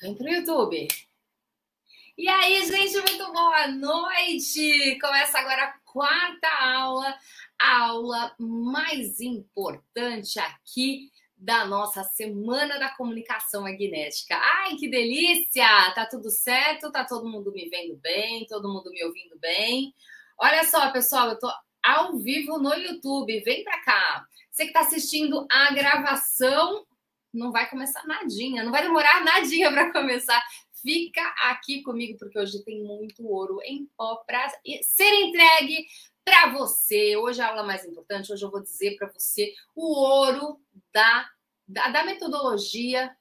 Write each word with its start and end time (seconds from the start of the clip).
Vem 0.00 0.14
pro 0.14 0.28
YouTube. 0.28 0.88
E 2.18 2.28
aí, 2.28 2.66
gente, 2.66 2.98
muito 2.98 3.32
boa 3.32 3.66
noite! 3.68 4.98
Começa 5.00 5.38
agora 5.38 5.64
a 5.64 5.78
quarta 5.90 6.48
aula, 6.48 7.18
a 7.58 7.78
aula 7.86 8.34
mais 8.38 9.20
importante 9.20 10.38
aqui 10.38 11.10
da 11.34 11.64
nossa 11.64 12.04
Semana 12.04 12.78
da 12.78 12.90
Comunicação 12.90 13.62
Magnética. 13.62 14.36
Ai, 14.36 14.76
que 14.76 14.86
delícia! 14.86 15.66
Tá 15.94 16.04
tudo 16.04 16.30
certo? 16.30 16.92
Tá 16.92 17.02
todo 17.02 17.26
mundo 17.26 17.50
me 17.50 17.66
vendo 17.70 17.96
bem? 17.96 18.46
Todo 18.46 18.68
mundo 18.68 18.90
me 18.90 19.02
ouvindo 19.02 19.38
bem? 19.38 19.94
Olha 20.38 20.62
só, 20.64 20.90
pessoal, 20.92 21.30
eu 21.30 21.38
tô 21.38 21.50
ao 21.82 22.18
vivo 22.18 22.58
no 22.58 22.74
YouTube. 22.74 23.40
Vem 23.40 23.64
pra 23.64 23.80
cá. 23.82 24.26
Você 24.50 24.66
que 24.66 24.72
tá 24.74 24.80
assistindo 24.80 25.46
a 25.50 25.72
gravação 25.72 26.85
não 27.36 27.52
vai 27.52 27.68
começar 27.68 28.06
nadinha, 28.06 28.64
não 28.64 28.72
vai 28.72 28.82
demorar 28.82 29.24
nadinha 29.24 29.70
para 29.70 29.92
começar. 29.92 30.42
Fica 30.82 31.22
aqui 31.42 31.82
comigo, 31.82 32.18
porque 32.18 32.38
hoje 32.38 32.64
tem 32.64 32.82
muito 32.82 33.26
ouro 33.26 33.60
em 33.64 33.86
pó 33.96 34.16
para 34.26 34.48
ser 34.82 35.12
entregue 35.14 35.86
para 36.24 36.52
você. 36.52 37.16
Hoje 37.16 37.40
é 37.40 37.44
a 37.44 37.48
aula 37.48 37.62
mais 37.62 37.84
importante, 37.84 38.32
hoje 38.32 38.44
eu 38.44 38.50
vou 38.50 38.62
dizer 38.62 38.96
para 38.96 39.08
você 39.08 39.52
o 39.74 39.94
ouro 39.94 40.60
da, 40.92 41.28
da, 41.66 41.88
da 41.88 42.04
metodologia 42.04 43.14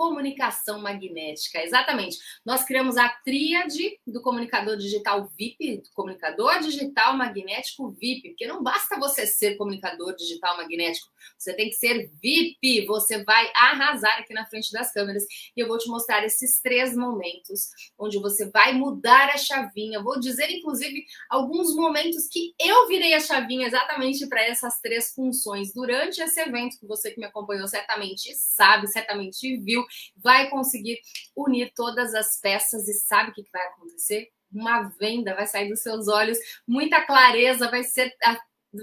comunicação 0.00 0.80
magnética. 0.80 1.62
Exatamente. 1.62 2.16
Nós 2.42 2.64
criamos 2.64 2.96
a 2.96 3.06
tríade 3.06 4.00
do 4.06 4.22
comunicador 4.22 4.78
digital 4.78 5.30
VIP, 5.36 5.82
do 5.82 5.90
comunicador 5.92 6.58
digital 6.60 7.14
magnético 7.18 7.90
VIP, 7.90 8.30
porque 8.30 8.46
não 8.46 8.62
basta 8.62 8.98
você 8.98 9.26
ser 9.26 9.58
comunicador 9.58 10.16
digital 10.16 10.56
magnético, 10.56 11.06
você 11.36 11.52
tem 11.52 11.68
que 11.68 11.74
ser 11.74 12.10
VIP. 12.14 12.86
Você 12.86 13.22
vai 13.24 13.52
arrasar 13.54 14.18
aqui 14.20 14.32
na 14.32 14.46
frente 14.46 14.72
das 14.72 14.90
câmeras 14.90 15.22
e 15.54 15.60
eu 15.60 15.68
vou 15.68 15.76
te 15.76 15.86
mostrar 15.86 16.24
esses 16.24 16.62
três 16.62 16.96
momentos 16.96 17.68
onde 17.98 18.18
você 18.18 18.48
vai 18.50 18.72
mudar 18.72 19.28
a 19.28 19.36
chavinha. 19.36 20.02
Vou 20.02 20.18
dizer, 20.18 20.50
inclusive, 20.50 21.04
alguns 21.28 21.76
momentos 21.76 22.26
que 22.26 22.54
eu 22.58 22.88
virei 22.88 23.12
a 23.12 23.20
chavinha 23.20 23.66
exatamente 23.66 24.26
para 24.30 24.42
essas 24.46 24.80
três 24.80 25.12
funções 25.12 25.74
durante 25.74 26.22
esse 26.22 26.40
evento 26.40 26.78
que 26.80 26.86
você 26.86 27.10
que 27.10 27.20
me 27.20 27.26
acompanhou 27.26 27.68
certamente 27.68 28.34
sabe, 28.34 28.86
certamente 28.86 29.58
viu 29.58 29.84
vai 30.16 30.48
conseguir 30.50 30.98
unir 31.36 31.72
todas 31.74 32.14
as 32.14 32.40
peças 32.40 32.88
e 32.88 32.94
sabe 32.94 33.30
o 33.30 33.34
que 33.34 33.44
vai 33.52 33.66
acontecer? 33.68 34.28
Uma 34.52 34.82
venda 34.98 35.34
vai 35.34 35.46
sair 35.46 35.68
dos 35.68 35.80
seus 35.80 36.08
olhos, 36.08 36.38
muita 36.66 37.04
clareza 37.04 37.70
vai 37.70 37.84
ser 37.84 38.12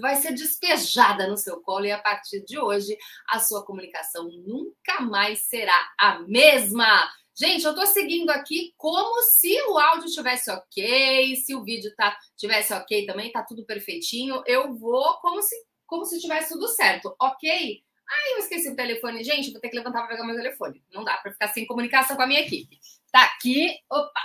vai 0.02 0.18
ser 0.18 0.34
despejada 0.34 1.28
no 1.28 1.38
seu 1.38 1.62
colo 1.62 1.86
e 1.86 1.92
a 1.92 1.98
partir 1.98 2.44
de 2.44 2.60
hoje 2.60 2.98
a 3.30 3.40
sua 3.40 3.66
comunicação 3.66 4.30
nunca 4.46 5.00
mais 5.02 5.46
será 5.46 5.94
a 5.98 6.20
mesma. 6.20 7.10
Gente, 7.40 7.64
eu 7.64 7.76
tô 7.76 7.86
seguindo 7.86 8.32
aqui 8.32 8.74
como 8.78 9.22
se 9.24 9.62
o 9.70 9.78
áudio 9.78 10.12
tivesse 10.12 10.50
ok, 10.50 11.36
se 11.36 11.56
o 11.56 11.64
vídeo 11.64 11.94
tá 11.96 12.18
tivesse 12.36 12.74
ok 12.74 13.06
também, 13.06 13.32
tá 13.32 13.44
tudo 13.44 13.66
perfeitinho. 13.66 14.42
Eu 14.46 14.74
vou 14.76 15.20
como 15.22 15.42
se 15.42 15.56
como 15.86 16.04
se 16.04 16.20
tivesse 16.20 16.50
tudo 16.50 16.68
certo, 16.68 17.16
ok? 17.20 17.82
Aí 18.10 18.34
eu 18.34 18.40
esqueci 18.40 18.70
o 18.70 18.76
telefone. 18.76 19.24
Gente, 19.24 19.52
vou 19.52 19.60
ter 19.60 19.70
que 19.70 19.76
levantar 19.76 20.00
para 20.00 20.10
pegar 20.10 20.26
meu 20.26 20.36
telefone. 20.36 20.84
Não 20.92 21.04
dá 21.04 21.18
para 21.18 21.32
ficar 21.32 21.50
sem 21.50 21.66
comunicação 21.66 22.16
com 22.16 22.22
a 22.22 22.28
minha 22.28 22.42
equipe. 22.42 22.80
Tá 23.12 23.24
aqui. 23.24 23.78
Opa! 23.90 24.22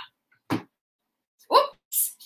Ups! 1.49 2.17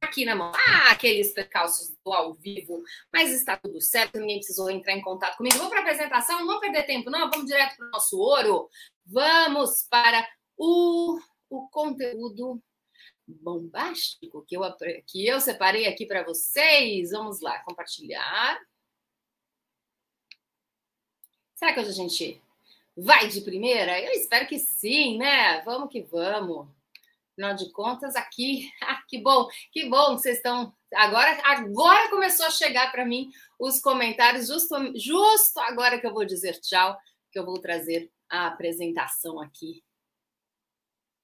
Aqui 0.00 0.24
na 0.24 0.34
mão. 0.34 0.52
Ah, 0.54 0.90
aqueles 0.90 1.32
percalços 1.32 1.90
do 2.04 2.12
ao 2.12 2.34
vivo. 2.34 2.82
Mas 3.12 3.30
está 3.30 3.56
tudo 3.56 3.80
certo. 3.80 4.18
Ninguém 4.18 4.38
precisou 4.38 4.70
entrar 4.70 4.94
em 4.94 5.02
contato 5.02 5.36
comigo. 5.36 5.56
Vamos 5.56 5.70
para 5.70 5.80
a 5.80 5.82
apresentação. 5.82 6.38
Não 6.38 6.46
vamos 6.46 6.60
perder 6.60 6.84
tempo, 6.84 7.10
não. 7.10 7.30
Vamos 7.30 7.46
direto 7.46 7.76
para 7.76 7.86
o 7.86 7.90
nosso 7.90 8.18
ouro. 8.18 8.68
Vamos 9.04 9.86
para 9.90 10.26
o, 10.56 11.18
o 11.50 11.68
conteúdo 11.68 12.62
bombástico 13.26 14.42
que 14.46 14.56
eu, 14.56 14.62
que 15.06 15.26
eu 15.26 15.40
separei 15.40 15.86
aqui 15.86 16.06
para 16.06 16.24
vocês. 16.24 17.10
Vamos 17.10 17.40
lá, 17.40 17.58
compartilhar. 17.64 18.58
Será 21.58 21.72
que 21.72 21.80
hoje 21.80 21.90
a 21.90 21.92
gente 21.92 22.40
vai 22.96 23.26
de 23.26 23.40
primeira? 23.40 24.00
Eu 24.00 24.12
espero 24.12 24.46
que 24.46 24.60
sim, 24.60 25.18
né? 25.18 25.60
Vamos 25.62 25.90
que 25.90 26.02
vamos. 26.02 26.68
Afinal 27.32 27.56
de 27.56 27.72
contas, 27.72 28.14
aqui, 28.14 28.70
ah, 28.82 29.02
que 29.08 29.18
bom, 29.18 29.48
que 29.72 29.88
bom 29.88 30.14
que 30.14 30.22
vocês 30.22 30.36
estão. 30.36 30.72
Agora, 30.94 31.36
agora 31.42 32.10
começou 32.10 32.46
a 32.46 32.50
chegar 32.50 32.92
para 32.92 33.04
mim 33.04 33.32
os 33.58 33.80
comentários, 33.80 34.46
justo, 34.46 34.76
justo 34.96 35.58
agora 35.58 36.00
que 36.00 36.06
eu 36.06 36.14
vou 36.14 36.24
dizer 36.24 36.60
tchau, 36.60 36.96
que 37.32 37.38
eu 37.38 37.44
vou 37.44 37.58
trazer 37.58 38.08
a 38.30 38.46
apresentação 38.46 39.40
aqui 39.40 39.82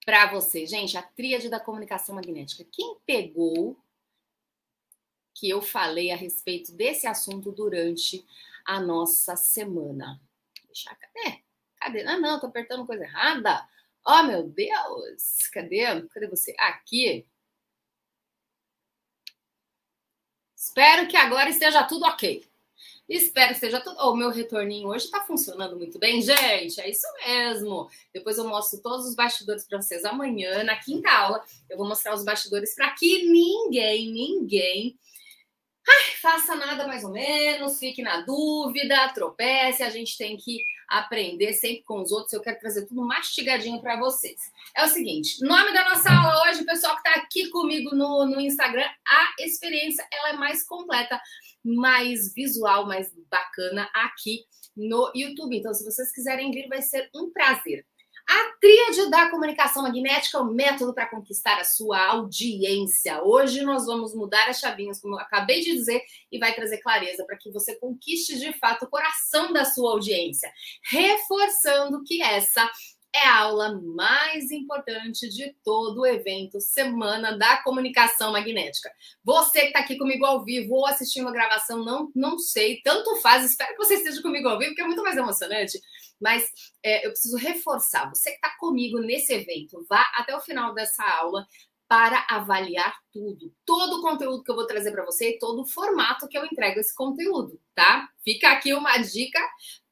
para 0.04 0.26
você. 0.26 0.66
Gente, 0.66 0.98
a 0.98 1.02
tríade 1.02 1.48
da 1.48 1.60
comunicação 1.60 2.12
magnética. 2.16 2.66
Quem 2.72 2.96
pegou 3.06 3.78
que 5.32 5.48
eu 5.48 5.62
falei 5.62 6.10
a 6.10 6.16
respeito 6.16 6.72
desse 6.72 7.06
assunto 7.06 7.52
durante 7.52 8.26
a 8.64 8.80
nossa 8.80 9.36
semana. 9.36 10.20
Deixar, 10.66 10.96
cadê? 10.96 11.42
Cadê? 11.76 12.02
Ah, 12.06 12.18
não, 12.18 12.40
tô 12.40 12.46
apertando 12.46 12.86
coisa 12.86 13.04
errada. 13.04 13.66
Oh, 14.06 14.22
meu 14.22 14.42
Deus! 14.42 15.48
Cadê? 15.52 15.84
Cadê 16.08 16.26
você? 16.28 16.54
Aqui. 16.58 17.26
Espero 20.56 21.06
que 21.06 21.16
agora 21.16 21.50
esteja 21.50 21.84
tudo 21.84 22.06
ok. 22.06 22.44
Espero 23.08 23.48
que 23.48 23.54
esteja 23.54 23.80
tudo. 23.80 23.96
Oh, 24.00 24.12
o 24.12 24.16
meu 24.16 24.30
retorninho 24.30 24.88
hoje 24.88 25.04
está 25.04 25.20
funcionando 25.20 25.76
muito 25.76 25.98
bem, 25.98 26.22
gente. 26.22 26.80
É 26.80 26.88
isso 26.88 27.06
mesmo. 27.26 27.90
Depois 28.12 28.38
eu 28.38 28.48
mostro 28.48 28.80
todos 28.80 29.06
os 29.06 29.14
bastidores 29.14 29.64
para 29.66 29.80
vocês 29.80 30.04
amanhã, 30.04 30.64
na 30.64 30.76
quinta 30.76 31.10
aula. 31.10 31.44
Eu 31.68 31.76
vou 31.76 31.86
mostrar 31.86 32.14
os 32.14 32.24
bastidores 32.24 32.74
para 32.74 32.90
que 32.92 33.28
ninguém, 33.28 34.10
ninguém 34.10 34.98
Ai, 35.86 36.16
faça 36.20 36.54
nada 36.54 36.86
mais 36.86 37.04
ou 37.04 37.10
menos, 37.10 37.78
fique 37.78 38.02
na 38.02 38.22
dúvida, 38.22 39.12
tropece, 39.12 39.82
a 39.82 39.90
gente 39.90 40.16
tem 40.16 40.36
que 40.36 40.64
aprender 40.88 41.52
sempre 41.52 41.82
com 41.82 42.00
os 42.00 42.10
outros. 42.10 42.32
Eu 42.32 42.40
quero 42.40 42.58
trazer 42.58 42.86
tudo 42.86 43.06
mastigadinho 43.06 43.80
para 43.80 43.98
vocês. 43.98 44.40
É 44.74 44.84
o 44.84 44.88
seguinte, 44.88 45.42
nome 45.42 45.72
da 45.72 45.84
nossa 45.90 46.10
aula 46.10 46.48
hoje, 46.48 46.64
pessoal 46.64 46.94
que 47.00 47.08
está 47.08 47.20
aqui 47.20 47.50
comigo 47.50 47.94
no, 47.94 48.24
no 48.24 48.40
Instagram, 48.40 48.88
a 49.06 49.34
experiência 49.40 50.06
ela 50.10 50.30
é 50.30 50.32
mais 50.34 50.62
completa, 50.64 51.20
mais 51.62 52.32
visual, 52.32 52.86
mais 52.86 53.12
bacana 53.30 53.88
aqui 53.92 54.46
no 54.76 55.12
YouTube. 55.14 55.56
Então, 55.56 55.74
se 55.74 55.84
vocês 55.84 56.10
quiserem 56.12 56.50
vir, 56.50 56.68
vai 56.68 56.80
ser 56.80 57.10
um 57.14 57.30
prazer. 57.30 57.86
A 58.26 58.56
tríade 58.58 59.10
da 59.10 59.28
comunicação 59.28 59.82
magnética 59.82 60.38
é 60.38 60.40
o 60.40 60.46
método 60.46 60.94
para 60.94 61.10
conquistar 61.10 61.60
a 61.60 61.64
sua 61.64 62.06
audiência. 62.06 63.22
Hoje 63.22 63.62
nós 63.62 63.84
vamos 63.84 64.14
mudar 64.14 64.48
as 64.48 64.58
chavinhas, 64.58 65.00
como 65.00 65.14
eu 65.14 65.20
acabei 65.20 65.60
de 65.60 65.72
dizer, 65.72 66.02
e 66.32 66.38
vai 66.38 66.54
trazer 66.54 66.78
clareza 66.78 67.24
para 67.26 67.36
que 67.36 67.50
você 67.50 67.76
conquiste 67.76 68.38
de 68.38 68.52
fato 68.54 68.86
o 68.86 68.88
coração 68.88 69.52
da 69.52 69.66
sua 69.66 69.90
audiência, 69.90 70.50
reforçando 70.82 72.02
que 72.02 72.22
essa 72.22 72.70
é 73.14 73.28
a 73.28 73.42
aula 73.42 73.80
mais 73.80 74.50
importante 74.50 75.28
de 75.28 75.54
todo 75.62 76.00
o 76.00 76.06
evento 76.06 76.60
Semana 76.60 77.38
da 77.38 77.58
Comunicação 77.62 78.32
Magnética. 78.32 78.90
Você 79.22 79.60
que 79.60 79.66
está 79.68 79.78
aqui 79.80 79.96
comigo 79.96 80.26
ao 80.26 80.44
vivo 80.44 80.74
ou 80.74 80.86
assistindo 80.86 81.28
a 81.28 81.32
gravação, 81.32 81.84
não, 81.84 82.10
não 82.12 82.38
sei, 82.40 82.80
tanto 82.82 83.14
faz, 83.20 83.44
espero 83.44 83.70
que 83.76 83.84
você 83.84 83.94
esteja 83.94 84.20
comigo 84.20 84.48
ao 84.48 84.58
vivo, 84.58 84.70
porque 84.70 84.82
é 84.82 84.86
muito 84.86 85.02
mais 85.02 85.16
emocionante. 85.16 85.78
Mas 86.24 86.50
é, 86.82 87.06
eu 87.06 87.10
preciso 87.10 87.36
reforçar, 87.36 88.08
você 88.08 88.30
que 88.30 88.36
está 88.36 88.56
comigo 88.58 88.98
nesse 88.98 89.34
evento, 89.34 89.84
vá 89.86 90.00
até 90.14 90.34
o 90.34 90.40
final 90.40 90.72
dessa 90.72 91.04
aula 91.04 91.46
para 91.86 92.26
avaliar 92.30 92.96
tudo, 93.12 93.52
todo 93.66 93.98
o 93.98 94.00
conteúdo 94.00 94.42
que 94.42 94.50
eu 94.50 94.54
vou 94.54 94.66
trazer 94.66 94.90
para 94.90 95.04
você 95.04 95.36
todo 95.38 95.60
o 95.60 95.66
formato 95.66 96.26
que 96.26 96.38
eu 96.38 96.46
entrego 96.46 96.80
esse 96.80 96.94
conteúdo, 96.94 97.60
tá? 97.74 98.08
Fica 98.24 98.52
aqui 98.52 98.72
uma 98.72 98.96
dica 98.96 99.38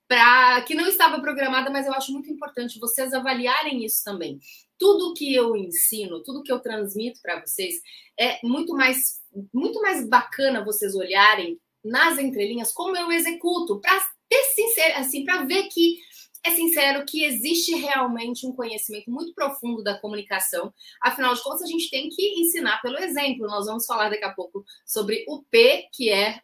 para 0.08 0.62
que 0.62 0.74
não 0.74 0.88
estava 0.88 1.20
programada, 1.20 1.70
mas 1.70 1.86
eu 1.86 1.92
acho 1.92 2.12
muito 2.12 2.30
importante 2.30 2.80
vocês 2.80 3.12
avaliarem 3.12 3.84
isso 3.84 4.02
também. 4.02 4.40
Tudo 4.78 5.12
que 5.12 5.34
eu 5.34 5.54
ensino, 5.54 6.22
tudo 6.22 6.42
que 6.42 6.50
eu 6.50 6.60
transmito 6.60 7.20
para 7.20 7.40
vocês 7.40 7.74
é 8.18 8.38
muito 8.42 8.74
mais 8.74 9.20
muito 9.52 9.80
mais 9.82 10.08
bacana 10.08 10.64
vocês 10.64 10.94
olharem 10.94 11.60
nas 11.84 12.18
entrelinhas 12.18 12.72
como 12.72 12.96
eu 12.96 13.10
executo 13.12 13.80
para 13.80 13.98
ter 14.28 14.42
sincero, 14.54 14.98
assim, 14.98 15.24
para 15.24 15.44
ver 15.44 15.64
que 15.64 15.98
é 16.44 16.50
sincero 16.50 17.04
que 17.06 17.24
existe 17.24 17.74
realmente 17.76 18.46
um 18.46 18.52
conhecimento 18.52 19.10
muito 19.10 19.32
profundo 19.32 19.82
da 19.82 19.98
comunicação. 19.98 20.72
Afinal 21.00 21.34
de 21.34 21.42
contas, 21.42 21.62
a 21.62 21.66
gente 21.66 21.88
tem 21.88 22.08
que 22.08 22.40
ensinar 22.40 22.80
pelo 22.82 22.98
exemplo. 22.98 23.46
Nós 23.46 23.66
vamos 23.66 23.86
falar 23.86 24.08
daqui 24.08 24.24
a 24.24 24.32
pouco 24.32 24.64
sobre 24.84 25.24
o 25.28 25.42
P, 25.44 25.88
que 25.92 26.10
é, 26.10 26.40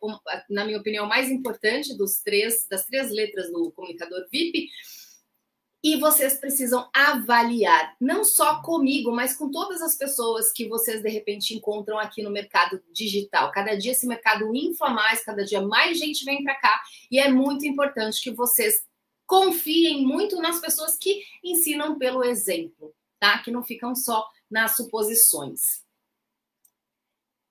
na 0.49 0.65
minha 0.65 0.79
opinião, 0.79 1.05
o 1.05 1.09
mais 1.09 1.31
importante 1.31 1.97
dos 1.97 2.21
três, 2.21 2.67
das 2.69 2.85
três 2.85 3.11
letras 3.11 3.51
do 3.51 3.73
comunicador 3.73 4.25
VIP. 4.31 4.69
E 5.83 5.97
vocês 5.97 6.35
precisam 6.35 6.91
avaliar, 6.93 7.95
não 8.01 8.25
só 8.25 8.61
comigo, 8.63 9.13
mas 9.13 9.37
com 9.37 9.49
todas 9.49 9.81
as 9.81 9.97
pessoas 9.97 10.53
que 10.53 10.67
vocês 10.69 11.01
de 11.01 11.09
repente 11.09 11.55
encontram 11.55 11.99
aqui 11.99 12.21
no 12.21 12.31
mercado 12.31 12.83
digital. 12.93 13.53
Cada 13.53 13.77
dia 13.77 13.93
esse 13.93 14.05
mercado 14.05 14.53
infla 14.55 14.91
mais, 14.91 15.25
cada 15.25 15.45
dia 15.45 15.63
mais 15.63 15.97
gente 15.97 16.25
vem 16.25 16.43
para 16.43 16.57
cá, 16.57 16.83
e 17.09 17.21
é 17.21 17.31
muito 17.31 17.65
importante 17.65 18.21
que 18.21 18.33
vocês 18.33 18.83
confiem 19.29 20.07
muito 20.07 20.41
nas 20.41 20.59
pessoas 20.59 20.97
que 20.97 21.23
ensinam 21.45 21.99
pelo 21.99 22.25
exemplo, 22.25 22.95
tá? 23.21 23.39
Que 23.41 23.51
não 23.51 23.63
ficam 23.63 23.95
só 23.95 24.27
nas 24.51 24.75
suposições. 24.75 25.85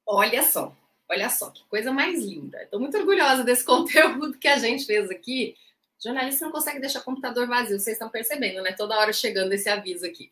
Olha 0.04 0.42
só, 0.42 0.76
olha 1.08 1.30
só, 1.30 1.52
que 1.52 1.64
coisa 1.66 1.94
mais 1.94 2.26
linda. 2.26 2.64
Estou 2.64 2.80
muito 2.80 2.98
orgulhosa 2.98 3.44
desse 3.44 3.64
conteúdo 3.64 4.40
que 4.40 4.48
a 4.48 4.58
gente 4.58 4.86
fez 4.86 5.12
aqui. 5.12 5.56
Jornalista 6.04 6.46
não 6.46 6.52
consegue 6.52 6.80
deixar 6.80 7.00
o 7.00 7.04
computador 7.04 7.48
vazio, 7.48 7.80
vocês 7.80 7.96
estão 7.96 8.10
percebendo, 8.10 8.64
né? 8.64 8.74
Toda 8.74 8.98
hora 8.98 9.14
chegando 9.14 9.54
esse 9.54 9.70
aviso 9.70 10.06
aqui. 10.06 10.32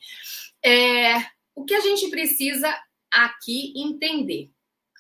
É, 0.64 1.18
o 1.54 1.64
que 1.64 1.76
a 1.76 1.80
gente 1.80 2.10
precisa 2.10 2.76
aqui 3.12 3.72
entender? 3.76 4.50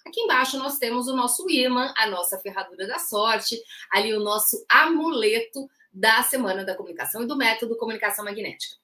Aqui 0.06 0.22
embaixo 0.22 0.60
nós 0.60 0.78
temos 0.78 1.08
o 1.08 1.16
nosso 1.16 1.50
imã, 1.50 1.92
a 1.98 2.08
nossa 2.08 2.38
ferradura 2.38 2.86
da 2.86 3.00
sorte, 3.00 3.60
ali 3.92 4.14
o 4.14 4.20
nosso 4.20 4.64
amuleto 4.70 5.68
da 5.96 6.22
Semana 6.24 6.66
da 6.66 6.76
Comunicação 6.76 7.24
e 7.24 7.26
do 7.26 7.38
método 7.38 7.78
Comunicação 7.78 8.26
Magnética. 8.26 8.76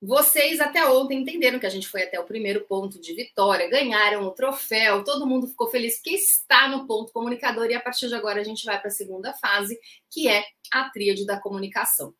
Vocês 0.00 0.60
até 0.60 0.86
ontem 0.86 1.18
entenderam 1.18 1.58
que 1.58 1.66
a 1.66 1.70
gente 1.70 1.88
foi 1.88 2.04
até 2.04 2.20
o 2.20 2.24
primeiro 2.24 2.64
ponto 2.66 3.00
de 3.00 3.12
vitória, 3.14 3.68
ganharam 3.68 4.24
o 4.24 4.30
troféu, 4.30 5.02
todo 5.02 5.26
mundo 5.26 5.48
ficou 5.48 5.68
feliz 5.68 5.96
porque 5.96 6.10
está 6.10 6.68
no 6.68 6.86
ponto 6.86 7.12
comunicador 7.12 7.66
e 7.66 7.74
a 7.74 7.80
partir 7.80 8.06
de 8.06 8.14
agora 8.14 8.40
a 8.40 8.44
gente 8.44 8.64
vai 8.64 8.78
para 8.78 8.88
a 8.88 8.92
segunda 8.92 9.32
fase, 9.34 9.76
que 10.10 10.28
é 10.28 10.44
a 10.72 10.88
tríade 10.90 11.26
da 11.26 11.40
comunicação. 11.40 12.14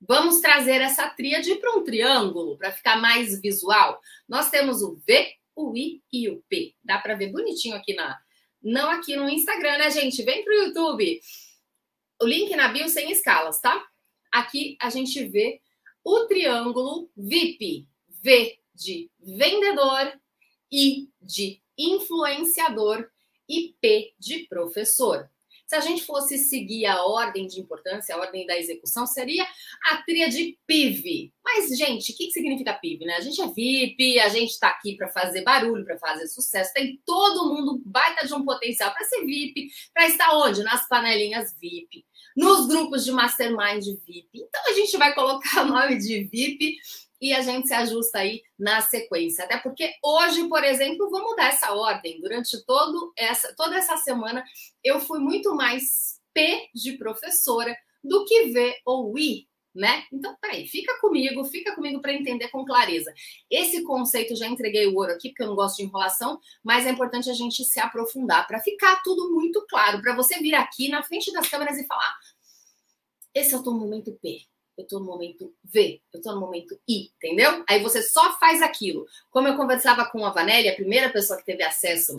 Vamos 0.00 0.40
trazer 0.40 0.82
essa 0.82 1.08
tríade 1.08 1.54
para 1.54 1.74
um 1.76 1.82
triângulo, 1.82 2.58
para 2.58 2.72
ficar 2.72 3.00
mais 3.00 3.40
visual. 3.40 3.98
Nós 4.28 4.50
temos 4.50 4.82
o 4.82 4.96
V, 5.06 5.32
o 5.54 5.74
I 5.74 6.02
e 6.12 6.28
o 6.28 6.42
P. 6.48 6.74
Dá 6.84 6.98
para 6.98 7.14
ver 7.14 7.32
bonitinho 7.32 7.76
aqui 7.76 7.94
na. 7.94 8.18
Não 8.62 8.90
aqui 8.90 9.16
no 9.16 9.28
Instagram, 9.28 9.78
né, 9.78 9.90
gente? 9.90 10.22
Vem 10.22 10.44
para 10.44 10.52
o 10.52 10.56
YouTube. 10.56 11.20
O 12.20 12.26
link 12.26 12.54
na 12.56 12.68
bio 12.68 12.88
sem 12.88 13.10
escalas, 13.10 13.60
tá? 13.60 13.86
Aqui 14.32 14.76
a 14.80 14.90
gente 14.90 15.24
vê 15.24 15.60
o 16.02 16.26
triângulo 16.26 17.10
VIP. 17.16 17.86
V 18.08 18.58
de 18.74 19.10
vendedor, 19.20 20.12
I 20.70 21.08
de 21.20 21.62
influenciador 21.78 23.08
e 23.48 23.74
P 23.80 24.14
de 24.18 24.46
professor. 24.48 25.30
Se 25.66 25.74
a 25.74 25.80
gente 25.80 26.04
fosse 26.04 26.38
seguir 26.38 26.86
a 26.86 27.04
ordem 27.04 27.46
de 27.46 27.60
importância, 27.60 28.14
a 28.14 28.18
ordem 28.18 28.46
da 28.46 28.56
execução, 28.56 29.04
seria 29.04 29.44
a 29.86 29.96
tríade 29.98 30.56
PIV. 30.66 31.32
Mas, 31.44 31.76
gente, 31.76 32.12
o 32.12 32.16
que, 32.16 32.30
significa 32.30 32.72
PIV? 32.74 33.04
Né? 33.04 33.14
A 33.14 33.20
gente 33.20 33.40
é 33.40 33.48
VIP, 33.48 34.20
a 34.20 34.28
gente 34.28 34.50
está 34.50 34.68
aqui 34.68 34.96
para 34.96 35.08
fazer 35.08 35.42
barulho, 35.42 35.84
para 35.84 35.98
fazer 35.98 36.28
sucesso. 36.28 36.72
Tem 36.72 37.00
todo 37.04 37.52
mundo 37.52 37.82
baita 37.84 38.26
de 38.26 38.32
um 38.32 38.44
potencial 38.44 38.92
para 38.92 39.04
ser 39.04 39.24
VIP, 39.26 39.68
para 39.92 40.06
estar 40.06 40.36
onde? 40.36 40.62
Nas 40.62 40.88
panelinhas 40.88 41.56
VIP, 41.60 42.04
nos 42.36 42.68
grupos 42.68 43.04
de 43.04 43.10
mastermind 43.10 43.84
VIP. 44.06 44.28
Então, 44.34 44.62
a 44.68 44.72
gente 44.72 44.96
vai 44.96 45.14
colocar 45.14 45.62
o 45.66 45.68
nome 45.68 45.98
de 45.98 46.24
VIP 46.24 46.76
e 47.20 47.32
a 47.32 47.40
gente 47.40 47.68
se 47.68 47.74
ajusta 47.74 48.18
aí 48.18 48.42
na 48.58 48.80
sequência. 48.80 49.44
Até 49.44 49.56
porque 49.58 49.94
hoje, 50.02 50.48
por 50.48 50.62
exemplo, 50.62 51.10
vou 51.10 51.22
mudar 51.22 51.48
essa 51.48 51.72
ordem. 51.72 52.20
Durante 52.20 52.64
todo 52.64 53.12
essa, 53.16 53.54
toda 53.54 53.76
essa 53.76 53.96
semana, 53.96 54.44
eu 54.82 55.00
fui 55.00 55.18
muito 55.18 55.54
mais 55.54 56.20
P 56.32 56.68
de 56.74 56.92
professora 56.92 57.76
do 58.02 58.24
que 58.24 58.52
V 58.52 58.74
ou 58.84 59.18
I, 59.18 59.48
né? 59.74 60.04
Então, 60.12 60.36
peraí, 60.40 60.66
fica 60.66 60.98
comigo, 61.00 61.44
fica 61.44 61.74
comigo 61.74 62.00
para 62.00 62.12
entender 62.12 62.48
com 62.48 62.64
clareza. 62.64 63.12
Esse 63.50 63.82
conceito 63.82 64.36
já 64.36 64.46
entreguei 64.46 64.86
o 64.86 64.94
ouro 64.94 65.12
aqui, 65.12 65.30
porque 65.30 65.42
eu 65.42 65.48
não 65.48 65.56
gosto 65.56 65.78
de 65.78 65.84
enrolação, 65.84 66.38
mas 66.62 66.86
é 66.86 66.90
importante 66.90 67.30
a 67.30 67.34
gente 67.34 67.64
se 67.64 67.80
aprofundar 67.80 68.46
para 68.46 68.60
ficar 68.60 69.02
tudo 69.02 69.34
muito 69.34 69.64
claro, 69.68 70.00
para 70.00 70.14
você 70.14 70.38
vir 70.38 70.54
aqui 70.54 70.88
na 70.88 71.02
frente 71.02 71.32
das 71.32 71.48
câmeras 71.48 71.78
e 71.78 71.86
falar: 71.86 72.16
esse 73.34 73.54
é 73.54 73.56
o 73.56 73.62
teu 73.62 73.72
momento 73.72 74.16
P 74.22 74.46
eu 74.76 74.82
estou 74.82 75.00
no 75.00 75.06
momento 75.06 75.54
V, 75.64 76.02
eu 76.12 76.18
estou 76.18 76.34
no 76.34 76.40
momento 76.40 76.78
I, 76.88 77.10
entendeu? 77.16 77.64
Aí 77.68 77.82
você 77.82 78.02
só 78.02 78.38
faz 78.38 78.60
aquilo. 78.60 79.06
Como 79.30 79.48
eu 79.48 79.56
conversava 79.56 80.04
com 80.04 80.24
a 80.24 80.30
Vanelli, 80.30 80.68
a 80.68 80.74
primeira 80.74 81.08
pessoa 81.08 81.38
que 81.38 81.46
teve 81.46 81.62
acesso 81.62 82.16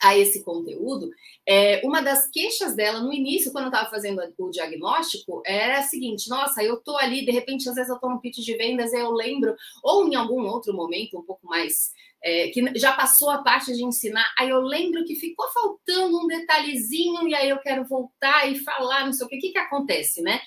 a 0.00 0.16
esse 0.18 0.42
conteúdo, 0.42 1.10
é, 1.46 1.80
uma 1.84 2.02
das 2.02 2.28
queixas 2.28 2.74
dela 2.74 3.00
no 3.00 3.12
início, 3.12 3.52
quando 3.52 3.64
eu 3.64 3.70
estava 3.70 3.88
fazendo 3.88 4.20
o 4.38 4.50
diagnóstico, 4.50 5.42
era 5.46 5.78
a 5.78 5.82
seguinte: 5.82 6.28
nossa, 6.28 6.62
eu 6.62 6.74
estou 6.74 6.96
ali, 6.98 7.24
de 7.24 7.30
repente, 7.30 7.68
às 7.68 7.74
vezes 7.74 7.88
eu 7.88 7.96
estou 7.96 8.10
no 8.10 8.20
pitch 8.20 8.38
de 8.38 8.56
vendas, 8.56 8.92
eu 8.92 9.10
lembro, 9.12 9.54
ou 9.82 10.06
em 10.06 10.14
algum 10.14 10.44
outro 10.46 10.74
momento, 10.74 11.18
um 11.18 11.22
pouco 11.22 11.46
mais. 11.46 11.92
É, 12.24 12.50
que 12.50 12.78
já 12.78 12.92
passou 12.92 13.30
a 13.30 13.42
parte 13.42 13.74
de 13.74 13.84
ensinar, 13.84 14.24
aí 14.38 14.48
eu 14.48 14.60
lembro 14.60 15.04
que 15.04 15.16
ficou 15.16 15.44
faltando 15.48 16.20
um 16.20 16.28
detalhezinho, 16.28 17.26
e 17.26 17.34
aí 17.34 17.48
eu 17.48 17.58
quero 17.58 17.84
voltar 17.84 18.48
e 18.48 18.60
falar, 18.60 19.06
não 19.06 19.12
sei 19.12 19.26
o 19.26 19.28
que, 19.28 19.38
o 19.38 19.40
que, 19.40 19.50
que 19.50 19.58
acontece, 19.58 20.22
né? 20.22 20.40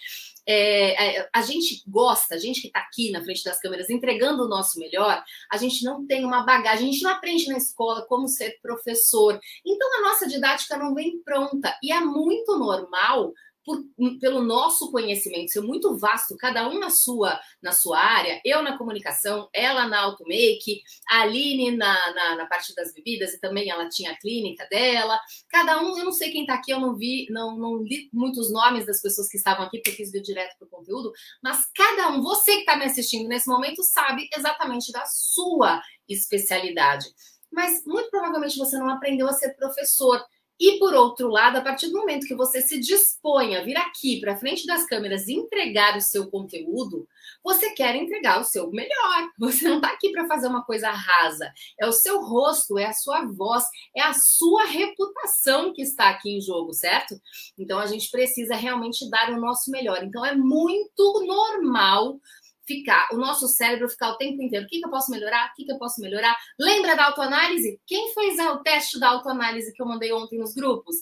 É, 0.48 1.18
é, 1.20 1.30
a 1.34 1.42
gente 1.42 1.84
gosta, 1.88 2.36
a 2.36 2.38
gente 2.38 2.62
que 2.62 2.68
está 2.68 2.80
aqui 2.80 3.12
na 3.12 3.24
frente 3.24 3.44
das 3.44 3.60
câmeras 3.60 3.90
entregando 3.90 4.44
o 4.44 4.48
nosso 4.48 4.80
melhor, 4.80 5.24
a 5.52 5.58
gente 5.58 5.84
não 5.84 6.06
tem 6.06 6.24
uma 6.24 6.44
bagagem, 6.44 6.90
a 6.90 6.92
gente 6.92 7.04
não 7.04 7.12
aprende 7.12 7.48
na 7.48 7.58
escola 7.58 8.06
como 8.06 8.28
ser 8.28 8.60
professor. 8.62 9.40
Então 9.66 10.00
a 10.00 10.02
nossa 10.02 10.28
didática 10.28 10.78
não 10.78 10.94
vem 10.94 11.20
pronta 11.24 11.76
e 11.82 11.92
é 11.92 12.00
muito 12.00 12.58
normal 12.58 13.34
por, 13.66 13.84
pelo 14.20 14.44
nosso 14.44 14.92
conhecimento 14.92 15.52
ser 15.52 15.62
muito 15.62 15.98
vasto, 15.98 16.38
cada 16.38 16.70
um 16.70 16.80
na 16.80 16.92
sua, 16.92 17.40
na 17.62 17.72
sua 17.72 18.00
área, 18.00 18.40
eu 18.46 18.62
na 18.62 18.78
comunicação, 18.78 19.50
ela 19.52 19.88
na 19.88 20.02
automake, 20.02 20.82
a 21.10 21.22
Aline 21.22 21.76
na, 21.76 22.14
na, 22.14 22.36
na, 22.36 22.46
parte 22.46 22.74
das 22.76 22.94
bebidas 22.94 23.34
e 23.34 23.40
também 23.40 23.70
ela 23.70 23.90
tinha 23.90 24.12
a 24.12 24.18
clínica 24.18 24.68
dela. 24.70 25.20
Cada 25.50 25.82
um, 25.82 25.98
eu 25.98 26.06
não 26.06 26.12
sei 26.12 26.32
quem 26.32 26.42
está 26.42 26.54
aqui, 26.54 26.72
eu 26.72 26.80
não 26.80 26.96
vi, 26.96 27.26
não, 27.32 27.58
não 27.58 27.78
li 27.78 28.10
muitos 28.14 28.52
nomes 28.52 28.86
das 28.86 29.02
pessoas 29.02 29.28
que 29.28 29.38
estavam 29.38 29.66
aqui, 29.66 29.80
porque 29.80 29.92
eu 29.92 29.96
quis 29.96 30.12
vir 30.12 30.22
direto 30.22 30.56
para 30.58 30.68
o 30.68 30.70
conteúdo, 30.70 31.12
mas 31.42 31.66
cada 31.74 32.10
um, 32.10 32.22
você 32.22 32.54
que 32.54 32.60
está 32.60 32.76
me 32.76 32.86
assistindo 32.86 33.28
nesse 33.28 33.48
momento, 33.48 33.84
sabe 33.84 34.30
exatamente 34.36 34.92
da 34.92 35.06
sua 35.06 35.82
especialidade. 36.08 37.08
Mas 37.52 37.84
muito 37.86 38.10
provavelmente 38.10 38.58
você 38.58 38.78
não 38.78 38.90
aprendeu 38.90 39.28
a 39.28 39.34
ser 39.34 39.56
professor. 39.56 40.22
E 40.60 40.80
por 40.80 40.94
outro 40.94 41.28
lado, 41.28 41.58
a 41.58 41.62
partir 41.62 41.88
do 41.88 41.98
momento 41.98 42.28
que 42.28 42.36
você 42.36 42.62
se 42.62 42.80
dispõe 42.80 43.56
a 43.56 43.64
vir 43.64 43.78
aqui 43.78 44.22
para 44.22 44.38
frente 44.38 44.66
das 44.66 44.86
câmeras 44.86 45.28
e 45.28 45.34
entregar 45.34 45.98
o 45.98 46.02
seu 46.02 46.30
conteúdo, 46.30 47.08
você 47.44 47.72
quer 47.72 47.96
entregar 47.96 48.40
o 48.40 48.44
seu 48.44 48.72
melhor. 48.72 49.30
Você 49.38 49.68
não 49.68 49.78
está 49.78 49.90
aqui 49.90 50.12
para 50.12 50.28
fazer 50.28 50.48
uma 50.48 50.64
coisa 50.64 50.90
rasa. 50.90 51.52
É 51.80 51.86
o 51.86 51.92
seu 51.92 52.22
rosto, 52.22 52.80
é 52.80 52.86
a 52.86 52.94
sua 52.94 53.26
voz, 53.26 53.64
é 53.96 54.02
a 54.02 54.14
sua 54.14 54.66
reputação 54.66 55.74
que 55.74 55.82
está 55.82 56.10
aqui 56.10 56.38
em 56.38 56.42
jogo, 56.42 56.74
certo? 56.74 57.20
Então 57.58 57.78
a 57.78 57.86
gente 57.86 58.10
precisa 58.10 58.56
realmente 58.56 59.08
dar 59.10 59.32
o 59.32 59.40
nosso 59.40 59.70
melhor. 59.70 60.04
Então 60.04 60.26
é 60.26 60.36
muito 60.36 61.24
normal 61.26 62.20
ficar, 62.66 63.08
o 63.12 63.18
nosso 63.18 63.48
cérebro 63.48 63.88
ficar 63.88 64.12
o 64.12 64.18
tempo 64.18 64.42
inteiro. 64.42 64.66
O 64.66 64.68
que, 64.68 64.80
que 64.80 64.86
eu 64.86 64.90
posso 64.90 65.12
melhorar? 65.12 65.52
O 65.52 65.56
que, 65.56 65.66
que 65.66 65.72
eu 65.72 65.78
posso 65.78 66.02
melhorar? 66.02 66.36
Lembra 66.60 66.96
da 66.96 67.06
autoanálise? 67.06 67.80
Quem 67.86 68.14
fez 68.14 68.40
o 68.40 68.58
teste 68.58 69.00
da 69.00 69.10
autoanálise 69.10 69.72
que 69.74 69.82
eu 69.82 69.86
mandei 69.86 70.12
ontem 70.12 70.40
nos 70.40 70.54
grupos? 70.54 70.96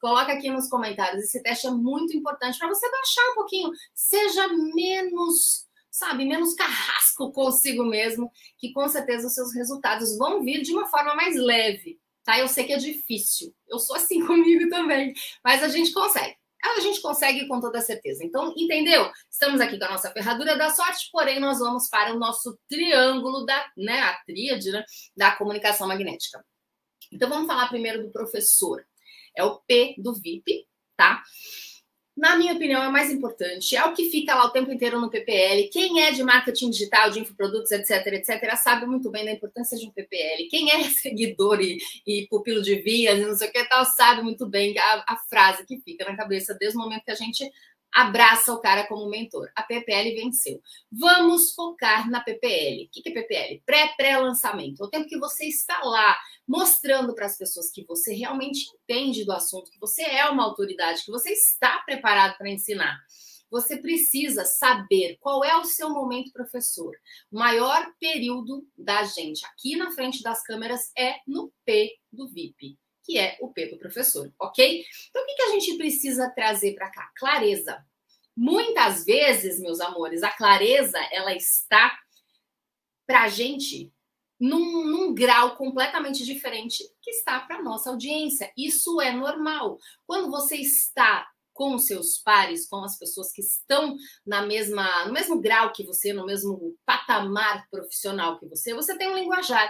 Coloca 0.00 0.32
aqui 0.32 0.50
nos 0.50 0.68
comentários. 0.68 1.24
Esse 1.24 1.42
teste 1.42 1.66
é 1.66 1.70
muito 1.70 2.16
importante 2.16 2.58
para 2.58 2.68
você 2.68 2.90
baixar 2.90 3.30
um 3.32 3.34
pouquinho. 3.34 3.70
Seja 3.94 4.48
menos, 4.48 5.66
sabe, 5.90 6.24
menos 6.24 6.54
carrasco 6.54 7.32
consigo 7.32 7.84
mesmo, 7.84 8.30
que 8.58 8.72
com 8.72 8.88
certeza 8.88 9.26
os 9.26 9.34
seus 9.34 9.54
resultados 9.54 10.16
vão 10.16 10.42
vir 10.42 10.62
de 10.62 10.72
uma 10.72 10.86
forma 10.86 11.14
mais 11.14 11.36
leve. 11.36 12.00
Tá? 12.24 12.38
Eu 12.38 12.48
sei 12.48 12.64
que 12.64 12.72
é 12.72 12.78
difícil. 12.78 13.54
Eu 13.68 13.78
sou 13.78 13.96
assim 13.96 14.24
comigo 14.26 14.68
também, 14.70 15.12
mas 15.44 15.62
a 15.62 15.68
gente 15.68 15.92
consegue 15.92 16.39
a 16.62 16.80
gente 16.80 17.00
consegue 17.00 17.46
com 17.46 17.60
toda 17.60 17.80
certeza. 17.80 18.24
Então, 18.24 18.52
entendeu? 18.56 19.10
Estamos 19.30 19.60
aqui 19.60 19.78
com 19.78 19.84
a 19.84 19.90
nossa 19.90 20.10
ferradura 20.12 20.56
da 20.56 20.70
sorte, 20.70 21.08
porém 21.10 21.40
nós 21.40 21.58
vamos 21.58 21.88
para 21.88 22.14
o 22.14 22.18
nosso 22.18 22.58
triângulo 22.68 23.44
da, 23.44 23.70
né, 23.76 24.00
a 24.00 24.14
tríade 24.24 24.70
né, 24.70 24.84
da 25.16 25.32
comunicação 25.32 25.88
magnética. 25.88 26.44
Então, 27.12 27.28
vamos 27.28 27.46
falar 27.46 27.68
primeiro 27.68 28.02
do 28.02 28.12
professor. 28.12 28.84
É 29.36 29.42
o 29.44 29.60
P 29.66 29.94
do 29.98 30.14
VIP, 30.14 30.66
tá? 30.96 31.22
Na 32.16 32.36
minha 32.36 32.52
opinião, 32.52 32.82
é 32.82 32.88
mais 32.88 33.10
importante. 33.10 33.74
É 33.76 33.84
o 33.84 33.94
que 33.94 34.10
fica 34.10 34.34
lá 34.34 34.44
o 34.44 34.50
tempo 34.50 34.70
inteiro 34.70 35.00
no 35.00 35.10
PPL. 35.10 35.68
Quem 35.68 36.02
é 36.02 36.12
de 36.12 36.22
marketing 36.22 36.70
digital, 36.70 37.10
de 37.10 37.20
infoprodutos, 37.20 37.70
etc, 37.70 38.06
etc, 38.08 38.56
sabe 38.56 38.86
muito 38.86 39.10
bem 39.10 39.24
da 39.24 39.32
importância 39.32 39.76
de 39.78 39.86
um 39.86 39.90
PPL. 39.90 40.48
Quem 40.50 40.70
é 40.70 40.84
seguidor 40.90 41.60
e, 41.60 41.78
e 42.06 42.26
pupilo 42.28 42.62
de 42.62 42.76
vias, 42.76 43.18
não 43.20 43.34
sei 43.34 43.48
o 43.48 43.52
que 43.52 43.64
tal, 43.64 43.84
sabe 43.84 44.22
muito 44.22 44.46
bem 44.46 44.76
a, 44.78 45.04
a 45.08 45.16
frase 45.28 45.64
que 45.64 45.80
fica 45.80 46.04
na 46.04 46.16
cabeça 46.16 46.54
desde 46.54 46.76
o 46.76 46.80
momento 46.80 47.04
que 47.04 47.10
a 47.10 47.14
gente 47.14 47.50
abraça 47.92 48.52
o 48.52 48.60
cara 48.60 48.86
como 48.86 49.08
mentor. 49.08 49.50
A 49.54 49.62
PPL 49.62 50.14
venceu. 50.14 50.60
Vamos 50.90 51.52
focar 51.54 52.10
na 52.10 52.20
PPL. 52.20 52.86
O 52.86 52.90
que 52.90 53.08
é 53.08 53.12
PPL? 53.12 53.62
Pré-pré-lançamento. 53.64 54.84
O 54.84 54.88
tempo 54.88 55.08
que 55.08 55.18
você 55.18 55.46
está 55.46 55.82
lá 55.82 56.16
mostrando 56.46 57.14
para 57.14 57.26
as 57.26 57.36
pessoas 57.36 57.70
que 57.70 57.84
você 57.84 58.14
realmente 58.14 58.66
entende 58.82 59.24
do 59.24 59.32
assunto, 59.32 59.70
que 59.70 59.78
você 59.78 60.02
é 60.02 60.28
uma 60.28 60.44
autoridade, 60.44 61.04
que 61.04 61.10
você 61.10 61.30
está 61.30 61.78
preparado 61.86 62.36
para 62.36 62.50
ensinar. 62.50 62.98
Você 63.50 63.76
precisa 63.76 64.44
saber 64.44 65.16
qual 65.20 65.44
é 65.44 65.56
o 65.56 65.64
seu 65.64 65.90
momento 65.90 66.32
professor. 66.32 66.94
O 67.32 67.38
maior 67.38 67.92
período 67.98 68.64
da 68.78 69.02
gente 69.04 69.44
aqui 69.46 69.76
na 69.76 69.90
frente 69.90 70.22
das 70.22 70.42
câmeras 70.42 70.92
é 70.96 71.16
no 71.26 71.52
P 71.64 71.96
do 72.12 72.28
VIP 72.28 72.78
que 73.10 73.18
é 73.18 73.36
o 73.40 73.48
P 73.48 73.66
do 73.66 73.76
professor, 73.76 74.32
ok? 74.38 74.84
Então, 75.08 75.20
o 75.20 75.26
que, 75.26 75.34
que 75.34 75.42
a 75.42 75.50
gente 75.50 75.76
precisa 75.76 76.30
trazer 76.30 76.76
para 76.76 76.90
cá? 76.92 77.10
Clareza. 77.16 77.84
Muitas 78.36 79.04
vezes, 79.04 79.58
meus 79.58 79.80
amores, 79.80 80.22
a 80.22 80.30
clareza 80.30 80.96
ela 81.10 81.34
está 81.34 81.98
para 83.04 83.22
a 83.22 83.28
gente 83.28 83.92
num, 84.38 84.86
num, 84.86 85.12
grau 85.12 85.56
completamente 85.56 86.24
diferente 86.24 86.84
que 87.02 87.10
está 87.10 87.40
para 87.40 87.60
nossa 87.60 87.90
audiência. 87.90 88.52
Isso 88.56 89.00
é 89.00 89.10
normal. 89.10 89.76
Quando 90.06 90.30
você 90.30 90.54
está 90.56 91.28
com 91.52 91.74
os 91.74 91.86
seus 91.86 92.18
pares, 92.18 92.68
com 92.68 92.84
as 92.84 92.96
pessoas 92.96 93.32
que 93.32 93.42
estão 93.42 93.96
na 94.24 94.46
mesma, 94.46 95.04
no 95.06 95.12
mesmo 95.12 95.40
grau 95.40 95.72
que 95.72 95.84
você, 95.84 96.12
no 96.12 96.24
mesmo 96.24 96.76
patamar 96.86 97.66
profissional 97.70 98.38
que 98.38 98.46
você, 98.46 98.72
você 98.72 98.96
tem 98.96 99.08
um 99.10 99.16
linguajar. 99.16 99.68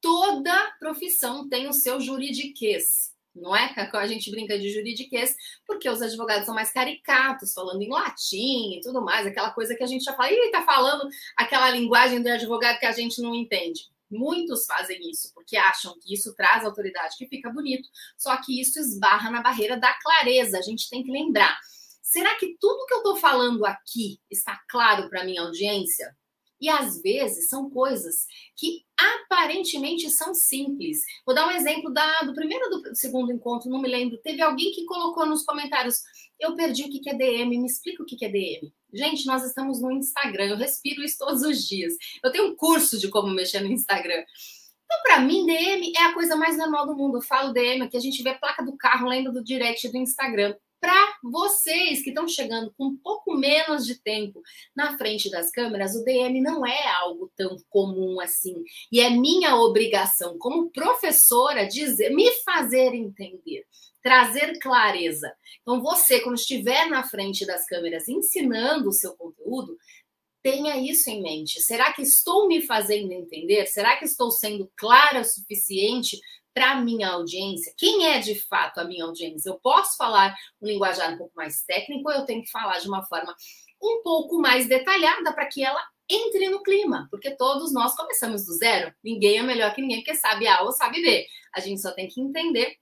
Toda 0.00 0.76
profissão 0.78 1.48
tem 1.48 1.68
o 1.68 1.72
seu 1.72 2.00
juridiquês 2.00 3.08
não 3.40 3.54
é? 3.54 3.72
A 3.92 4.06
gente 4.06 4.30
brinca 4.30 4.58
de 4.58 4.70
juridiquês, 4.70 5.34
porque 5.66 5.88
os 5.88 6.02
advogados 6.02 6.44
são 6.44 6.54
mais 6.54 6.70
caricatos, 6.70 7.52
falando 7.54 7.80
em 7.80 7.88
latim 7.88 8.74
e 8.74 8.80
tudo 8.82 9.02
mais, 9.02 9.26
aquela 9.26 9.50
coisa 9.50 9.74
que 9.74 9.82
a 9.82 9.86
gente 9.86 10.04
já 10.04 10.12
fala, 10.14 10.32
ih, 10.32 10.50
tá 10.50 10.62
falando 10.62 11.08
aquela 11.36 11.70
linguagem 11.70 12.22
do 12.22 12.28
advogado 12.28 12.78
que 12.78 12.86
a 12.86 12.92
gente 12.92 13.20
não 13.22 13.34
entende. 13.34 13.82
Muitos 14.10 14.64
fazem 14.64 15.10
isso 15.10 15.32
porque 15.34 15.56
acham 15.56 15.94
que 16.00 16.14
isso 16.14 16.34
traz 16.34 16.64
autoridade, 16.64 17.16
que 17.16 17.26
fica 17.26 17.50
bonito, 17.50 17.88
só 18.16 18.36
que 18.38 18.60
isso 18.60 18.78
esbarra 18.78 19.30
na 19.30 19.42
barreira 19.42 19.76
da 19.76 19.92
clareza. 20.00 20.58
A 20.58 20.62
gente 20.62 20.88
tem 20.88 21.02
que 21.02 21.10
lembrar. 21.10 21.58
Será 22.02 22.34
que 22.36 22.56
tudo 22.58 22.86
que 22.86 22.94
eu 22.94 22.98
estou 22.98 23.16
falando 23.16 23.66
aqui 23.66 24.18
está 24.30 24.58
claro 24.66 25.10
para 25.10 25.24
minha 25.24 25.42
audiência? 25.42 26.16
E 26.60 26.68
às 26.68 27.00
vezes 27.00 27.48
são 27.48 27.70
coisas 27.70 28.26
que 28.56 28.84
aparentemente 28.96 30.10
são 30.10 30.34
simples. 30.34 31.00
Vou 31.24 31.34
dar 31.34 31.46
um 31.46 31.52
exemplo 31.52 31.92
da, 31.92 32.20
do 32.22 32.34
primeiro 32.34 32.68
do 32.68 32.94
segundo 32.94 33.32
encontro, 33.32 33.70
não 33.70 33.80
me 33.80 33.88
lembro. 33.88 34.18
Teve 34.18 34.42
alguém 34.42 34.72
que 34.72 34.84
colocou 34.84 35.24
nos 35.26 35.44
comentários: 35.44 36.02
Eu 36.38 36.54
perdi 36.54 36.84
o 36.84 36.90
que 36.90 37.08
é 37.08 37.14
DM, 37.14 37.58
me 37.58 37.66
explica 37.66 38.02
o 38.02 38.06
que 38.06 38.24
é 38.24 38.28
DM. 38.28 38.72
Gente, 38.92 39.26
nós 39.26 39.44
estamos 39.44 39.80
no 39.80 39.92
Instagram, 39.92 40.46
eu 40.46 40.56
respiro 40.56 41.02
isso 41.02 41.18
todos 41.18 41.42
os 41.42 41.66
dias. 41.66 41.94
Eu 42.24 42.32
tenho 42.32 42.48
um 42.48 42.56
curso 42.56 42.98
de 42.98 43.08
como 43.08 43.28
mexer 43.28 43.60
no 43.60 43.70
Instagram. 43.70 44.24
Então, 44.84 45.02
para 45.02 45.20
mim, 45.20 45.44
DM 45.44 45.92
é 45.94 46.04
a 46.04 46.14
coisa 46.14 46.34
mais 46.34 46.56
normal 46.56 46.86
do 46.86 46.96
mundo. 46.96 47.18
Eu 47.18 47.22
falo 47.22 47.52
DM, 47.52 47.82
aqui 47.82 47.96
a 47.96 48.00
gente 48.00 48.22
vê 48.22 48.30
a 48.30 48.38
placa 48.38 48.64
do 48.64 48.74
carro, 48.76 49.08
lembra 49.08 49.30
do 49.30 49.44
direct 49.44 49.86
do 49.88 49.98
Instagram 49.98 50.56
para 50.80 51.18
vocês 51.22 52.02
que 52.02 52.10
estão 52.10 52.28
chegando 52.28 52.72
com 52.76 52.86
um 52.86 52.96
pouco 52.96 53.34
menos 53.34 53.84
de 53.86 53.96
tempo 53.96 54.42
na 54.74 54.96
frente 54.96 55.30
das 55.30 55.50
câmeras, 55.50 55.94
o 55.94 56.04
DM 56.04 56.40
não 56.40 56.64
é 56.64 56.88
algo 57.00 57.30
tão 57.36 57.56
comum 57.68 58.20
assim. 58.20 58.62
E 58.90 59.00
é 59.00 59.10
minha 59.10 59.56
obrigação 59.56 60.38
como 60.38 60.70
professora 60.70 61.66
dizer, 61.66 62.10
me 62.10 62.30
fazer 62.42 62.94
entender, 62.94 63.64
trazer 64.02 64.58
clareza. 64.58 65.32
Então 65.62 65.82
você, 65.82 66.20
quando 66.20 66.36
estiver 66.36 66.88
na 66.88 67.02
frente 67.02 67.44
das 67.44 67.66
câmeras 67.66 68.08
ensinando 68.08 68.88
o 68.88 68.92
seu 68.92 69.16
conteúdo, 69.16 69.76
tenha 70.42 70.76
isso 70.76 71.10
em 71.10 71.22
mente. 71.22 71.60
Será 71.60 71.92
que 71.92 72.02
estou 72.02 72.46
me 72.46 72.62
fazendo 72.62 73.12
entender? 73.12 73.66
Será 73.66 73.96
que 73.96 74.04
estou 74.04 74.30
sendo 74.30 74.70
clara 74.76 75.20
o 75.20 75.24
suficiente 75.24 76.18
para 76.54 76.72
a 76.72 76.80
minha 76.80 77.10
audiência, 77.10 77.72
quem 77.76 78.06
é 78.06 78.18
de 78.18 78.34
fato 78.34 78.78
a 78.78 78.84
minha 78.84 79.04
audiência? 79.04 79.50
Eu 79.50 79.60
posso 79.60 79.96
falar 79.96 80.34
um 80.60 80.66
linguajar 80.66 81.12
um 81.12 81.18
pouco 81.18 81.32
mais 81.36 81.62
técnico 81.62 82.08
ou 82.08 82.14
eu 82.14 82.24
tenho 82.24 82.42
que 82.42 82.50
falar 82.50 82.78
de 82.78 82.88
uma 82.88 83.04
forma 83.04 83.34
um 83.82 84.02
pouco 84.02 84.38
mais 84.40 84.68
detalhada 84.68 85.32
para 85.32 85.46
que 85.46 85.64
ela 85.64 85.80
entre 86.08 86.48
no 86.48 86.62
clima, 86.62 87.06
porque 87.10 87.32
todos 87.36 87.72
nós 87.72 87.94
começamos 87.94 88.46
do 88.46 88.54
zero. 88.54 88.92
Ninguém 89.04 89.38
é 89.38 89.42
melhor 89.42 89.74
que 89.74 89.82
ninguém, 89.82 89.98
porque 89.98 90.14
sabe 90.14 90.48
A 90.48 90.62
ou 90.62 90.72
sabe 90.72 91.02
B. 91.02 91.26
A 91.54 91.60
gente 91.60 91.80
só 91.80 91.92
tem 91.92 92.08
que 92.08 92.20
entender 92.20 92.76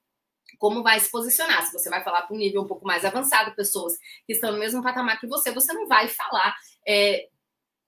como 0.59 0.83
vai 0.83 0.99
se 1.01 1.11
posicionar. 1.11 1.67
Se 1.67 1.73
você 1.73 1.91
vai 1.91 2.03
falar 2.03 2.23
para 2.23 2.35
um 2.35 2.39
nível 2.39 2.63
um 2.63 2.67
pouco 2.67 2.87
mais 2.87 3.05
avançado, 3.05 3.55
pessoas 3.55 3.95
que 4.27 4.33
estão 4.33 4.53
no 4.53 4.59
mesmo 4.59 4.83
patamar 4.83 5.19
que 5.19 5.27
você, 5.27 5.51
você 5.51 5.73
não 5.73 5.87
vai 5.87 6.09
falar 6.09 6.55
é, 6.87 7.29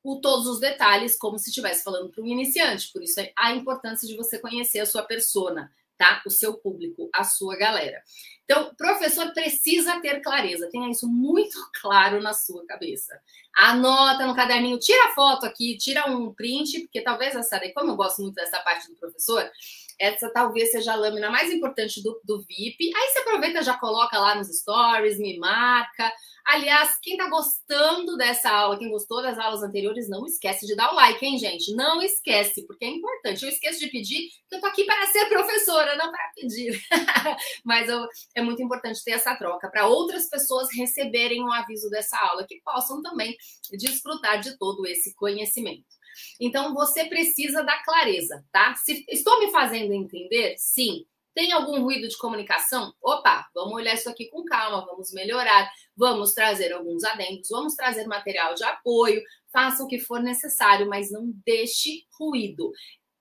o, 0.02 0.20
todos 0.20 0.46
os 0.46 0.60
detalhes 0.60 1.16
como 1.16 1.38
se 1.38 1.50
estivesse 1.50 1.82
falando 1.82 2.10
para 2.10 2.22
um 2.22 2.26
iniciante. 2.26 2.90
Por 2.92 3.02
isso, 3.02 3.20
a 3.36 3.52
importância 3.52 4.06
de 4.06 4.16
você 4.16 4.38
conhecer 4.38 4.80
a 4.80 4.86
sua 4.86 5.02
persona, 5.02 5.70
tá? 5.96 6.22
O 6.26 6.30
seu 6.30 6.54
público, 6.54 7.08
a 7.12 7.24
sua 7.24 7.56
galera. 7.56 8.02
Então, 8.44 8.74
professor 8.76 9.32
precisa 9.34 10.00
ter 10.00 10.20
clareza, 10.20 10.70
tenha 10.70 10.90
isso 10.90 11.06
muito 11.06 11.58
claro 11.82 12.22
na 12.22 12.32
sua 12.32 12.64
cabeça. 12.66 13.20
Anota 13.56 14.26
no 14.26 14.34
caderninho, 14.34 14.78
tira 14.78 15.08
a 15.08 15.14
foto 15.14 15.44
aqui, 15.44 15.76
tira 15.76 16.08
um 16.08 16.32
print, 16.32 16.80
porque 16.80 17.02
talvez 17.02 17.34
essa 17.34 17.58
daí, 17.58 17.72
como 17.72 17.90
eu 17.90 17.96
gosto 17.96 18.22
muito 18.22 18.36
dessa 18.36 18.60
parte 18.60 18.88
do 18.88 18.96
professor, 18.96 19.50
essa 19.98 20.30
talvez 20.30 20.70
seja 20.70 20.92
a 20.92 20.96
lâmina 20.96 21.30
mais 21.30 21.52
importante 21.52 22.02
do, 22.02 22.20
do 22.24 22.40
VIP. 22.42 22.92
Aí 22.94 23.08
você 23.10 23.18
aproveita, 23.20 23.62
já 23.62 23.76
coloca 23.76 24.18
lá 24.18 24.34
nos 24.34 24.48
stories, 24.48 25.18
me 25.18 25.38
marca. 25.38 26.12
Aliás, 26.48 26.98
quem 27.02 27.12
está 27.14 27.28
gostando 27.28 28.16
dessa 28.16 28.48
aula, 28.48 28.78
quem 28.78 28.90
gostou 28.90 29.20
das 29.20 29.38
aulas 29.38 29.62
anteriores, 29.62 30.08
não 30.08 30.24
esquece 30.24 30.66
de 30.66 30.74
dar 30.74 30.90
o 30.92 30.94
like, 30.94 31.22
hein, 31.22 31.36
gente? 31.36 31.74
Não 31.74 32.00
esquece, 32.00 32.66
porque 32.66 32.86
é 32.86 32.88
importante. 32.88 33.42
Eu 33.42 33.50
esqueço 33.50 33.80
de 33.80 33.88
pedir, 33.88 34.30
porque 34.40 34.56
eu 34.56 34.60
tô 34.60 34.66
aqui 34.66 34.84
para 34.84 35.06
ser 35.08 35.26
professora, 35.26 35.94
não 35.96 36.10
para 36.10 36.32
pedir. 36.34 36.80
Mas 37.62 37.88
eu, 37.90 38.06
é 38.34 38.40
muito 38.40 38.62
importante 38.62 39.04
ter 39.04 39.10
essa 39.10 39.36
troca 39.36 39.68
para 39.68 39.88
outras 39.88 40.30
pessoas 40.30 40.68
receberem 40.74 41.44
um 41.44 41.52
aviso 41.52 41.90
dessa 41.90 42.16
aula, 42.18 42.46
que 42.46 42.62
possam 42.62 43.02
também 43.02 43.36
desfrutar 43.72 44.40
de 44.40 44.56
todo 44.56 44.86
esse 44.86 45.14
conhecimento. 45.16 45.97
Então, 46.40 46.74
você 46.74 47.04
precisa 47.06 47.62
da 47.62 47.82
clareza, 47.82 48.44
tá? 48.52 48.74
Se 48.74 49.04
estou 49.08 49.38
me 49.40 49.50
fazendo 49.50 49.92
entender? 49.92 50.54
Sim. 50.58 51.04
Tem 51.34 51.52
algum 51.52 51.80
ruído 51.82 52.08
de 52.08 52.18
comunicação? 52.18 52.92
Opa, 53.00 53.48
vamos 53.54 53.74
olhar 53.74 53.94
isso 53.94 54.10
aqui 54.10 54.28
com 54.28 54.44
calma, 54.44 54.84
vamos 54.84 55.12
melhorar, 55.12 55.70
vamos 55.96 56.32
trazer 56.32 56.72
alguns 56.72 57.04
adendos, 57.04 57.48
vamos 57.48 57.76
trazer 57.76 58.08
material 58.08 58.54
de 58.54 58.64
apoio, 58.64 59.22
faça 59.52 59.84
o 59.84 59.86
que 59.86 60.00
for 60.00 60.20
necessário, 60.20 60.88
mas 60.88 61.12
não 61.12 61.30
deixe 61.46 62.02
ruído. 62.18 62.72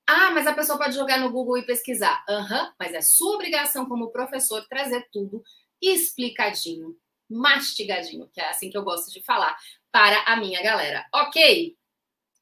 Ah, 0.09 0.31
mas 0.31 0.47
a 0.47 0.53
pessoa 0.53 0.79
pode 0.79 0.95
jogar 0.95 1.19
no 1.19 1.31
Google 1.31 1.59
e 1.59 1.65
pesquisar. 1.67 2.25
Aham, 2.27 2.63
uhum, 2.63 2.71
mas 2.79 2.93
é 2.95 3.01
sua 3.01 3.35
obrigação 3.35 3.85
como 3.85 4.11
professor 4.11 4.65
trazer 4.67 5.07
tudo 5.11 5.43
explicadinho, 5.79 6.95
mastigadinho, 7.29 8.27
que 8.33 8.41
é 8.41 8.49
assim 8.49 8.71
que 8.71 8.77
eu 8.79 8.83
gosto 8.83 9.11
de 9.11 9.23
falar, 9.23 9.55
para 9.91 10.23
a 10.23 10.37
minha 10.37 10.63
galera. 10.63 11.05
Ok? 11.13 11.76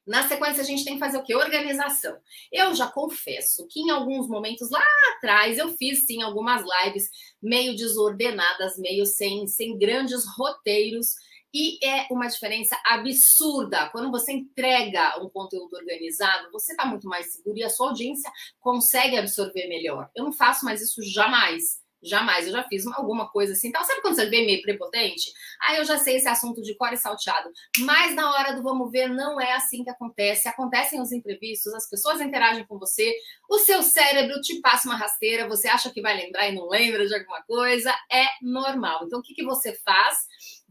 Na 0.05 0.27
sequência, 0.27 0.61
a 0.61 0.65
gente 0.65 0.85
tem 0.85 0.93
que 0.93 0.99
fazer 0.99 1.17
o 1.17 1.23
quê? 1.23 1.35
Organização. 1.35 2.15
Eu 2.51 2.75
já 2.75 2.87
confesso 2.87 3.65
que 3.69 3.79
em 3.79 3.89
alguns 3.89 4.27
momentos 4.27 4.69
lá 4.69 4.83
atrás 5.15 5.57
eu 5.57 5.75
fiz 5.77 6.05
sim 6.05 6.21
algumas 6.21 6.63
lives 6.63 7.09
meio 7.41 7.75
desordenadas, 7.75 8.77
meio 8.77 9.05
sem, 9.05 9.47
sem 9.47 9.77
grandes 9.77 10.23
roteiros. 10.37 11.07
E 11.51 11.83
é 11.83 12.05
uma 12.11 12.27
diferença 12.27 12.77
absurda. 12.85 13.89
Quando 13.89 14.11
você 14.11 14.33
entrega 14.33 15.17
um 15.23 15.29
conteúdo 15.29 15.73
organizado, 15.75 16.51
você 16.51 16.73
está 16.73 16.85
muito 16.85 17.07
mais 17.07 17.33
seguro 17.33 17.57
e 17.57 17.63
a 17.63 17.69
sua 17.69 17.87
audiência 17.87 18.29
consegue 18.59 19.17
absorver 19.17 19.67
melhor. 19.67 20.09
Eu 20.13 20.25
não 20.25 20.33
faço 20.33 20.65
mais 20.65 20.81
isso 20.81 21.01
jamais. 21.01 21.84
Jamais, 22.07 22.45
eu 22.45 22.53
já 22.53 22.63
fiz 22.63 22.85
uma, 22.85 22.97
alguma 22.97 23.29
coisa 23.29 23.53
assim. 23.53 23.69
Então, 23.69 23.83
sabe 23.83 24.01
quando 24.01 24.15
você 24.15 24.25
vê 24.27 24.45
meio 24.45 24.61
prepotente? 24.61 25.31
Ah, 25.61 25.75
eu 25.75 25.85
já 25.85 25.97
sei 25.97 26.17
esse 26.17 26.27
assunto 26.27 26.61
de 26.61 26.75
core 26.75 26.97
salteado. 26.97 27.49
Mas 27.79 28.15
na 28.15 28.31
hora 28.31 28.53
do 28.53 28.63
vamos 28.63 28.91
ver, 28.91 29.07
não 29.07 29.39
é 29.39 29.53
assim 29.53 29.83
que 29.83 29.89
acontece. 29.89 30.47
Acontecem 30.47 31.01
os 31.01 31.11
imprevistos, 31.11 31.73
as 31.73 31.89
pessoas 31.89 32.21
interagem 32.21 32.65
com 32.65 32.77
você, 32.77 33.13
o 33.49 33.59
seu 33.59 33.81
cérebro 33.83 34.39
te 34.41 34.59
passa 34.61 34.87
uma 34.87 34.97
rasteira, 34.97 35.47
você 35.47 35.67
acha 35.67 35.89
que 35.89 36.01
vai 36.01 36.15
lembrar 36.15 36.49
e 36.49 36.55
não 36.55 36.67
lembra 36.67 37.05
de 37.05 37.15
alguma 37.15 37.41
coisa. 37.43 37.93
É 38.11 38.25
normal. 38.41 39.03
Então, 39.05 39.19
o 39.19 39.21
que, 39.21 39.33
que 39.33 39.43
você 39.43 39.73
faz? 39.83 40.17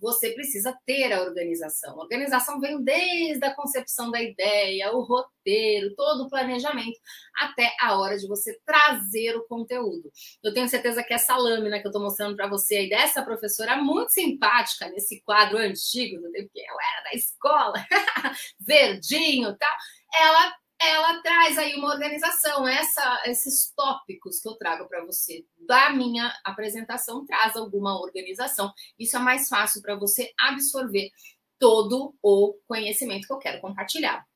Você 0.04 0.30
precisa 0.32 0.78
ter 0.84 1.12
a 1.12 1.22
organização. 1.22 1.98
A 1.98 2.02
organização 2.02 2.60
vem 2.60 2.82
desde 2.84 3.44
a 3.44 3.54
concepção 3.54 4.10
da 4.10 4.22
ideia, 4.22 4.92
o 4.92 5.00
roteiro, 5.00 5.94
todo 5.96 6.24
o 6.24 6.28
planejamento, 6.28 7.00
até 7.34 7.74
a 7.80 7.98
hora 7.98 8.18
de 8.18 8.28
você 8.28 8.60
trazer 8.66 9.34
o 9.34 9.46
conteúdo. 9.46 10.12
Eu 10.42 10.52
tenho 10.52 10.68
certeza 10.68 11.02
que 11.02 11.14
essa 11.14 11.34
lâmina 11.36 11.80
que 11.80 11.86
eu 11.86 11.90
estou 11.90 12.02
mostrando 12.02 12.36
para 12.36 12.46
você 12.46 12.76
aí 12.76 12.88
dessa 12.88 13.22
professora 13.22 13.76
muito 13.76 14.10
simpática 14.10 14.88
nesse 14.90 15.22
quadro 15.22 15.56
antigo, 15.56 16.20
do 16.20 16.30
tempo 16.30 16.50
que 16.52 16.60
eu 16.60 16.76
era 16.92 17.04
da 17.04 17.12
escola, 17.14 17.74
verdinho 18.60 19.56
tal, 19.56 19.76
ela 20.20 20.54
ela 20.90 21.20
traz 21.22 21.58
aí 21.58 21.74
uma 21.74 21.88
organização. 21.88 22.66
Essa, 22.66 23.22
esses 23.26 23.72
tópicos 23.74 24.40
que 24.40 24.48
eu 24.48 24.54
trago 24.54 24.86
para 24.86 25.04
você 25.04 25.44
da 25.58 25.90
minha 25.90 26.32
apresentação 26.44 27.24
traz 27.26 27.56
alguma 27.56 28.00
organização. 28.00 28.72
Isso 28.98 29.16
é 29.16 29.20
mais 29.20 29.48
fácil 29.48 29.82
para 29.82 29.94
você 29.94 30.32
absorver 30.38 31.10
todo 31.58 32.14
o 32.22 32.54
conhecimento 32.66 33.26
que 33.26 33.32
eu 33.32 33.38
quero 33.38 33.60
compartilhar. 33.60 34.26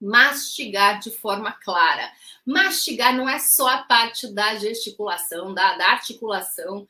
Mastigar 0.00 1.00
de 1.00 1.10
forma 1.10 1.52
clara. 1.52 2.12
Mastigar 2.46 3.16
não 3.16 3.28
é 3.28 3.38
só 3.38 3.68
a 3.68 3.82
parte 3.82 4.32
da 4.32 4.54
gesticulação, 4.54 5.52
da, 5.52 5.76
da 5.76 5.88
articulação 5.88 6.86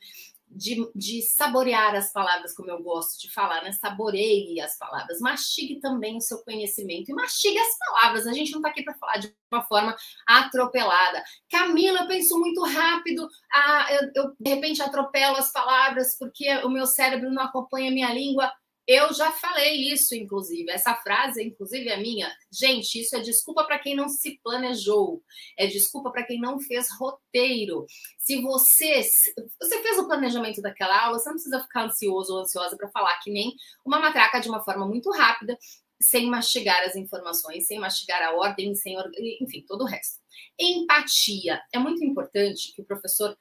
de, 0.49 0.89
de, 0.95 1.21
saborear 1.21 1.95
as 1.95 2.11
palavras, 2.11 2.55
como 2.55 2.71
eu 2.71 2.81
gosto 2.81 3.19
de 3.21 3.31
falar, 3.31 3.63
né? 3.63 3.71
Saboreie 3.71 4.59
as 4.59 4.77
palavras, 4.77 5.19
mastigue 5.19 5.79
também 5.79 6.17
o 6.17 6.21
seu 6.21 6.43
conhecimento 6.43 7.09
e 7.09 7.13
mastigue 7.13 7.57
as 7.57 7.77
palavras. 7.77 8.25
A 8.25 8.33
gente 8.33 8.51
não 8.51 8.59
está 8.59 8.69
aqui 8.69 8.83
para 8.83 8.95
falar 8.95 9.17
de 9.17 9.33
uma 9.51 9.63
forma 9.63 9.95
atropelada. 10.27 11.23
Camila, 11.49 11.99
eu 11.99 12.07
penso 12.07 12.39
muito 12.39 12.63
rápido, 12.63 13.27
ah, 13.53 13.87
eu, 13.91 14.11
eu 14.15 14.35
de 14.39 14.49
repente 14.49 14.81
atropelo 14.81 15.37
as 15.37 15.51
palavras 15.51 16.17
porque 16.17 16.49
o 16.63 16.69
meu 16.69 16.87
cérebro 16.87 17.29
não 17.29 17.43
acompanha 17.43 17.89
a 17.89 17.93
minha 17.93 18.13
língua. 18.13 18.51
Eu 18.91 19.13
já 19.13 19.31
falei 19.31 19.93
isso, 19.93 20.15
inclusive. 20.15 20.71
Essa 20.71 20.95
frase, 20.95 21.43
inclusive, 21.43 21.87
é 21.89 21.97
minha. 21.97 22.27
Gente, 22.51 22.99
isso 22.99 23.15
é 23.15 23.19
desculpa 23.19 23.63
para 23.63 23.77
quem 23.77 23.95
não 23.95 24.09
se 24.09 24.39
planejou. 24.43 25.21
É 25.55 25.67
desculpa 25.67 26.09
para 26.09 26.23
quem 26.23 26.41
não 26.41 26.59
fez 26.59 26.87
roteiro. 26.99 27.85
Se 28.17 28.41
você, 28.41 29.03
você 29.61 29.83
fez 29.83 29.99
o 29.99 30.07
planejamento 30.07 30.59
daquela 30.59 31.05
aula, 31.05 31.19
você 31.19 31.29
não 31.29 31.35
precisa 31.35 31.61
ficar 31.61 31.83
ansioso 31.83 32.33
ou 32.33 32.39
ansiosa 32.39 32.75
para 32.75 32.89
falar 32.89 33.19
que 33.19 33.29
nem 33.29 33.53
uma 33.85 33.99
matraca 33.99 34.39
de 34.39 34.49
uma 34.49 34.63
forma 34.63 34.87
muito 34.87 35.11
rápida, 35.11 35.55
sem 36.01 36.25
mastigar 36.25 36.81
as 36.83 36.95
informações, 36.95 37.67
sem 37.67 37.77
mastigar 37.77 38.23
a 38.23 38.35
ordem, 38.37 38.73
sem, 38.73 38.97
enfim, 39.39 39.63
todo 39.67 39.83
o 39.83 39.87
resto. 39.87 40.17
Empatia. 40.59 41.61
É 41.71 41.77
muito 41.77 42.03
importante 42.03 42.73
que 42.73 42.81
o 42.81 42.85
professor 42.85 43.37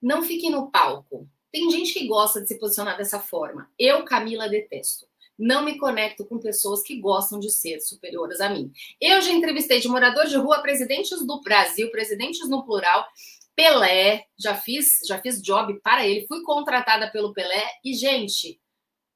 não 0.00 0.22
fique 0.22 0.48
no 0.48 0.70
palco 0.70 1.28
tem 1.52 1.70
gente 1.70 1.92
que 1.94 2.06
gosta 2.06 2.40
de 2.40 2.48
se 2.48 2.58
posicionar 2.58 2.96
dessa 2.96 3.18
forma. 3.18 3.70
Eu, 3.78 4.04
Camila, 4.04 4.48
detesto. 4.48 5.06
Não 5.38 5.64
me 5.64 5.78
conecto 5.78 6.24
com 6.24 6.38
pessoas 6.38 6.82
que 6.82 7.00
gostam 7.00 7.38
de 7.38 7.50
ser 7.50 7.80
superiores 7.80 8.40
a 8.40 8.48
mim. 8.48 8.72
Eu 9.00 9.20
já 9.22 9.30
entrevistei 9.30 9.80
de 9.80 9.88
morador 9.88 10.26
de 10.26 10.36
rua 10.36 10.60
presidentes 10.60 11.24
do 11.24 11.40
Brasil, 11.40 11.90
presidentes 11.90 12.48
no 12.48 12.64
plural, 12.64 13.06
Pelé, 13.54 14.24
já 14.38 14.54
fiz, 14.54 15.00
já 15.06 15.20
fiz 15.20 15.42
job 15.42 15.80
para 15.80 16.06
ele, 16.06 16.26
fui 16.26 16.42
contratada 16.42 17.10
pelo 17.10 17.32
Pelé 17.32 17.64
e 17.84 17.92
gente, 17.94 18.60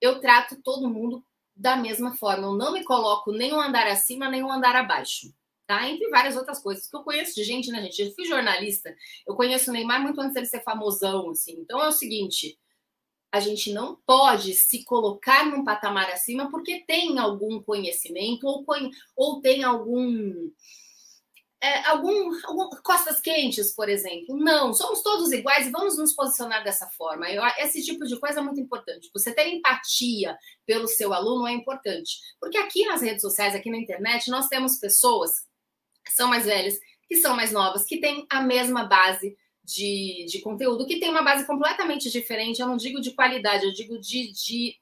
eu 0.01 0.21
trato 0.21 0.61
todo 0.63 0.91
mundo 0.91 1.25
da 1.55 1.77
mesma 1.77 2.17
forma. 2.17 2.47
Eu 2.47 2.55
não 2.55 2.73
me 2.73 2.85
coloco 2.85 3.31
nem 3.33 3.53
um 3.53 3.61
andar 3.61 3.87
acima, 3.87 4.29
nem 4.29 4.43
um 4.43 4.51
andar 4.51 4.75
abaixo 4.75 5.33
tá? 5.73 5.89
Entre 5.89 6.07
várias 6.11 6.37
outras 6.37 6.61
coisas 6.61 6.87
que 6.87 6.95
eu 6.95 7.03
conheço 7.03 7.35
de 7.35 7.45
gente, 7.45 7.71
né, 7.71 7.81
gente? 7.83 8.03
Eu 8.03 8.15
fui 8.15 8.27
jornalista, 8.27 8.95
eu 9.27 9.35
conheço 9.35 9.71
o 9.71 9.73
Neymar 9.73 10.03
muito 10.03 10.21
antes 10.21 10.35
dele 10.35 10.45
ser 10.45 10.63
famosão, 10.63 11.31
assim. 11.31 11.53
Então 11.61 11.81
é 11.83 11.89
o 11.89 11.93
seguinte, 11.93 12.59
a 13.33 13.41
gente 13.41 13.73
não 13.73 13.97
pode 14.07 14.53
se 14.53 14.85
colocar 14.85 15.47
num 15.47 15.65
patamar 15.65 16.11
acima 16.11 16.51
porque 16.51 16.85
tem 16.87 17.19
algum 17.19 17.63
conhecimento 17.63 18.47
ou, 18.47 18.67
ou 19.17 19.41
tem 19.41 19.65
algum 19.65 20.51
é, 21.59 21.87
algum, 21.87 22.29
algum, 22.45 22.69
costas 22.83 23.21
quentes, 23.21 23.73
por 23.73 23.89
exemplo. 23.89 24.37
Não, 24.37 24.75
somos 24.75 25.01
todos 25.01 25.31
iguais 25.31 25.69
e 25.69 25.71
vamos 25.71 25.97
nos 25.97 26.13
posicionar 26.13 26.65
dessa 26.65 26.89
forma. 26.89 27.31
Eu, 27.31 27.43
esse 27.61 27.83
tipo 27.83 28.05
de 28.05 28.19
coisa 28.19 28.41
é 28.41 28.43
muito 28.43 28.61
importante. 28.61 29.09
Você 29.15 29.33
ter 29.33 29.47
empatia 29.47 30.37
pelo 30.67 30.89
seu 30.89 31.15
aluno 31.15 31.47
é 31.47 31.53
importante. 31.53 32.19
Porque 32.41 32.59
aqui 32.59 32.85
nas 32.85 33.01
redes 33.01 33.23
sociais, 33.23 33.55
aqui 33.55 33.71
na 33.71 33.79
internet, 33.79 34.29
nós 34.29 34.49
temos 34.49 34.77
pessoas 34.79 35.47
são 36.11 36.29
mais 36.29 36.45
velhas, 36.45 36.79
que 37.09 37.17
são 37.17 37.37
mais 37.37 37.53
novas, 37.53 37.85
que 37.85 38.01
têm 38.01 38.27
a 38.31 38.41
mesma 38.41 38.85
base 38.85 39.37
de, 39.65 40.27
de 40.29 40.41
conteúdo, 40.41 40.87
que 40.87 40.99
tem 40.99 41.11
uma 41.11 41.23
base 41.23 41.47
completamente 41.47 42.11
diferente. 42.11 42.61
Eu 42.61 42.67
não 42.67 42.77
digo 42.77 43.01
de 43.01 43.13
qualidade, 43.13 43.65
eu 43.65 43.73
digo 43.73 43.99
de, 43.99 44.33
de 44.33 44.77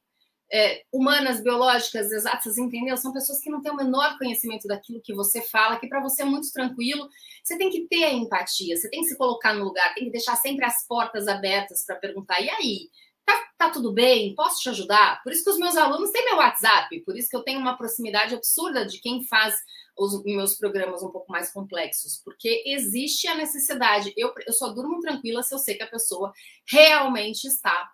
é, 0.52 0.82
humanas, 0.92 1.42
biológicas, 1.42 2.10
exatas, 2.10 2.58
entendeu? 2.58 2.96
São 2.96 3.12
pessoas 3.12 3.40
que 3.40 3.50
não 3.50 3.62
têm 3.62 3.72
o 3.72 3.76
menor 3.76 4.18
conhecimento 4.18 4.66
daquilo 4.66 5.00
que 5.00 5.14
você 5.14 5.40
fala, 5.42 5.78
que 5.78 5.86
para 5.86 6.00
você 6.00 6.22
é 6.22 6.24
muito 6.24 6.50
tranquilo. 6.52 7.08
Você 7.44 7.56
tem 7.56 7.70
que 7.70 7.86
ter 7.86 8.12
empatia, 8.12 8.76
você 8.76 8.88
tem 8.90 9.00
que 9.00 9.08
se 9.08 9.16
colocar 9.16 9.54
no 9.54 9.64
lugar, 9.64 9.94
tem 9.94 10.04
que 10.04 10.10
deixar 10.10 10.36
sempre 10.36 10.64
as 10.64 10.86
portas 10.86 11.28
abertas 11.28 11.84
para 11.84 11.96
perguntar: 11.96 12.40
e 12.40 12.50
aí? 12.50 12.90
Tá, 13.30 13.49
tá, 13.56 13.70
tudo 13.70 13.92
bem? 13.92 14.34
Posso 14.34 14.60
te 14.60 14.68
ajudar? 14.70 15.22
Por 15.22 15.30
isso 15.32 15.44
que 15.44 15.50
os 15.50 15.58
meus 15.58 15.76
alunos 15.76 16.10
têm 16.10 16.25
meu 16.25 16.38
WhatsApp, 16.38 17.00
por 17.02 17.16
isso 17.16 17.28
que 17.28 17.37
eu 17.37 17.44
tenho 17.44 17.60
uma 17.60 17.76
proximidade 17.76 18.34
absurda 18.34 18.84
de 18.84 18.99
quem 19.00 19.25
faz 19.25 19.54
os 19.96 20.25
meus 20.25 20.56
programas 20.56 21.00
um 21.00 21.12
pouco 21.12 21.30
mais 21.30 21.52
complexos, 21.52 22.20
porque 22.25 22.64
existe 22.66 23.28
a 23.28 23.37
necessidade. 23.37 24.12
Eu, 24.16 24.34
eu 24.44 24.52
só 24.52 24.72
durmo 24.72 24.99
tranquila 24.99 25.44
se 25.44 25.54
eu 25.54 25.58
sei 25.60 25.76
que 25.76 25.82
a 25.84 25.87
pessoa 25.87 26.32
realmente 26.68 27.46
está 27.46 27.92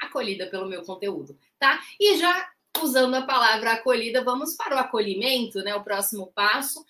acolhida 0.00 0.48
pelo 0.48 0.68
meu 0.68 0.82
conteúdo, 0.82 1.38
tá? 1.56 1.80
E 2.00 2.16
já 2.18 2.50
usando 2.82 3.14
a 3.14 3.22
palavra 3.22 3.74
acolhida, 3.74 4.24
vamos 4.24 4.56
para 4.56 4.74
o 4.74 4.78
acolhimento, 4.78 5.60
né? 5.60 5.72
O 5.76 5.84
próximo 5.84 6.32
passo. 6.34 6.84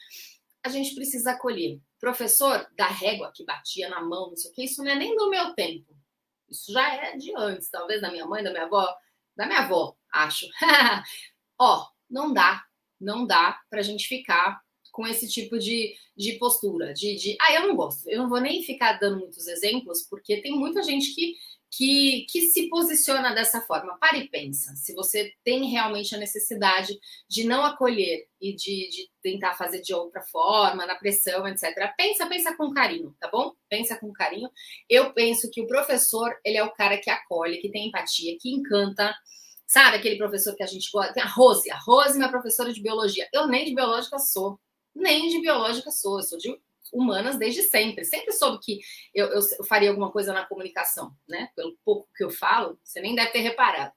A 0.64 0.70
gente 0.70 0.94
precisa 0.94 1.32
acolher. 1.32 1.80
Professor 2.00 2.66
da 2.74 2.86
régua 2.86 3.30
que 3.34 3.44
batia 3.44 3.90
na 3.90 4.00
mão, 4.00 4.30
não 4.30 4.36
sei 4.36 4.50
o 4.50 4.54
que, 4.54 4.64
isso 4.64 4.82
não 4.82 4.90
é 4.90 4.94
nem 4.94 5.14
do 5.14 5.28
meu 5.28 5.52
tempo. 5.54 5.92
Isso 6.52 6.72
já 6.72 6.94
é 6.94 7.16
de 7.16 7.32
antes, 7.36 7.68
talvez 7.68 8.00
da 8.00 8.10
minha 8.10 8.26
mãe, 8.26 8.44
da 8.44 8.50
minha 8.50 8.64
avó, 8.64 8.86
da 9.36 9.46
minha 9.46 9.60
avó, 9.60 9.96
acho. 10.12 10.46
Ó, 11.58 11.86
não 12.08 12.32
dá 12.32 12.64
não 13.02 13.26
dá 13.26 13.60
para 13.68 13.80
a 13.80 13.82
gente 13.82 14.06
ficar 14.06 14.60
com 14.92 15.06
esse 15.06 15.28
tipo 15.28 15.58
de, 15.58 15.94
de 16.16 16.34
postura, 16.34 16.92
de, 16.92 17.16
de, 17.16 17.36
ah, 17.40 17.54
eu 17.54 17.66
não 17.66 17.74
gosto, 17.74 18.08
eu 18.08 18.18
não 18.18 18.28
vou 18.28 18.40
nem 18.40 18.62
ficar 18.62 18.98
dando 18.98 19.20
muitos 19.20 19.46
exemplos, 19.48 20.06
porque 20.08 20.40
tem 20.40 20.52
muita 20.52 20.82
gente 20.82 21.14
que, 21.14 21.34
que, 21.72 22.26
que 22.28 22.42
se 22.42 22.68
posiciona 22.68 23.34
dessa 23.34 23.62
forma. 23.62 23.96
Pare 23.98 24.18
e 24.18 24.28
pensa, 24.28 24.76
se 24.76 24.94
você 24.94 25.32
tem 25.42 25.70
realmente 25.70 26.14
a 26.14 26.18
necessidade 26.18 26.98
de 27.28 27.44
não 27.44 27.64
acolher 27.64 28.26
e 28.38 28.54
de, 28.54 28.90
de 28.90 29.10
tentar 29.22 29.54
fazer 29.54 29.80
de 29.80 29.94
outra 29.94 30.20
forma, 30.20 30.84
na 30.84 30.94
pressão, 30.96 31.48
etc. 31.48 31.74
Pensa, 31.96 32.26
pensa 32.26 32.54
com 32.54 32.70
carinho, 32.72 33.16
tá 33.18 33.30
bom? 33.30 33.52
Pensa 33.70 33.98
com 33.98 34.12
carinho. 34.12 34.50
Eu 34.88 35.14
penso 35.14 35.50
que 35.50 35.62
o 35.62 35.66
professor, 35.66 36.36
ele 36.44 36.58
é 36.58 36.62
o 36.62 36.72
cara 36.72 36.98
que 36.98 37.08
acolhe, 37.08 37.58
que 37.58 37.70
tem 37.70 37.88
empatia, 37.88 38.36
que 38.38 38.50
encanta, 38.50 39.14
Sabe 39.64 39.96
aquele 39.96 40.18
professor 40.18 40.54
que 40.54 40.62
a 40.62 40.66
gente 40.66 40.90
gosta? 40.92 41.14
Tem 41.14 41.22
a 41.22 41.26
Rose. 41.26 41.70
A 41.70 41.78
Rose, 41.78 42.18
minha 42.18 42.28
professora 42.28 42.70
de 42.70 42.82
biologia. 42.82 43.26
Eu 43.32 43.46
nem 43.46 43.64
de 43.64 43.74
biológica 43.74 44.18
sou. 44.18 44.60
Nem 44.94 45.30
de 45.30 45.40
biológica 45.40 45.90
sou. 45.90 46.18
Eu 46.18 46.22
sou 46.22 46.36
de 46.36 46.54
humanas 46.92 47.38
desde 47.38 47.62
sempre. 47.62 48.04
Sempre 48.04 48.32
soube 48.32 48.58
que 48.62 48.80
eu, 49.14 49.26
eu, 49.28 49.40
eu, 49.58 49.64
faria 49.64 49.90
alguma 49.90 50.10
coisa 50.10 50.32
na 50.32 50.44
comunicação, 50.44 51.12
né? 51.28 51.48
Pelo 51.56 51.76
pouco 51.84 52.08
que 52.14 52.22
eu 52.22 52.30
falo, 52.30 52.78
você 52.82 53.00
nem 53.00 53.14
deve 53.14 53.30
ter 53.30 53.40
reparado. 53.40 53.92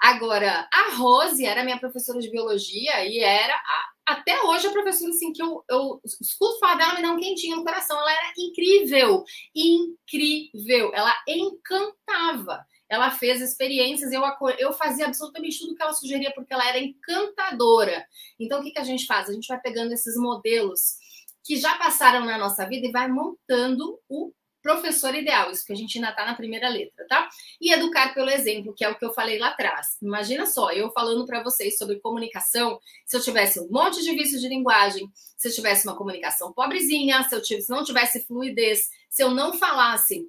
Agora, 0.00 0.68
a 0.72 0.94
Rose 0.96 1.44
era 1.44 1.64
minha 1.64 1.78
professora 1.78 2.18
de 2.20 2.30
biologia 2.30 3.04
e 3.04 3.18
era 3.20 3.54
a, 3.54 4.14
até 4.14 4.40
hoje 4.42 4.66
a 4.66 4.72
professora 4.72 5.10
assim 5.10 5.32
que 5.32 5.42
eu, 5.42 5.62
eu 5.68 6.00
escuto 6.20 6.58
falar 6.58 6.76
dela 6.76 6.94
me 6.94 7.02
dá 7.02 7.12
um 7.12 7.18
quentinho 7.20 7.56
no 7.56 7.64
coração. 7.64 7.98
Ela 7.98 8.12
era 8.12 8.32
incrível, 8.38 9.24
incrível. 9.54 10.90
Ela 10.94 11.14
encantava 11.28 12.64
ela 12.88 13.10
fez 13.10 13.42
experiências, 13.42 14.12
eu, 14.12 14.22
eu 14.58 14.72
fazia 14.72 15.06
absolutamente 15.06 15.58
tudo 15.58 15.74
que 15.74 15.82
ela 15.82 15.92
sugeria, 15.92 16.32
porque 16.34 16.54
ela 16.54 16.66
era 16.66 16.78
encantadora. 16.78 18.02
Então, 18.40 18.60
o 18.60 18.62
que, 18.62 18.70
que 18.70 18.78
a 18.78 18.84
gente 18.84 19.04
faz? 19.04 19.28
A 19.28 19.32
gente 19.32 19.46
vai 19.46 19.60
pegando 19.60 19.92
esses 19.92 20.16
modelos 20.16 20.96
que 21.44 21.56
já 21.56 21.76
passaram 21.78 22.24
na 22.24 22.38
nossa 22.38 22.66
vida 22.68 22.86
e 22.86 22.92
vai 22.92 23.08
montando 23.08 23.98
o 24.08 24.32
professor 24.62 25.14
ideal, 25.14 25.50
isso 25.50 25.64
que 25.64 25.72
a 25.72 25.76
gente 25.76 25.96
ainda 25.96 26.10
está 26.10 26.26
na 26.26 26.34
primeira 26.34 26.68
letra, 26.68 27.06
tá? 27.08 27.28
E 27.60 27.72
educar 27.72 28.12
pelo 28.12 28.28
exemplo, 28.28 28.74
que 28.74 28.84
é 28.84 28.88
o 28.88 28.98
que 28.98 29.04
eu 29.04 29.12
falei 29.12 29.38
lá 29.38 29.48
atrás. 29.48 29.96
Imagina 30.02 30.46
só, 30.46 30.70
eu 30.72 30.90
falando 30.90 31.24
para 31.24 31.42
vocês 31.42 31.78
sobre 31.78 32.00
comunicação, 32.00 32.78
se 33.06 33.16
eu 33.16 33.22
tivesse 33.22 33.60
um 33.60 33.68
monte 33.70 34.02
de 34.02 34.12
vícios 34.12 34.40
de 34.40 34.48
linguagem, 34.48 35.08
se 35.36 35.48
eu 35.48 35.52
tivesse 35.52 35.86
uma 35.86 35.96
comunicação 35.96 36.52
pobrezinha, 36.52 37.22
se 37.22 37.34
eu 37.34 37.42
tivesse, 37.42 37.66
se 37.66 37.72
não 37.72 37.84
tivesse 37.84 38.26
fluidez, 38.26 38.88
se 39.08 39.22
eu 39.22 39.30
não 39.30 39.56
falasse 39.56 40.28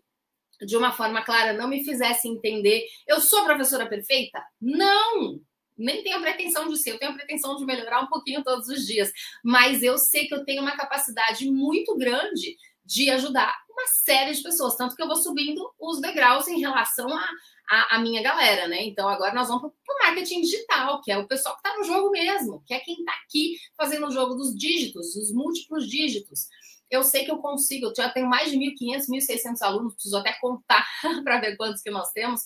de 0.62 0.78
uma 0.78 0.91
forma 0.91 1.24
clara, 1.24 1.54
não 1.54 1.67
me 1.67 1.84
fizesse 1.84 2.28
entender. 2.28 2.86
Eu 3.08 3.19
sou 3.19 3.43
professora 3.45 3.88
perfeita? 3.88 4.43
Não! 4.62 5.41
Nem 5.80 6.04
tenho 6.04 6.22
pretensão 6.22 6.68
de 6.68 6.78
ser, 6.78 6.92
eu 6.92 7.00
tenho 7.00 7.12
a 7.12 7.15
pretensão 7.15 7.56
de 7.56 7.65
melhorar 7.65 8.02
um 8.02 8.08
pouquinho 8.08 8.44
todos 8.44 8.68
os 8.68 8.86
dias. 8.86 9.12
Mas 9.44 9.82
eu 9.82 9.98
sei 9.98 10.28
que 10.28 10.34
eu 10.34 10.46
tenho 10.46 10.62
uma 10.62 10.76
capacidade 10.76 11.50
muito 11.50 11.96
grande 11.98 12.58
de 12.86 13.10
ajudar 13.12 13.56
uma 13.70 13.88
série 13.88 14.34
de 14.34 14.42
pessoas. 14.42 14.76
Tanto 14.76 14.96
que 14.96 15.02
eu 15.02 15.08
vou 15.08 15.15
subindo 15.15 15.62
os 15.80 16.02
degraus 16.02 16.48
em 16.48 16.60
relação 16.60 17.08
a, 17.08 17.30
a, 17.70 17.96
a, 17.96 18.00
minha 18.00 18.22
galera, 18.22 18.68
né? 18.68 18.84
Então 18.84 19.08
agora 19.08 19.34
nós 19.34 19.48
vamos 19.48 19.72
para 19.86 19.96
o 19.96 20.00
marketing 20.06 20.42
digital, 20.42 21.02
que 21.02 21.12
é 21.12 21.18
o 21.18 21.28
pessoal 21.28 21.56
que 21.56 21.68
está 21.68 21.78
no 21.78 21.84
jogo 21.84 22.10
mesmo, 22.10 22.63
que 22.65 22.74
é 22.74 22.80
quem 22.80 22.96
está 22.96 23.13
aqui 23.26 23.58
fazendo 23.78 24.08
o 24.08 24.12
jogo 24.12 24.34
dos 24.36 24.56
dígitos, 24.56 25.15
os 25.15 25.32
múltiplos 25.32 25.88
dígitos 25.88 26.48
eu 26.89 27.04
sei 27.04 27.24
que 27.24 27.32
eu 27.32 27.38
consigo, 27.38 27.88
eu 27.88 27.94
já 27.96 28.10
tenho 28.10 28.28
mais 28.28 28.52
de 28.52 28.58
1.500, 28.58 29.06
1.600 29.08 29.62
alunos, 29.62 29.94
preciso 29.94 30.18
até 30.18 30.34
contar 30.34 30.86
para 31.24 31.39
ver 31.39 31.56
quantos 31.56 31.82
que 31.82 31.92
nós 31.92 32.12
temos. 32.12 32.42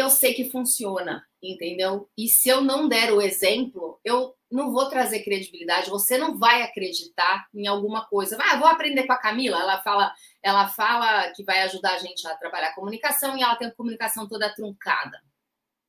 Eu 0.00 0.08
sei 0.08 0.32
que 0.32 0.48
funciona, 0.50 1.22
entendeu? 1.42 2.08
E 2.16 2.26
se 2.26 2.48
eu 2.48 2.62
não 2.62 2.88
der 2.88 3.12
o 3.12 3.20
exemplo, 3.20 4.00
eu 4.02 4.34
não 4.50 4.72
vou 4.72 4.88
trazer 4.88 5.22
credibilidade, 5.22 5.90
você 5.90 6.16
não 6.16 6.38
vai 6.38 6.62
acreditar 6.62 7.46
em 7.54 7.66
alguma 7.66 8.06
coisa. 8.06 8.38
Ah, 8.40 8.56
vou 8.56 8.66
aprender 8.66 9.06
com 9.06 9.12
a 9.12 9.18
Camila, 9.18 9.60
ela 9.60 9.82
fala, 9.82 10.12
ela 10.42 10.68
fala 10.68 11.30
que 11.32 11.44
vai 11.44 11.60
ajudar 11.62 11.94
a 11.94 11.98
gente 11.98 12.26
a 12.26 12.34
trabalhar 12.34 12.68
a 12.68 12.74
comunicação 12.74 13.36
e 13.36 13.42
ela 13.42 13.56
tem 13.56 13.68
a 13.68 13.74
comunicação 13.74 14.26
toda 14.26 14.54
truncada. 14.54 15.20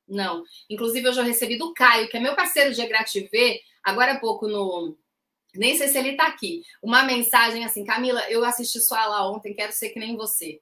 Não. 0.06 0.44
Inclusive, 0.68 1.08
eu 1.08 1.12
já 1.12 1.22
recebi 1.22 1.56
do 1.56 1.72
Caio, 1.72 2.08
que 2.08 2.16
é 2.18 2.20
meu 2.20 2.36
parceiro 2.36 2.74
de 2.74 2.82
EGRATV, 2.82 3.60
agora 3.82 4.12
há 4.12 4.20
pouco 4.20 4.46
no, 4.46 4.94
nem 5.54 5.76
sei 5.76 5.88
se 5.88 5.98
ele 5.98 6.10
está 6.10 6.26
aqui. 6.26 6.62
Uma 6.82 7.02
mensagem 7.02 7.64
assim, 7.64 7.84
Camila, 7.84 8.30
eu 8.30 8.44
assisti 8.44 8.78
sua 8.78 9.00
aula 9.00 9.30
ontem, 9.30 9.54
quero 9.54 9.72
ser 9.72 9.88
que 9.88 9.98
nem 9.98 10.16
você. 10.16 10.60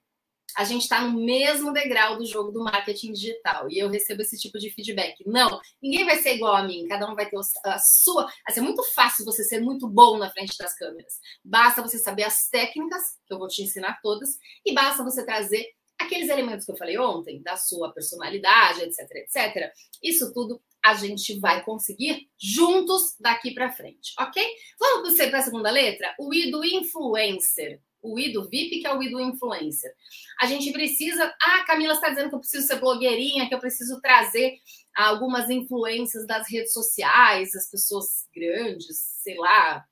A 0.57 0.65
gente 0.65 0.83
está 0.83 1.03
no 1.03 1.19
mesmo 1.25 1.73
degrau 1.73 2.17
do 2.17 2.27
jogo 2.27 2.51
do 2.51 2.65
marketing 2.65 3.13
digital 3.13 3.71
e 3.71 3.79
eu 3.79 3.89
recebo 3.89 4.23
esse 4.23 4.39
tipo 4.39 4.59
de 4.59 4.71
feedback. 4.71 5.23
Não, 5.27 5.61
ninguém 5.83 6.05
vai 6.05 6.17
ser 6.17 6.35
igual 6.35 6.55
a 6.55 6.63
mim, 6.63 6.87
cada 6.89 7.11
um 7.11 7.15
vai 7.15 7.29
ter 7.29 7.37
a 7.65 7.79
sua. 7.79 8.29
Assim, 8.47 8.61
é 8.61 8.63
muito 8.63 8.83
fácil 8.95 9.25
você 9.25 9.45
ser 9.45 9.61
muito 9.61 9.89
bom 9.89 10.19
na 10.19 10.31
frente 10.31 10.57
das 10.59 10.75
câmeras. 10.77 11.15
Basta 11.45 11.83
você 11.83 11.99
saber 11.99 12.25
as 12.25 12.49
técnicas, 12.49 13.03
que 13.27 13.35
eu 13.35 13.39
vou 13.39 13.49
te 13.49 13.63
ensinar 13.63 13.99
todas, 14.03 14.31
e 14.65 14.73
basta 14.73 15.05
você 15.05 15.25
trazer 15.25 15.67
aqueles 15.99 16.29
elementos 16.31 16.65
que 16.65 16.73
eu 16.73 16.77
falei 16.77 16.99
ontem, 16.99 17.43
da 17.43 17.57
sua 17.57 17.93
personalidade, 17.93 18.83
etc, 18.83 19.01
etc, 19.17 19.71
isso 20.03 20.33
tudo 20.33 20.61
a 20.83 20.95
gente 20.95 21.39
vai 21.39 21.63
conseguir 21.63 22.29
juntos 22.39 23.15
daqui 23.21 23.53
para 23.53 23.71
frente, 23.71 24.15
ok? 24.19 24.43
Vamos 24.79 25.17
para 25.17 25.39
a 25.39 25.43
segunda 25.43 25.71
letra? 25.71 26.15
O 26.19 26.33
I 26.33 26.51
do 26.51 26.65
influencer. 26.65 27.81
O 28.03 28.19
I 28.19 28.33
do 28.33 28.49
VIP, 28.49 28.81
que 28.81 28.87
é 28.87 28.95
o 28.95 29.03
I 29.03 29.11
do 29.11 29.21
influencer. 29.21 29.93
A 30.41 30.47
gente 30.47 30.73
precisa. 30.73 31.35
Ah, 31.43 31.65
Camila 31.65 31.95
está 31.95 32.09
dizendo 32.09 32.31
que 32.31 32.35
eu 32.35 32.41
preciso 32.41 32.67
ser 32.67 32.81
blogueirinha, 32.81 33.49
que 33.49 33.55
eu 33.55 33.61
preciso 33.61 34.01
trazer 34.01 34.59
algumas 34.97 35.49
influências 35.51 36.27
das 36.27 36.51
redes 36.51 36.73
sociais, 36.73 37.55
as 37.55 37.71
pessoas 37.71 38.27
grandes, 38.35 38.97
sei 39.23 39.37
lá, 39.37 39.85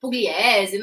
Pugliese, 0.00 0.78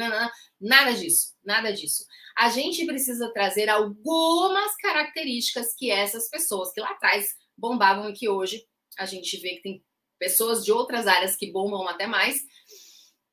nada 0.60 0.92
disso, 0.94 1.34
nada 1.44 1.72
disso. 1.72 2.06
A 2.38 2.50
gente 2.50 2.86
precisa 2.86 3.32
trazer 3.32 3.70
algumas 3.70 4.76
características 4.78 5.76
que 5.76 5.92
essas 5.92 6.30
pessoas 6.30 6.72
que 6.74 6.82
lá 6.82 6.92
atrás 6.92 7.36
bombavam 7.58 8.10
e 8.10 8.14
que 8.14 8.28
hoje 8.28 8.66
a 8.98 9.06
gente 9.06 9.38
vê 9.38 9.56
que 9.56 9.62
tem 9.62 9.84
pessoas 10.20 10.64
de 10.64 10.72
outras 10.72 11.08
áreas 11.08 11.36
que 11.36 11.52
bombam 11.52 11.88
até 11.88 12.08
mais 12.08 12.42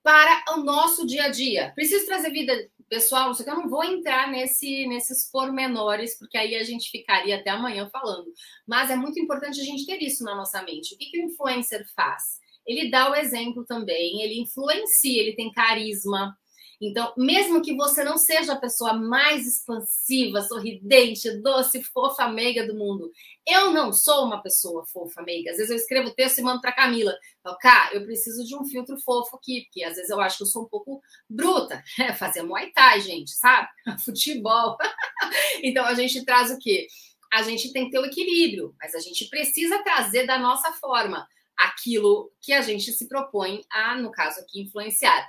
para 0.02 0.44
o 0.54 0.58
nosso 0.58 1.06
dia 1.06 1.24
a 1.24 1.28
dia. 1.28 1.72
Preciso 1.74 2.06
trazer 2.06 2.30
vida 2.30 2.54
pessoal, 2.88 3.32
só 3.32 3.44
que 3.44 3.50
eu 3.50 3.54
não 3.54 3.68
vou 3.68 3.84
entrar 3.84 4.28
nesse, 4.30 4.86
nesses 4.88 5.30
pormenores, 5.30 6.18
porque 6.18 6.36
aí 6.36 6.56
a 6.56 6.64
gente 6.64 6.90
ficaria 6.90 7.36
até 7.36 7.50
amanhã 7.50 7.88
falando. 7.90 8.32
Mas 8.66 8.90
é 8.90 8.96
muito 8.96 9.20
importante 9.20 9.60
a 9.60 9.64
gente 9.64 9.86
ter 9.86 10.02
isso 10.02 10.24
na 10.24 10.34
nossa 10.34 10.60
mente. 10.62 10.94
O 10.94 10.98
que, 10.98 11.06
que 11.06 11.20
o 11.20 11.26
influencer 11.26 11.86
faz? 11.94 12.40
Ele 12.66 12.90
dá 12.90 13.10
o 13.10 13.14
exemplo 13.14 13.64
também, 13.64 14.22
ele 14.22 14.40
influencia, 14.40 15.22
ele 15.22 15.34
tem 15.34 15.52
carisma, 15.52 16.36
então, 16.80 17.12
mesmo 17.14 17.60
que 17.60 17.76
você 17.76 18.02
não 18.02 18.16
seja 18.16 18.54
a 18.54 18.58
pessoa 18.58 18.94
mais 18.94 19.46
expansiva, 19.46 20.40
sorridente, 20.40 21.30
doce, 21.42 21.82
fofa, 21.84 22.26
meiga 22.28 22.66
do 22.66 22.74
mundo, 22.74 23.12
eu 23.46 23.70
não 23.70 23.92
sou 23.92 24.24
uma 24.24 24.42
pessoa 24.42 24.86
fofa, 24.86 25.20
meiga. 25.20 25.50
Às 25.50 25.58
vezes 25.58 25.70
eu 25.70 25.76
escrevo 25.76 26.14
texto 26.14 26.38
e 26.38 26.42
mando 26.42 26.62
para 26.62 26.72
Camila. 26.72 27.14
Falo, 27.42 27.58
cá, 27.58 27.90
eu 27.92 28.02
preciso 28.06 28.46
de 28.46 28.56
um 28.56 28.64
filtro 28.64 28.96
fofo 28.98 29.36
aqui, 29.36 29.64
porque 29.64 29.84
às 29.84 29.96
vezes 29.96 30.08
eu 30.08 30.18
acho 30.20 30.38
que 30.38 30.42
eu 30.44 30.46
sou 30.46 30.62
um 30.62 30.68
pouco 30.68 31.02
bruta. 31.28 31.84
É 32.00 32.14
fazer 32.14 32.42
Muay 32.42 32.72
Thai, 32.72 33.00
gente, 33.02 33.32
sabe? 33.32 33.68
Futebol. 34.02 34.78
então, 35.62 35.84
a 35.84 35.92
gente 35.92 36.24
traz 36.24 36.50
o 36.50 36.58
quê? 36.58 36.86
A 37.30 37.42
gente 37.42 37.72
tem 37.72 37.84
que 37.84 37.90
ter 37.90 37.98
o 37.98 38.06
equilíbrio, 38.06 38.74
mas 38.80 38.94
a 38.94 39.00
gente 39.00 39.28
precisa 39.28 39.82
trazer 39.82 40.26
da 40.26 40.38
nossa 40.38 40.72
forma 40.72 41.28
aquilo 41.60 42.32
que 42.40 42.54
a 42.54 42.62
gente 42.62 42.90
se 42.90 43.06
propõe 43.06 43.62
a, 43.70 43.94
no 43.96 44.10
caso 44.10 44.40
aqui, 44.40 44.62
influenciar. 44.62 45.28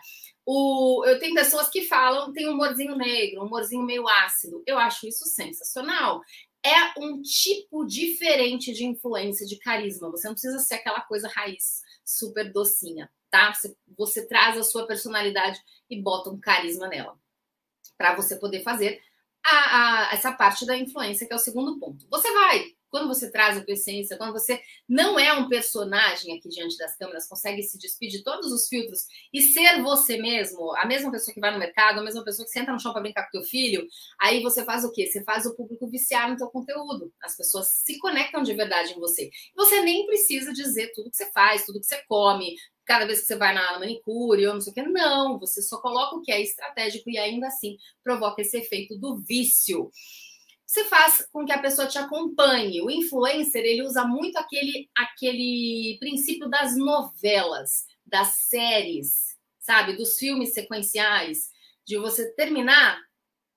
O, 0.53 1.05
eu 1.05 1.17
tenho 1.17 1.33
pessoas 1.33 1.69
que 1.69 1.83
falam 1.83 2.33
tem 2.33 2.49
um 2.49 2.51
humorzinho 2.51 2.97
negro, 2.97 3.41
um 3.41 3.45
humorzinho 3.45 3.85
meio 3.85 4.05
ácido. 4.05 4.61
Eu 4.67 4.77
acho 4.77 5.07
isso 5.07 5.25
sensacional. 5.25 6.21
É 6.61 6.99
um 6.99 7.21
tipo 7.21 7.85
diferente 7.85 8.73
de 8.73 8.85
influência, 8.85 9.47
de 9.47 9.57
carisma. 9.57 10.11
Você 10.11 10.27
não 10.27 10.33
precisa 10.33 10.59
ser 10.59 10.75
aquela 10.75 10.99
coisa 10.99 11.29
raiz, 11.29 11.81
super 12.03 12.51
docinha, 12.51 13.09
tá? 13.29 13.53
Você, 13.53 13.73
você 13.97 14.27
traz 14.27 14.57
a 14.57 14.63
sua 14.63 14.85
personalidade 14.85 15.57
e 15.89 16.01
bota 16.01 16.29
um 16.29 16.37
carisma 16.37 16.89
nela. 16.89 17.17
Para 17.97 18.13
você 18.17 18.35
poder 18.35 18.61
fazer 18.61 19.01
a, 19.45 20.09
a, 20.09 20.13
essa 20.13 20.33
parte 20.33 20.65
da 20.65 20.75
influência, 20.75 21.25
que 21.25 21.31
é 21.31 21.35
o 21.37 21.39
segundo 21.39 21.79
ponto. 21.79 22.05
Você 22.09 22.29
vai 22.29 22.75
quando 22.91 23.07
você 23.07 23.31
traz 23.31 23.57
a 23.57 23.63
tua 23.63 23.73
essência, 23.73 24.17
quando 24.17 24.33
você 24.33 24.61
não 24.87 25.17
é 25.17 25.33
um 25.33 25.47
personagem 25.47 26.37
aqui 26.37 26.49
diante 26.49 26.77
das 26.77 26.95
câmeras, 26.97 27.27
consegue 27.27 27.63
se 27.63 27.79
despedir 27.79 28.19
de 28.19 28.23
todos 28.23 28.51
os 28.51 28.67
filtros 28.67 29.07
e 29.33 29.41
ser 29.41 29.81
você 29.81 30.17
mesmo, 30.17 30.75
a 30.75 30.85
mesma 30.85 31.09
pessoa 31.09 31.33
que 31.33 31.39
vai 31.39 31.51
no 31.51 31.57
mercado, 31.57 31.99
a 31.99 32.03
mesma 32.03 32.23
pessoa 32.23 32.45
que 32.45 32.51
senta 32.51 32.71
no 32.71 32.79
chão 32.79 32.91
para 32.91 33.01
brincar 33.01 33.23
com 33.23 33.31
teu 33.31 33.43
filho, 33.43 33.87
aí 34.19 34.43
você 34.43 34.65
faz 34.65 34.83
o 34.83 34.91
quê? 34.91 35.07
Você 35.07 35.23
faz 35.23 35.45
o 35.45 35.55
público 35.55 35.87
viciar 35.87 36.29
no 36.29 36.35
teu 36.35 36.47
conteúdo. 36.49 37.11
As 37.21 37.35
pessoas 37.37 37.67
se 37.67 37.97
conectam 37.97 38.43
de 38.43 38.53
verdade 38.53 38.91
em 38.91 38.99
você. 38.99 39.31
Você 39.55 39.81
nem 39.81 40.05
precisa 40.05 40.51
dizer 40.51 40.91
tudo 40.93 41.09
que 41.09 41.17
você 41.17 41.31
faz, 41.31 41.65
tudo 41.65 41.79
que 41.79 41.85
você 41.85 42.03
come, 42.07 42.55
cada 42.83 43.05
vez 43.05 43.21
que 43.21 43.27
você 43.27 43.37
vai 43.37 43.53
na 43.53 43.79
manicure 43.79 44.45
ou 44.47 44.53
não 44.53 44.61
sei 44.61 44.71
o 44.71 44.73
que. 44.73 44.81
Não, 44.83 45.39
você 45.39 45.61
só 45.61 45.79
coloca 45.79 46.17
o 46.17 46.21
que 46.21 46.31
é 46.31 46.41
estratégico 46.41 47.09
e 47.09 47.17
ainda 47.17 47.47
assim 47.47 47.77
provoca 48.03 48.41
esse 48.41 48.57
efeito 48.57 48.97
do 48.97 49.17
vício 49.17 49.89
você 50.71 50.85
faz 50.85 51.27
com 51.33 51.45
que 51.45 51.51
a 51.51 51.59
pessoa 51.59 51.85
te 51.85 51.97
acompanhe. 51.97 52.81
O 52.81 52.89
influencer, 52.89 53.61
ele 53.61 53.83
usa 53.83 54.05
muito 54.05 54.37
aquele, 54.37 54.89
aquele 54.95 55.97
princípio 55.99 56.49
das 56.49 56.77
novelas, 56.77 57.87
das 58.05 58.35
séries, 58.47 59.37
sabe? 59.59 59.97
Dos 59.97 60.17
filmes 60.17 60.53
sequenciais, 60.53 61.49
de 61.85 61.97
você 61.97 62.31
terminar 62.35 62.97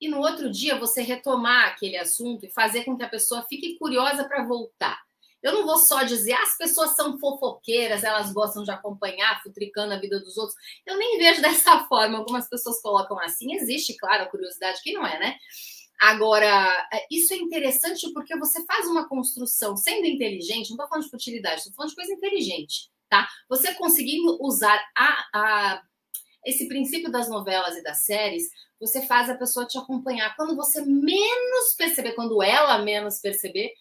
e 0.01 0.09
no 0.09 0.19
outro 0.19 0.51
dia 0.51 0.77
você 0.77 1.03
retomar 1.03 1.69
aquele 1.69 1.97
assunto 1.97 2.47
e 2.47 2.51
fazer 2.51 2.83
com 2.83 2.97
que 2.97 3.05
a 3.05 3.09
pessoa 3.09 3.47
fique 3.49 3.79
curiosa 3.79 4.25
para 4.25 4.45
voltar. 4.45 5.01
Eu 5.41 5.53
não 5.53 5.65
vou 5.65 5.79
só 5.79 6.03
dizer, 6.03 6.33
ah, 6.33 6.43
as 6.43 6.57
pessoas 6.59 6.97
são 6.97 7.17
fofoqueiras, 7.21 8.03
elas 8.03 8.33
gostam 8.33 8.65
de 8.65 8.73
acompanhar, 8.73 9.41
futricando 9.41 9.95
a 9.95 10.01
vida 10.01 10.19
dos 10.19 10.37
outros. 10.37 10.59
Eu 10.85 10.97
nem 10.97 11.17
vejo 11.19 11.41
dessa 11.43 11.85
forma. 11.85 12.19
Algumas 12.19 12.49
pessoas 12.49 12.83
colocam 12.83 13.21
assim. 13.21 13.55
Existe, 13.55 13.97
claro, 13.97 14.25
a 14.25 14.27
curiosidade, 14.27 14.81
quem 14.83 14.95
não 14.95 15.07
é, 15.07 15.17
né? 15.21 15.37
Agora, 16.01 16.89
é, 16.93 17.07
isso 17.11 17.33
é 17.33 17.37
interessante 17.37 18.13
porque 18.13 18.37
você 18.37 18.65
faz 18.67 18.87
uma 18.87 19.09
construção 19.09 19.77
sendo 19.77 20.07
inteligente, 20.07 20.71
não 20.71 20.77
estou 20.77 20.89
falando 20.89 21.05
de 21.05 21.11
futilidade, 21.11 21.61
estou 21.61 21.75
falando 21.75 21.91
de 21.91 21.97
coisa 21.97 22.13
inteligente, 22.13 22.91
tá? 23.09 23.29
Você 23.49 23.75
conseguindo 23.75 24.37
usar 24.41 24.79
a, 24.97 25.27
a, 25.35 25.83
esse 26.45 26.69
princípio 26.69 27.11
das 27.11 27.29
novelas 27.29 27.77
e 27.77 27.83
das 27.83 28.05
séries, 28.05 28.45
você 28.79 29.07
faz 29.07 29.31
a 29.31 29.37
pessoa 29.37 29.67
te 29.67 29.79
acompanhar. 29.79 30.37
Quando 30.37 30.57
você 30.57 30.85
menos 30.85 31.75
perceber, 31.77 32.13
quando 32.13 32.43
ela 32.43 32.79
menos 32.79 33.19
perceber, 33.21 33.69
o 33.69 33.73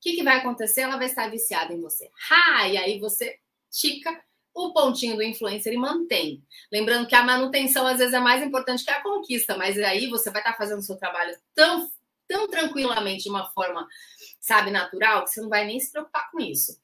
que, 0.00 0.14
que 0.14 0.22
vai 0.22 0.38
acontecer? 0.38 0.82
Ela 0.82 0.96
vai 0.96 1.06
estar 1.06 1.28
viciada 1.30 1.72
em 1.74 1.80
você. 1.80 2.08
Ha! 2.30 2.68
E 2.68 2.76
aí 2.76 2.98
você 3.00 3.38
tica 3.70 4.18
o 4.56 4.72
pontinho 4.72 5.16
do 5.16 5.22
influencer 5.22 5.72
e 5.72 5.76
mantém. 5.76 6.42
Lembrando 6.72 7.06
que 7.06 7.14
a 7.14 7.22
manutenção 7.22 7.86
às 7.86 7.98
vezes 7.98 8.14
é 8.14 8.18
mais 8.18 8.42
importante 8.42 8.84
que 8.84 8.90
a 8.90 9.02
conquista, 9.02 9.56
mas 9.56 9.78
aí 9.78 10.08
você 10.08 10.30
vai 10.30 10.40
estar 10.40 10.56
fazendo 10.56 10.78
o 10.78 10.82
seu 10.82 10.96
trabalho 10.96 11.36
tão, 11.54 11.90
tão 12.26 12.48
tranquilamente, 12.48 13.24
de 13.24 13.30
uma 13.30 13.50
forma, 13.50 13.86
sabe, 14.40 14.70
natural, 14.70 15.24
que 15.24 15.30
você 15.30 15.40
não 15.40 15.50
vai 15.50 15.66
nem 15.66 15.78
se 15.78 15.92
preocupar 15.92 16.30
com 16.30 16.40
isso 16.40 16.76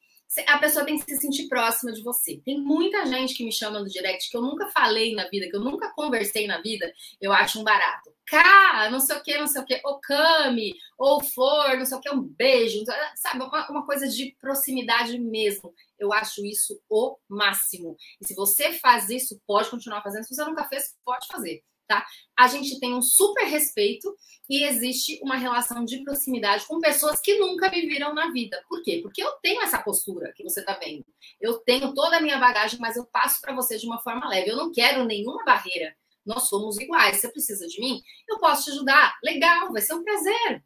a 0.46 0.58
pessoa 0.58 0.84
tem 0.84 0.98
que 0.98 1.04
se 1.04 1.20
sentir 1.20 1.48
próxima 1.48 1.92
de 1.92 2.02
você. 2.02 2.40
Tem 2.44 2.60
muita 2.60 3.06
gente 3.06 3.34
que 3.34 3.44
me 3.44 3.52
chama 3.52 3.80
no 3.80 3.88
direct 3.88 4.30
que 4.30 4.36
eu 4.36 4.42
nunca 4.42 4.68
falei 4.68 5.14
na 5.14 5.28
vida, 5.28 5.48
que 5.48 5.56
eu 5.56 5.60
nunca 5.60 5.92
conversei 5.94 6.46
na 6.46 6.60
vida, 6.60 6.92
eu 7.20 7.32
acho 7.32 7.60
um 7.60 7.64
barato. 7.64 8.12
Cá, 8.26 8.88
não 8.90 9.00
sei 9.00 9.16
o 9.16 9.22
que, 9.22 9.36
não 9.36 9.46
sei 9.46 9.60
o 9.60 9.64
que, 9.64 9.80
Okami, 9.84 10.74
ou 10.96 11.22
for, 11.22 11.76
não 11.76 11.84
sei 11.84 11.98
o 11.98 12.00
que, 12.00 12.10
um 12.10 12.22
beijo, 12.22 12.82
sabe? 13.16 13.44
Uma, 13.44 13.70
uma 13.70 13.86
coisa 13.86 14.08
de 14.08 14.34
proximidade 14.40 15.18
mesmo. 15.18 15.74
Eu 15.98 16.12
acho 16.12 16.44
isso 16.44 16.80
o 16.88 17.16
máximo. 17.28 17.96
E 18.20 18.26
se 18.26 18.34
você 18.34 18.72
faz 18.72 19.10
isso, 19.10 19.40
pode 19.46 19.68
continuar 19.68 20.02
fazendo. 20.02 20.24
Se 20.24 20.34
você 20.34 20.44
nunca 20.44 20.64
fez, 20.64 20.96
pode 21.04 21.26
fazer 21.26 21.62
tá? 21.92 22.06
A 22.36 22.48
gente 22.48 22.80
tem 22.80 22.94
um 22.94 23.02
super 23.02 23.44
respeito 23.44 24.14
e 24.48 24.64
existe 24.64 25.20
uma 25.22 25.36
relação 25.36 25.84
de 25.84 26.02
proximidade 26.02 26.66
com 26.66 26.80
pessoas 26.80 27.20
que 27.20 27.38
nunca 27.38 27.70
me 27.70 27.82
viram 27.86 28.14
na 28.14 28.30
vida. 28.30 28.62
Por 28.68 28.82
quê? 28.82 29.00
Porque 29.02 29.22
eu 29.22 29.30
tenho 29.42 29.62
essa 29.62 29.78
postura 29.78 30.32
que 30.34 30.42
você 30.42 30.60
está 30.60 30.74
vendo. 30.74 31.04
Eu 31.40 31.58
tenho 31.58 31.94
toda 31.94 32.16
a 32.16 32.20
minha 32.20 32.38
bagagem, 32.38 32.78
mas 32.80 32.96
eu 32.96 33.04
passo 33.06 33.40
para 33.40 33.54
você 33.54 33.78
de 33.78 33.86
uma 33.86 34.00
forma 34.00 34.28
leve. 34.28 34.50
Eu 34.50 34.56
não 34.56 34.72
quero 34.72 35.04
nenhuma 35.04 35.44
barreira. 35.44 35.94
Nós 36.24 36.48
somos 36.48 36.78
iguais. 36.78 37.18
Você 37.18 37.28
precisa 37.28 37.66
de 37.66 37.80
mim? 37.80 38.00
Eu 38.28 38.38
posso 38.38 38.64
te 38.64 38.70
ajudar. 38.70 39.18
Legal, 39.22 39.72
vai 39.72 39.82
ser 39.82 39.94
um 39.94 40.04
prazer. 40.04 40.64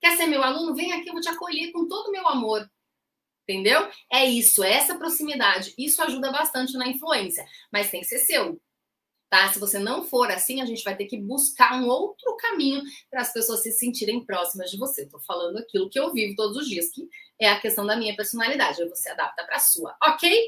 Quer 0.00 0.16
ser 0.16 0.26
meu 0.26 0.42
aluno? 0.42 0.74
Vem 0.74 0.92
aqui, 0.92 1.08
eu 1.08 1.12
vou 1.12 1.22
te 1.22 1.28
acolher 1.28 1.70
com 1.72 1.86
todo 1.86 2.08
o 2.08 2.12
meu 2.12 2.26
amor. 2.28 2.68
Entendeu? 3.48 3.88
É 4.10 4.24
isso, 4.24 4.62
é 4.62 4.72
essa 4.72 4.96
proximidade. 4.96 5.74
Isso 5.76 6.02
ajuda 6.02 6.30
bastante 6.30 6.74
na 6.74 6.88
influência, 6.88 7.44
mas 7.72 7.90
tem 7.90 8.00
que 8.00 8.06
ser 8.06 8.18
seu 8.18 8.60
tá? 9.32 9.50
Se 9.50 9.58
você 9.58 9.78
não 9.78 10.04
for 10.04 10.30
assim, 10.30 10.60
a 10.60 10.66
gente 10.66 10.84
vai 10.84 10.94
ter 10.94 11.06
que 11.06 11.16
buscar 11.16 11.80
um 11.80 11.88
outro 11.88 12.36
caminho 12.36 12.82
para 13.10 13.22
as 13.22 13.32
pessoas 13.32 13.62
se 13.62 13.72
sentirem 13.72 14.22
próximas 14.22 14.70
de 14.70 14.76
você. 14.76 15.04
Estou 15.04 15.20
falando 15.20 15.56
aquilo 15.56 15.88
que 15.88 15.98
eu 15.98 16.12
vivo 16.12 16.36
todos 16.36 16.58
os 16.58 16.68
dias, 16.68 16.90
que 16.90 17.08
é 17.40 17.48
a 17.48 17.58
questão 17.58 17.86
da 17.86 17.96
minha 17.96 18.14
personalidade. 18.14 18.82
Aí 18.82 18.88
você 18.90 19.08
adapta 19.08 19.42
para 19.44 19.56
a 19.56 19.60
sua, 19.60 19.96
ok? 20.04 20.38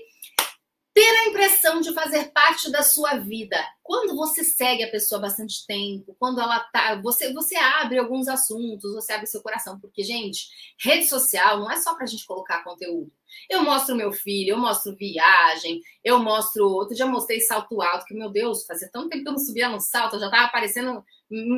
ter 0.94 1.01
a 1.01 1.29
impressão 1.29 1.81
de 1.81 1.92
fazer 1.92 2.31
parte 2.31 2.70
da 2.70 2.81
sua 2.81 3.16
vida. 3.16 3.57
Quando 3.83 4.14
você 4.14 4.44
segue 4.44 4.85
a 4.85 4.90
pessoa 4.90 5.20
bastante 5.20 5.66
tempo, 5.66 6.14
quando 6.20 6.40
ela 6.40 6.61
tá, 6.73 6.94
você 7.03 7.33
você 7.33 7.57
abre 7.57 7.99
alguns 7.99 8.29
assuntos, 8.29 8.94
você 8.94 9.12
abre 9.12 9.27
seu 9.27 9.42
coração, 9.42 9.81
porque 9.81 10.05
gente, 10.05 10.47
rede 10.79 11.09
social 11.09 11.59
não 11.59 11.68
é 11.68 11.79
só 11.79 11.97
pra 11.97 12.07
gente 12.07 12.25
colocar 12.25 12.62
conteúdo. 12.62 13.11
Eu 13.51 13.62
mostro 13.62 13.94
meu 13.94 14.12
filho, 14.12 14.51
eu 14.51 14.59
mostro 14.59 14.97
viagem, 14.97 15.81
eu 16.03 16.18
mostro. 16.18 16.64
Outro 16.66 16.94
dia 16.94 17.07
mostrei 17.07 17.40
salto 17.40 17.81
alto, 17.83 18.05
que, 18.05 18.14
meu 18.14 18.31
Deus, 18.31 18.64
fazia 18.66 18.88
tanto 18.92 19.09
tempo 19.09 19.23
que 19.23 19.29
eu 19.29 19.33
não 19.33 19.38
subia 19.38 19.68
no 19.68 19.81
salto, 19.81 20.16
eu 20.16 20.20
já 20.20 20.31
tava 20.31 20.44
aparecendo, 20.44 21.05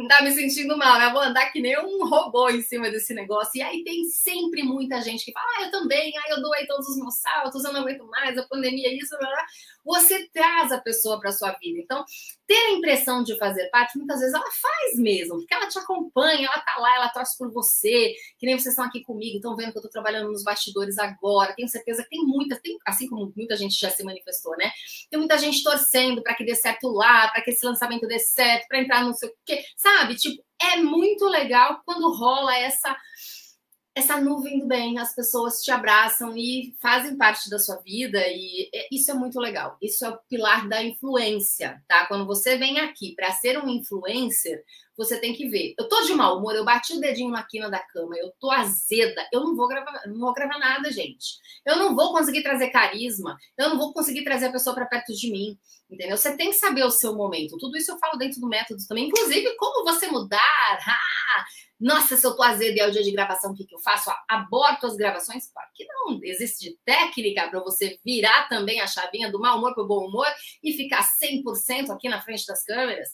tá 0.08 0.22
me 0.22 0.30
sentindo 0.30 0.76
mal, 0.76 0.98
né? 0.98 1.10
Vou 1.10 1.20
andar 1.20 1.50
que 1.50 1.60
nem 1.60 1.78
um 1.78 2.06
robô 2.06 2.48
em 2.48 2.62
cima 2.62 2.90
desse 2.90 3.12
negócio. 3.12 3.52
E 3.56 3.62
aí 3.62 3.82
tem 3.82 4.04
sempre 4.04 4.62
muita 4.62 5.00
gente 5.00 5.24
que 5.24 5.32
fala, 5.32 5.46
ah, 5.58 5.64
eu 5.64 5.70
também, 5.70 6.12
ah, 6.16 6.30
eu 6.30 6.40
doei 6.40 6.66
todos 6.66 6.88
os 6.88 6.96
meus 6.96 7.16
saltos, 7.16 7.64
eu 7.64 7.72
não 7.72 7.80
aguento 7.80 8.06
mais, 8.06 8.38
a 8.38 8.46
pandemia, 8.46 8.94
isso, 8.94 9.16
blá, 9.18 9.28
blá. 9.28 9.46
você 9.84 10.28
traz 10.32 10.70
a 10.70 10.80
pessoa 10.80 11.20
para 11.20 11.32
sua 11.32 11.52
vida. 11.52 11.80
Então, 11.80 12.04
ter 12.46 12.54
a 12.54 12.70
impressão 12.72 13.24
de 13.24 13.36
fazer 13.38 13.68
parte, 13.70 13.98
muitas 13.98 14.20
vezes 14.20 14.34
ela 14.34 14.44
faz 14.44 14.98
mesmo, 14.98 15.38
porque 15.38 15.52
ela 15.52 15.68
te 15.68 15.78
acompanha, 15.78 16.46
ela 16.46 16.60
tá 16.60 16.78
lá, 16.78 16.94
ela 16.94 17.08
torce 17.08 17.36
por 17.36 17.50
você, 17.52 18.14
que 18.38 18.46
nem 18.46 18.56
vocês 18.56 18.72
estão 18.72 18.84
aqui 18.84 19.02
comigo, 19.02 19.36
estão 19.36 19.56
vendo 19.56 19.72
que 19.72 19.78
eu 19.78 19.82
tô 19.82 19.88
trabalhando 19.88 20.30
nos 20.30 20.44
bastidores 20.44 20.96
agora. 20.98 21.54
Tenho 21.54 21.68
certeza 21.68 22.04
que 22.04 22.10
tem 22.10 22.24
muita, 22.24 22.56
tem, 22.60 22.78
assim 22.86 23.08
como 23.08 23.32
muita 23.36 23.56
gente 23.56 23.78
já 23.78 23.90
se 23.90 24.04
manifestou, 24.04 24.56
né? 24.56 24.70
Tem 25.10 25.18
muita 25.18 25.36
gente 25.38 25.62
torcendo 25.62 26.22
para 26.22 26.34
que 26.34 26.44
dê 26.44 26.54
certo 26.54 26.88
lá, 26.88 27.28
para 27.28 27.42
que 27.42 27.50
esse 27.50 27.66
lançamento 27.66 28.06
dê 28.06 28.18
certo, 28.20 28.68
para 28.68 28.80
entrar 28.80 29.04
no 29.04 29.12
sei 29.14 29.28
o 29.28 29.32
quê, 29.44 29.55
sabe? 29.76 30.16
Tipo, 30.16 30.42
é 30.60 30.76
muito 30.76 31.26
legal 31.26 31.80
quando 31.84 32.12
rola 32.12 32.56
essa 32.56 32.96
essa 33.96 34.20
nuvem 34.20 34.58
do 34.58 34.66
bem, 34.66 34.98
as 34.98 35.14
pessoas 35.14 35.62
te 35.62 35.70
abraçam 35.70 36.36
e 36.36 36.76
fazem 36.82 37.16
parte 37.16 37.48
da 37.48 37.58
sua 37.58 37.76
vida 37.76 38.22
e 38.28 38.68
é, 38.74 38.88
isso 38.92 39.10
é 39.10 39.14
muito 39.14 39.40
legal. 39.40 39.78
Isso 39.80 40.04
é 40.04 40.10
o 40.10 40.18
pilar 40.28 40.68
da 40.68 40.82
influência, 40.82 41.82
tá? 41.88 42.04
Quando 42.06 42.26
você 42.26 42.58
vem 42.58 42.78
aqui 42.78 43.14
para 43.14 43.32
ser 43.32 43.58
um 43.58 43.70
influencer, 43.70 44.62
você 44.96 45.20
tem 45.20 45.34
que 45.34 45.48
ver. 45.48 45.74
Eu 45.78 45.88
tô 45.88 46.02
de 46.02 46.14
mau 46.14 46.38
humor, 46.38 46.54
eu 46.54 46.64
bati 46.64 46.94
o 46.94 47.00
dedinho 47.00 47.30
na 47.30 47.42
quina 47.42 47.70
da 47.70 47.78
cama, 47.78 48.16
eu 48.16 48.32
tô 48.40 48.50
azeda, 48.50 49.28
eu 49.32 49.40
não 49.40 49.54
vou 49.54 49.68
gravar, 49.68 50.02
não 50.06 50.18
vou 50.18 50.32
gravar 50.32 50.58
nada, 50.58 50.90
gente. 50.90 51.36
Eu 51.64 51.76
não 51.76 51.94
vou 51.94 52.12
conseguir 52.12 52.42
trazer 52.42 52.70
carisma, 52.70 53.36
eu 53.58 53.70
não 53.70 53.78
vou 53.78 53.92
conseguir 53.92 54.24
trazer 54.24 54.46
a 54.46 54.52
pessoa 54.52 54.74
para 54.74 54.86
perto 54.86 55.12
de 55.12 55.30
mim, 55.30 55.58
entendeu? 55.90 56.16
Você 56.16 56.36
tem 56.36 56.50
que 56.50 56.56
saber 56.56 56.84
o 56.84 56.90
seu 56.90 57.14
momento. 57.14 57.58
Tudo 57.58 57.76
isso 57.76 57.92
eu 57.92 57.98
falo 57.98 58.18
dentro 58.18 58.40
do 58.40 58.48
método 58.48 58.80
também, 58.88 59.08
inclusive 59.08 59.54
como 59.56 59.84
você 59.84 60.06
mudar. 60.08 60.78
Ah, 60.86 61.44
nossa, 61.78 62.16
se 62.16 62.26
eu 62.26 62.34
tô 62.34 62.42
azeda 62.42 62.74
e 62.76 62.80
é 62.80 62.88
o 62.88 62.90
dia 62.90 63.02
de 63.02 63.12
gravação, 63.12 63.52
o 63.52 63.54
que, 63.54 63.64
que 63.64 63.74
eu 63.74 63.78
faço? 63.80 64.10
Aborto 64.26 64.86
as 64.86 64.96
gravações? 64.96 65.50
Claro 65.52 65.68
que 65.74 65.84
não. 65.84 66.18
Existe 66.22 66.78
técnica 66.84 67.48
para 67.48 67.60
você 67.60 67.98
virar 68.04 68.48
também 68.48 68.80
a 68.80 68.86
chavinha 68.86 69.30
do 69.30 69.38
mau 69.38 69.58
humor 69.58 69.74
para 69.74 69.84
o 69.84 69.86
bom 69.86 70.06
humor 70.06 70.26
e 70.62 70.72
ficar 70.72 71.02
100% 71.02 71.90
aqui 71.90 72.08
na 72.08 72.22
frente 72.22 72.46
das 72.46 72.64
câmeras. 72.64 73.10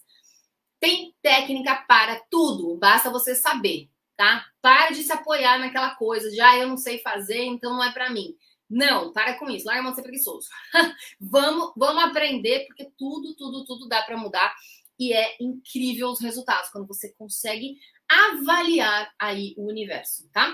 Tem 0.83 1.15
técnica 1.23 1.77
para 1.87 2.19
tudo, 2.29 2.77
basta 2.77 3.09
você 3.09 3.37
saber, 3.37 3.89
tá? 4.17 4.45
Para 4.61 4.91
de 4.91 5.05
se 5.05 5.13
apoiar 5.13 5.57
naquela 5.61 5.95
coisa 5.95 6.29
de, 6.29 6.41
ah, 6.41 6.59
eu 6.59 6.67
não 6.67 6.77
sei 6.77 6.99
fazer, 6.99 7.45
então 7.45 7.75
não 7.75 7.85
é 7.85 7.93
para 7.93 8.11
mim. 8.11 8.37
Não, 8.69 9.13
para 9.13 9.39
com 9.39 9.49
isso, 9.49 9.65
larga 9.65 9.81
mão 9.81 9.93
de 9.93 9.97
ser 9.97 10.03
preguiçoso. 10.03 10.49
vamos, 11.21 11.73
vamos 11.77 12.03
aprender, 12.03 12.67
porque 12.67 12.91
tudo, 12.99 13.33
tudo, 13.37 13.65
tudo 13.65 13.87
dá 13.87 14.03
para 14.03 14.17
mudar 14.17 14.53
e 14.99 15.13
é 15.13 15.37
incrível 15.41 16.09
os 16.09 16.21
resultados 16.21 16.71
quando 16.71 16.89
você 16.89 17.13
consegue 17.13 17.79
avaliar 18.09 19.15
aí 19.21 19.55
o 19.57 19.69
universo, 19.69 20.29
tá? 20.33 20.53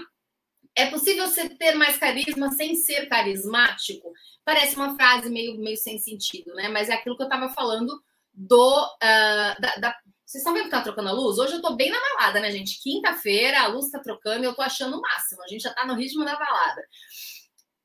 É 0.74 0.90
possível 0.90 1.26
você 1.26 1.48
ter 1.48 1.74
mais 1.74 1.96
carisma 1.96 2.52
sem 2.52 2.74
ser 2.74 3.08
carismático? 3.08 4.12
Parece 4.44 4.76
uma 4.76 4.94
frase 4.94 5.30
meio, 5.30 5.58
meio 5.58 5.78
sem 5.78 5.98
sentido, 5.98 6.52
né? 6.54 6.68
Mas 6.68 6.90
é 6.90 6.92
aquilo 6.92 7.16
que 7.16 7.22
eu 7.22 7.30
tava 7.30 7.48
falando 7.48 7.98
do. 8.34 8.84
Uh, 8.84 9.60
da, 9.60 9.76
da... 9.80 9.96
Vocês 10.28 10.42
estão 10.42 10.52
vendo 10.52 10.64
que 10.64 10.70
tá 10.70 10.82
trocando 10.82 11.08
a 11.08 11.12
luz? 11.12 11.38
Hoje 11.38 11.54
eu 11.54 11.62
tô 11.62 11.74
bem 11.74 11.90
na 11.90 11.98
balada, 11.98 12.38
né, 12.38 12.50
gente? 12.50 12.82
Quinta-feira, 12.82 13.62
a 13.62 13.66
luz 13.66 13.88
tá 13.88 13.98
trocando 13.98 14.44
e 14.44 14.46
eu 14.46 14.54
tô 14.54 14.60
achando 14.60 14.98
o 14.98 15.00
máximo. 15.00 15.42
A 15.42 15.48
gente 15.48 15.62
já 15.62 15.72
tá 15.72 15.86
no 15.86 15.94
ritmo 15.94 16.22
da 16.22 16.36
balada 16.36 16.82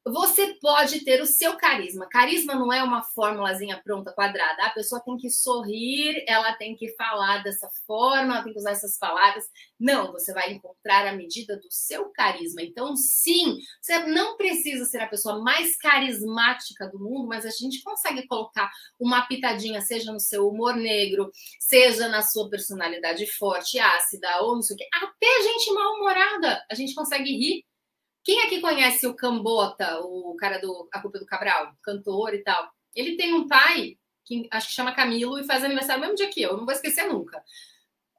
você 0.06 0.56
pode 0.60 1.06
ter 1.06 1.22
o 1.22 1.26
seu 1.26 1.56
carisma. 1.56 2.08
Carisma 2.10 2.56
não 2.56 2.74
é 2.74 2.84
uma 2.84 3.02
fórmulazinha 3.02 3.82
pronta, 3.82 4.12
quadrada. 4.12 4.66
A 4.66 4.72
pessoa 4.72 5.02
tem 5.02 5.16
que 5.16 5.30
sorrir, 5.30 6.26
ela 6.28 6.54
tem 6.54 6.76
que 6.76 6.94
falar 6.96 7.42
dessa 7.42 7.70
forma, 7.88 8.36
ela 8.36 8.44
tem 8.44 8.52
que 8.52 8.60
usar 8.60 8.72
essas 8.72 8.98
palavras. 8.98 9.46
Não, 9.80 10.12
você 10.12 10.34
vai 10.34 10.52
encontrar 10.52 11.08
a 11.08 11.14
medida 11.14 11.56
do 11.56 11.72
seu 11.72 12.10
carisma. 12.10 12.62
Então, 12.62 12.98
sim, 12.98 13.58
você 13.82 14.00
não 14.00 14.36
precisa 14.36 14.84
ser 14.84 15.00
a 15.00 15.08
pessoa 15.08 15.42
mais 15.42 15.78
carismática 15.78 16.90
do 16.90 17.00
mundo, 17.00 17.28
mas 17.28 17.46
a 17.46 17.50
gente 17.50 17.82
consegue 17.82 18.28
colocar 18.28 18.70
uma 19.00 19.26
pitadinha, 19.26 19.80
seja 19.80 20.12
no 20.12 20.20
seu 20.20 20.50
humor 20.50 20.76
negro, 20.76 21.32
seja 21.60 22.10
na 22.10 22.22
sua 22.22 22.50
personalidade 22.50 23.26
forte, 23.26 23.80
ácida, 23.80 24.42
ou 24.42 24.56
não 24.56 24.62
sei 24.62 24.76
o 24.76 24.78
quê. 24.78 24.88
Até 24.94 25.44
gente 25.44 25.72
mal-humorada, 25.74 26.62
a 26.70 26.76
gente 26.76 26.94
consegue 26.94 27.32
rir 27.32 27.64
quem 28.24 28.42
aqui 28.42 28.62
conhece 28.62 29.06
o 29.06 29.14
Cambota, 29.14 30.00
o 30.02 30.36
cara 30.40 30.58
do 30.60 30.88
A 30.92 31.02
Culpa 31.02 31.20
do 31.20 31.26
Cabral, 31.26 31.74
cantor 31.82 32.34
e 32.34 32.44
tal? 32.44 32.72
Ele 32.96 33.18
tem 33.18 33.34
um 33.34 33.48
pai 33.48 33.98
que 34.24 34.48
acho 34.52 34.68
que 34.68 34.74
chama 34.74 34.94
Camilo 34.94 35.38
e 35.38 35.44
faz 35.44 35.64
aniversário 35.64 36.02
no 36.02 36.08
mesmo 36.08 36.18
dia 36.18 36.30
que 36.30 36.42
eu, 36.42 36.56
não 36.56 36.66
vou 36.66 36.74
esquecer 36.74 37.06
nunca. 37.06 37.44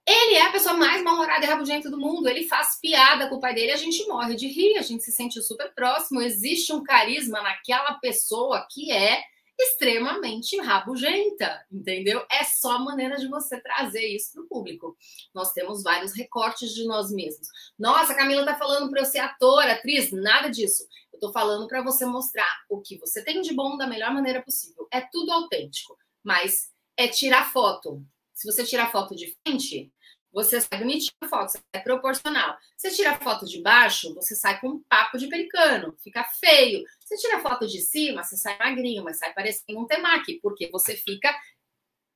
Ele 0.07 0.35
é 0.35 0.43
a 0.43 0.53
pessoa 0.53 0.75
mais 0.75 1.03
mal-humorada 1.03 1.47
e 1.47 1.49
rabugenta 1.49 1.90
do 1.90 1.99
mundo. 1.99 2.29
Ele 2.29 2.47
faz 2.47 2.79
piada 2.79 3.27
com 3.29 3.37
o 3.37 3.40
pai 3.40 3.55
dele, 3.55 3.73
a 3.73 3.77
gente 3.77 4.07
morre 4.07 4.35
de 4.35 4.47
rir, 4.47 4.77
a 4.77 4.83
gente 4.83 5.03
se 5.03 5.11
sente 5.11 5.40
super 5.43 5.73
próximo. 5.75 6.21
Existe 6.21 6.75
um 6.75 6.83
carisma 6.83 7.40
naquela 7.40 7.95
pessoa 7.95 8.67
que 8.71 8.93
é 8.93 9.23
extremamente 9.59 10.57
rabugenta, 10.59 11.64
entendeu? 11.71 12.25
É 12.31 12.43
só 12.45 12.73
a 12.73 12.79
maneira 12.79 13.17
de 13.17 13.29
você 13.29 13.61
trazer 13.61 14.05
isso 14.07 14.33
para 14.33 14.43
o 14.43 14.49
público. 14.49 14.97
Nós 15.33 15.53
temos 15.53 15.83
vários 15.83 16.12
recortes 16.12 16.75
de 16.75 16.85
nós 16.87 17.12
mesmos. 17.12 17.49
Nossa, 17.79 18.14
Camila 18.14 18.45
tá 18.45 18.57
falando 18.57 18.90
para 18.90 19.01
eu 19.01 19.05
ser 19.05 19.21
ator, 19.21 19.64
atriz, 19.64 20.11
nada 20.11 20.49
disso. 20.49 20.87
Eu 21.12 21.21
tô 21.21 21.33
falando 21.33 21.69
para 21.69 21.83
você 21.83 22.05
mostrar 22.05 22.49
o 22.69 22.81
que 22.81 22.99
você 22.99 23.23
tem 23.23 23.40
de 23.40 23.55
bom 23.55 23.77
da 23.77 23.87
melhor 23.87 24.12
maneira 24.12 24.43
possível. 24.43 24.88
É 24.93 25.01
tudo 25.01 25.31
autêntico, 25.31 25.97
mas 26.23 26.71
é 26.97 27.07
tirar 27.07 27.53
foto. 27.53 28.05
Se 28.33 28.51
você 28.51 28.64
tirar 28.64 28.90
foto 28.90 29.14
de 29.14 29.37
frente, 29.43 29.93
você 30.35 30.61
sai 30.61 30.81
bonitinho 30.81 31.12
a 31.23 31.29
foto, 31.29 31.59
é 31.73 31.79
proporcional. 31.79 32.59
Você 32.77 32.90
tira 32.90 33.18
foto 33.20 33.47
de 33.47 33.62
baixo, 33.62 34.12
você 34.14 34.35
sai 34.35 34.61
com 34.61 34.68
um 34.68 34.83
papo 34.88 35.16
de 35.16 35.29
pelicano, 35.29 35.97
fica 36.03 36.25
feio. 36.25 36.85
Você 36.99 37.16
tira 37.16 37.40
foto 37.40 37.68
de 37.68 37.81
cima, 37.81 38.25
você 38.25 38.37
sai 38.37 38.59
magrinho, 38.59 39.05
mas 39.05 39.18
sai 39.18 39.33
parecendo 39.33 39.79
um 39.79 39.87
temaki, 39.87 40.40
porque 40.42 40.68
você 40.70 40.97
fica 40.97 41.33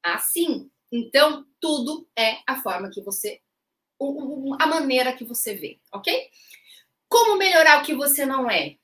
assim. 0.02 0.68
Então, 0.90 1.46
tudo 1.60 2.08
é 2.18 2.38
a 2.44 2.60
forma 2.60 2.90
que 2.90 3.00
você. 3.00 3.40
a 4.58 4.66
maneira 4.66 5.12
que 5.12 5.24
você 5.24 5.54
vê, 5.54 5.78
ok? 5.92 6.28
Como 7.08 7.38
melhorar 7.38 7.80
o 7.80 7.86
que 7.86 7.94
você 7.94 8.26
não 8.26 8.50
é? 8.50 8.76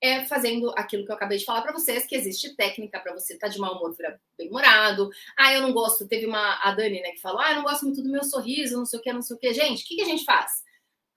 É 0.00 0.24
fazendo 0.24 0.70
aquilo 0.76 1.04
que 1.04 1.10
eu 1.10 1.16
acabei 1.16 1.38
de 1.38 1.44
falar 1.44 1.62
para 1.62 1.72
vocês, 1.72 2.06
que 2.06 2.14
existe 2.14 2.54
técnica 2.54 3.00
para 3.00 3.12
você 3.12 3.34
estar 3.34 3.48
tá 3.48 3.52
de 3.52 3.58
mau 3.58 3.76
humor, 3.76 3.94
bem-humorado. 4.36 5.10
Ah, 5.36 5.52
eu 5.52 5.60
não 5.60 5.72
gosto, 5.72 6.06
teve 6.06 6.26
uma, 6.26 6.60
a 6.62 6.72
Dani, 6.72 7.00
né, 7.00 7.10
que 7.10 7.20
falou, 7.20 7.40
ah, 7.40 7.50
eu 7.50 7.56
não 7.56 7.64
gosto 7.64 7.84
muito 7.84 8.02
do 8.02 8.10
meu 8.10 8.22
sorriso, 8.24 8.76
não 8.76 8.86
sei 8.86 8.98
o 8.98 9.02
que, 9.02 9.12
não 9.12 9.22
sei 9.22 9.36
o 9.36 9.38
que. 9.38 9.52
Gente, 9.52 9.84
o 9.84 9.86
que, 9.86 9.96
que 9.96 10.02
a 10.02 10.06
gente 10.06 10.24
faz? 10.24 10.62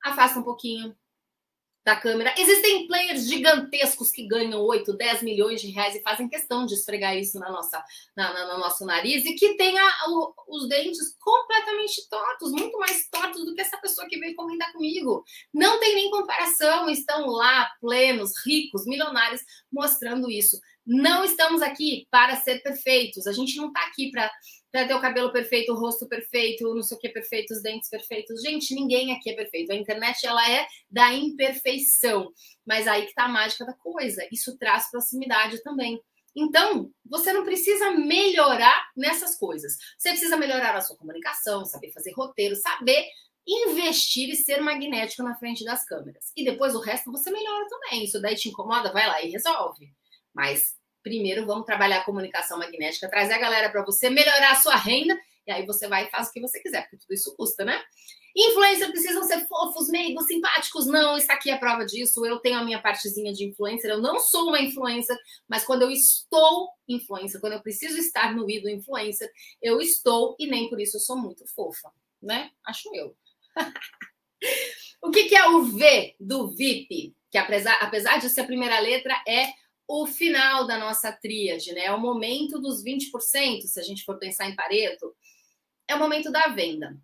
Afasta 0.03 0.39
um 0.39 0.43
pouquinho, 0.43 0.95
da 1.83 1.95
câmera. 1.95 2.33
Existem 2.37 2.85
players 2.87 3.27
gigantescos 3.27 4.11
que 4.11 4.27
ganham 4.27 4.61
8, 4.61 4.93
10 4.93 5.23
milhões 5.23 5.61
de 5.61 5.69
reais 5.69 5.95
e 5.95 6.01
fazem 6.01 6.29
questão 6.29 6.65
de 6.65 6.75
esfregar 6.75 7.17
isso 7.17 7.39
na 7.39 7.51
nossa, 7.51 7.83
na, 8.15 8.33
na, 8.33 8.53
no 8.53 8.59
nosso 8.59 8.85
nariz 8.85 9.25
e 9.25 9.33
que 9.33 9.55
tem 9.55 9.75
os 10.47 10.69
dentes 10.69 11.15
completamente 11.19 12.07
tortos, 12.09 12.51
muito 12.51 12.77
mais 12.77 13.09
tortos 13.09 13.43
do 13.45 13.55
que 13.55 13.61
essa 13.61 13.77
pessoa 13.77 14.07
que 14.07 14.19
veio 14.19 14.35
comentar 14.35 14.71
comigo. 14.71 15.23
Não 15.53 15.79
tem 15.79 15.95
nem 15.95 16.11
comparação, 16.11 16.89
estão 16.89 17.27
lá 17.27 17.71
plenos, 17.79 18.33
ricos, 18.45 18.85
milionários, 18.85 19.41
mostrando 19.71 20.29
isso. 20.29 20.59
Não 20.85 21.23
estamos 21.23 21.61
aqui 21.61 22.07
para 22.09 22.35
ser 22.37 22.61
perfeitos, 22.63 23.27
a 23.27 23.31
gente 23.31 23.55
não 23.55 23.67
está 23.67 23.85
aqui 23.85 24.09
para 24.09 24.31
ter 24.71 24.93
o 24.93 25.01
cabelo 25.01 25.31
perfeito, 25.31 25.71
o 25.71 25.79
rosto 25.79 26.07
perfeito, 26.07 26.73
não 26.73 26.81
sei 26.81 26.97
o 26.97 26.99
que 26.99 27.09
perfeito, 27.09 27.53
os 27.53 27.61
dentes 27.61 27.89
perfeitos. 27.89 28.41
Gente, 28.41 28.73
ninguém 28.73 29.13
aqui 29.13 29.29
é 29.29 29.35
perfeito. 29.35 29.71
A 29.71 29.75
internet 29.75 30.25
ela 30.25 30.49
é 30.49 30.65
da 30.89 31.13
imperfeição, 31.13 32.31
mas 32.65 32.87
aí 32.87 33.05
que 33.05 33.13
tá 33.13 33.25
a 33.25 33.29
mágica 33.29 33.65
da 33.65 33.73
coisa. 33.73 34.27
Isso 34.31 34.57
traz 34.57 34.89
proximidade 34.89 35.61
também. 35.61 36.01
Então, 36.35 36.89
você 37.05 37.33
não 37.33 37.43
precisa 37.43 37.91
melhorar 37.91 38.89
nessas 38.95 39.35
coisas. 39.35 39.73
Você 39.97 40.09
precisa 40.09 40.37
melhorar 40.37 40.75
a 40.75 40.81
sua 40.81 40.97
comunicação, 40.97 41.65
saber 41.65 41.91
fazer 41.91 42.13
roteiro, 42.13 42.55
saber 42.55 43.05
investir 43.45 44.29
e 44.29 44.35
ser 44.35 44.61
magnético 44.61 45.23
na 45.23 45.35
frente 45.35 45.65
das 45.65 45.83
câmeras. 45.83 46.31
E 46.35 46.45
depois 46.45 46.73
o 46.73 46.79
resto 46.79 47.11
você 47.11 47.29
melhora 47.29 47.67
também. 47.67 48.05
Isso 48.05 48.21
daí 48.21 48.35
te 48.35 48.49
incomoda, 48.49 48.93
vai 48.93 49.07
lá 49.07 49.21
e 49.21 49.29
resolve. 49.29 49.91
Mas 50.33 50.75
primeiro 51.03 51.45
vamos 51.45 51.65
trabalhar 51.65 51.99
a 51.99 52.05
comunicação 52.05 52.59
magnética, 52.59 53.09
trazer 53.09 53.33
a 53.33 53.39
galera 53.39 53.69
para 53.69 53.83
você, 53.83 54.09
melhorar 54.09 54.51
a 54.51 54.61
sua 54.61 54.75
renda, 54.75 55.19
e 55.45 55.51
aí 55.51 55.65
você 55.65 55.87
vai 55.87 56.05
e 56.05 56.09
faz 56.09 56.27
o 56.27 56.31
que 56.31 56.39
você 56.39 56.59
quiser, 56.59 56.81
porque 56.83 56.97
tudo 56.97 57.13
isso 57.13 57.35
custa, 57.35 57.65
né? 57.65 57.81
Influencers 58.35 58.91
precisam 58.91 59.23
ser 59.23 59.45
fofos, 59.47 59.89
meigos, 59.89 60.25
simpáticos. 60.25 60.85
Não, 60.85 61.17
está 61.17 61.33
aqui 61.33 61.51
a 61.51 61.57
prova 61.57 61.85
disso. 61.85 62.25
Eu 62.25 62.39
tenho 62.39 62.59
a 62.59 62.63
minha 62.63 62.81
partezinha 62.81 63.33
de 63.33 63.45
influencer. 63.45 63.91
Eu 63.91 64.01
não 64.01 64.19
sou 64.19 64.47
uma 64.47 64.61
influencer, 64.61 65.17
mas 65.47 65.65
quando 65.65 65.81
eu 65.81 65.91
estou 65.91 66.69
influencer, 66.87 67.41
quando 67.41 67.53
eu 67.53 67.61
preciso 67.61 67.97
estar 67.97 68.33
no 68.33 68.49
I 68.49 68.61
do 68.61 68.69
influencer, 68.69 69.29
eu 69.61 69.81
estou 69.81 70.35
e 70.39 70.47
nem 70.47 70.69
por 70.69 70.79
isso 70.79 70.97
eu 70.97 71.01
sou 71.01 71.17
muito 71.17 71.45
fofa, 71.47 71.91
né? 72.21 72.51
Acho 72.65 72.89
eu. 72.95 73.15
o 75.03 75.11
que, 75.11 75.25
que 75.25 75.35
é 75.35 75.47
o 75.49 75.63
V 75.63 76.15
do 76.19 76.55
VIP? 76.55 77.13
Que 77.29 77.37
apesar, 77.37 77.77
apesar 77.81 78.17
de 78.17 78.29
ser 78.29 78.41
a 78.41 78.45
primeira 78.45 78.79
letra, 78.79 79.13
é 79.27 79.47
o 79.93 80.08
final 80.08 80.65
da 80.65 80.77
nossa 80.77 81.12
tríade, 81.12 81.73
né? 81.73 81.86
É 81.86 81.91
o 81.91 81.99
momento 81.99 82.60
dos 82.62 82.82
20%, 82.82 83.63
se 83.63 83.77
a 83.77 83.84
gente 83.84 84.06
for 84.06 84.17
pensar 84.17 84.47
em 84.47 84.56
Pareto, 84.56 85.13
é 85.86 85.93
o 85.93 85.99
momento 85.99 86.32
da 86.32 86.47
venda. 86.47 86.97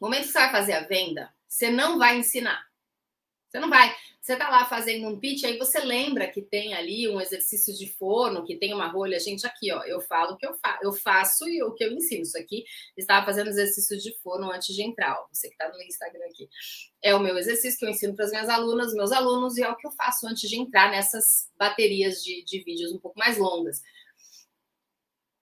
O 0.00 0.06
momento 0.06 0.22
que 0.22 0.32
você 0.32 0.40
vai 0.40 0.50
fazer 0.50 0.72
a 0.72 0.80
venda, 0.80 1.32
você 1.46 1.70
não 1.70 1.98
vai 1.98 2.18
ensinar. 2.18 2.66
Você 3.48 3.60
não 3.60 3.70
vai. 3.70 3.94
Você 4.20 4.36
tá 4.36 4.50
lá 4.50 4.66
fazendo 4.66 5.08
um 5.08 5.18
pitch, 5.18 5.44
aí 5.44 5.56
você 5.56 5.80
lembra 5.80 6.28
que 6.30 6.42
tem 6.42 6.74
ali 6.74 7.08
um 7.08 7.18
exercício 7.18 7.74
de 7.74 7.86
forno, 7.94 8.44
que 8.44 8.54
tem 8.54 8.74
uma 8.74 8.86
rolha. 8.86 9.18
Gente, 9.18 9.46
aqui, 9.46 9.72
ó, 9.72 9.82
eu 9.84 9.98
falo 10.02 10.34
o 10.34 10.36
que 10.36 10.46
eu, 10.46 10.52
fa 10.54 10.78
eu 10.82 10.92
faço 10.92 11.48
e 11.48 11.62
o 11.62 11.72
que 11.72 11.82
eu 11.82 11.92
ensino. 11.92 12.22
Isso 12.22 12.36
aqui, 12.36 12.64
estava 12.98 13.24
fazendo 13.24 13.48
exercício 13.48 13.96
de 13.96 14.14
forno 14.18 14.52
antes 14.52 14.74
de 14.74 14.82
entrar, 14.82 15.18
ó, 15.18 15.26
você 15.32 15.48
que 15.48 15.56
tá 15.56 15.70
no 15.70 15.82
Instagram 15.82 16.26
aqui. 16.26 16.50
É 17.02 17.14
o 17.14 17.20
meu 17.20 17.38
exercício 17.38 17.78
que 17.78 17.86
eu 17.86 17.88
ensino 17.88 18.14
para 18.14 18.26
as 18.26 18.30
minhas 18.30 18.48
alunas, 18.50 18.92
meus 18.92 19.10
alunos, 19.10 19.56
e 19.56 19.62
é 19.62 19.70
o 19.70 19.76
que 19.76 19.86
eu 19.86 19.92
faço 19.92 20.26
antes 20.26 20.48
de 20.48 20.56
entrar 20.56 20.90
nessas 20.90 21.48
baterias 21.58 22.22
de, 22.22 22.44
de 22.44 22.62
vídeos 22.62 22.92
um 22.92 22.98
pouco 22.98 23.18
mais 23.18 23.38
longas. 23.38 23.80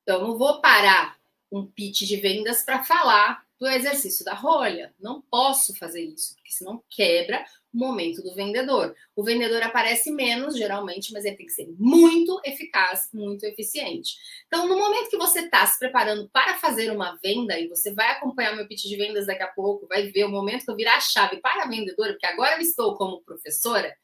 Então, 0.03 0.23
não 0.23 0.39
vou 0.39 0.61
parar 0.61 1.19
um 1.51 1.67
pitch 1.67 2.03
de 2.03 2.17
vendas 2.17 2.63
para 2.63 2.85
falar 2.85 3.45
do 3.59 3.67
exercício 3.67 4.25
da 4.25 4.35
rolha. 4.35 4.95
Não 5.01 5.21
posso 5.21 5.77
fazer 5.77 6.03
isso, 6.03 6.35
porque 6.37 6.53
senão 6.53 6.83
quebra 6.89 7.45
o 7.73 7.79
momento 7.79 8.23
do 8.23 8.35
vendedor. 8.35 8.95
O 9.17 9.25
vendedor 9.25 9.63
aparece 9.63 10.11
menos, 10.11 10.57
geralmente, 10.57 11.13
mas 11.13 11.25
ele 11.25 11.37
tem 11.37 11.47
que 11.47 11.53
ser 11.53 11.69
muito 11.79 12.41
eficaz, 12.45 13.09
muito 13.13 13.45
eficiente. 13.45 14.15
Então, 14.47 14.69
no 14.69 14.79
momento 14.79 15.11
que 15.11 15.17
você 15.17 15.41
está 15.41 15.67
se 15.67 15.79
preparando 15.79 16.29
para 16.31 16.57
fazer 16.59 16.91
uma 16.91 17.17
venda, 17.23 17.59
e 17.59 17.69
você 17.69 17.93
vai 17.93 18.13
acompanhar 18.13 18.55
meu 18.55 18.67
pitch 18.67 18.85
de 18.85 18.97
vendas 18.97 19.27
daqui 19.27 19.43
a 19.43 19.49
pouco, 19.49 19.87
vai 19.89 20.09
ver 20.11 20.25
o 20.25 20.31
momento 20.31 20.65
que 20.65 20.71
eu 20.71 20.77
virar 20.77 20.97
a 20.97 21.01
chave 21.01 21.39
para 21.39 21.65
a 21.65 21.69
vendedora, 21.69 22.13
porque 22.13 22.27
agora 22.27 22.57
eu 22.57 22.61
estou 22.61 22.97
como 22.97 23.23
professora, 23.23 23.95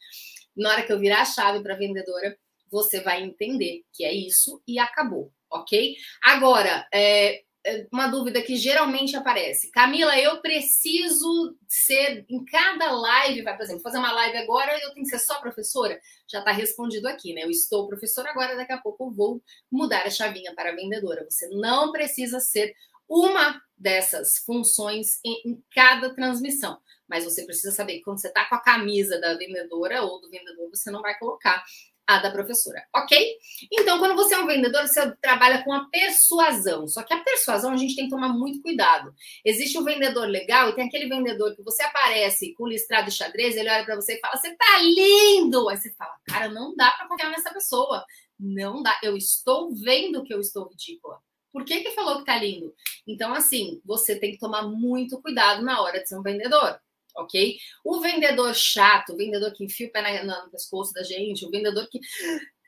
na 0.56 0.70
hora 0.70 0.82
que 0.82 0.92
eu 0.92 0.98
virar 0.98 1.22
a 1.22 1.24
chave 1.24 1.62
para 1.62 1.74
a 1.74 1.78
vendedora, 1.78 2.36
você 2.70 3.00
vai 3.00 3.22
entender 3.22 3.82
que 3.92 4.04
é 4.04 4.12
isso 4.12 4.60
e 4.66 4.78
acabou 4.78 5.32
ok? 5.54 5.96
Agora, 6.22 6.86
é, 6.92 7.43
uma 7.90 8.08
dúvida 8.08 8.42
que 8.42 8.56
geralmente 8.56 9.16
aparece. 9.16 9.70
Camila, 9.70 10.18
eu 10.18 10.40
preciso 10.40 11.56
ser 11.66 12.24
em 12.28 12.44
cada 12.44 12.90
live, 12.92 13.42
vai, 13.42 13.56
por 13.56 13.62
exemplo, 13.62 13.82
fazer 13.82 13.98
uma 13.98 14.12
live 14.12 14.36
agora, 14.38 14.72
eu 14.82 14.92
tenho 14.92 15.04
que 15.04 15.10
ser 15.10 15.18
só 15.18 15.40
professora? 15.40 15.98
Já 16.28 16.40
está 16.40 16.52
respondido 16.52 17.08
aqui, 17.08 17.32
né? 17.32 17.42
Eu 17.44 17.50
estou 17.50 17.88
professora 17.88 18.30
agora, 18.30 18.56
daqui 18.56 18.72
a 18.72 18.80
pouco 18.80 19.04
eu 19.06 19.10
vou 19.10 19.42
mudar 19.70 20.02
a 20.06 20.10
chavinha 20.10 20.54
para 20.54 20.74
vendedora. 20.74 21.24
Você 21.28 21.48
não 21.48 21.90
precisa 21.90 22.38
ser 22.38 22.74
uma 23.08 23.60
dessas 23.76 24.38
funções 24.38 25.18
em, 25.24 25.50
em 25.50 25.64
cada 25.74 26.14
transmissão. 26.14 26.78
Mas 27.08 27.24
você 27.24 27.44
precisa 27.44 27.72
saber 27.72 27.94
que 27.94 28.02
quando 28.02 28.20
você 28.20 28.28
está 28.28 28.46
com 28.48 28.54
a 28.54 28.62
camisa 28.62 29.20
da 29.20 29.34
vendedora 29.34 30.02
ou 30.02 30.20
do 30.20 30.30
vendedor, 30.30 30.68
você 30.70 30.90
não 30.90 31.02
vai 31.02 31.18
colocar 31.18 31.62
a 32.06 32.18
da 32.18 32.30
professora, 32.30 32.84
ok? 32.94 33.38
Então, 33.72 33.98
quando 33.98 34.14
você 34.14 34.34
é 34.34 34.38
um 34.38 34.46
vendedor, 34.46 34.86
você 34.86 35.10
trabalha 35.16 35.64
com 35.64 35.72
a 35.72 35.88
persuasão. 35.88 36.86
Só 36.86 37.02
que 37.02 37.14
a 37.14 37.22
persuasão 37.22 37.72
a 37.72 37.76
gente 37.76 37.96
tem 37.96 38.04
que 38.04 38.10
tomar 38.10 38.28
muito 38.28 38.60
cuidado. 38.60 39.14
Existe 39.44 39.78
o 39.78 39.84
vendedor 39.84 40.26
legal 40.26 40.68
e 40.68 40.74
tem 40.74 40.86
aquele 40.86 41.08
vendedor 41.08 41.54
que 41.56 41.62
você 41.62 41.82
aparece 41.82 42.54
com 42.54 42.66
listrado 42.66 43.10
de 43.10 43.16
xadrez, 43.16 43.56
ele 43.56 43.70
olha 43.70 43.84
para 43.84 43.96
você 43.96 44.14
e 44.14 44.20
fala: 44.20 44.36
Você 44.36 44.54
tá 44.54 44.78
lindo! 44.80 45.68
Aí 45.68 45.76
você 45.76 45.94
fala: 45.94 46.14
Cara, 46.26 46.48
não 46.48 46.74
dá 46.76 46.90
para 46.92 47.08
confiar 47.08 47.30
nessa 47.30 47.52
pessoa. 47.52 48.04
Não 48.38 48.82
dá. 48.82 48.98
Eu 49.02 49.16
estou 49.16 49.74
vendo 49.74 50.24
que 50.24 50.34
eu 50.34 50.40
estou 50.40 50.68
ridícula. 50.68 51.18
Por 51.52 51.64
que, 51.64 51.80
que 51.80 51.92
falou 51.92 52.18
que 52.18 52.24
tá 52.24 52.36
lindo? 52.36 52.74
Então, 53.06 53.32
assim, 53.32 53.80
você 53.84 54.18
tem 54.18 54.32
que 54.32 54.38
tomar 54.38 54.62
muito 54.62 55.20
cuidado 55.22 55.62
na 55.62 55.80
hora 55.80 56.00
de 56.00 56.08
ser 56.08 56.18
um 56.18 56.22
vendedor 56.22 56.80
ok? 57.14 57.56
O 57.84 58.00
vendedor 58.00 58.54
chato, 58.54 59.12
o 59.12 59.16
vendedor 59.16 59.52
que 59.52 59.64
enfia 59.64 59.86
o 59.86 59.90
pé 59.90 60.22
no 60.24 60.50
pescoço 60.50 60.92
da 60.92 61.02
gente, 61.02 61.44
o 61.44 61.50
vendedor 61.50 61.88
que, 61.88 62.00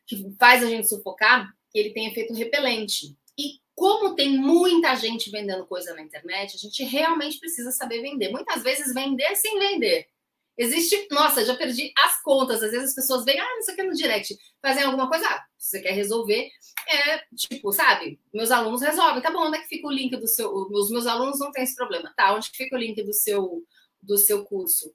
que 0.06 0.34
faz 0.38 0.62
a 0.62 0.66
gente 0.66 0.88
sufocar, 0.88 1.48
ele 1.74 1.90
tem 1.90 2.06
efeito 2.06 2.32
repelente. 2.34 3.16
E 3.38 3.60
como 3.74 4.14
tem 4.14 4.30
muita 4.38 4.94
gente 4.94 5.30
vendendo 5.30 5.66
coisa 5.66 5.94
na 5.94 6.02
internet, 6.02 6.56
a 6.56 6.58
gente 6.58 6.82
realmente 6.84 7.38
precisa 7.38 7.70
saber 7.70 8.00
vender. 8.00 8.30
Muitas 8.30 8.62
vezes 8.62 8.94
vender 8.94 9.36
sem 9.36 9.58
vender. 9.58 10.06
Existe, 10.58 11.06
nossa, 11.10 11.44
já 11.44 11.54
perdi 11.54 11.92
as 11.98 12.22
contas. 12.22 12.62
Às 12.62 12.70
vezes 12.70 12.88
as 12.88 12.94
pessoas 12.94 13.24
vêm, 13.26 13.38
ah, 13.38 13.58
isso 13.58 13.70
aqui 13.70 13.82
é 13.82 13.84
no 13.84 13.92
direct, 13.92 14.34
fazem 14.62 14.84
alguma 14.84 15.06
coisa, 15.08 15.26
ah, 15.26 15.44
você 15.58 15.80
quer 15.82 15.92
resolver, 15.92 16.48
é 16.88 17.18
tipo, 17.36 17.70
sabe, 17.72 18.18
meus 18.32 18.50
alunos 18.50 18.80
resolvem, 18.80 19.20
tá 19.20 19.30
bom, 19.30 19.48
onde 19.48 19.58
é 19.58 19.60
que 19.60 19.68
fica 19.68 19.86
o 19.86 19.92
link 19.92 20.16
do 20.16 20.26
seu. 20.26 20.50
Os 20.50 20.90
meus 20.90 21.06
alunos 21.06 21.38
não 21.38 21.52
têm 21.52 21.64
esse 21.64 21.74
problema, 21.74 22.12
tá? 22.16 22.34
Onde 22.34 22.50
que 22.50 22.56
fica 22.56 22.74
o 22.74 22.78
link 22.78 23.02
do 23.02 23.12
seu 23.12 23.62
do 24.02 24.16
seu 24.18 24.44
curso. 24.44 24.94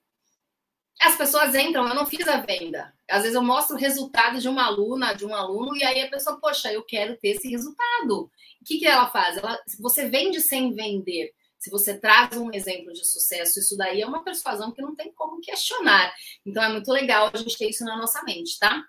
As 1.01 1.15
pessoas 1.15 1.55
entram, 1.55 1.87
eu 1.87 1.95
não 1.95 2.05
fiz 2.05 2.27
a 2.27 2.37
venda. 2.41 2.93
Às 3.09 3.23
vezes 3.23 3.35
eu 3.35 3.41
mostro 3.41 3.75
o 3.75 3.79
resultado 3.79 4.39
de 4.39 4.47
uma 4.47 4.65
aluna, 4.65 5.13
de 5.13 5.25
um 5.25 5.33
aluno, 5.33 5.75
e 5.75 5.83
aí 5.83 6.01
a 6.01 6.09
pessoa, 6.09 6.39
poxa, 6.39 6.71
eu 6.71 6.83
quero 6.83 7.17
ter 7.17 7.29
esse 7.29 7.49
resultado. 7.49 8.29
O 8.61 8.65
que, 8.65 8.77
que 8.77 8.85
ela 8.85 9.09
faz? 9.09 9.37
Ela, 9.37 9.59
você 9.79 10.07
vende 10.07 10.39
sem 10.39 10.73
vender. 10.73 11.33
Se 11.57 11.71
você 11.71 11.97
traz 11.97 12.37
um 12.37 12.51
exemplo 12.53 12.93
de 12.93 13.05
sucesso, 13.05 13.59
isso 13.59 13.75
daí 13.75 14.01
é 14.01 14.05
uma 14.05 14.23
persuasão 14.23 14.71
que 14.71 14.81
não 14.81 14.95
tem 14.95 15.11
como 15.13 15.41
questionar. 15.41 16.13
Então 16.45 16.63
é 16.63 16.69
muito 16.69 16.91
legal 16.91 17.31
a 17.33 17.37
gente 17.37 17.57
ter 17.57 17.69
isso 17.69 17.83
na 17.83 17.97
nossa 17.97 18.23
mente, 18.23 18.57
tá? 18.59 18.83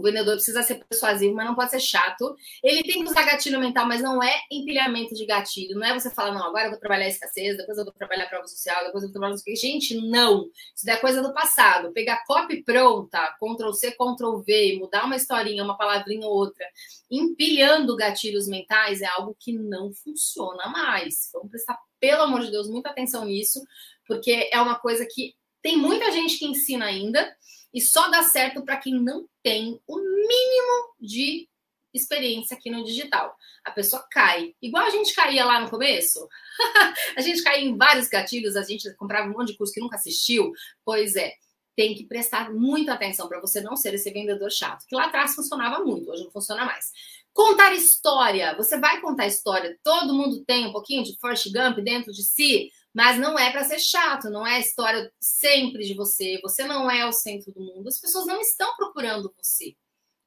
O 0.00 0.02
vendedor 0.02 0.34
precisa 0.34 0.62
ser 0.62 0.82
persuasivo, 0.88 1.34
mas 1.34 1.46
não 1.46 1.54
pode 1.54 1.70
ser 1.70 1.80
chato. 1.80 2.34
Ele 2.64 2.82
tem 2.82 3.04
que 3.04 3.10
usar 3.10 3.22
gatilho 3.22 3.60
mental, 3.60 3.86
mas 3.86 4.00
não 4.00 4.22
é 4.22 4.34
empilhamento 4.50 5.14
de 5.14 5.26
gatilho. 5.26 5.78
Não 5.78 5.86
é 5.86 5.92
você 5.92 6.10
falar, 6.10 6.32
não, 6.32 6.42
agora 6.42 6.64
eu 6.64 6.70
vou 6.70 6.80
trabalhar 6.80 7.04
a 7.04 7.08
escassez, 7.08 7.58
depois 7.58 7.76
eu 7.76 7.84
vou 7.84 7.92
trabalhar 7.92 8.24
a 8.24 8.28
prova 8.28 8.46
social, 8.46 8.82
depois 8.86 9.04
eu 9.04 9.10
vou 9.10 9.12
trabalhar. 9.12 9.36
Gente, 9.54 9.94
não. 10.08 10.46
Isso 10.74 10.88
é 10.88 10.96
coisa 10.96 11.22
do 11.22 11.34
passado. 11.34 11.92
Pegar 11.92 12.24
copy 12.26 12.64
pronta, 12.64 13.36
Ctrl 13.38 13.72
C, 13.72 13.90
Ctrl 13.90 14.38
V, 14.38 14.78
mudar 14.80 15.04
uma 15.04 15.16
historinha, 15.16 15.62
uma 15.62 15.76
palavrinha 15.76 16.26
ou 16.26 16.32
outra, 16.32 16.64
empilhando 17.10 17.94
gatilhos 17.94 18.48
mentais 18.48 19.02
é 19.02 19.06
algo 19.06 19.36
que 19.38 19.52
não 19.52 19.92
funciona 19.92 20.66
mais. 20.68 21.28
Vamos 21.34 21.50
prestar, 21.50 21.78
pelo 22.00 22.22
amor 22.22 22.40
de 22.40 22.50
Deus, 22.50 22.70
muita 22.70 22.88
atenção 22.88 23.26
nisso, 23.26 23.60
porque 24.06 24.48
é 24.50 24.60
uma 24.62 24.76
coisa 24.76 25.06
que 25.06 25.34
tem 25.62 25.76
muita 25.76 26.10
gente 26.10 26.38
que 26.38 26.46
ensina 26.46 26.86
ainda 26.86 27.36
e 27.72 27.80
só 27.80 28.08
dá 28.08 28.22
certo 28.22 28.64
para 28.64 28.76
quem 28.76 28.94
não 28.94 29.28
tem 29.42 29.80
o 29.86 29.96
mínimo 29.96 30.94
de 31.00 31.48
experiência 31.92 32.56
aqui 32.56 32.70
no 32.70 32.84
digital. 32.84 33.36
A 33.64 33.70
pessoa 33.70 34.06
cai. 34.10 34.54
Igual 34.62 34.86
a 34.86 34.90
gente 34.90 35.14
caía 35.14 35.44
lá 35.44 35.60
no 35.60 35.70
começo. 35.70 36.28
a 37.16 37.20
gente 37.20 37.42
caía 37.42 37.64
em 37.64 37.76
vários 37.76 38.08
gatilhos, 38.08 38.56
a 38.56 38.62
gente 38.62 38.92
comprava 38.94 39.28
um 39.28 39.32
monte 39.32 39.48
de 39.48 39.56
curso 39.56 39.72
que 39.72 39.80
nunca 39.80 39.96
assistiu. 39.96 40.52
Pois 40.84 41.16
é, 41.16 41.34
tem 41.76 41.94
que 41.94 42.04
prestar 42.04 42.52
muita 42.52 42.92
atenção 42.92 43.28
para 43.28 43.40
você 43.40 43.60
não 43.60 43.76
ser 43.76 43.94
esse 43.94 44.10
vendedor 44.10 44.50
chato, 44.50 44.84
que 44.86 44.94
lá 44.94 45.06
atrás 45.06 45.34
funcionava 45.34 45.82
muito, 45.84 46.10
hoje 46.10 46.24
não 46.24 46.30
funciona 46.30 46.64
mais. 46.64 46.92
Contar 47.32 47.72
história. 47.74 48.56
Você 48.56 48.78
vai 48.78 49.00
contar 49.00 49.26
história. 49.26 49.78
Todo 49.82 50.14
mundo 50.14 50.44
tem 50.44 50.66
um 50.66 50.72
pouquinho 50.72 51.02
de 51.02 51.16
Forrest 51.18 51.46
Gump 51.52 51.78
dentro 51.78 52.12
de 52.12 52.22
si. 52.22 52.70
Mas 52.92 53.18
não 53.18 53.38
é 53.38 53.50
para 53.52 53.64
ser 53.64 53.78
chato, 53.78 54.30
não 54.30 54.46
é 54.46 54.56
a 54.56 54.60
história 54.60 55.12
sempre 55.20 55.84
de 55.84 55.94
você, 55.94 56.40
você 56.42 56.64
não 56.64 56.90
é 56.90 57.06
o 57.06 57.12
centro 57.12 57.52
do 57.52 57.60
mundo, 57.60 57.88
as 57.88 58.00
pessoas 58.00 58.26
não 58.26 58.40
estão 58.40 58.74
procurando 58.76 59.32
você. 59.36 59.76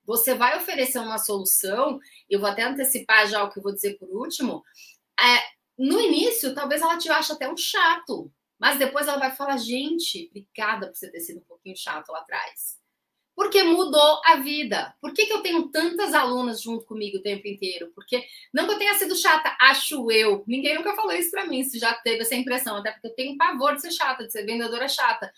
Você 0.05 0.33
vai 0.33 0.57
oferecer 0.57 0.99
uma 0.99 1.17
solução, 1.17 1.99
eu 2.29 2.39
vou 2.39 2.49
até 2.49 2.63
antecipar 2.63 3.27
já 3.27 3.43
o 3.43 3.49
que 3.49 3.59
eu 3.59 3.63
vou 3.63 3.73
dizer 3.73 3.97
por 3.97 4.09
último. 4.09 4.63
É, 5.19 5.39
no 5.77 5.99
início, 5.99 6.53
talvez 6.53 6.81
ela 6.81 6.97
te 6.97 7.09
ache 7.09 7.31
até 7.31 7.49
um 7.49 7.57
chato, 7.57 8.31
mas 8.59 8.79
depois 8.79 9.07
ela 9.07 9.19
vai 9.19 9.35
falar: 9.35 9.57
gente, 9.57 10.27
obrigada 10.29 10.87
por 10.87 10.95
você 10.95 11.11
ter 11.11 11.19
sido 11.19 11.39
um 11.39 11.45
pouquinho 11.45 11.75
chato 11.77 12.09
lá 12.11 12.19
atrás. 12.19 12.82
Porque 13.35 13.63
mudou 13.63 14.21
a 14.25 14.35
vida. 14.35 14.95
Por 15.01 15.13
que, 15.13 15.25
que 15.25 15.33
eu 15.33 15.41
tenho 15.41 15.69
tantas 15.69 16.13
alunas 16.13 16.61
junto 16.61 16.85
comigo 16.85 17.17
o 17.17 17.21
tempo 17.21 17.47
inteiro? 17.47 17.91
Porque 17.95 18.23
não 18.53 18.67
que 18.67 18.73
eu 18.73 18.77
tenha 18.77 18.93
sido 18.95 19.15
chata, 19.15 19.55
acho 19.59 20.11
eu. 20.11 20.43
Ninguém 20.47 20.75
nunca 20.75 20.95
falou 20.95 21.13
isso 21.13 21.31
para 21.31 21.45
mim, 21.45 21.63
se 21.63 21.79
já 21.79 21.93
teve 21.93 22.21
essa 22.21 22.35
impressão, 22.35 22.77
até 22.77 22.91
porque 22.91 23.07
eu 23.07 23.15
tenho 23.15 23.37
pavor 23.37 23.75
de 23.75 23.81
ser 23.81 23.91
chata, 23.91 24.25
de 24.25 24.31
ser 24.31 24.45
vendedora 24.45 24.87
chata. 24.87 25.31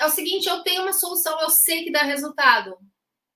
É 0.00 0.06
o 0.06 0.10
seguinte, 0.10 0.48
eu 0.48 0.62
tenho 0.62 0.82
uma 0.82 0.92
solução, 0.92 1.40
eu 1.40 1.50
sei 1.50 1.84
que 1.84 1.92
dá 1.92 2.02
resultado. 2.02 2.76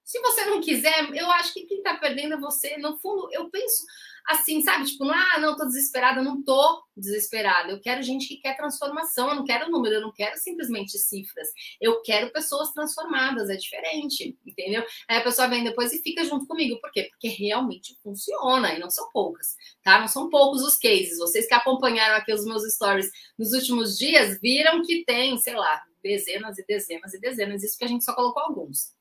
Se 0.04 0.20
você 0.20 0.46
não 0.46 0.61
quiser, 0.61 1.11
eu 1.14 1.30
acho 1.32 1.52
que 1.52 1.66
quem 1.66 1.78
está 1.78 1.94
perdendo 1.96 2.34
é 2.34 2.38
você. 2.38 2.78
No 2.78 2.96
fundo, 2.96 3.28
eu 3.30 3.50
penso 3.50 3.84
assim, 4.28 4.60
sabe? 4.60 4.84
Tipo, 4.84 5.04
ah, 5.04 5.38
não, 5.40 5.56
tô 5.56 5.64
desesperada. 5.64 6.22
Não 6.22 6.42
tô 6.42 6.84
desesperada. 6.94 7.72
Eu 7.72 7.80
quero 7.80 8.02
gente 8.02 8.28
que 8.28 8.36
quer 8.36 8.56
transformação. 8.56 9.30
Eu 9.30 9.36
não 9.36 9.44
quero 9.44 9.70
número, 9.70 9.94
eu 9.96 10.00
não 10.02 10.12
quero 10.12 10.36
simplesmente 10.36 10.98
cifras. 10.98 11.48
Eu 11.80 12.02
quero 12.02 12.30
pessoas 12.30 12.70
transformadas. 12.72 13.48
É 13.48 13.56
diferente, 13.56 14.38
entendeu? 14.44 14.84
Aí 15.08 15.16
a 15.16 15.22
pessoa 15.22 15.48
vem 15.48 15.64
depois 15.64 15.92
e 15.94 16.02
fica 16.02 16.22
junto 16.24 16.46
comigo. 16.46 16.78
Por 16.80 16.92
quê? 16.92 17.08
Porque 17.10 17.28
realmente 17.28 17.98
funciona 18.02 18.74
e 18.74 18.78
não 18.78 18.90
são 18.90 19.10
poucas, 19.10 19.56
tá? 19.82 19.98
Não 19.98 20.08
são 20.08 20.28
poucos 20.28 20.62
os 20.62 20.78
cases. 20.78 21.18
Vocês 21.18 21.46
que 21.46 21.54
acompanharam 21.54 22.16
aqui 22.16 22.32
os 22.32 22.44
meus 22.44 22.62
stories 22.74 23.10
nos 23.38 23.52
últimos 23.52 23.96
dias 23.96 24.38
viram 24.40 24.83
que 24.83 25.04
tem, 25.06 25.38
sei 25.38 25.54
lá, 25.54 25.83
dezenas 26.02 26.58
e 26.58 26.66
dezenas 26.66 27.14
e 27.14 27.20
dezenas. 27.20 27.62
Isso 27.62 27.79
que 27.79 27.85
a 27.85 27.88
gente 27.88 28.04
só 28.04 28.14
colocou 28.14 28.42
alguns. 28.42 28.92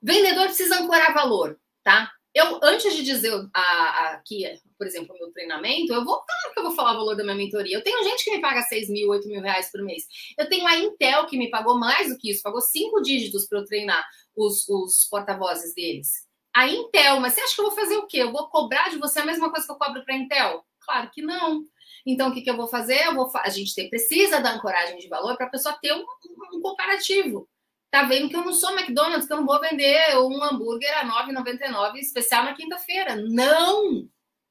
Vendedor 0.00 0.46
precisa 0.46 0.78
ancorar 0.80 1.12
valor, 1.12 1.58
tá? 1.82 2.15
Eu, 2.36 2.60
antes 2.62 2.94
de 2.94 3.02
dizer 3.02 3.32
aqui, 3.54 4.44
por 4.76 4.86
exemplo, 4.86 5.16
o 5.16 5.18
meu 5.18 5.32
treinamento, 5.32 5.90
eu 5.90 6.04
vou 6.04 6.16
claro 6.16 6.52
que 6.52 6.58
eu 6.58 6.64
vou 6.64 6.72
falar 6.72 6.92
o 6.92 6.98
valor 6.98 7.16
da 7.16 7.24
minha 7.24 7.34
mentoria. 7.34 7.74
Eu 7.74 7.82
tenho 7.82 8.04
gente 8.04 8.22
que 8.22 8.30
me 8.30 8.42
paga 8.42 8.60
6 8.60 8.90
mil, 8.90 9.08
8 9.08 9.26
mil 9.26 9.40
reais 9.40 9.72
por 9.72 9.82
mês. 9.82 10.04
Eu 10.38 10.46
tenho 10.46 10.66
a 10.66 10.76
Intel 10.76 11.24
que 11.24 11.38
me 11.38 11.48
pagou 11.48 11.78
mais 11.78 12.10
do 12.10 12.18
que 12.18 12.30
isso, 12.30 12.42
pagou 12.42 12.60
cinco 12.60 13.00
dígitos 13.00 13.46
para 13.48 13.60
eu 13.60 13.64
treinar 13.64 14.06
os, 14.36 14.68
os 14.68 15.06
porta-vozes 15.10 15.74
deles. 15.74 16.10
A 16.54 16.68
Intel, 16.68 17.20
mas 17.20 17.32
você 17.32 17.40
acha 17.40 17.54
que 17.54 17.60
eu 17.62 17.68
vou 17.68 17.74
fazer 17.74 17.96
o 17.96 18.06
quê? 18.06 18.18
Eu 18.18 18.32
vou 18.32 18.50
cobrar 18.50 18.90
de 18.90 18.98
você 18.98 19.20
a 19.20 19.24
mesma 19.24 19.50
coisa 19.50 19.64
que 19.64 19.72
eu 19.72 19.78
cobro 19.78 20.04
para 20.04 20.14
a 20.14 20.18
Intel? 20.18 20.62
Claro 20.80 21.10
que 21.10 21.22
não. 21.22 21.62
Então, 22.04 22.28
o 22.28 22.34
que, 22.34 22.42
que 22.42 22.50
eu 22.50 22.56
vou 22.56 22.68
fazer? 22.68 23.06
Eu 23.06 23.14
vou, 23.14 23.30
a 23.34 23.48
gente 23.48 23.74
tem, 23.74 23.88
precisa 23.88 24.42
da 24.42 24.52
ancoragem 24.52 24.98
de 24.98 25.08
valor 25.08 25.38
para 25.38 25.46
a 25.46 25.50
pessoa 25.50 25.78
ter 25.80 25.94
um, 25.94 26.04
um 26.52 26.60
comparativo. 26.60 27.48
Tá 27.90 28.02
vendo 28.04 28.28
que 28.28 28.36
eu 28.36 28.44
não 28.44 28.52
sou 28.52 28.70
McDonald's, 28.72 29.26
que 29.26 29.32
eu 29.32 29.38
não 29.38 29.46
vou 29.46 29.60
vender 29.60 30.16
um 30.18 30.42
hambúrguer 30.42 30.96
a 30.98 31.26
9,99 31.26 31.96
especial 31.96 32.44
na 32.44 32.54
quinta-feira. 32.54 33.16
Não! 33.16 34.08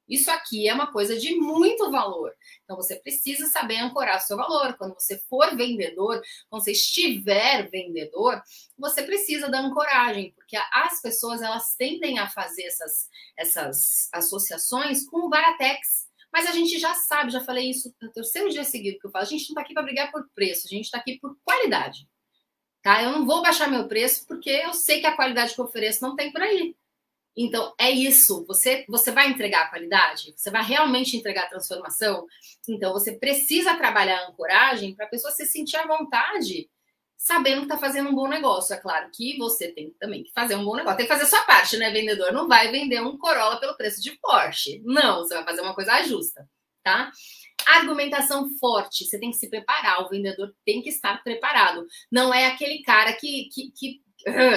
Isso 0.08 0.30
aqui 0.30 0.68
é 0.68 0.74
uma 0.74 0.92
coisa 0.92 1.18
de 1.18 1.34
muito 1.34 1.90
valor. 1.90 2.32
Então 2.62 2.76
você 2.76 2.96
precisa 2.96 3.46
saber 3.46 3.78
ancorar 3.78 4.20
seu 4.20 4.36
valor. 4.36 4.76
Quando 4.76 4.94
você 4.94 5.18
for 5.28 5.56
vendedor, 5.56 6.22
quando 6.48 6.62
você 6.62 6.72
estiver 6.72 7.68
vendedor, 7.70 8.40
você 8.78 9.02
precisa 9.02 9.48
da 9.48 9.60
ancoragem, 9.60 10.32
porque 10.36 10.56
as 10.72 11.02
pessoas 11.02 11.42
elas 11.42 11.74
tendem 11.76 12.18
a 12.18 12.28
fazer 12.28 12.64
essas, 12.64 13.08
essas 13.36 14.08
associações 14.12 15.04
com 15.08 15.26
o 15.26 15.28
Baratex. 15.28 16.06
Mas 16.32 16.46
a 16.46 16.52
gente 16.52 16.78
já 16.78 16.94
sabe, 16.94 17.32
já 17.32 17.40
falei 17.40 17.70
isso 17.70 17.92
no 18.00 18.12
terceiro 18.12 18.50
dia 18.50 18.64
seguido 18.64 18.98
que 18.98 19.06
eu 19.06 19.10
falo, 19.10 19.24
a 19.24 19.28
gente 19.28 19.48
não 19.48 19.54
está 19.54 19.62
aqui 19.62 19.74
para 19.74 19.82
brigar 19.82 20.12
por 20.12 20.28
preço, 20.34 20.66
a 20.66 20.68
gente 20.68 20.84
está 20.84 20.98
aqui 20.98 21.18
por 21.18 21.36
qualidade. 21.44 22.06
Tá? 22.86 23.02
Eu 23.02 23.10
não 23.10 23.26
vou 23.26 23.42
baixar 23.42 23.68
meu 23.68 23.88
preço 23.88 24.24
porque 24.28 24.48
eu 24.48 24.72
sei 24.72 25.00
que 25.00 25.08
a 25.08 25.16
qualidade 25.16 25.52
que 25.52 25.60
eu 25.60 25.64
ofereço 25.64 26.00
não 26.02 26.14
tem 26.14 26.30
por 26.30 26.40
aí. 26.40 26.76
Então, 27.36 27.74
é 27.76 27.90
isso. 27.90 28.44
Você, 28.46 28.84
você 28.88 29.10
vai 29.10 29.28
entregar 29.28 29.62
a 29.62 29.68
qualidade? 29.70 30.32
Você 30.36 30.52
vai 30.52 30.62
realmente 30.62 31.16
entregar 31.16 31.48
transformação? 31.48 32.28
Então, 32.68 32.92
você 32.92 33.10
precisa 33.10 33.74
trabalhar 33.74 34.20
a 34.20 34.28
ancoragem 34.28 34.94
para 34.94 35.06
a 35.06 35.08
pessoa 35.08 35.32
se 35.32 35.46
sentir 35.46 35.76
à 35.78 35.84
vontade, 35.84 36.70
sabendo 37.16 37.62
que 37.62 37.64
está 37.64 37.76
fazendo 37.76 38.08
um 38.08 38.14
bom 38.14 38.28
negócio. 38.28 38.72
É 38.72 38.76
claro 38.76 39.10
que 39.12 39.36
você 39.36 39.66
tem 39.72 39.90
também 39.98 40.22
que 40.22 40.30
fazer 40.30 40.54
um 40.54 40.64
bom 40.64 40.76
negócio. 40.76 40.98
Tem 40.98 41.06
que 41.06 41.12
fazer 41.12 41.24
a 41.24 41.28
sua 41.28 41.42
parte, 41.42 41.76
né, 41.76 41.90
vendedor? 41.90 42.32
Não 42.32 42.46
vai 42.46 42.70
vender 42.70 43.02
um 43.02 43.18
Corolla 43.18 43.58
pelo 43.58 43.76
preço 43.76 44.00
de 44.00 44.12
Porsche. 44.12 44.80
Não, 44.84 45.24
você 45.24 45.34
vai 45.34 45.42
fazer 45.42 45.60
uma 45.60 45.74
coisa 45.74 46.04
justa, 46.04 46.48
tá? 46.84 47.10
Argumentação 47.64 48.50
forte, 48.58 49.04
você 49.04 49.18
tem 49.18 49.30
que 49.30 49.36
se 49.36 49.48
preparar, 49.48 50.04
o 50.04 50.08
vendedor 50.08 50.54
tem 50.64 50.82
que 50.82 50.88
estar 50.88 51.22
preparado. 51.22 51.86
Não 52.10 52.32
é 52.32 52.46
aquele 52.46 52.82
cara 52.82 53.12
que, 53.12 53.48
que, 53.52 53.70
que 53.72 54.02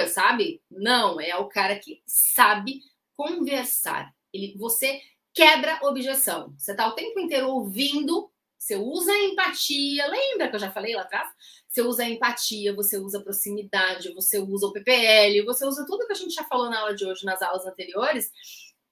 sabe? 0.08 0.60
Não, 0.70 1.20
é 1.20 1.36
o 1.36 1.48
cara 1.48 1.78
que 1.78 2.02
sabe 2.06 2.80
conversar. 3.16 4.12
Ele, 4.32 4.56
você 4.58 5.00
quebra 5.34 5.78
objeção. 5.82 6.54
Você 6.56 6.72
está 6.72 6.88
o 6.88 6.94
tempo 6.94 7.18
inteiro 7.20 7.48
ouvindo, 7.48 8.30
você 8.58 8.76
usa 8.76 9.12
empatia. 9.16 10.06
Lembra 10.06 10.48
que 10.48 10.56
eu 10.56 10.60
já 10.60 10.70
falei 10.70 10.94
lá 10.94 11.02
atrás? 11.02 11.28
Você 11.68 11.82
usa 11.82 12.04
empatia, 12.04 12.74
você 12.74 12.98
usa 12.98 13.22
proximidade, 13.22 14.12
você 14.12 14.38
usa 14.38 14.66
o 14.66 14.72
PPL, 14.72 15.44
você 15.44 15.64
usa 15.64 15.86
tudo 15.86 16.06
que 16.06 16.12
a 16.12 16.16
gente 16.16 16.34
já 16.34 16.44
falou 16.44 16.68
na 16.68 16.80
aula 16.80 16.94
de 16.94 17.04
hoje, 17.04 17.24
nas 17.24 17.40
aulas 17.42 17.64
anteriores, 17.64 18.30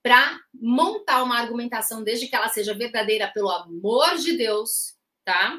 para 0.03 0.41
montar 0.55 1.23
uma 1.23 1.39
argumentação, 1.39 2.03
desde 2.03 2.29
que 2.29 2.37
ela 2.37 2.49
seja 2.49 2.75
verdadeira, 2.75 3.31
pelo 3.33 3.51
amor 3.51 4.17
de 4.17 4.37
Deus, 4.37 4.95
tá? 5.25 5.59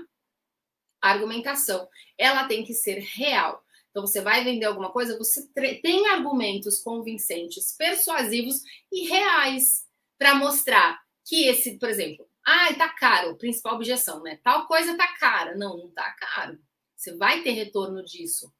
A 1.02 1.12
argumentação, 1.12 1.88
ela 2.18 2.48
tem 2.48 2.64
que 2.64 2.74
ser 2.74 3.00
real. 3.00 3.64
Então, 3.90 4.06
você 4.06 4.22
vai 4.22 4.44
vender 4.44 4.66
alguma 4.66 4.92
coisa, 4.92 5.18
você 5.18 5.48
tem 5.82 6.08
argumentos 6.08 6.82
convincentes, 6.82 7.76
persuasivos 7.78 8.62
e 8.92 9.08
reais 9.08 9.86
para 10.18 10.36
mostrar 10.36 11.00
que 11.26 11.48
esse, 11.48 11.78
por 11.78 11.90
exemplo, 11.90 12.28
ah, 12.46 12.74
tá 12.74 12.90
caro, 12.90 13.38
principal 13.38 13.76
objeção, 13.76 14.24
né? 14.24 14.40
Tal 14.44 14.68
coisa 14.68 14.98
tá 14.98 15.08
cara. 15.20 15.56
Não, 15.56 15.78
não 15.78 15.92
tá 15.92 16.12
caro. 16.20 16.58
Você 16.96 17.16
vai 17.16 17.44
ter 17.44 17.52
retorno 17.52 18.04
disso. 18.04 18.52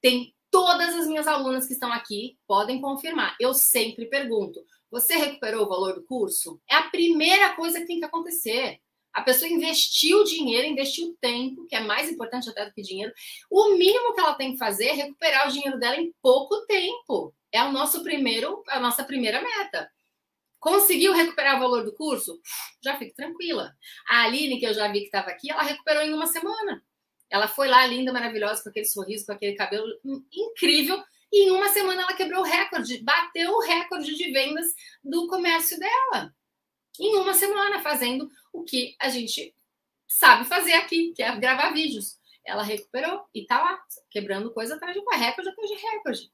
Tem 0.00 0.34
todas 0.50 0.94
as 0.94 1.06
minhas 1.06 1.26
alunas 1.26 1.66
que 1.66 1.72
estão 1.72 1.92
aqui 1.92 2.38
podem 2.46 2.80
confirmar. 2.80 3.36
Eu 3.40 3.54
sempre 3.54 4.06
pergunto: 4.06 4.64
você 4.90 5.16
recuperou 5.16 5.64
o 5.64 5.68
valor 5.68 5.94
do 5.94 6.04
curso? 6.04 6.60
É 6.68 6.76
a 6.76 6.90
primeira 6.90 7.54
coisa 7.54 7.80
que 7.80 7.86
tem 7.86 7.98
que 7.98 8.04
acontecer. 8.04 8.80
A 9.12 9.22
pessoa 9.22 9.50
investiu 9.50 10.24
dinheiro, 10.24 10.66
investiu 10.66 11.16
tempo, 11.20 11.66
que 11.66 11.74
é 11.74 11.80
mais 11.80 12.10
importante 12.10 12.50
até 12.50 12.66
do 12.66 12.72
que 12.72 12.82
dinheiro. 12.82 13.12
O 13.50 13.70
mínimo 13.70 14.14
que 14.14 14.20
ela 14.20 14.34
tem 14.34 14.52
que 14.52 14.58
fazer 14.58 14.88
é 14.88 14.92
recuperar 14.92 15.48
o 15.48 15.52
dinheiro 15.52 15.78
dela 15.78 15.96
em 15.96 16.14
pouco 16.20 16.66
tempo. 16.66 17.34
É 17.50 17.62
o 17.62 17.72
nosso 17.72 18.02
primeiro, 18.02 18.62
a 18.68 18.78
nossa 18.78 19.04
primeira 19.04 19.40
meta. 19.40 19.90
Conseguiu 20.60 21.14
recuperar 21.14 21.56
o 21.56 21.60
valor 21.60 21.84
do 21.84 21.94
curso? 21.94 22.38
Já 22.82 22.98
fique 22.98 23.14
tranquila. 23.14 23.72
A 24.08 24.24
Aline, 24.24 24.58
que 24.58 24.66
eu 24.66 24.74
já 24.74 24.86
vi 24.88 25.00
que 25.00 25.06
estava 25.06 25.30
aqui, 25.30 25.50
ela 25.50 25.62
recuperou 25.62 26.02
em 26.02 26.12
uma 26.12 26.26
semana. 26.26 26.82
Ela 27.30 27.48
foi 27.48 27.68
lá, 27.68 27.86
linda, 27.86 28.12
maravilhosa, 28.12 28.62
com 28.62 28.68
aquele 28.68 28.86
sorriso, 28.86 29.26
com 29.26 29.32
aquele 29.32 29.54
cabelo 29.54 29.86
incrível. 30.30 31.02
E 31.32 31.48
em 31.48 31.50
uma 31.50 31.68
semana 31.68 32.02
ela 32.02 32.14
quebrou 32.14 32.40
o 32.40 32.44
recorde, 32.44 33.02
bateu 33.02 33.52
o 33.52 33.60
recorde 33.60 34.14
de 34.14 34.30
vendas 34.30 34.66
do 35.02 35.26
comércio 35.26 35.78
dela 35.78 36.34
em 36.98 37.16
uma 37.16 37.34
semana, 37.34 37.80
fazendo 37.80 38.30
o 38.52 38.64
que 38.64 38.96
a 39.00 39.08
gente 39.08 39.54
sabe 40.06 40.44
fazer 40.44 40.74
aqui, 40.74 41.12
que 41.14 41.22
é 41.22 41.36
gravar 41.36 41.70
vídeos. 41.70 42.18
Ela 42.44 42.62
recuperou 42.62 43.24
e 43.34 43.44
tá 43.44 43.60
lá, 43.60 43.82
quebrando 44.10 44.52
coisa 44.52 44.76
atrás 44.76 44.94
de 44.94 45.00
recorde 45.00 45.48
atrás 45.48 45.68
de 45.68 45.76
recorde. 45.76 46.32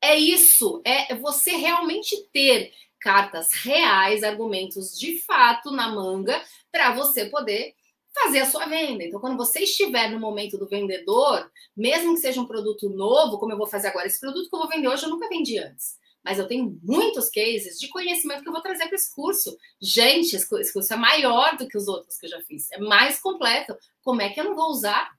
É 0.00 0.16
isso, 0.16 0.82
é 0.84 1.14
você 1.14 1.52
realmente 1.52 2.28
ter 2.32 2.74
cartas 3.00 3.52
reais, 3.52 4.22
argumentos 4.22 4.98
de 4.98 5.18
fato 5.20 5.70
na 5.70 5.88
manga 5.88 6.42
para 6.70 6.92
você 6.92 7.26
poder 7.26 7.74
fazer 8.14 8.40
a 8.40 8.50
sua 8.50 8.66
venda. 8.66 9.04
Então, 9.04 9.20
quando 9.20 9.36
você 9.36 9.60
estiver 9.60 10.10
no 10.10 10.20
momento 10.20 10.58
do 10.58 10.68
vendedor, 10.68 11.50
mesmo 11.76 12.14
que 12.14 12.20
seja 12.20 12.40
um 12.40 12.46
produto 12.46 12.88
novo, 12.90 13.38
como 13.38 13.52
eu 13.52 13.58
vou 13.58 13.66
fazer 13.66 13.88
agora, 13.88 14.06
esse 14.06 14.20
produto 14.20 14.48
que 14.48 14.54
eu 14.54 14.60
vou 14.60 14.68
vender 14.68 14.88
hoje 14.88 15.04
eu 15.04 15.10
nunca 15.10 15.28
vendi 15.28 15.58
antes 15.58 16.00
mas 16.24 16.38
eu 16.38 16.46
tenho 16.46 16.78
muitos 16.82 17.28
cases 17.28 17.78
de 17.78 17.88
conhecimento 17.88 18.42
que 18.42 18.48
eu 18.48 18.52
vou 18.52 18.62
trazer 18.62 18.86
para 18.86 18.94
esse 18.94 19.12
curso. 19.14 19.56
Gente, 19.80 20.36
esse 20.36 20.72
curso 20.72 20.92
é 20.92 20.96
maior 20.96 21.56
do 21.56 21.66
que 21.66 21.76
os 21.76 21.88
outros 21.88 22.16
que 22.18 22.26
eu 22.26 22.30
já 22.30 22.40
fiz, 22.42 22.70
é 22.70 22.78
mais 22.78 23.18
completo. 23.20 23.76
Como 24.02 24.22
é 24.22 24.28
que 24.30 24.40
eu 24.40 24.44
não 24.44 24.54
vou 24.54 24.70
usar? 24.70 25.10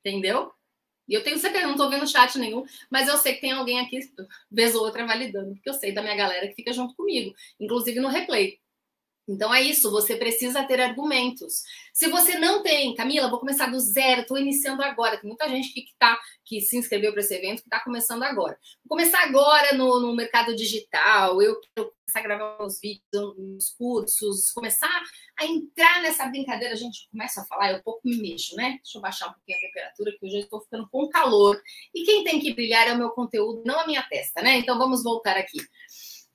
Entendeu? 0.00 0.52
E 1.08 1.14
eu 1.14 1.22
tenho 1.22 1.38
certeza, 1.38 1.64
não 1.64 1.72
estou 1.72 1.90
vendo 1.90 2.06
chat 2.06 2.36
nenhum, 2.38 2.64
mas 2.90 3.08
eu 3.08 3.16
sei 3.16 3.34
que 3.34 3.40
tem 3.40 3.52
alguém 3.52 3.78
aqui, 3.80 4.00
vez 4.50 4.74
ou 4.74 4.82
outra, 4.84 5.06
validando, 5.06 5.54
porque 5.54 5.70
eu 5.70 5.74
sei 5.74 5.92
da 5.92 6.02
minha 6.02 6.16
galera 6.16 6.48
que 6.48 6.54
fica 6.54 6.72
junto 6.72 6.96
comigo, 6.96 7.32
inclusive 7.60 8.00
no 8.00 8.08
replay. 8.08 8.58
Então 9.28 9.52
é 9.52 9.60
isso, 9.60 9.90
você 9.90 10.14
precisa 10.14 10.62
ter 10.62 10.80
argumentos. 10.80 11.62
Se 11.92 12.08
você 12.08 12.38
não 12.38 12.62
tem, 12.62 12.94
Camila, 12.94 13.28
vou 13.28 13.40
começar 13.40 13.66
do 13.66 13.80
zero, 13.80 14.20
estou 14.20 14.38
iniciando 14.38 14.82
agora. 14.82 15.18
Tem 15.18 15.26
muita 15.26 15.48
gente 15.48 15.72
que, 15.72 15.82
que, 15.82 15.94
tá, 15.98 16.16
que 16.44 16.60
se 16.60 16.76
inscreveu 16.76 17.12
para 17.12 17.20
esse 17.20 17.34
evento 17.34 17.62
que 17.62 17.66
está 17.66 17.80
começando 17.80 18.22
agora. 18.22 18.56
Vou 18.84 18.96
começar 18.96 19.24
agora 19.24 19.74
no, 19.74 19.98
no, 19.98 20.14
mercado 20.14 20.54
digital, 20.54 21.42
eu 21.42 21.60
quero 21.60 21.92
começar 22.06 22.20
a 22.20 22.22
gravar 22.22 22.64
os 22.64 22.80
vídeos, 22.80 23.34
os 23.36 23.70
cursos, 23.70 24.52
começar 24.52 25.02
a 25.36 25.44
entrar 25.44 26.02
nessa 26.02 26.26
brincadeira. 26.26 26.74
A 26.74 26.78
gente 26.78 27.08
começa 27.10 27.40
a 27.40 27.46
falar, 27.46 27.72
eu 27.72 27.82
pouco 27.82 28.02
me 28.04 28.16
mexo, 28.18 28.54
né? 28.54 28.78
Deixa 28.82 28.98
eu 28.98 29.02
baixar 29.02 29.28
um 29.28 29.32
pouquinho 29.32 29.58
a 29.58 29.60
temperatura, 29.60 30.12
que 30.12 30.26
hoje 30.26 30.36
eu 30.36 30.42
estou 30.42 30.60
ficando 30.60 30.88
com 30.88 31.08
calor. 31.08 31.60
E 31.92 32.04
quem 32.04 32.22
tem 32.22 32.38
que 32.38 32.54
brilhar 32.54 32.86
é 32.86 32.92
o 32.92 32.98
meu 32.98 33.10
conteúdo, 33.10 33.64
não 33.66 33.80
a 33.80 33.86
minha 33.86 34.04
testa, 34.04 34.40
né? 34.40 34.56
Então 34.58 34.78
vamos 34.78 35.02
voltar 35.02 35.36
aqui. 35.36 35.58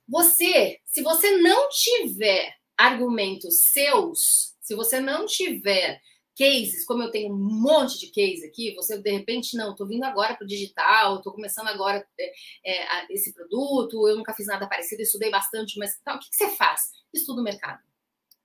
Você, 0.06 0.78
se 0.84 1.00
você 1.00 1.38
não 1.38 1.70
tiver 1.70 2.54
argumentos 2.76 3.62
seus, 3.70 4.54
se 4.60 4.74
você 4.74 5.00
não 5.00 5.26
tiver 5.26 6.00
cases, 6.36 6.84
como 6.86 7.02
eu 7.02 7.10
tenho 7.10 7.32
um 7.32 7.38
monte 7.38 7.98
de 7.98 8.06
case 8.08 8.44
aqui, 8.46 8.74
você 8.74 8.98
de 8.98 9.10
repente, 9.10 9.56
não, 9.56 9.72
estou 9.72 9.86
vindo 9.86 10.04
agora 10.04 10.34
para 10.34 10.44
o 10.44 10.48
digital, 10.48 11.16
estou 11.16 11.32
começando 11.32 11.68
agora 11.68 12.06
é, 12.18 12.32
é, 12.64 13.06
esse 13.10 13.32
produto, 13.32 14.08
eu 14.08 14.16
nunca 14.16 14.34
fiz 14.34 14.46
nada 14.46 14.66
parecido, 14.66 15.02
estudei 15.02 15.30
bastante, 15.30 15.78
mas 15.78 15.92
o 16.06 16.18
que, 16.18 16.30
que 16.30 16.36
você 16.36 16.48
faz? 16.56 16.90
Estuda 17.12 17.40
o 17.40 17.44
mercado. 17.44 17.80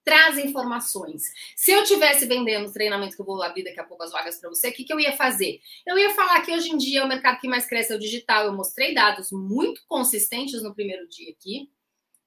Traz 0.04 0.38
informações. 0.38 1.24
Se 1.56 1.72
eu 1.72 1.84
tivesse 1.84 2.26
vendendo 2.26 2.72
treinamento 2.72 3.16
que 3.16 3.22
eu 3.22 3.26
vou 3.26 3.42
abrir 3.44 3.64
daqui 3.64 3.80
a 3.80 3.84
pouco 3.84 4.04
as 4.04 4.12
vagas 4.12 4.40
para 4.40 4.50
você, 4.50 4.70
o 4.70 4.74
que, 4.74 4.86
que 4.86 4.94
eu 4.94 5.00
ia 5.00 5.12
fazer? 5.18 5.60
Eu 5.86 5.98
ia 5.98 6.14
falar 6.14 6.42
que 6.42 6.52
hoje 6.52 6.70
em 6.70 6.78
dia 6.78 7.04
o 7.04 7.08
mercado 7.08 7.40
que 7.42 7.48
mais 7.48 7.66
cresce 7.66 7.92
é 7.92 7.96
o 7.96 8.00
digital. 8.00 8.46
Eu 8.46 8.54
mostrei 8.54 8.94
dados 8.94 9.32
muito 9.34 9.82
consistentes 9.86 10.64
no 10.64 10.74
primeiro 10.74 11.06
dia 11.10 11.30
aqui 11.32 11.70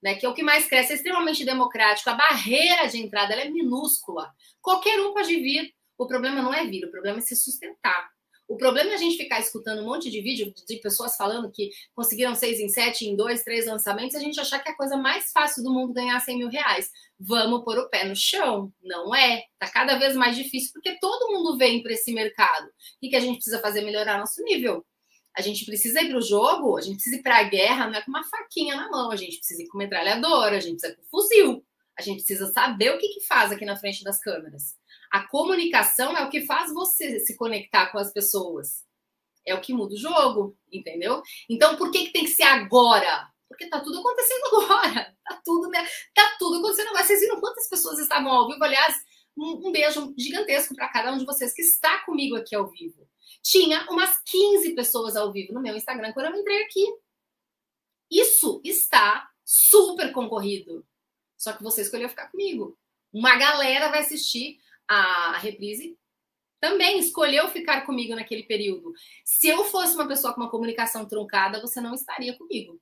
né, 0.03 0.15
que 0.15 0.25
é 0.25 0.29
o 0.29 0.35
que 0.35 0.43
mais 0.43 0.67
cresce, 0.67 0.93
é 0.93 0.97
extremamente 0.97 1.45
democrático, 1.45 2.11
a 2.11 2.15
barreira 2.15 2.87
de 2.87 2.99
entrada 2.99 3.35
é 3.35 3.49
minúscula. 3.49 4.33
Qualquer 4.61 5.01
um 5.01 5.13
pode 5.13 5.35
vir. 5.37 5.73
O 5.99 6.07
problema 6.07 6.41
não 6.41 6.55
é 6.55 6.65
vir, 6.65 6.85
o 6.87 6.91
problema 6.91 7.19
é 7.19 7.21
se 7.21 7.37
sustentar. 7.37 8.09
O 8.51 8.57
problema 8.57 8.91
é 8.91 8.95
a 8.95 8.97
gente 8.97 9.17
ficar 9.17 9.39
escutando 9.39 9.81
um 9.81 9.85
monte 9.85 10.11
de 10.11 10.21
vídeo 10.21 10.53
de 10.67 10.77
pessoas 10.79 11.15
falando 11.15 11.53
que 11.53 11.71
conseguiram 11.95 12.35
seis 12.35 12.59
em 12.59 12.69
sete, 12.69 13.07
em 13.07 13.15
dois, 13.15 13.45
três 13.45 13.65
lançamentos, 13.65 14.15
e 14.15 14.17
a 14.17 14.21
gente 14.21 14.41
achar 14.41 14.59
que 14.59 14.69
é 14.69 14.73
a 14.73 14.77
coisa 14.77 14.97
mais 14.97 15.31
fácil 15.31 15.63
do 15.63 15.73
mundo 15.73 15.93
ganhar 15.93 16.19
100 16.19 16.37
mil 16.37 16.49
reais. 16.49 16.91
Vamos 17.17 17.63
pôr 17.63 17.79
o 17.79 17.89
pé 17.89 18.05
no 18.05 18.17
chão. 18.17 18.73
Não 18.83 19.15
é. 19.15 19.45
Tá 19.57 19.69
cada 19.69 19.97
vez 20.01 20.17
mais 20.17 20.35
difícil, 20.35 20.73
porque 20.73 20.99
todo 20.99 21.33
mundo 21.33 21.57
vem 21.57 21.81
para 21.81 21.93
esse 21.93 22.13
mercado. 22.13 22.67
O 22.67 23.09
que 23.09 23.15
a 23.15 23.21
gente 23.21 23.37
precisa 23.37 23.61
fazer? 23.61 23.83
Melhorar 23.83 24.19
nosso 24.19 24.43
nível. 24.43 24.85
A 25.37 25.43
gente 25.43 25.65
precisa 25.65 26.03
ir 26.03 26.09
para 26.09 26.19
o 26.19 26.23
jogo, 26.23 26.77
a 26.77 26.81
gente 26.81 26.95
precisa 26.95 27.17
ir 27.17 27.23
para 27.23 27.39
a 27.39 27.43
guerra, 27.45 27.87
não 27.87 27.99
é 27.99 28.03
com 28.03 28.11
uma 28.11 28.25
faquinha 28.25 28.77
na 28.77 28.91
mão, 28.91 29.11
a 29.11 29.17
gente 29.17 29.39
precisa 29.39 29.63
ir 29.63 29.69
com 29.69 29.79
metralhadora, 29.79 30.57
a 30.57 30.61
gente 30.61 30.79
precisa 30.79 30.93
ir 30.93 30.97
com 30.97 31.09
fuzil, 31.09 31.65
a 31.99 32.03
gente 32.03 32.17
precisa 32.17 32.53
saber 32.53 32.95
o 32.95 32.99
que, 32.99 33.09
que 33.09 33.27
faz 33.27 33.53
aqui 33.53 33.65
na 33.65 33.77
frente 33.77 34.03
das 34.03 34.21
câmeras. 34.21 34.77
A 35.11 35.27
comunicação 35.27 36.17
é 36.17 36.25
o 36.25 36.31
que 36.31 36.47
faz 36.47 36.73
você 36.73 37.21
se 37.21 37.37
conectar 37.37 37.91
com 37.91 37.99
as 37.99 38.13
pessoas. 38.13 38.85
É 39.45 39.55
o 39.55 39.61
que 39.61 39.73
muda 39.73 39.95
o 39.95 39.99
jogo, 39.99 40.57
entendeu? 40.71 41.23
Então, 41.49 41.77
por 41.77 41.91
que, 41.91 42.07
que 42.07 42.13
tem 42.13 42.25
que 42.25 42.31
ser 42.31 42.45
agora? 42.45 43.29
Porque 43.49 43.69
tá 43.69 43.81
tudo 43.81 43.99
acontecendo 43.99 44.45
agora. 44.47 45.17
Tá 45.25 45.41
tudo, 45.45 45.69
né? 45.69 45.85
Tá 46.15 46.37
tudo 46.39 46.59
acontecendo 46.59 46.89
agora. 46.89 47.05
Vocês 47.05 47.21
viram 47.21 47.41
quantas 47.41 47.69
pessoas 47.69 47.99
estavam 47.99 48.31
ao 48.31 48.49
vivo? 48.49 48.63
Aliás, 48.63 48.95
um, 49.37 49.69
um 49.69 49.73
beijo 49.73 50.15
gigantesco 50.17 50.75
para 50.75 50.89
cada 50.89 51.13
um 51.13 51.19
de 51.19 51.25
vocês 51.25 51.53
que 51.53 51.63
está 51.63 51.99
comigo 52.05 52.37
aqui 52.37 52.55
ao 52.55 52.71
vivo. 52.71 53.10
Tinha 53.43 53.87
umas 53.91 54.21
15 54.25 54.75
pessoas 54.75 55.17
ao 55.17 55.33
vivo 55.33 55.53
no 55.53 55.63
meu 55.63 55.77
Instagram 55.77 56.13
quando 56.13 56.27
eu 56.27 56.41
entrei 56.41 56.63
aqui. 56.63 56.85
Isso 58.11 58.61
está 58.65 59.29
super 59.45 60.13
concorrido. 60.13 60.87
Só 61.37 61.53
que 61.53 61.63
você 61.63 61.83
escolheu 61.83 62.09
ficar 62.09 62.29
comigo. 62.31 62.79
Uma 63.13 63.37
galera 63.37 63.89
vai 63.89 64.01
assistir 64.01 64.59
a 64.87 65.39
reprise 65.39 65.99
também 66.61 66.99
escolheu 66.99 67.49
ficar 67.49 67.87
comigo 67.87 68.15
naquele 68.15 68.43
período. 68.43 68.93
Se 69.25 69.49
eu 69.49 69.65
fosse 69.65 69.95
uma 69.95 70.07
pessoa 70.07 70.35
com 70.35 70.43
uma 70.43 70.51
comunicação 70.51 71.07
truncada, 71.07 71.61
você 71.61 71.81
não 71.81 71.95
estaria 71.95 72.37
comigo. 72.37 72.79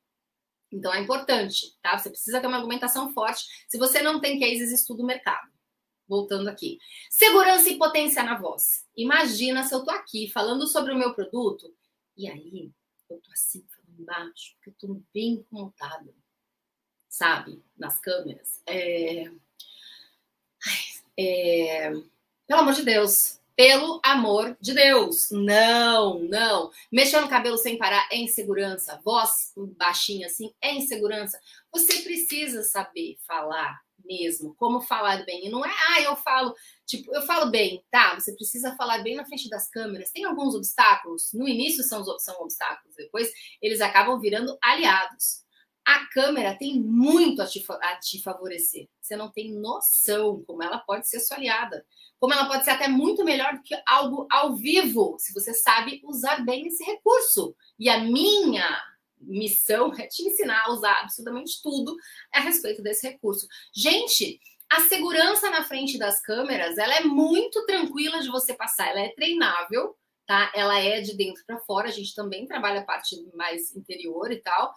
Então 0.70 0.92
é 0.92 1.00
importante, 1.00 1.78
tá? 1.80 1.96
Você 1.96 2.10
precisa 2.10 2.40
ter 2.40 2.48
uma 2.48 2.56
argumentação 2.56 3.12
forte. 3.12 3.44
Se 3.68 3.78
você 3.78 4.02
não 4.02 4.20
tem 4.20 4.40
cases, 4.40 4.72
estuda 4.72 5.02
o 5.02 5.06
mercado. 5.06 5.48
Voltando 6.08 6.48
aqui. 6.48 6.78
Segurança 7.10 7.68
e 7.68 7.76
potência 7.76 8.22
na 8.22 8.38
voz. 8.38 8.86
Imagina 8.96 9.62
se 9.62 9.74
eu 9.74 9.84
tô 9.84 9.90
aqui 9.90 10.28
falando 10.30 10.66
sobre 10.66 10.92
o 10.92 10.98
meu 10.98 11.12
produto 11.14 11.72
e 12.16 12.28
aí 12.28 12.72
eu 13.08 13.20
tô 13.20 13.30
assim 13.32 13.64
falando 13.68 14.04
baixo, 14.04 14.54
porque 14.54 14.70
eu 14.70 14.74
tô 14.74 15.02
bem 15.12 15.46
montada, 15.50 16.14
sabe? 17.08 17.62
Nas 17.76 17.98
câmeras. 18.00 18.62
É... 18.66 19.30
É... 21.16 21.90
Pelo 22.46 22.60
amor 22.60 22.72
de 22.72 22.82
Deus, 22.82 23.38
pelo 23.58 24.00
amor 24.04 24.56
de 24.60 24.72
Deus. 24.72 25.30
Não, 25.32 26.20
não. 26.20 26.70
Mexer 26.92 27.20
no 27.20 27.28
cabelo 27.28 27.58
sem 27.58 27.76
parar 27.76 28.08
é 28.10 28.16
insegurança. 28.16 29.00
Voz 29.04 29.52
baixinha 29.76 30.28
assim 30.28 30.54
é 30.62 30.72
insegurança. 30.74 31.40
Você 31.72 32.02
precisa 32.02 32.62
saber 32.62 33.18
falar 33.26 33.80
mesmo, 34.04 34.54
como 34.56 34.80
falar 34.80 35.24
bem. 35.24 35.46
E 35.46 35.50
não 35.50 35.64
é, 35.64 35.72
ah, 35.88 36.00
eu 36.02 36.16
falo, 36.16 36.54
tipo, 36.86 37.14
eu 37.14 37.22
falo 37.22 37.50
bem, 37.50 37.84
tá? 37.90 38.14
Você 38.18 38.34
precisa 38.34 38.74
falar 38.76 39.02
bem 39.02 39.16
na 39.16 39.24
frente 39.24 39.48
das 39.48 39.68
câmeras. 39.68 40.10
Tem 40.10 40.24
alguns 40.24 40.54
obstáculos. 40.54 41.30
No 41.32 41.48
início 41.48 41.82
são, 41.84 42.04
são 42.18 42.40
obstáculos, 42.40 42.94
depois 42.96 43.30
eles 43.60 43.80
acabam 43.80 44.18
virando 44.20 44.56
aliados. 44.62 45.46
A 45.84 46.06
câmera 46.08 46.56
tem 46.56 46.78
muito 46.78 47.40
a 47.40 47.46
te, 47.46 47.64
a 47.82 47.96
te 47.96 48.22
favorecer. 48.22 48.88
Você 49.00 49.16
não 49.16 49.30
tem 49.30 49.54
noção 49.54 50.42
como 50.46 50.62
ela 50.62 50.78
pode 50.78 51.08
ser 51.08 51.20
sua 51.20 51.38
aliada 51.38 51.84
como 52.18 52.34
ela 52.34 52.46
pode 52.46 52.64
ser 52.64 52.72
até 52.72 52.88
muito 52.88 53.24
melhor 53.24 53.54
do 53.54 53.62
que 53.62 53.80
algo 53.86 54.26
ao 54.30 54.56
vivo, 54.56 55.16
se 55.18 55.32
você 55.32 55.54
sabe 55.54 56.00
usar 56.04 56.44
bem 56.44 56.66
esse 56.66 56.84
recurso. 56.84 57.54
E 57.78 57.88
a 57.88 57.98
minha 58.00 58.82
missão 59.20 59.92
é 59.98 60.06
te 60.06 60.22
ensinar 60.22 60.64
a 60.64 60.72
usar 60.72 61.00
absolutamente 61.02 61.60
tudo 61.62 61.96
a 62.32 62.40
respeito 62.40 62.82
desse 62.82 63.08
recurso. 63.08 63.46
Gente, 63.74 64.40
a 64.70 64.82
segurança 64.82 65.50
na 65.50 65.64
frente 65.64 65.98
das 65.98 66.20
câmeras, 66.20 66.76
ela 66.76 66.94
é 66.94 67.00
muito 67.00 67.64
tranquila 67.64 68.20
de 68.20 68.28
você 68.28 68.54
passar, 68.54 68.88
ela 68.88 69.00
é 69.00 69.14
treinável, 69.14 69.96
tá? 70.26 70.52
Ela 70.54 70.78
é 70.78 71.00
de 71.00 71.16
dentro 71.16 71.42
para 71.46 71.58
fora, 71.60 71.88
a 71.88 71.92
gente 71.92 72.14
também 72.14 72.46
trabalha 72.46 72.80
a 72.80 72.84
parte 72.84 73.16
mais 73.34 73.74
interior 73.74 74.30
e 74.30 74.40
tal. 74.40 74.74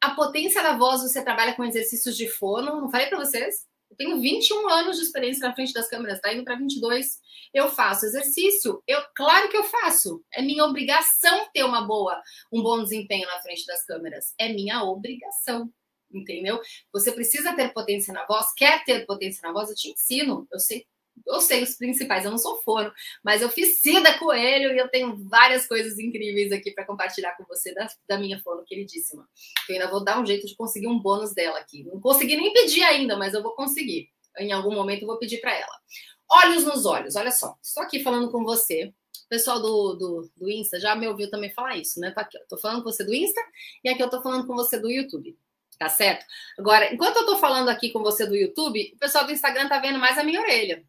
A 0.00 0.10
potência 0.14 0.62
da 0.62 0.76
voz, 0.76 1.02
você 1.02 1.22
trabalha 1.22 1.54
com 1.54 1.64
exercícios 1.64 2.16
de 2.16 2.28
fono, 2.28 2.80
não 2.80 2.90
falei 2.90 3.08
para 3.08 3.18
vocês? 3.18 3.67
Tenho 3.98 4.20
21 4.20 4.68
anos 4.68 4.96
de 4.96 5.02
experiência 5.02 5.46
na 5.46 5.54
frente 5.54 5.72
das 5.72 5.88
câmeras, 5.88 6.20
tá 6.20 6.32
indo 6.32 6.44
para 6.44 6.54
22. 6.54 7.20
Eu 7.52 7.68
faço 7.68 8.06
exercício, 8.06 8.82
eu 8.86 9.02
claro 9.14 9.48
que 9.48 9.56
eu 9.56 9.64
faço. 9.64 10.24
É 10.32 10.40
minha 10.40 10.64
obrigação 10.64 11.48
ter 11.52 11.64
uma 11.64 11.84
boa, 11.86 12.22
um 12.52 12.62
bom 12.62 12.82
desempenho 12.82 13.26
na 13.26 13.40
frente 13.40 13.66
das 13.66 13.84
câmeras. 13.84 14.32
É 14.38 14.48
minha 14.48 14.84
obrigação. 14.84 15.70
Entendeu? 16.10 16.58
Você 16.92 17.12
precisa 17.12 17.54
ter 17.54 17.72
potência 17.74 18.14
na 18.14 18.24
voz, 18.24 18.54
quer 18.54 18.82
ter 18.84 19.04
potência 19.04 19.46
na 19.46 19.52
voz, 19.52 19.68
eu 19.68 19.74
te 19.74 19.90
ensino. 19.90 20.46
Eu 20.50 20.58
sei 20.58 20.86
eu 21.26 21.40
sei 21.40 21.62
os 21.62 21.76
principais, 21.76 22.24
eu 22.24 22.30
não 22.30 22.38
sou 22.38 22.58
forno, 22.62 22.92
mas 23.22 23.42
eu 23.42 23.48
fiz 23.48 23.80
Cida 23.80 24.18
Coelho 24.18 24.72
e 24.72 24.78
eu 24.78 24.88
tenho 24.88 25.16
várias 25.28 25.66
coisas 25.66 25.98
incríveis 25.98 26.52
aqui 26.52 26.70
para 26.70 26.84
compartilhar 26.84 27.36
com 27.36 27.44
você 27.44 27.74
da, 27.74 27.86
da 28.08 28.18
minha 28.18 28.40
forno 28.40 28.64
queridíssima. 28.64 29.28
Eu 29.68 29.74
ainda 29.74 29.90
vou 29.90 30.02
dar 30.02 30.20
um 30.20 30.26
jeito 30.26 30.46
de 30.46 30.56
conseguir 30.56 30.88
um 30.88 30.98
bônus 30.98 31.34
dela 31.34 31.58
aqui. 31.58 31.84
Não 31.84 32.00
consegui 32.00 32.36
nem 32.36 32.52
pedir 32.52 32.82
ainda, 32.82 33.16
mas 33.16 33.34
eu 33.34 33.42
vou 33.42 33.54
conseguir. 33.54 34.08
Em 34.38 34.52
algum 34.52 34.74
momento 34.74 35.02
eu 35.02 35.08
vou 35.08 35.18
pedir 35.18 35.40
para 35.40 35.54
ela. 35.54 35.74
Olhos 36.30 36.64
nos 36.64 36.84
olhos, 36.86 37.16
olha 37.16 37.30
só. 37.30 37.56
Estou 37.62 37.82
aqui 37.82 38.02
falando 38.02 38.30
com 38.30 38.44
você. 38.44 38.92
O 39.24 39.28
pessoal 39.28 39.60
do, 39.60 39.94
do, 39.94 40.30
do 40.36 40.50
Insta 40.50 40.80
já 40.80 40.94
me 40.94 41.06
ouviu 41.06 41.30
também 41.30 41.50
falar 41.50 41.76
isso, 41.76 42.00
né? 42.00 42.10
Tá 42.10 42.22
aqui, 42.22 42.38
ó. 42.38 42.40
Tô 42.48 42.56
falando 42.56 42.82
com 42.82 42.90
você 42.90 43.04
do 43.04 43.14
Insta 43.14 43.40
e 43.84 43.88
aqui 43.88 44.02
eu 44.02 44.08
tô 44.08 44.22
falando 44.22 44.46
com 44.46 44.54
você 44.54 44.78
do 44.78 44.90
YouTube 44.90 45.36
tá 45.78 45.88
certo? 45.88 46.26
Agora, 46.58 46.92
enquanto 46.92 47.18
eu 47.18 47.26
tô 47.26 47.38
falando 47.38 47.68
aqui 47.68 47.90
com 47.90 48.00
você 48.00 48.26
do 48.26 48.34
YouTube, 48.34 48.92
o 48.94 48.98
pessoal 48.98 49.24
do 49.24 49.32
Instagram 49.32 49.68
tá 49.68 49.78
vendo 49.78 49.98
mais 49.98 50.18
a 50.18 50.24
minha 50.24 50.40
orelha. 50.40 50.84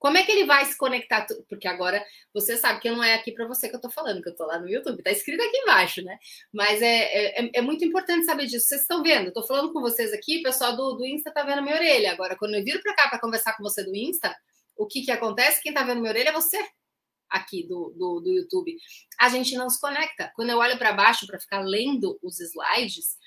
Como 0.00 0.16
é 0.16 0.24
que 0.24 0.32
ele 0.32 0.46
vai 0.46 0.64
se 0.64 0.76
conectar? 0.78 1.26
Porque 1.46 1.68
agora 1.68 2.02
você 2.32 2.56
sabe 2.56 2.80
que 2.80 2.90
não 2.90 3.04
é 3.04 3.14
aqui 3.14 3.32
para 3.32 3.46
você 3.46 3.68
que 3.68 3.76
eu 3.76 3.80
tô 3.80 3.90
falando, 3.90 4.22
que 4.22 4.30
eu 4.30 4.34
tô 4.34 4.46
lá 4.46 4.58
no 4.58 4.66
YouTube, 4.66 5.02
tá 5.02 5.10
escrito 5.10 5.42
aqui 5.42 5.58
embaixo, 5.58 6.02
né? 6.02 6.18
Mas 6.50 6.80
é, 6.80 7.38
é, 7.38 7.50
é 7.54 7.60
muito 7.60 7.84
importante 7.84 8.24
saber 8.24 8.46
disso. 8.46 8.66
Vocês 8.66 8.80
estão 8.80 9.02
vendo? 9.02 9.26
Eu 9.26 9.32
tô 9.32 9.42
falando 9.42 9.72
com 9.74 9.80
vocês 9.82 10.12
aqui, 10.14 10.38
o 10.38 10.42
pessoal 10.42 10.74
do, 10.74 10.94
do 10.94 11.06
Insta 11.06 11.30
tá 11.30 11.42
vendo 11.42 11.62
minha 11.62 11.76
orelha. 11.76 12.12
Agora, 12.12 12.34
quando 12.34 12.54
eu 12.54 12.64
viro 12.64 12.80
para 12.82 12.94
cá 12.94 13.08
para 13.08 13.20
conversar 13.20 13.54
com 13.58 13.62
você 13.62 13.84
do 13.84 13.94
Insta, 13.94 14.34
o 14.74 14.86
que 14.86 15.02
que 15.02 15.10
acontece? 15.10 15.62
Quem 15.62 15.74
tá 15.74 15.82
vendo 15.82 16.00
minha 16.00 16.10
orelha 16.10 16.30
é 16.30 16.32
você 16.32 16.58
aqui 17.28 17.62
do, 17.68 17.94
do, 17.94 18.20
do 18.20 18.30
YouTube. 18.30 18.74
A 19.20 19.28
gente 19.28 19.54
não 19.54 19.68
se 19.68 19.78
conecta. 19.78 20.32
Quando 20.34 20.48
eu 20.48 20.58
olho 20.58 20.78
para 20.78 20.94
baixo 20.94 21.26
para 21.26 21.38
ficar 21.38 21.60
lendo 21.60 22.18
os 22.22 22.40
slides, 22.40 23.18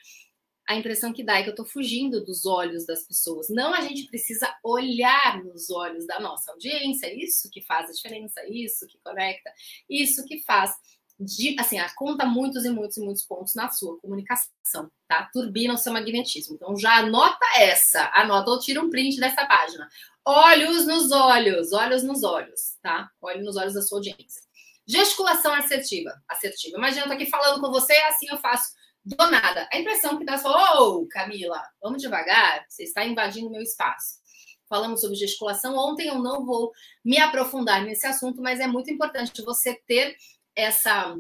a 0.67 0.75
impressão 0.75 1.11
que 1.11 1.23
dá 1.23 1.37
é 1.37 1.43
que 1.43 1.49
eu 1.49 1.53
estou 1.53 1.65
fugindo 1.65 2.23
dos 2.23 2.45
olhos 2.45 2.85
das 2.85 3.05
pessoas. 3.05 3.49
Não 3.49 3.73
a 3.73 3.81
gente 3.81 4.07
precisa 4.07 4.53
olhar 4.63 5.43
nos 5.43 5.69
olhos 5.69 6.07
da 6.07 6.19
nossa 6.19 6.51
audiência, 6.51 7.13
isso 7.13 7.49
que 7.51 7.61
faz 7.61 7.89
a 7.89 7.93
diferença, 7.93 8.41
isso 8.49 8.87
que 8.87 8.97
conecta, 9.03 9.51
isso 9.89 10.23
que 10.25 10.41
faz. 10.43 10.71
De, 11.19 11.55
assim, 11.59 11.77
conta 11.95 12.25
muitos 12.25 12.65
e 12.65 12.69
muitos 12.69 12.97
e 12.97 13.01
muitos 13.01 13.23
pontos 13.23 13.53
na 13.53 13.69
sua 13.69 13.99
comunicação, 13.99 14.91
tá? 15.07 15.29
Turbina 15.31 15.75
o 15.75 15.77
seu 15.77 15.93
magnetismo. 15.93 16.55
Então 16.55 16.75
já 16.75 16.97
anota 16.97 17.45
essa, 17.57 18.09
anota 18.15 18.49
ou 18.49 18.59
tira 18.59 18.81
um 18.81 18.89
print 18.89 19.19
dessa 19.19 19.45
página. 19.45 19.87
Olhos 20.25 20.87
nos 20.87 21.11
olhos, 21.11 21.71
olhos 21.71 22.03
nos 22.03 22.23
olhos, 22.23 22.77
tá? 22.81 23.09
Olhe 23.21 23.43
nos 23.43 23.55
olhos 23.57 23.73
da 23.73 23.81
sua 23.81 23.99
audiência. 23.99 24.41
Gesticulação 24.87 25.53
assertiva, 25.53 26.11
assertiva. 26.27 26.77
Imagina 26.77 27.03
eu 27.03 27.07
tô 27.07 27.13
aqui 27.13 27.25
falando 27.27 27.61
com 27.61 27.69
você, 27.69 27.93
assim 27.93 28.27
eu 28.29 28.37
faço 28.37 28.71
do 29.05 29.17
nada. 29.29 29.67
A 29.71 29.77
impressão 29.77 30.17
que 30.17 30.25
dá 30.25 30.37
só, 30.37 30.49
ô, 30.79 31.01
oh, 31.01 31.07
Camila, 31.07 31.61
vamos 31.81 32.01
devagar, 32.01 32.65
você 32.69 32.83
está 32.83 33.03
invadindo 33.03 33.49
meu 33.49 33.61
espaço. 33.61 34.21
Falamos 34.67 35.01
sobre 35.01 35.17
gesticulação 35.17 35.75
ontem, 35.75 36.07
eu 36.07 36.19
não 36.19 36.45
vou 36.45 36.71
me 37.03 37.19
aprofundar 37.19 37.83
nesse 37.83 38.07
assunto, 38.07 38.41
mas 38.41 38.59
é 38.59 38.67
muito 38.67 38.89
importante 38.89 39.41
você 39.41 39.75
ter 39.85 40.15
essa, 40.55 41.15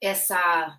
essa, 0.00 0.78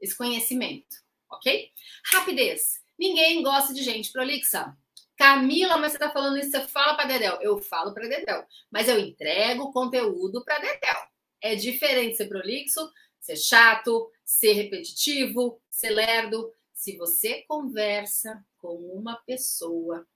esse 0.00 0.16
conhecimento, 0.16 0.96
ok? 1.30 1.70
Rapidez. 2.12 2.80
Ninguém 2.98 3.42
gosta 3.42 3.74
de 3.74 3.82
gente 3.82 4.12
prolixa. 4.12 4.76
Camila, 5.16 5.78
mas 5.78 5.92
você 5.92 5.96
está 5.96 6.10
falando 6.10 6.36
isso, 6.36 6.50
você 6.50 6.60
fala 6.68 6.94
para 6.94 7.06
Dedel. 7.06 7.38
Eu 7.40 7.58
falo 7.58 7.94
para 7.94 8.06
Dedel, 8.06 8.44
mas 8.70 8.86
eu 8.86 8.98
entrego 8.98 9.72
conteúdo 9.72 10.44
para 10.44 10.58
Dedel. 10.58 10.96
É 11.40 11.54
diferente 11.54 12.16
ser 12.16 12.28
prolixo, 12.28 12.90
ser 13.20 13.36
chato, 13.36 14.10
ser 14.26 14.54
repetitivo, 14.54 15.62
ser 15.70 15.90
lerdo. 15.90 16.52
Se 16.74 16.96
você 16.96 17.44
conversa 17.48 18.44
com 18.58 18.74
uma 18.74 19.16
pessoa 19.18 20.06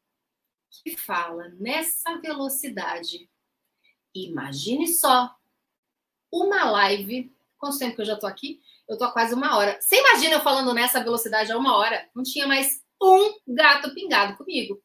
que 0.69 0.97
fala 0.97 1.49
nessa 1.61 2.19
velocidade, 2.19 3.31
imagine 4.13 4.89
só 4.89 5.35
uma 6.31 6.65
live. 6.71 7.33
Quanto 7.57 7.79
tempo 7.79 7.95
que 7.95 8.03
eu 8.03 8.07
já 8.07 8.17
tô 8.17 8.27
aqui? 8.27 8.61
Eu 8.89 8.99
tô 8.99 9.05
há 9.05 9.13
quase 9.13 9.35
uma 9.35 9.57
hora. 9.57 9.81
Você 9.81 9.97
imagina 9.97 10.35
eu 10.35 10.41
falando 10.41 10.75
nessa 10.75 11.03
velocidade 11.03 11.53
há 11.53 11.57
uma 11.57 11.77
hora? 11.77 12.09
Não 12.15 12.23
tinha 12.23 12.47
mais 12.47 12.83
um 13.01 13.39
gato 13.47 13.95
pingado 13.95 14.37
comigo. 14.37 14.83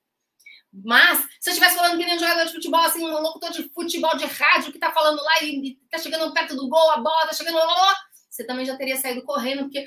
Mas, 0.71 1.19
se 1.39 1.49
eu 1.49 1.53
estivesse 1.53 1.76
falando 1.76 1.97
que 1.97 2.05
nem 2.05 2.15
um 2.15 2.19
jogador 2.19 2.45
de 2.45 2.51
futebol, 2.51 2.82
assim, 2.82 3.03
um 3.03 3.21
locutor 3.21 3.49
de 3.49 3.69
futebol 3.69 4.15
de 4.17 4.26
rádio 4.26 4.73
que 4.73 4.80
tá 4.80 4.91
falando 4.91 5.23
lá 5.23 5.41
e 5.43 5.80
tá 5.89 5.97
chegando 5.97 6.34
perto 6.34 6.53
do 6.53 6.67
gol, 6.67 6.91
a 6.91 6.97
bola 6.97 7.28
tá 7.28 7.34
chegando 7.34 7.55
lá, 7.55 7.95
você 8.36 8.46
também 8.46 8.66
já 8.66 8.76
teria 8.76 8.98
saído 8.98 9.24
correndo, 9.24 9.64
porque 9.64 9.86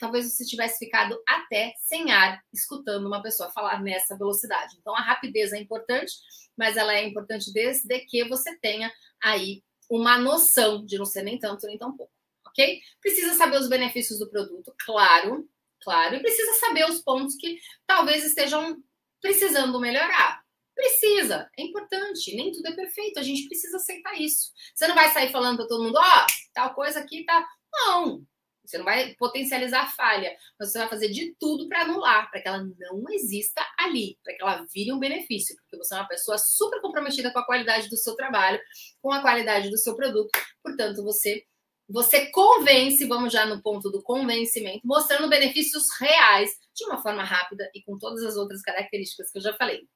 talvez 0.00 0.30
você 0.30 0.44
tivesse 0.44 0.78
ficado 0.78 1.20
até 1.26 1.74
sem 1.78 2.12
ar, 2.12 2.42
escutando 2.52 3.06
uma 3.06 3.22
pessoa 3.22 3.50
falar 3.50 3.82
nessa 3.82 4.16
velocidade. 4.16 4.76
Então, 4.78 4.94
a 4.94 5.00
rapidez 5.00 5.52
é 5.52 5.58
importante, 5.58 6.12
mas 6.56 6.76
ela 6.76 6.94
é 6.94 7.06
importante 7.06 7.52
desde 7.52 7.98
que 8.00 8.24
você 8.28 8.56
tenha 8.58 8.92
aí 9.22 9.62
uma 9.90 10.18
noção 10.18 10.84
de 10.84 10.98
não 10.98 11.04
ser 11.04 11.22
nem 11.22 11.38
tanto 11.38 11.66
nem 11.66 11.78
tão 11.78 11.96
pouco, 11.96 12.12
ok? 12.46 12.80
Precisa 13.00 13.34
saber 13.34 13.58
os 13.58 13.68
benefícios 13.68 14.18
do 14.18 14.28
produto, 14.28 14.74
claro, 14.84 15.48
claro, 15.80 16.16
e 16.16 16.20
precisa 16.20 16.54
saber 16.54 16.84
os 16.90 17.00
pontos 17.00 17.36
que 17.36 17.58
talvez 17.86 18.24
estejam 18.24 18.76
precisando 19.20 19.80
melhorar. 19.80 20.42
Precisa, 20.78 21.50
é 21.58 21.62
importante, 21.62 22.36
nem 22.36 22.52
tudo 22.52 22.68
é 22.68 22.72
perfeito, 22.72 23.18
a 23.18 23.22
gente 23.24 23.48
precisa 23.48 23.78
aceitar 23.78 24.14
isso. 24.14 24.52
Você 24.72 24.86
não 24.86 24.94
vai 24.94 25.10
sair 25.10 25.32
falando 25.32 25.56
para 25.56 25.66
todo 25.66 25.82
mundo, 25.82 25.96
ó, 25.96 26.00
oh, 26.00 26.26
tal 26.54 26.72
coisa 26.72 27.00
aqui 27.00 27.24
tá. 27.24 27.44
Não, 27.72 28.24
Você 28.64 28.78
não 28.78 28.84
vai 28.84 29.12
potencializar 29.16 29.82
a 29.82 29.90
falha, 29.90 30.36
mas 30.58 30.70
você 30.70 30.78
vai 30.78 30.88
fazer 30.88 31.08
de 31.08 31.34
tudo 31.40 31.68
para 31.68 31.82
anular, 31.82 32.30
para 32.30 32.40
que 32.40 32.46
ela 32.46 32.62
não 32.62 33.10
exista 33.10 33.60
ali, 33.76 34.16
para 34.22 34.36
que 34.36 34.42
ela 34.42 34.64
vire 34.72 34.92
um 34.92 35.00
benefício, 35.00 35.56
porque 35.56 35.76
você 35.76 35.94
é 35.96 35.98
uma 35.98 36.06
pessoa 36.06 36.38
super 36.38 36.80
comprometida 36.80 37.32
com 37.32 37.40
a 37.40 37.46
qualidade 37.46 37.88
do 37.88 37.96
seu 37.96 38.14
trabalho, 38.14 38.60
com 39.02 39.10
a 39.10 39.20
qualidade 39.20 39.70
do 39.70 39.78
seu 39.78 39.96
produto. 39.96 40.30
Portanto, 40.62 41.02
você 41.02 41.44
você 41.88 42.26
convence, 42.30 43.04
vamos 43.06 43.32
já 43.32 43.46
no 43.46 43.62
ponto 43.62 43.90
do 43.90 44.02
convencimento, 44.02 44.82
mostrando 44.84 45.28
benefícios 45.28 45.86
reais 45.98 46.50
de 46.74 46.84
uma 46.84 47.02
forma 47.02 47.24
rápida 47.24 47.68
e 47.74 47.82
com 47.82 47.98
todas 47.98 48.22
as 48.22 48.36
outras 48.36 48.60
características 48.62 49.32
que 49.32 49.38
eu 49.38 49.42
já 49.42 49.54
falei. 49.54 49.88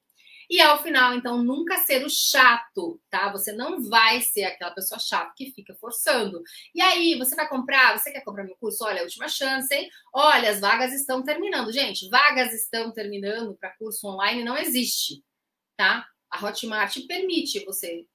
E 0.53 0.61
ao 0.61 0.83
final, 0.83 1.15
então, 1.15 1.41
nunca 1.41 1.79
ser 1.79 2.05
o 2.05 2.09
chato, 2.11 3.01
tá? 3.09 3.31
Você 3.31 3.51
não 3.51 3.89
vai 3.89 4.21
ser 4.21 4.43
aquela 4.43 4.69
pessoa 4.69 4.99
chata 4.99 5.33
que 5.35 5.49
fica 5.49 5.73
forçando. 5.73 6.43
E 6.75 6.79
aí, 6.79 7.17
você 7.17 7.35
vai 7.35 7.49
comprar? 7.49 7.97
Você 7.97 8.11
quer 8.11 8.23
comprar 8.23 8.43
meu 8.43 8.55
curso? 8.57 8.83
Olha, 8.85 9.01
última 9.01 9.27
chance, 9.27 9.73
hein? 9.73 9.89
Olha, 10.13 10.51
as 10.51 10.59
vagas 10.59 10.93
estão 10.93 11.23
terminando. 11.23 11.71
Gente, 11.71 12.07
vagas 12.07 12.53
estão 12.53 12.91
terminando 12.91 13.55
para 13.55 13.75
curso 13.77 14.07
online 14.07 14.43
não 14.43 14.55
existe, 14.55 15.23
tá? 15.75 16.07
A 16.29 16.45
Hotmart 16.45 16.99
permite 17.07 17.65
você 17.65 18.05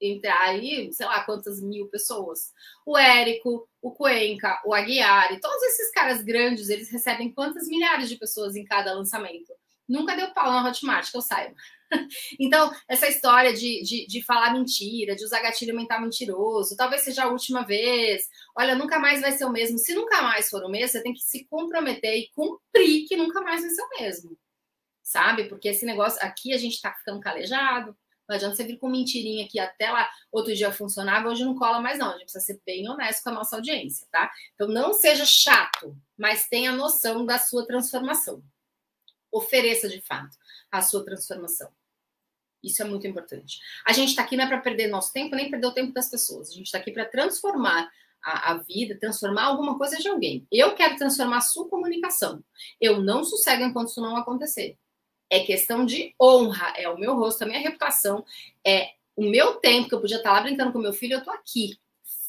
entrar 0.00 0.40
aí, 0.42 0.92
sei 0.92 1.06
lá 1.06 1.24
quantas 1.24 1.60
mil 1.60 1.88
pessoas. 1.88 2.52
O 2.86 2.96
Érico, 2.96 3.68
o 3.82 3.90
Cuenca, 3.90 4.62
o 4.64 4.72
Aguiar 4.72 5.40
todos 5.40 5.62
esses 5.64 5.90
caras 5.90 6.22
grandes, 6.22 6.68
eles 6.68 6.88
recebem 6.88 7.34
quantas 7.34 7.66
milhares 7.66 8.08
de 8.08 8.16
pessoas 8.16 8.54
em 8.54 8.64
cada 8.64 8.94
lançamento? 8.94 9.52
Nunca 9.90 10.14
deu 10.14 10.32
pau 10.32 10.52
na 10.52 10.68
Hotmart, 10.68 11.10
que 11.10 11.16
eu 11.16 11.20
saiba. 11.20 11.54
Então, 12.38 12.72
essa 12.88 13.08
história 13.08 13.52
de, 13.52 13.82
de, 13.82 14.06
de, 14.06 14.22
falar 14.22 14.52
mentira, 14.52 15.16
de 15.16 15.24
usar 15.24 15.42
gatilho 15.42 15.74
mental 15.74 16.00
mentiroso, 16.00 16.76
talvez 16.76 17.02
seja 17.02 17.24
a 17.24 17.28
última 17.28 17.66
vez. 17.66 18.28
Olha, 18.56 18.76
nunca 18.76 19.00
mais 19.00 19.20
vai 19.20 19.32
ser 19.32 19.44
o 19.44 19.50
mesmo. 19.50 19.76
Se 19.76 19.92
nunca 19.92 20.22
mais 20.22 20.48
for 20.48 20.62
o 20.62 20.68
mesmo, 20.68 20.90
você 20.92 21.02
tem 21.02 21.12
que 21.12 21.20
se 21.20 21.44
comprometer 21.46 22.16
e 22.16 22.30
cumprir 22.32 23.08
que 23.08 23.16
nunca 23.16 23.40
mais 23.40 23.62
vai 23.62 23.70
ser 23.70 23.82
o 23.82 24.00
mesmo. 24.00 24.38
Sabe? 25.02 25.48
Porque 25.48 25.68
esse 25.68 25.84
negócio 25.84 26.24
aqui 26.24 26.52
a 26.54 26.58
gente 26.58 26.80
tá 26.80 26.94
ficando 26.94 27.18
calejado. 27.18 27.96
Não 28.28 28.36
adianta 28.36 28.54
você 28.54 28.62
vir 28.62 28.78
com 28.78 28.88
mentirinha 28.88 29.48
que 29.48 29.58
até 29.58 29.90
lá 29.90 30.08
outro 30.30 30.54
dia 30.54 30.70
funcionava, 30.70 31.28
hoje 31.28 31.44
não 31.44 31.56
cola 31.56 31.80
mais, 31.80 31.98
não. 31.98 32.10
A 32.10 32.12
gente 32.12 32.30
precisa 32.30 32.44
ser 32.44 32.60
bem 32.64 32.88
honesto 32.88 33.24
com 33.24 33.30
a 33.30 33.34
nossa 33.34 33.56
audiência, 33.56 34.06
tá? 34.12 34.30
Então 34.54 34.68
não 34.68 34.92
seja 34.92 35.24
chato, 35.26 35.96
mas 36.16 36.46
tenha 36.46 36.70
noção 36.70 37.26
da 37.26 37.36
sua 37.36 37.66
transformação. 37.66 38.40
Ofereça 39.32 39.88
de 39.88 40.00
fato 40.00 40.36
a 40.70 40.82
sua 40.82 41.04
transformação. 41.04 41.70
Isso 42.62 42.82
é 42.82 42.84
muito 42.84 43.06
importante. 43.06 43.58
A 43.86 43.92
gente 43.92 44.10
está 44.10 44.22
aqui 44.22 44.36
não 44.36 44.44
é 44.44 44.46
para 44.46 44.60
perder 44.60 44.88
nosso 44.88 45.12
tempo, 45.12 45.34
nem 45.34 45.50
perder 45.50 45.66
o 45.66 45.74
tempo 45.74 45.92
das 45.92 46.10
pessoas. 46.10 46.50
A 46.50 46.52
gente 46.52 46.66
está 46.66 46.78
aqui 46.78 46.92
para 46.92 47.06
transformar 47.06 47.90
a, 48.22 48.52
a, 48.52 48.54
vida, 48.58 48.98
transformar 48.98 49.44
alguma 49.44 49.78
coisa 49.78 49.96
de 49.96 50.08
alguém. 50.08 50.46
Eu 50.52 50.74
quero 50.74 50.96
transformar 50.96 51.38
a 51.38 51.42
sua 51.42 51.68
comunicação. 51.68 52.44
Eu 52.80 53.00
não 53.00 53.24
sossego 53.24 53.64
enquanto 53.64 53.88
isso 53.88 54.00
não 54.00 54.16
acontecer. 54.16 54.76
É 55.30 55.40
questão 55.40 55.86
de 55.86 56.14
honra, 56.20 56.74
é 56.76 56.88
o 56.88 56.98
meu 56.98 57.14
rosto, 57.14 57.42
a 57.42 57.46
minha 57.46 57.60
reputação, 57.60 58.24
é 58.66 58.90
o 59.16 59.22
meu 59.22 59.56
tempo 59.56 59.88
que 59.88 59.94
eu 59.94 60.00
podia 60.00 60.16
estar 60.16 60.32
lá 60.32 60.40
brincando 60.40 60.72
com 60.72 60.78
meu 60.78 60.92
filho, 60.92 61.14
eu 61.14 61.24
tô 61.24 61.30
aqui. 61.30 61.78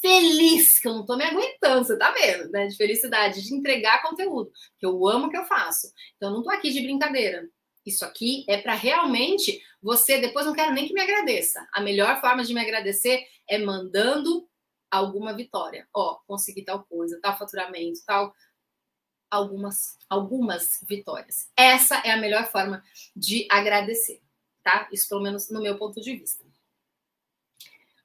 Feliz, 0.01 0.79
que 0.79 0.87
eu 0.87 0.93
não 0.95 1.05
tô 1.05 1.15
me 1.15 1.23
aguentando, 1.23 1.85
você 1.85 1.95
tá 1.95 2.11
vendo, 2.11 2.49
né? 2.49 2.65
De 2.67 2.75
felicidade, 2.75 3.41
de 3.41 3.53
entregar 3.53 4.01
conteúdo, 4.01 4.51
que 4.79 4.85
eu 4.85 5.07
amo 5.07 5.27
o 5.27 5.29
que 5.29 5.37
eu 5.37 5.45
faço. 5.45 5.91
Então, 6.15 6.29
eu 6.29 6.35
não 6.37 6.43
tô 6.43 6.49
aqui 6.49 6.71
de 6.71 6.81
brincadeira. 6.81 7.47
Isso 7.85 8.03
aqui 8.03 8.43
é 8.49 8.57
para 8.57 8.73
realmente 8.73 9.61
você. 9.81 10.19
Depois 10.19 10.45
não 10.45 10.53
quero 10.53 10.73
nem 10.73 10.87
que 10.87 10.93
me 10.93 11.01
agradeça. 11.01 11.67
A 11.73 11.81
melhor 11.81 12.19
forma 12.19 12.43
de 12.43 12.53
me 12.53 12.61
agradecer 12.61 13.23
é 13.47 13.59
mandando 13.59 14.47
alguma 14.89 15.35
vitória. 15.35 15.87
Ó, 15.93 16.19
consegui 16.27 16.63
tal 16.63 16.83
coisa, 16.83 17.19
tal 17.21 17.37
faturamento, 17.37 17.99
tal. 18.05 18.33
Algumas, 19.29 19.97
algumas 20.09 20.79
vitórias. 20.87 21.49
Essa 21.55 21.97
é 21.99 22.11
a 22.11 22.17
melhor 22.17 22.51
forma 22.51 22.83
de 23.15 23.47
agradecer, 23.49 24.21
tá? 24.61 24.89
Isso, 24.91 25.07
pelo 25.07 25.21
menos, 25.21 25.49
no 25.49 25.61
meu 25.61 25.77
ponto 25.77 26.01
de 26.01 26.17
vista. 26.17 26.43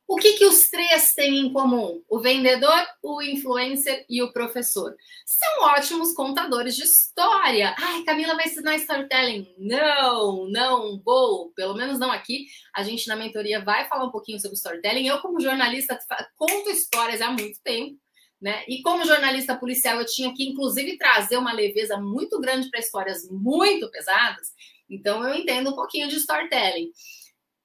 O 0.09 0.17
que, 0.17 0.35
que 0.35 0.45
os 0.45 0.71
três 0.71 1.15
têm 1.15 1.39
em 1.41 1.53
comum? 1.53 2.01
O 2.09 2.21
vendedor, 2.21 2.87
o 3.03 3.21
influencer 3.21 4.07
e 4.09 4.23
o 4.23 4.33
professor. 4.33 4.95
São 5.25 5.65
ótimos 5.65 6.15
contadores 6.15 6.77
de 6.77 6.85
história. 6.85 7.75
Ai, 7.77 8.05
Camila 8.05 8.37
vai 8.37 8.47
ensinar 8.47 8.77
storytelling. 8.77 9.53
Não, 9.59 10.49
não 10.49 11.03
vou. 11.05 11.51
Pelo 11.57 11.75
menos 11.75 11.99
não 11.99 12.13
aqui. 12.13 12.47
A 12.73 12.85
gente 12.85 13.09
na 13.09 13.17
mentoria 13.17 13.65
vai 13.65 13.89
falar 13.89 14.05
um 14.05 14.13
pouquinho 14.13 14.39
sobre 14.39 14.57
storytelling. 14.57 15.09
Eu, 15.09 15.19
como 15.19 15.41
jornalista, 15.41 15.99
conto 16.37 16.71
histórias 16.71 17.21
há 17.21 17.33
muito 17.33 17.61
tempo. 17.65 17.99
Né? 18.41 18.65
E 18.69 18.83
como 18.83 19.05
jornalista 19.05 19.57
policial, 19.57 19.99
eu 19.99 20.07
tinha 20.07 20.33
que, 20.33 20.45
inclusive, 20.45 20.99
trazer 20.99 21.37
uma 21.37 21.53
leveza 21.53 21.97
muito 21.97 22.39
grande 22.39 22.71
para 22.71 22.79
histórias 22.79 23.29
muito 23.29 23.91
pesadas. 23.91 24.53
Então, 24.89 25.27
eu 25.27 25.35
entendo 25.35 25.71
um 25.71 25.75
pouquinho 25.75 26.07
de 26.07 26.17
storytelling. 26.17 26.91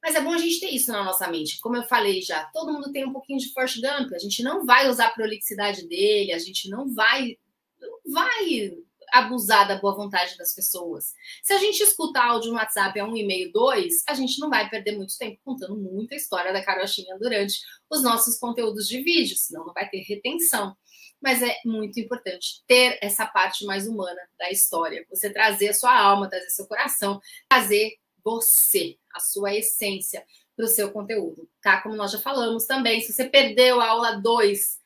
Mas 0.02 0.16
é 0.16 0.22
bom 0.22 0.34
a 0.34 0.38
gente 0.38 0.60
ter 0.60 0.70
isso 0.70 0.92
na 0.92 1.04
nossa 1.04 1.28
mente. 1.28 1.60
Como 1.60 1.76
eu 1.76 1.84
falei 1.84 2.22
já, 2.22 2.46
todo 2.46 2.74
mundo 2.74 2.92
tem 2.92 3.06
um 3.06 3.14
pouquinho 3.14 3.40
de 3.40 3.54
Forrest 3.54 3.80
Gump. 3.80 4.14
A 4.14 4.20
gente 4.20 4.42
não 4.42 4.66
vai 4.66 4.90
usar 4.90 5.08
a 5.08 5.12
prolixidade 5.12 5.88
dele, 5.88 6.34
a 6.34 6.40
gente 6.40 6.70
não 6.70 6.92
vai, 6.94 7.38
não 7.80 8.00
vai 8.12 8.72
abusar 9.12 9.68
da 9.68 9.76
boa 9.76 9.94
vontade 9.94 10.38
das 10.38 10.54
pessoas. 10.56 11.14
Se 11.44 11.54
a 11.54 11.60
gente 11.60 11.82
escutar 11.82 12.28
áudio 12.28 12.52
no 12.52 12.58
WhatsApp 12.58 12.98
a 13.00 13.06
um 13.06 13.16
e 13.16 13.26
meio, 13.26 13.52
dois, 13.52 14.04
a 14.08 14.14
gente 14.14 14.40
não 14.40 14.50
vai 14.50 14.70
perder 14.70 14.96
muito 14.96 15.18
tempo 15.18 15.40
contando 15.44 15.78
muita 15.78 16.16
história 16.16 16.54
da 16.54 16.64
carochinha 16.64 17.18
durante 17.20 17.60
os 17.90 18.02
nossos 18.02 18.40
conteúdos 18.40 18.88
de 18.88 19.02
vídeo, 19.04 19.36
senão 19.36 19.66
não 19.66 19.74
vai 19.74 19.88
ter 19.90 20.02
retenção. 20.02 20.76
Mas 21.22 21.44
é 21.44 21.56
muito 21.64 22.00
importante 22.00 22.64
ter 22.66 22.98
essa 23.02 23.28
parte 23.28 23.64
mais 23.66 23.88
humana 23.88 24.20
da 24.40 24.50
história. 24.50 25.06
Você 25.10 25.30
trazer 25.30 25.70
a 25.70 25.74
sua 25.74 25.96
alma, 25.96 26.30
trazer 26.30 26.50
seu 26.50 26.66
coração, 26.66 27.20
trazer 27.48 27.98
você, 28.24 28.98
a 29.14 29.20
sua 29.20 29.54
essência 29.54 30.26
para 30.56 30.66
o 30.66 30.68
seu 30.68 30.92
conteúdo, 30.92 31.50
tá? 31.62 31.82
Como 31.82 31.96
nós 31.96 32.12
já 32.12 32.20
falamos 32.20 32.66
também, 32.66 33.02
se 33.02 33.14
você 33.14 33.26
perdeu 33.26 33.80
a 33.80 33.88
aula 33.88 34.12
2, 34.14 34.80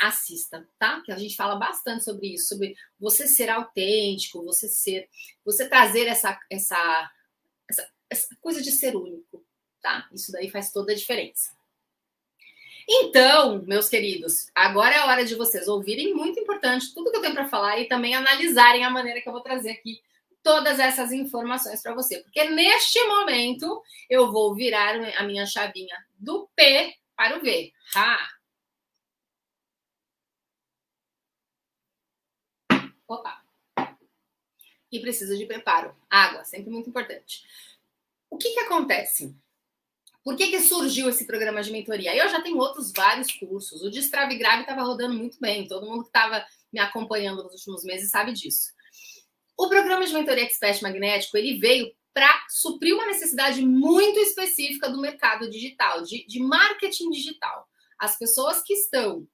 assista, 0.00 0.66
tá? 0.78 1.00
Que 1.02 1.12
a 1.12 1.18
gente 1.18 1.36
fala 1.36 1.56
bastante 1.56 2.04
sobre 2.04 2.34
isso, 2.34 2.48
sobre 2.48 2.74
você 2.98 3.26
ser 3.26 3.48
autêntico, 3.48 4.44
você 4.44 4.68
ser, 4.68 5.08
você 5.44 5.68
trazer 5.68 6.06
essa 6.06 6.38
essa 6.50 7.10
essa, 7.68 7.88
essa 8.10 8.36
coisa 8.40 8.60
de 8.62 8.70
ser 8.72 8.96
único, 8.96 9.44
tá? 9.80 10.08
Isso 10.12 10.32
daí 10.32 10.50
faz 10.50 10.72
toda 10.72 10.92
a 10.92 10.96
diferença. 10.96 11.52
Então, 12.86 13.62
meus 13.62 13.88
queridos, 13.88 14.50
agora 14.54 14.94
é 14.94 14.98
a 14.98 15.06
hora 15.06 15.24
de 15.24 15.34
vocês 15.34 15.68
ouvirem, 15.68 16.12
muito 16.12 16.38
importante, 16.38 16.92
tudo 16.92 17.10
que 17.10 17.16
eu 17.16 17.22
tenho 17.22 17.32
para 17.32 17.48
falar 17.48 17.80
e 17.80 17.88
também 17.88 18.14
analisarem 18.14 18.84
a 18.84 18.90
maneira 18.90 19.22
que 19.22 19.28
eu 19.28 19.32
vou 19.32 19.40
trazer 19.40 19.70
aqui 19.70 20.02
todas 20.44 20.78
essas 20.78 21.10
informações 21.10 21.82
para 21.82 21.94
você, 21.94 22.22
porque 22.22 22.44
neste 22.50 23.02
momento 23.06 23.82
eu 24.10 24.30
vou 24.30 24.54
virar 24.54 24.94
a 25.16 25.22
minha 25.24 25.46
chavinha 25.46 25.96
do 26.18 26.48
P 26.54 26.94
para 27.16 27.38
o 27.38 27.40
V. 27.40 27.72
Ha! 27.96 28.18
Opa! 33.08 33.42
E 34.92 35.00
precisa 35.00 35.36
de 35.36 35.46
preparo. 35.46 35.96
Água, 36.08 36.44
sempre 36.44 36.70
muito 36.70 36.90
importante. 36.90 37.42
O 38.30 38.36
que, 38.36 38.52
que 38.52 38.60
acontece? 38.60 39.34
Por 40.22 40.36
que, 40.36 40.50
que 40.50 40.60
surgiu 40.60 41.08
esse 41.08 41.26
programa 41.26 41.62
de 41.62 41.72
mentoria? 41.72 42.14
Eu 42.14 42.28
já 42.28 42.40
tenho 42.42 42.58
outros 42.58 42.92
vários 42.92 43.32
cursos. 43.32 43.82
O 43.82 43.90
Destrave 43.90 44.36
Grave 44.36 44.62
estava 44.62 44.82
rodando 44.82 45.14
muito 45.14 45.38
bem. 45.40 45.66
Todo 45.66 45.86
mundo 45.86 46.02
que 46.02 46.08
estava 46.08 46.44
me 46.72 46.80
acompanhando 46.80 47.42
nos 47.42 47.52
últimos 47.54 47.84
meses 47.84 48.10
sabe 48.10 48.32
disso. 48.32 48.73
O 49.56 49.68
programa 49.68 50.04
de 50.04 50.12
mentoria 50.12 50.44
Expert 50.44 50.82
Magnético 50.82 51.36
ele 51.36 51.58
veio 51.58 51.92
para 52.12 52.46
suprir 52.48 52.94
uma 52.94 53.06
necessidade 53.06 53.60
muito 53.64 54.18
específica 54.20 54.88
do 54.88 55.00
mercado 55.00 55.50
digital, 55.50 56.02
de, 56.02 56.24
de 56.26 56.40
marketing 56.40 57.10
digital. 57.10 57.68
As 57.98 58.16
pessoas 58.16 58.62
que 58.62 58.72
estão 58.74 59.26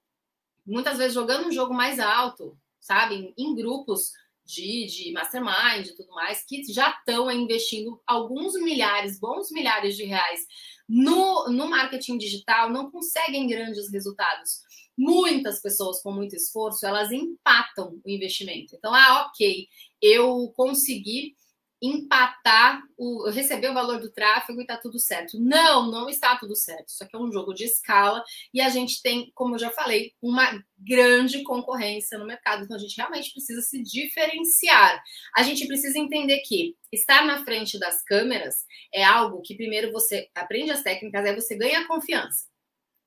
muitas 0.66 0.98
vezes 0.98 1.14
jogando 1.14 1.48
um 1.48 1.52
jogo 1.52 1.74
mais 1.74 1.98
alto, 1.98 2.56
sabe, 2.80 3.34
em 3.36 3.54
grupos 3.54 4.12
de, 4.44 4.86
de 4.86 5.12
mastermind 5.12 5.86
e 5.86 5.96
tudo 5.96 6.10
mais, 6.12 6.42
que 6.44 6.62
já 6.72 6.90
estão 6.90 7.30
investindo 7.30 8.00
alguns 8.06 8.54
milhares, 8.54 9.20
bons 9.20 9.50
milhares 9.50 9.96
de 9.96 10.04
reais 10.04 10.40
no, 10.88 11.48
no 11.48 11.68
marketing 11.68 12.18
digital, 12.18 12.70
não 12.70 12.90
conseguem 12.90 13.46
grandes 13.46 13.90
resultados 13.92 14.62
muitas 15.00 15.62
pessoas 15.62 16.02
com 16.02 16.12
muito 16.12 16.36
esforço, 16.36 16.84
elas 16.84 17.10
empatam 17.10 17.98
o 18.04 18.10
investimento. 18.10 18.76
Então, 18.76 18.94
ah, 18.94 19.26
ok, 19.26 19.66
eu 20.02 20.52
consegui 20.56 21.34
empatar, 21.82 22.82
o, 22.96 23.30
receber 23.30 23.70
o 23.70 23.74
valor 23.74 24.00
do 24.00 24.12
tráfego 24.12 24.60
e 24.60 24.66
tá 24.66 24.76
tudo 24.76 24.98
certo. 24.98 25.40
Não, 25.40 25.90
não 25.90 26.10
está 26.10 26.36
tudo 26.36 26.54
certo. 26.54 26.88
Isso 26.88 27.02
aqui 27.02 27.16
é 27.16 27.18
um 27.18 27.32
jogo 27.32 27.54
de 27.54 27.64
escala 27.64 28.22
e 28.52 28.60
a 28.60 28.68
gente 28.68 29.00
tem, 29.00 29.30
como 29.34 29.54
eu 29.54 29.58
já 29.58 29.70
falei, 29.70 30.12
uma 30.20 30.62
grande 30.76 31.42
concorrência 31.42 32.18
no 32.18 32.26
mercado. 32.26 32.64
Então 32.64 32.76
a 32.76 32.80
gente 32.80 32.96
realmente 32.96 33.32
precisa 33.32 33.62
se 33.62 33.82
diferenciar. 33.82 35.02
A 35.34 35.42
gente 35.42 35.66
precisa 35.66 35.98
entender 35.98 36.40
que 36.40 36.76
estar 36.92 37.24
na 37.24 37.42
frente 37.44 37.78
das 37.78 38.02
câmeras 38.04 38.56
é 38.92 39.02
algo 39.02 39.40
que 39.40 39.56
primeiro 39.56 39.90
você 39.90 40.28
aprende 40.34 40.70
as 40.70 40.82
técnicas, 40.82 41.24
aí 41.24 41.34
você 41.34 41.56
ganha 41.56 41.86
confiança. 41.86 42.46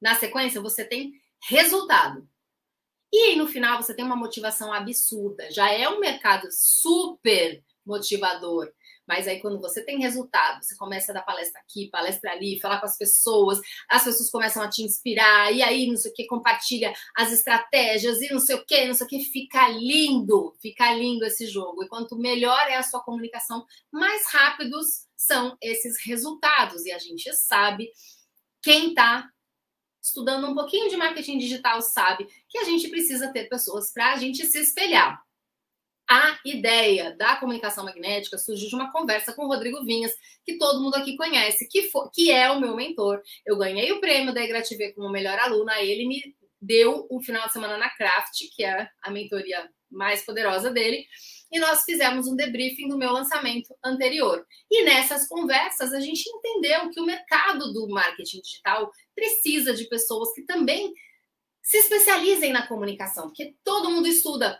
Na 0.01 0.15
sequência, 0.15 0.59
você 0.59 0.83
tem 0.83 1.13
resultado. 1.47 2.27
E 3.13 3.17
aí, 3.25 3.35
no 3.35 3.47
final, 3.47 3.79
você 3.79 3.93
tem 3.93 4.03
uma 4.03 4.15
motivação 4.15 4.73
absurda. 4.73 5.51
Já 5.51 5.71
é 5.71 5.87
um 5.87 5.99
mercado 5.99 6.47
super 6.49 7.63
motivador. 7.85 8.73
Mas 9.07 9.27
aí, 9.27 9.39
quando 9.39 9.61
você 9.61 9.85
tem 9.85 9.99
resultado, 9.99 10.63
você 10.63 10.75
começa 10.75 11.11
a 11.11 11.15
dar 11.15 11.21
palestra 11.21 11.61
aqui, 11.61 11.91
palestra 11.91 12.31
ali, 12.31 12.59
falar 12.59 12.79
com 12.79 12.87
as 12.87 12.97
pessoas, 12.97 13.59
as 13.87 14.03
pessoas 14.03 14.31
começam 14.31 14.63
a 14.63 14.67
te 14.67 14.81
inspirar, 14.81 15.53
e 15.53 15.61
aí, 15.61 15.85
não 15.85 15.95
sei 15.95 16.09
o 16.09 16.13
que, 16.15 16.25
compartilha 16.25 16.91
as 17.15 17.31
estratégias 17.31 18.19
e 18.19 18.31
não 18.31 18.39
sei 18.39 18.55
o 18.55 18.65
que, 18.65 18.83
não 18.85 18.95
sei 18.95 19.05
o 19.05 19.09
que, 19.09 19.19
fica 19.19 19.67
lindo, 19.69 20.55
fica 20.59 20.91
lindo 20.95 21.23
esse 21.23 21.45
jogo. 21.45 21.83
E 21.83 21.87
quanto 21.87 22.17
melhor 22.17 22.67
é 22.67 22.77
a 22.77 22.83
sua 22.83 23.03
comunicação, 23.03 23.63
mais 23.91 24.25
rápidos 24.31 25.05
são 25.15 25.55
esses 25.61 26.03
resultados. 26.03 26.83
E 26.87 26.91
a 26.91 26.97
gente 26.97 27.31
sabe 27.35 27.91
quem 28.59 28.89
está 28.89 29.29
estudando 30.03 30.47
um 30.47 30.53
pouquinho 30.53 30.89
de 30.89 30.97
marketing 30.97 31.37
digital 31.37 31.81
sabe 31.81 32.27
que 32.49 32.57
a 32.57 32.65
gente 32.65 32.89
precisa 32.89 33.31
ter 33.31 33.47
pessoas 33.47 33.91
para 33.93 34.13
a 34.13 34.17
gente 34.17 34.45
se 34.45 34.59
espelhar. 34.59 35.23
A 36.09 36.37
ideia 36.45 37.15
da 37.15 37.37
comunicação 37.37 37.85
magnética 37.85 38.37
surgiu 38.37 38.67
de 38.67 38.75
uma 38.75 38.91
conversa 38.91 39.33
com 39.33 39.45
o 39.45 39.47
Rodrigo 39.47 39.83
Vinhas, 39.85 40.11
que 40.43 40.57
todo 40.57 40.81
mundo 40.81 40.95
aqui 40.95 41.15
conhece, 41.15 41.67
que, 41.69 41.83
for, 41.83 42.11
que 42.11 42.29
é 42.29 42.51
o 42.51 42.59
meu 42.59 42.75
mentor. 42.75 43.21
Eu 43.45 43.57
ganhei 43.57 43.89
o 43.93 44.01
prêmio 44.01 44.33
da 44.33 44.43
EgraTV 44.43 44.91
como 44.91 45.09
melhor 45.09 45.39
aluna, 45.39 45.81
ele 45.81 46.05
me 46.05 46.35
deu 46.61 47.07
um 47.09 47.21
final 47.21 47.47
de 47.47 47.53
semana 47.53 47.77
na 47.77 47.89
Craft, 47.89 48.37
que 48.53 48.63
é 48.63 48.89
a 49.01 49.09
mentoria 49.09 49.69
mais 49.89 50.25
poderosa 50.25 50.69
dele, 50.71 51.05
e 51.53 51.59
nós 51.59 51.83
fizemos 51.83 52.27
um 52.27 52.35
debriefing 52.35 52.87
do 52.87 52.97
meu 52.97 53.11
lançamento 53.11 53.75
anterior. 53.85 54.43
E 54.71 54.83
nessas 54.83 55.27
conversas 55.27 55.93
a 55.93 55.99
gente 55.99 56.27
entendeu 56.27 56.89
que 56.89 56.99
o 56.99 57.05
mercado 57.05 57.71
do 57.71 57.87
marketing 57.87 58.41
digital 58.41 58.91
precisa 59.13 59.71
de 59.71 59.85
pessoas 59.85 60.33
que 60.33 60.41
também 60.41 60.91
se 61.61 61.77
especializem 61.77 62.51
na 62.51 62.67
comunicação, 62.67 63.27
porque 63.27 63.55
todo 63.63 63.91
mundo 63.91 64.07
estuda 64.07 64.59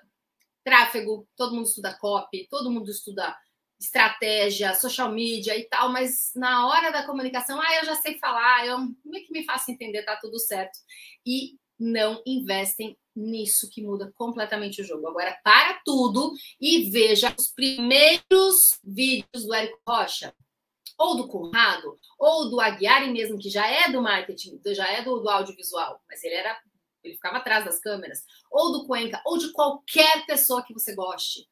tráfego, 0.64 1.28
todo 1.36 1.56
mundo 1.56 1.66
estuda 1.66 1.98
copy, 2.00 2.48
todo 2.48 2.72
mundo 2.72 2.92
estuda 2.92 3.36
estratégia, 3.80 4.76
social 4.76 5.12
media 5.12 5.58
e 5.58 5.64
tal, 5.66 5.92
mas 5.92 6.32
na 6.36 6.68
hora 6.68 6.92
da 6.92 7.06
comunicação, 7.06 7.60
ah, 7.60 7.76
eu 7.80 7.86
já 7.86 7.96
sei 7.96 8.20
falar, 8.20 8.68
eu 8.68 8.78
meio 9.04 9.26
que 9.26 9.34
me 9.34 9.44
faço 9.44 9.72
entender, 9.72 10.04
tá 10.04 10.16
tudo 10.16 10.40
certo. 10.40 10.78
E 11.26 11.58
não 11.84 12.22
investem 12.26 12.98
nisso 13.14 13.70
que 13.70 13.84
muda 13.84 14.12
completamente 14.16 14.82
o 14.82 14.86
jogo. 14.86 15.08
Agora, 15.08 15.38
para 15.44 15.82
tudo 15.86 16.34
e 16.60 16.90
veja 16.90 17.36
os 17.38 17.50
primeiros 17.50 18.80
vídeos 18.84 19.46
do 19.46 19.54
Érico 19.54 19.80
Rocha, 19.88 20.34
ou 20.98 21.18
do 21.18 21.28
Conrado, 21.28 22.00
ou 22.18 22.50
do 22.50 22.62
Aguiar 22.62 23.12
mesmo, 23.12 23.38
que 23.38 23.50
já 23.50 23.68
é 23.68 23.92
do 23.92 24.02
marketing, 24.02 24.62
já 24.68 24.88
é 24.88 25.04
do, 25.04 25.20
do 25.20 25.30
audiovisual, 25.30 26.02
mas 26.08 26.24
ele 26.24 26.36
era 26.36 26.58
ele 27.04 27.16
ficava 27.16 27.36
atrás 27.36 27.66
das 27.66 27.82
câmeras, 27.82 28.24
ou 28.50 28.72
do 28.72 28.88
Cuenca, 28.88 29.22
ou 29.26 29.38
de 29.38 29.52
qualquer 29.52 30.26
pessoa 30.26 30.64
que 30.64 30.74
você 30.74 30.96
goste. 30.96 31.46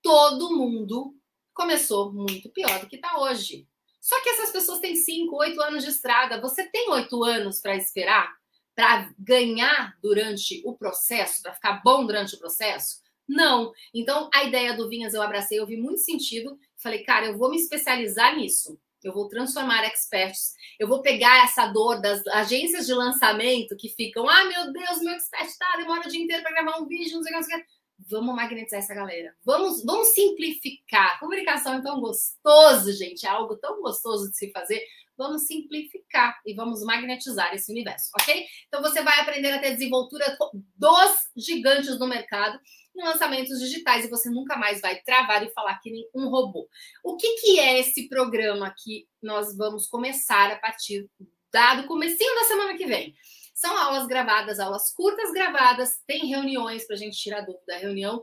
Todo 0.00 0.56
mundo 0.56 1.14
começou 1.52 2.10
muito 2.10 2.50
pior 2.50 2.80
do 2.80 2.88
que 2.88 2.96
está 2.96 3.20
hoje. 3.20 3.68
Só 4.00 4.18
que 4.22 4.30
essas 4.30 4.50
pessoas 4.50 4.80
têm 4.80 4.96
5, 4.96 5.36
8 5.36 5.60
anos 5.60 5.84
de 5.84 5.90
estrada. 5.90 6.40
Você 6.40 6.66
tem 6.70 6.88
8 6.88 7.22
anos 7.22 7.60
para 7.60 7.76
esperar? 7.76 8.34
Para 8.74 9.10
ganhar 9.18 9.96
durante 10.02 10.62
o 10.64 10.74
processo, 10.76 11.42
para 11.42 11.54
ficar 11.54 11.80
bom 11.84 12.04
durante 12.04 12.34
o 12.34 12.38
processo? 12.38 13.02
Não. 13.28 13.72
Então, 13.92 14.28
a 14.32 14.44
ideia 14.44 14.74
do 14.74 14.88
Vinhas 14.88 15.14
eu 15.14 15.22
abracei, 15.22 15.58
eu 15.58 15.66
vi 15.66 15.76
muito 15.76 16.00
sentido. 16.00 16.58
Falei, 16.76 17.02
cara, 17.02 17.26
eu 17.26 17.38
vou 17.38 17.50
me 17.50 17.56
especializar 17.56 18.36
nisso. 18.36 18.78
Eu 19.02 19.12
vou 19.12 19.28
transformar 19.28 19.84
experts. 19.84 20.54
Eu 20.78 20.88
vou 20.88 21.02
pegar 21.02 21.44
essa 21.44 21.66
dor 21.66 22.00
das 22.00 22.26
agências 22.28 22.86
de 22.86 22.94
lançamento 22.94 23.76
que 23.76 23.88
ficam, 23.90 24.28
ah, 24.28 24.44
meu 24.44 24.72
Deus, 24.72 25.00
meu 25.00 25.14
expert 25.14 25.50
tá, 25.58 25.76
demora 25.76 26.06
o 26.06 26.10
dia 26.10 26.22
inteiro 26.22 26.42
para 26.42 26.52
gravar 26.52 26.80
um 26.80 26.86
vídeo, 26.86 27.16
não 27.16 27.22
sei 27.22 27.36
o 27.36 27.40
que. 27.40 27.64
Vamos 28.10 28.34
magnetizar 28.34 28.80
essa 28.80 28.94
galera. 28.94 29.34
Vamos, 29.44 29.84
vamos 29.84 30.08
simplificar. 30.08 31.20
Comunicação 31.20 31.74
é 31.74 31.82
tão 31.82 32.00
gostoso, 32.00 32.92
gente. 32.92 33.24
É 33.24 33.28
algo 33.28 33.56
tão 33.56 33.80
gostoso 33.80 34.30
de 34.30 34.36
se 34.36 34.50
fazer 34.50 34.82
vamos 35.16 35.46
simplificar 35.46 36.40
e 36.44 36.54
vamos 36.54 36.82
magnetizar 36.82 37.54
esse 37.54 37.70
universo, 37.70 38.10
ok? 38.18 38.44
Então 38.68 38.82
você 38.82 39.02
vai 39.02 39.20
aprender 39.20 39.52
a 39.52 39.58
ter 39.58 39.72
desenvoltura 39.72 40.36
dos 40.76 41.30
gigantes 41.36 41.98
do 41.98 42.06
mercado 42.06 42.58
em 42.96 43.02
lançamentos 43.02 43.58
digitais 43.58 44.04
e 44.04 44.10
você 44.10 44.30
nunca 44.30 44.56
mais 44.56 44.80
vai 44.80 45.00
travar 45.02 45.42
e 45.42 45.50
falar 45.50 45.78
que 45.80 45.90
nem 45.90 46.08
um 46.14 46.28
robô. 46.28 46.68
O 47.02 47.16
que, 47.16 47.36
que 47.36 47.58
é 47.58 47.80
esse 47.80 48.08
programa 48.08 48.74
que 48.76 49.06
nós 49.22 49.56
vamos 49.56 49.86
começar 49.86 50.50
a 50.50 50.58
partir 50.58 51.08
do 51.18 51.86
comecinho 51.86 52.34
da 52.34 52.44
semana 52.44 52.76
que 52.76 52.86
vem? 52.86 53.14
São 53.54 53.76
aulas 53.76 54.06
gravadas, 54.06 54.58
aulas 54.58 54.92
curtas 54.92 55.32
gravadas, 55.32 55.90
tem 56.06 56.26
reuniões 56.26 56.86
para 56.86 56.96
a 56.96 56.98
gente 56.98 57.16
tirar 57.16 57.42
dúvida, 57.42 57.78
reunião 57.78 58.22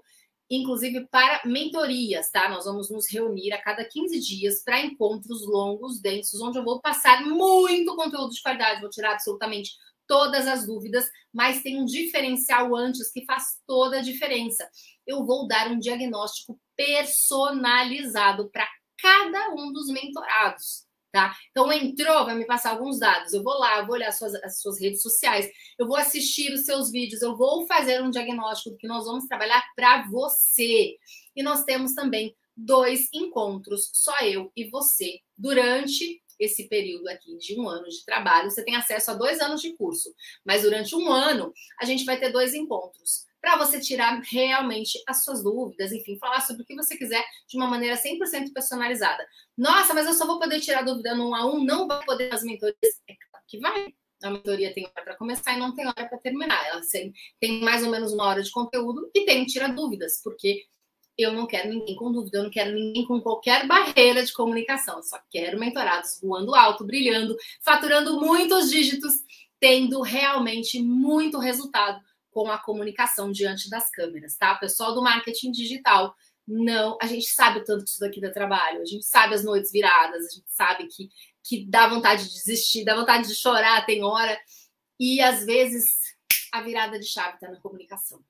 inclusive 0.52 1.08
para 1.10 1.42
mentorias, 1.46 2.30
tá? 2.30 2.50
Nós 2.50 2.66
vamos 2.66 2.92
nos 2.92 3.10
reunir 3.10 3.54
a 3.54 3.62
cada 3.62 3.86
15 3.86 4.20
dias 4.20 4.62
para 4.64 4.82
encontros 4.82 5.48
longos, 5.48 6.02
densos, 6.02 6.42
onde 6.42 6.60
eu 6.60 6.64
vou 6.64 6.82
passar 6.82 7.26
muito 7.26 7.96
conteúdo 7.96 8.32
de 8.32 8.42
qualidade, 8.42 8.82
vou 8.82 8.90
tirar 8.90 9.14
absolutamente 9.14 9.72
todas 10.06 10.46
as 10.46 10.68
dúvidas, 10.68 11.10
mas 11.34 11.64
tem 11.64 11.80
um 11.80 11.86
diferencial 11.86 12.76
antes 12.76 13.10
que 13.14 13.24
faz 13.24 13.60
toda 13.66 14.00
a 14.00 14.02
diferença. 14.02 14.70
Eu 15.08 15.26
vou 15.26 15.48
dar 15.48 15.72
um 15.72 15.80
diagnóstico 15.80 16.60
personalizado 16.76 18.50
para 18.52 18.68
cada 18.98 19.52
um 19.56 19.72
dos 19.72 19.88
mentorados 19.88 20.91
tá? 21.12 21.36
Então 21.52 21.72
entrou, 21.72 22.26
vai 22.26 22.36
me 22.36 22.46
passar 22.46 22.72
alguns 22.72 23.00
dados. 23.00 23.34
Eu 23.34 23.44
vou 23.44 23.58
lá, 23.58 23.82
vou 23.84 23.96
olhar 23.96 24.10
as 24.10 24.18
suas, 24.18 24.36
as 24.36 24.62
suas 24.62 24.80
redes 24.80 25.02
sociais, 25.02 25.50
eu 25.78 25.88
vou 25.88 25.98
assistir 25.98 26.54
os 26.54 26.66
seus 26.66 26.92
vídeos, 26.92 27.22
eu 27.22 27.36
vou 27.36 27.66
fazer 27.68 28.02
um 28.02 28.10
diagnóstico 28.10 28.72
do 28.72 28.78
que 28.78 28.88
nós 28.88 29.06
vamos 29.06 29.26
trabalhar 29.26 29.64
para 29.76 30.08
você. 30.10 30.96
E 31.36 31.44
nós 31.44 31.64
temos 31.64 31.94
também 31.94 32.36
dois 32.56 33.10
encontros, 33.14 33.90
só 33.94 34.18
eu 34.20 34.52
e 34.56 34.70
você, 34.70 35.20
durante 35.38 36.22
esse 36.40 36.68
período 36.68 37.08
aqui 37.08 37.38
de 37.38 37.60
um 37.60 37.70
ano 37.70 37.88
de 37.88 38.04
trabalho. 38.04 38.50
Você 38.50 38.64
tem 38.64 38.76
acesso 38.76 39.12
a 39.12 39.14
dois 39.14 39.40
anos 39.40 39.62
de 39.62 39.74
curso, 39.76 40.14
mas 40.44 40.64
durante 40.64 40.96
um 40.96 41.12
ano 41.12 41.54
a 41.80 41.86
gente 41.86 42.04
vai 42.04 42.20
ter 42.20 42.32
dois 42.32 42.54
encontros 42.54 43.26
para 43.42 43.58
você 43.58 43.80
tirar 43.80 44.22
realmente 44.22 45.02
as 45.08 45.24
suas 45.24 45.44
dúvidas, 45.44 45.92
enfim, 45.92 46.18
falar 46.20 46.42
sobre 46.42 46.62
o 46.62 46.66
que 46.66 46.76
você 46.76 46.96
quiser 46.96 47.26
de 47.48 47.58
uma 47.58 47.68
maneira 47.68 47.98
100% 47.98 48.54
personalizada. 48.54 49.26
Nossa, 49.58 49.94
mas 49.94 50.06
eu 50.06 50.14
só 50.14 50.28
vou 50.28 50.40
poder 50.40 50.60
tirar 50.60 50.84
dúvida 50.84 51.16
no 51.16 51.30
1 51.30 51.36
a 51.36 51.46
1, 51.48 51.64
não 51.66 51.88
vai 51.88 52.06
poder 52.06 52.30
nas 52.30 52.44
mentorias? 52.44 52.78
É 53.10 53.16
claro 53.30 53.46
que 53.48 53.60
vai. 53.60 53.94
A 54.24 54.30
mentoria 54.30 54.72
tem 54.72 54.86
hora 54.86 55.04
para 55.04 55.18
começar 55.18 55.56
e 55.56 55.60
não 55.60 55.74
tem 55.74 55.88
hora 55.88 56.08
para 56.08 56.18
terminar. 56.20 56.64
Ela 56.68 56.82
tem 57.40 57.60
mais 57.62 57.84
ou 57.84 57.90
menos 57.90 58.14
uma 58.14 58.26
hora 58.26 58.44
de 58.44 58.52
conteúdo 58.52 59.10
e 59.16 59.26
tem 59.26 59.44
tira 59.46 59.68
dúvidas, 59.68 60.22
porque 60.24 60.64
eu 61.18 61.34
não 61.34 61.48
quero 61.48 61.70
ninguém 61.70 61.96
com 61.96 62.12
dúvida, 62.12 62.38
eu 62.38 62.44
não 62.44 62.52
quero 62.52 62.72
ninguém 62.72 63.06
com 63.06 63.20
qualquer 63.20 63.66
barreira 63.66 64.24
de 64.24 64.32
comunicação. 64.32 64.98
Eu 64.98 65.04
só 65.04 65.20
quero 65.32 65.60
mentorados 65.60 66.20
voando 66.22 66.54
alto, 66.54 66.86
brilhando, 66.86 67.36
faturando 67.62 68.20
muitos 68.20 68.70
dígitos, 68.70 69.14
tendo 69.60 70.02
realmente 70.02 70.82
muito 70.82 71.40
resultado 71.40 72.00
com 72.32 72.50
a 72.50 72.58
comunicação 72.58 73.32
diante 73.32 73.70
das 73.70 73.90
câmeras, 73.92 74.36
tá? 74.36 74.56
Pessoal 74.56 74.96
do 74.96 75.04
marketing 75.04 75.52
digital, 75.52 76.16
não, 76.48 76.98
a 77.02 77.06
gente 77.06 77.28
sabe 77.28 77.60
o 77.60 77.64
tanto 77.64 77.84
que 77.84 77.92
isso 77.92 78.00
daqui 78.00 78.20
dá 78.20 78.32
trabalho, 78.32 78.82
a 78.82 78.86
gente 78.86 79.06
sabe 79.06 79.36
as 79.36 79.44
noites 79.44 79.72
viradas, 79.72 80.26
a 80.26 80.30
gente 80.30 80.50
sabe 80.50 80.88
que, 80.88 81.10
que 81.44 81.66
dá 81.66 81.88
vontade 81.88 82.24
de 82.28 82.34
desistir, 82.34 82.84
dá 82.84 82.96
vontade 82.96 83.28
de 83.28 83.36
chorar, 83.36 83.86
tem 83.86 84.04
hora, 84.04 84.40
e 85.00 85.22
às 85.22 85.46
vezes 85.46 85.86
a 86.52 86.62
virada 86.62 87.00
de 87.00 87.06
chave 87.06 87.36
está 87.36 87.50
na 87.50 87.60
comunicação. 87.62 88.24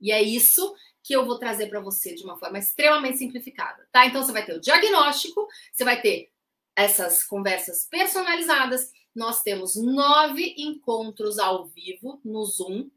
E 0.00 0.10
é 0.10 0.22
isso 0.22 0.74
que 1.02 1.14
eu 1.14 1.24
vou 1.24 1.38
trazer 1.38 1.68
para 1.68 1.80
você 1.80 2.14
de 2.14 2.24
uma 2.24 2.38
forma 2.38 2.58
extremamente 2.58 3.18
simplificada, 3.18 3.86
tá? 3.92 4.06
Então 4.06 4.22
você 4.22 4.32
vai 4.32 4.44
ter 4.44 4.54
o 4.54 4.60
diagnóstico, 4.60 5.46
você 5.72 5.84
vai 5.84 6.00
ter 6.00 6.30
essas 6.74 7.24
conversas 7.24 7.86
personalizadas. 7.88 8.90
Nós 9.14 9.42
temos 9.42 9.76
nove 9.76 10.54
encontros 10.58 11.38
ao 11.38 11.66
vivo 11.66 12.20
no 12.24 12.44
Zoom, 12.44 12.90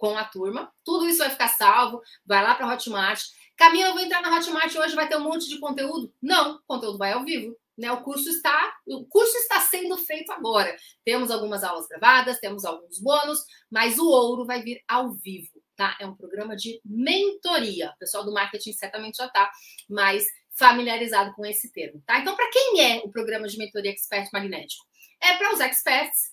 com 0.00 0.16
a 0.16 0.24
turma. 0.24 0.72
Tudo 0.82 1.06
isso 1.06 1.18
vai 1.18 1.28
ficar 1.28 1.48
salvo, 1.48 2.00
vai 2.24 2.42
lá 2.42 2.54
para 2.54 2.66
a 2.66 2.72
Hotmart. 2.72 3.22
Camila, 3.54 3.90
eu 3.90 3.92
vou 3.92 4.02
entrar 4.02 4.22
na 4.22 4.34
Hotmart 4.34 4.74
hoje, 4.74 4.96
vai 4.96 5.06
ter 5.06 5.16
um 5.16 5.24
monte 5.24 5.46
de 5.46 5.60
conteúdo? 5.60 6.12
Não, 6.20 6.56
o 6.56 6.60
conteúdo 6.66 6.96
vai 6.96 7.12
ao 7.12 7.22
vivo. 7.22 7.54
Né? 7.76 7.92
O 7.92 8.02
curso 8.02 8.28
está, 8.28 8.74
o 8.86 9.04
curso 9.06 9.36
está 9.36 9.60
sendo 9.60 9.96
feito 9.98 10.32
agora. 10.32 10.74
Temos 11.04 11.30
algumas 11.30 11.62
aulas 11.62 11.86
gravadas, 11.86 12.40
temos 12.40 12.64
alguns 12.64 12.98
bônus, 12.98 13.40
mas 13.70 13.98
o 13.98 14.08
ouro 14.08 14.46
vai 14.46 14.62
vir 14.62 14.82
ao 14.88 15.12
vivo, 15.12 15.62
tá? 15.76 15.96
É 16.00 16.06
um 16.06 16.14
programa 16.14 16.56
de 16.56 16.80
mentoria. 16.84 17.90
O 17.94 17.98
pessoal 17.98 18.24
do 18.24 18.32
marketing 18.32 18.72
certamente 18.72 19.16
já 19.16 19.26
está 19.26 19.50
mais 19.88 20.26
familiarizado 20.58 21.32
com 21.34 21.44
esse 21.46 21.72
termo, 21.72 22.02
tá? 22.06 22.18
Então, 22.18 22.36
para 22.36 22.50
quem 22.50 22.80
é 22.80 22.98
o 23.04 23.10
programa 23.10 23.46
de 23.46 23.56
mentoria 23.56 23.90
expert 23.90 24.28
magnético? 24.32 24.84
É 25.22 25.36
para 25.36 25.54
os 25.54 25.60
experts 25.60 26.32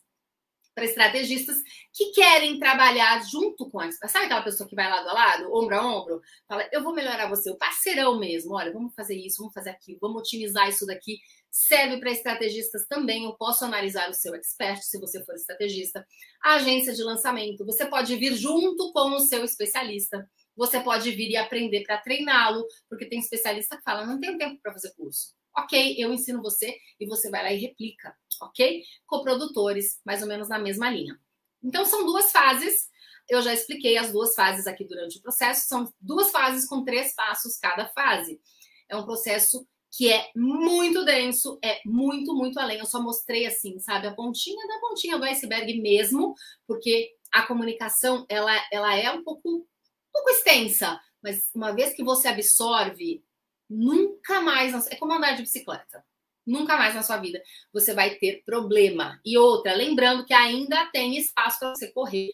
para 0.78 0.86
estrategistas 0.86 1.58
que 1.92 2.12
querem 2.12 2.60
trabalhar 2.60 3.20
junto 3.24 3.68
com 3.68 3.80
a 3.80 3.92
Sabe 3.92 4.26
aquela 4.26 4.44
pessoa 4.44 4.70
que 4.70 4.76
vai 4.76 4.88
lado 4.88 5.10
a 5.10 5.14
lado, 5.14 5.52
ombro 5.52 5.76
a 5.76 5.84
ombro? 5.84 6.22
Fala, 6.48 6.70
eu 6.72 6.84
vou 6.84 6.94
melhorar 6.94 7.28
você, 7.28 7.50
o 7.50 7.58
parceirão 7.58 8.20
mesmo. 8.20 8.54
Olha, 8.54 8.72
vamos 8.72 8.94
fazer 8.94 9.16
isso, 9.16 9.38
vamos 9.40 9.56
fazer 9.56 9.72
aquilo, 9.72 9.98
vamos 10.00 10.22
otimizar 10.22 10.70
isso 10.70 10.86
daqui. 10.86 11.18
Serve 11.50 12.00
para 12.00 12.12
estrategistas 12.12 12.86
também. 12.86 13.24
Eu 13.24 13.34
posso 13.34 13.66
analisar 13.66 14.08
o 14.08 14.14
seu 14.14 14.36
expert, 14.36 14.80
se 14.84 15.00
você 15.00 15.26
for 15.26 15.34
estrategista. 15.34 16.06
A 16.44 16.58
agência 16.58 16.94
de 16.94 17.02
lançamento, 17.02 17.66
você 17.66 17.88
pode 17.88 18.16
vir 18.16 18.36
junto 18.36 18.94
com 18.94 19.16
o 19.16 19.20
seu 19.20 19.44
especialista. 19.44 20.30
Você 20.56 20.80
pode 20.80 21.10
vir 21.10 21.32
e 21.32 21.38
aprender 21.38 21.82
para 21.88 21.98
treiná-lo, 21.98 22.64
porque 22.88 23.10
tem 23.10 23.18
especialista 23.18 23.78
que 23.78 23.84
fala: 23.84 24.06
não 24.06 24.20
tenho 24.20 24.38
tempo 24.38 24.62
para 24.62 24.74
fazer 24.74 24.94
curso. 24.94 25.37
Ok, 25.58 25.96
eu 25.98 26.14
ensino 26.14 26.42
você 26.42 26.78
e 27.00 27.08
você 27.08 27.30
vai 27.32 27.44
lá 27.44 27.52
e 27.52 27.60
replica, 27.60 28.16
ok? 28.42 28.84
Coprodutores, 29.08 30.00
mais 30.06 30.22
ou 30.22 30.28
menos 30.28 30.50
na 30.50 30.60
mesma 30.60 30.90
linha. 30.90 31.20
Então, 31.64 31.84
são 31.84 32.06
duas 32.06 32.32
fases. 32.32 32.90
Eu 33.28 33.42
já 33.42 33.54
expliquei 33.54 33.98
as 33.98 34.12
duas 34.12 34.36
fases 34.36 34.68
aqui 34.68 34.86
durante 34.86 35.18
o 35.18 35.22
processo. 35.22 35.68
São 35.68 35.92
duas 36.00 36.30
fases 36.32 36.68
com 36.68 36.86
três 36.86 37.14
passos 37.16 37.58
cada 37.58 37.88
fase. 37.90 38.40
É 38.88 38.96
um 38.96 39.04
processo 39.04 39.68
que 39.92 40.12
é 40.12 40.30
muito 40.36 41.04
denso, 41.04 41.58
é 41.64 41.82
muito, 41.84 42.36
muito 42.36 42.60
além. 42.60 42.78
Eu 42.78 42.86
só 42.86 43.02
mostrei 43.02 43.48
assim, 43.48 43.80
sabe, 43.80 44.08
a 44.08 44.14
pontinha 44.14 44.68
da 44.68 44.80
pontinha 44.80 45.18
do 45.18 45.24
iceberg 45.24 45.82
mesmo, 45.82 46.36
porque 46.68 47.16
a 47.32 47.44
comunicação 47.44 48.26
ela, 48.30 48.54
ela 48.72 48.96
é 48.96 49.12
um 49.12 49.24
pouco, 49.24 49.50
um 49.50 49.66
pouco 50.14 50.30
extensa, 50.30 51.00
mas 51.22 51.50
uma 51.56 51.72
vez 51.72 51.94
que 51.94 52.04
você 52.04 52.28
absorve 52.28 53.24
nunca 53.70 54.42
mais, 54.42 54.88
é 54.88 54.96
como 54.96 55.14
andar 55.14 55.36
de 55.36 55.42
bicicleta. 55.42 56.04
Nunca 56.46 56.78
mais 56.78 56.96
na 56.96 57.04
sua 57.04 57.18
vida 57.18 57.42
você 57.74 57.94
vai 57.94 58.16
ter 58.16 58.42
problema. 58.46 59.20
E 59.26 59.38
outra, 59.38 59.74
lembrando 59.74 60.26
que 60.26 60.34
ainda 60.34 60.86
tem 60.92 61.18
espaço 61.18 61.60
para 61.60 61.76
você 61.76 61.92
correr 61.92 62.32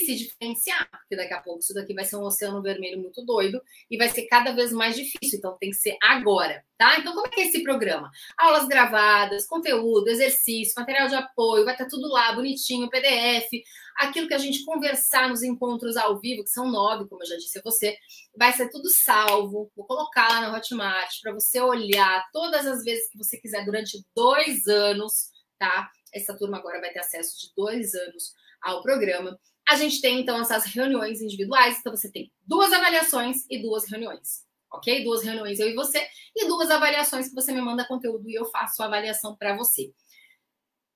se 0.00 0.14
diferenciar, 0.14 0.88
porque 0.90 1.16
daqui 1.16 1.32
a 1.32 1.40
pouco 1.40 1.60
isso 1.60 1.74
daqui 1.74 1.94
vai 1.94 2.04
ser 2.04 2.16
um 2.16 2.24
oceano 2.24 2.62
vermelho 2.62 3.00
muito 3.00 3.24
doido 3.24 3.62
e 3.90 3.96
vai 3.96 4.08
ser 4.08 4.26
cada 4.26 4.52
vez 4.52 4.72
mais 4.72 4.96
difícil, 4.96 5.38
então 5.38 5.56
tem 5.58 5.70
que 5.70 5.76
ser 5.76 5.96
agora, 6.02 6.64
tá? 6.76 6.98
Então, 6.98 7.14
como 7.14 7.26
é 7.26 7.30
que 7.30 7.40
é 7.40 7.46
esse 7.46 7.62
programa? 7.62 8.10
Aulas 8.36 8.66
gravadas, 8.66 9.46
conteúdo, 9.46 10.08
exercício, 10.08 10.74
material 10.76 11.08
de 11.08 11.14
apoio, 11.14 11.64
vai 11.64 11.74
estar 11.74 11.86
tudo 11.86 12.08
lá, 12.08 12.32
bonitinho, 12.32 12.90
PDF, 12.90 13.48
aquilo 13.96 14.28
que 14.28 14.34
a 14.34 14.38
gente 14.38 14.64
conversar 14.64 15.28
nos 15.28 15.42
encontros 15.42 15.96
ao 15.96 16.18
vivo, 16.18 16.44
que 16.44 16.50
são 16.50 16.70
nove, 16.70 17.08
como 17.08 17.22
eu 17.22 17.26
já 17.26 17.36
disse 17.36 17.58
a 17.58 17.62
você, 17.62 17.96
vai 18.36 18.52
ser 18.52 18.70
tudo 18.70 18.88
salvo, 18.90 19.70
vou 19.76 19.86
colocar 19.86 20.28
lá 20.28 20.40
na 20.40 20.56
Hotmart 20.56 21.20
para 21.22 21.32
você 21.32 21.60
olhar 21.60 22.24
todas 22.32 22.66
as 22.66 22.82
vezes 22.82 23.08
que 23.10 23.18
você 23.18 23.38
quiser 23.38 23.64
durante 23.64 24.02
dois 24.16 24.66
anos, 24.66 25.30
tá? 25.58 25.90
Essa 26.12 26.36
turma 26.36 26.58
agora 26.58 26.80
vai 26.80 26.92
ter 26.92 27.00
acesso 27.00 27.38
de 27.38 27.52
dois 27.56 27.94
anos 27.94 28.32
ao 28.62 28.82
programa. 28.82 29.38
A 29.68 29.76
gente 29.76 30.00
tem, 30.00 30.20
então, 30.20 30.40
essas 30.40 30.64
reuniões 30.64 31.20
individuais. 31.20 31.78
Então, 31.78 31.94
você 31.94 32.10
tem 32.10 32.32
duas 32.46 32.72
avaliações 32.72 33.44
e 33.48 33.60
duas 33.60 33.88
reuniões. 33.88 34.44
Ok? 34.70 35.04
Duas 35.04 35.22
reuniões 35.22 35.60
eu 35.60 35.68
e 35.68 35.74
você, 35.74 36.06
e 36.34 36.46
duas 36.46 36.70
avaliações 36.70 37.28
que 37.28 37.34
você 37.34 37.52
me 37.52 37.60
manda 37.60 37.84
conteúdo 37.84 38.28
e 38.28 38.34
eu 38.34 38.46
faço 38.46 38.82
a 38.82 38.86
avaliação 38.86 39.36
para 39.36 39.54
você. 39.54 39.92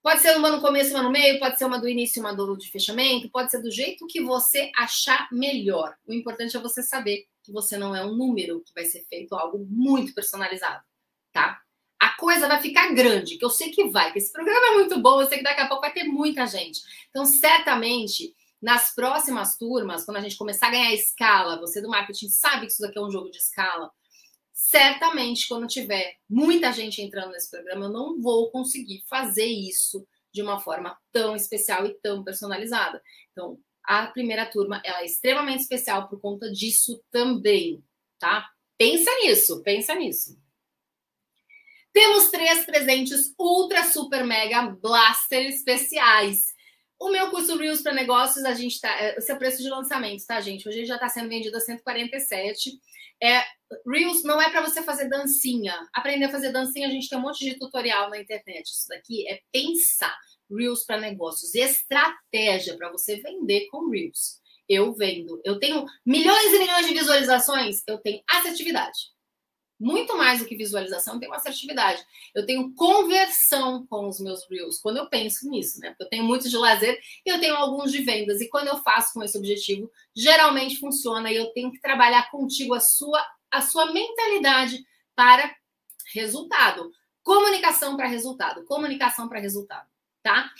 Pode 0.06 0.20
ser 0.22 0.36
uma 0.36 0.50
no 0.50 0.60
começo, 0.60 0.92
uma 0.92 1.02
no 1.02 1.10
meio, 1.10 1.40
pode 1.40 1.58
ser 1.58 1.64
uma 1.64 1.80
do 1.80 1.88
início, 1.88 2.20
uma 2.20 2.32
do 2.32 2.56
de 2.56 2.70
fechamento, 2.70 3.28
pode 3.28 3.50
ser 3.50 3.60
do 3.60 3.70
jeito 3.72 4.06
que 4.06 4.22
você 4.22 4.70
achar 4.76 5.28
melhor. 5.32 5.96
O 6.06 6.12
importante 6.12 6.56
é 6.56 6.60
você 6.60 6.80
saber 6.80 7.26
que 7.42 7.50
você 7.50 7.76
não 7.76 7.94
é 7.94 8.06
um 8.06 8.14
número, 8.14 8.60
que 8.60 8.72
vai 8.72 8.84
ser 8.84 9.04
feito 9.08 9.34
algo 9.34 9.66
muito 9.68 10.14
personalizado, 10.14 10.84
tá? 11.32 11.60
A 11.98 12.10
coisa 12.10 12.46
vai 12.46 12.62
ficar 12.62 12.94
grande, 12.94 13.36
que 13.36 13.44
eu 13.44 13.50
sei 13.50 13.70
que 13.70 13.88
vai, 13.88 14.12
que 14.12 14.18
esse 14.18 14.32
programa 14.32 14.66
é 14.68 14.74
muito 14.74 15.00
bom, 15.00 15.20
eu 15.20 15.28
sei 15.28 15.38
que 15.38 15.44
daqui 15.44 15.60
a 15.60 15.66
pouco 15.66 15.82
vai 15.82 15.92
ter 15.92 16.04
muita 16.04 16.46
gente. 16.46 16.82
Então, 17.10 17.24
certamente, 17.24 18.32
nas 18.66 18.92
próximas 18.92 19.56
turmas, 19.56 20.04
quando 20.04 20.16
a 20.16 20.20
gente 20.20 20.36
começar 20.36 20.66
a 20.66 20.70
ganhar 20.72 20.92
escala, 20.92 21.60
você 21.60 21.80
do 21.80 21.88
marketing 21.88 22.28
sabe 22.28 22.66
que 22.66 22.72
isso 22.72 22.82
daqui 22.82 22.98
é 22.98 23.00
um 23.00 23.12
jogo 23.12 23.30
de 23.30 23.38
escala. 23.38 23.92
Certamente, 24.52 25.46
quando 25.46 25.68
tiver 25.68 26.16
muita 26.28 26.72
gente 26.72 27.00
entrando 27.00 27.30
nesse 27.30 27.48
programa, 27.48 27.84
eu 27.84 27.92
não 27.92 28.20
vou 28.20 28.50
conseguir 28.50 29.04
fazer 29.08 29.46
isso 29.46 30.04
de 30.34 30.42
uma 30.42 30.58
forma 30.58 30.98
tão 31.12 31.36
especial 31.36 31.86
e 31.86 31.94
tão 32.00 32.24
personalizada. 32.24 33.00
Então, 33.30 33.56
a 33.84 34.08
primeira 34.08 34.44
turma 34.44 34.82
ela 34.84 35.02
é 35.02 35.06
extremamente 35.06 35.60
especial 35.60 36.08
por 36.08 36.20
conta 36.20 36.50
disso 36.50 37.00
também, 37.12 37.84
tá? 38.18 38.50
Pensa 38.76 39.12
nisso, 39.20 39.62
pensa 39.62 39.94
nisso. 39.94 40.36
Temos 41.92 42.32
três 42.32 42.66
presentes 42.66 43.32
ultra 43.38 43.84
super 43.84 44.24
mega 44.24 44.62
blaster 44.62 45.46
especiais. 45.46 46.55
O 46.98 47.10
meu 47.10 47.30
curso 47.30 47.56
Reels 47.56 47.82
para 47.82 47.92
negócios, 47.92 48.44
a 48.44 48.54
gente 48.54 48.80
tá. 48.80 48.90
É, 49.00 49.18
esse 49.18 49.30
é 49.30 49.34
o 49.34 49.38
preço 49.38 49.62
de 49.62 49.68
lançamento, 49.68 50.26
tá, 50.26 50.40
gente? 50.40 50.68
Hoje 50.68 50.78
ele 50.78 50.86
já 50.86 50.94
está 50.94 51.08
sendo 51.08 51.28
vendido 51.28 51.56
a 51.56 51.60
147. 51.60 52.72
É, 53.22 53.42
Reels 53.86 54.22
não 54.22 54.40
é 54.40 54.50
para 54.50 54.62
você 54.62 54.82
fazer 54.82 55.08
dancinha. 55.08 55.74
Aprender 55.92 56.26
a 56.26 56.30
fazer 56.30 56.52
dancinha, 56.52 56.88
a 56.88 56.90
gente 56.90 57.08
tem 57.08 57.18
um 57.18 57.22
monte 57.22 57.44
de 57.44 57.58
tutorial 57.58 58.08
na 58.08 58.18
internet. 58.18 58.66
Isso 58.66 58.88
daqui 58.88 59.28
é 59.28 59.40
pensar 59.52 60.16
Reels 60.50 60.84
para 60.84 61.00
negócios, 61.00 61.54
estratégia 61.54 62.76
para 62.76 62.90
você 62.90 63.16
vender 63.16 63.66
com 63.66 63.90
Reels. 63.90 64.40
Eu 64.68 64.92
vendo. 64.94 65.40
Eu 65.44 65.58
tenho 65.58 65.84
milhões 66.04 66.52
e 66.52 66.58
milhões 66.58 66.86
de 66.86 66.94
visualizações, 66.94 67.82
eu 67.86 67.98
tenho 67.98 68.22
assertividade 68.28 69.15
muito 69.78 70.16
mais 70.16 70.38
do 70.38 70.46
que 70.46 70.56
visualização, 70.56 71.14
eu 71.14 71.20
tenho 71.20 71.34
assertividade. 71.34 72.02
Eu 72.34 72.46
tenho 72.46 72.72
conversão 72.74 73.86
com 73.86 74.08
os 74.08 74.18
meus 74.20 74.48
reels, 74.48 74.78
quando 74.78 74.96
eu 74.96 75.08
penso 75.08 75.48
nisso, 75.48 75.78
né? 75.80 75.90
Porque 75.90 76.04
eu 76.04 76.08
tenho 76.08 76.24
muitos 76.24 76.50
de 76.50 76.56
lazer 76.56 76.98
e 77.24 77.30
eu 77.30 77.38
tenho 77.38 77.54
alguns 77.54 77.92
de 77.92 78.02
vendas. 78.02 78.40
E 78.40 78.48
quando 78.48 78.68
eu 78.68 78.78
faço 78.78 79.12
com 79.12 79.22
esse 79.22 79.36
objetivo, 79.36 79.90
geralmente 80.14 80.78
funciona 80.78 81.30
e 81.30 81.36
eu 81.36 81.52
tenho 81.52 81.70
que 81.70 81.80
trabalhar 81.80 82.30
contigo 82.30 82.74
a 82.74 82.80
sua, 82.80 83.22
a 83.50 83.60
sua 83.60 83.92
mentalidade 83.92 84.82
para 85.14 85.54
resultado. 86.12 86.90
Comunicação 87.22 87.96
para 87.96 88.06
resultado. 88.06 88.64
Comunicação 88.64 89.28
para 89.28 89.40
resultado, 89.40 89.88
tá? 90.22 90.50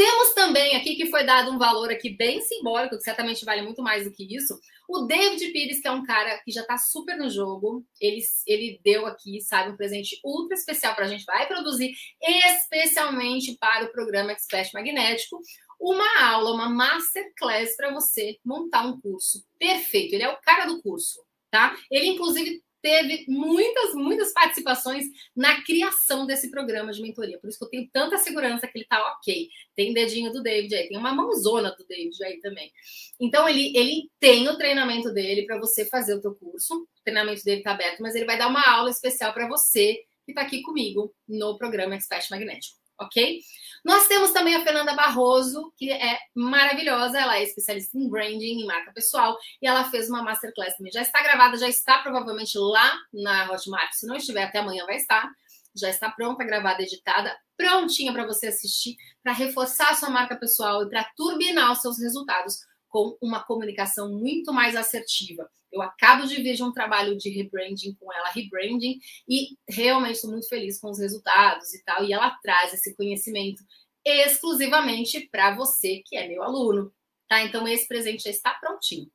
Temos 0.00 0.32
também 0.32 0.76
aqui 0.76 0.96
que 0.96 1.10
foi 1.10 1.24
dado 1.24 1.50
um 1.50 1.58
valor 1.58 1.90
aqui 1.90 2.08
bem 2.08 2.40
simbólico, 2.40 2.96
que 2.96 3.04
certamente 3.04 3.44
vale 3.44 3.60
muito 3.60 3.82
mais 3.82 4.04
do 4.04 4.10
que 4.10 4.34
isso. 4.34 4.58
O 4.88 5.02
David 5.02 5.52
Pires, 5.52 5.82
que 5.82 5.86
é 5.86 5.90
um 5.90 6.02
cara 6.02 6.40
que 6.42 6.50
já 6.50 6.64
tá 6.64 6.78
super 6.78 7.18
no 7.18 7.28
jogo, 7.28 7.84
ele, 8.00 8.22
ele 8.46 8.80
deu 8.82 9.04
aqui, 9.04 9.42
sabe, 9.42 9.70
um 9.70 9.76
presente 9.76 10.18
ultra 10.24 10.56
especial 10.56 10.94
para 10.94 11.04
a 11.04 11.08
gente, 11.08 11.26
vai 11.26 11.46
produzir 11.46 11.92
especialmente 12.18 13.58
para 13.60 13.84
o 13.84 13.92
programa 13.92 14.32
Expert 14.32 14.70
Magnético, 14.72 15.38
uma 15.78 16.30
aula, 16.30 16.54
uma 16.54 16.70
masterclass 16.70 17.76
para 17.76 17.92
você 17.92 18.38
montar 18.42 18.86
um 18.86 18.98
curso 18.98 19.44
perfeito. 19.58 20.14
Ele 20.14 20.22
é 20.22 20.30
o 20.30 20.40
cara 20.40 20.64
do 20.64 20.80
curso, 20.80 21.22
tá? 21.50 21.76
Ele, 21.90 22.06
inclusive, 22.06 22.62
teve 22.82 23.24
muitas, 23.28 23.94
muitas 23.94 24.32
participações 24.32 25.04
na 25.34 25.62
criação 25.62 26.26
desse 26.26 26.50
programa 26.50 26.92
de 26.92 27.02
mentoria. 27.02 27.38
Por 27.38 27.48
isso 27.48 27.58
que 27.58 27.64
eu 27.64 27.70
tenho 27.70 27.88
tanta 27.92 28.18
segurança 28.18 28.66
que 28.66 28.78
ele 28.78 28.86
tá 28.86 29.14
ok. 29.14 29.48
Tem 29.74 29.92
dedinho 29.92 30.32
do 30.32 30.42
David 30.42 30.74
aí, 30.74 30.88
tem 30.88 30.98
uma 30.98 31.14
mãozona 31.14 31.74
do 31.76 31.84
David 31.86 32.22
aí 32.24 32.40
também. 32.40 32.72
Então, 33.20 33.48
ele, 33.48 33.76
ele 33.76 34.10
tem 34.18 34.48
o 34.48 34.56
treinamento 34.56 35.12
dele 35.12 35.44
para 35.44 35.58
você 35.58 35.84
fazer 35.84 36.14
o 36.14 36.20
teu 36.20 36.34
curso. 36.34 36.74
O 36.74 37.02
treinamento 37.04 37.44
dele 37.44 37.62
tá 37.62 37.72
aberto, 37.72 38.00
mas 38.00 38.14
ele 38.14 38.26
vai 38.26 38.38
dar 38.38 38.48
uma 38.48 38.66
aula 38.68 38.90
especial 38.90 39.32
para 39.32 39.48
você 39.48 40.00
que 40.24 40.32
está 40.32 40.42
aqui 40.42 40.62
comigo 40.62 41.14
no 41.28 41.56
programa 41.56 41.94
Expert 41.94 42.28
Magnético 42.30 42.80
ok? 43.00 43.40
Nós 43.84 44.06
temos 44.06 44.32
também 44.32 44.54
a 44.54 44.62
Fernanda 44.62 44.94
Barroso, 44.94 45.72
que 45.76 45.90
é 45.90 46.18
maravilhosa, 46.34 47.18
ela 47.18 47.36
é 47.36 47.42
especialista 47.42 47.96
em 47.96 48.08
branding, 48.08 48.62
em 48.62 48.66
marca 48.66 48.92
pessoal, 48.92 49.36
e 49.60 49.66
ela 49.66 49.84
fez 49.90 50.08
uma 50.08 50.22
masterclass 50.22 50.76
também. 50.76 50.92
Já 50.92 51.02
está 51.02 51.22
gravada, 51.22 51.56
já 51.56 51.68
está 51.68 51.98
provavelmente 51.98 52.58
lá 52.58 52.98
na 53.12 53.50
Hotmart, 53.50 53.92
se 53.92 54.06
não 54.06 54.16
estiver 54.16 54.44
até 54.44 54.58
amanhã 54.58 54.84
vai 54.86 54.96
estar. 54.96 55.30
Já 55.74 55.88
está 55.88 56.10
pronta, 56.10 56.44
gravada, 56.44 56.82
editada, 56.82 57.36
prontinha 57.56 58.12
para 58.12 58.26
você 58.26 58.48
assistir, 58.48 58.96
para 59.22 59.32
reforçar 59.32 59.90
a 59.90 59.94
sua 59.94 60.10
marca 60.10 60.36
pessoal 60.36 60.82
e 60.82 60.90
para 60.90 61.04
turbinar 61.16 61.70
os 61.70 61.80
seus 61.80 62.00
resultados 62.00 62.58
com 62.90 63.16
uma 63.22 63.42
comunicação 63.42 64.12
muito 64.12 64.52
mais 64.52 64.76
assertiva. 64.76 65.48
Eu 65.72 65.80
acabo 65.80 66.26
de 66.26 66.42
ver 66.42 66.54
de 66.54 66.62
um 66.64 66.72
trabalho 66.72 67.16
de 67.16 67.30
rebranding 67.30 67.94
com 67.94 68.12
ela, 68.12 68.28
rebranding, 68.30 68.98
e 69.28 69.56
realmente 69.68 70.16
estou 70.16 70.30
muito 70.30 70.48
feliz 70.48 70.80
com 70.80 70.90
os 70.90 70.98
resultados 70.98 71.72
e 71.72 71.82
tal. 71.84 72.04
E 72.04 72.12
ela 72.12 72.30
traz 72.42 72.74
esse 72.74 72.94
conhecimento 72.96 73.62
exclusivamente 74.04 75.28
para 75.30 75.54
você, 75.54 76.02
que 76.04 76.16
é 76.16 76.26
meu 76.26 76.42
aluno. 76.42 76.92
Tá? 77.28 77.42
Então, 77.42 77.66
esse 77.68 77.86
presente 77.86 78.24
já 78.24 78.30
está 78.30 78.52
prontinho. 78.54 79.10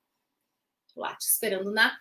Lá 0.95 1.13
te 1.15 1.27
esperando 1.27 1.71
na, 1.71 1.99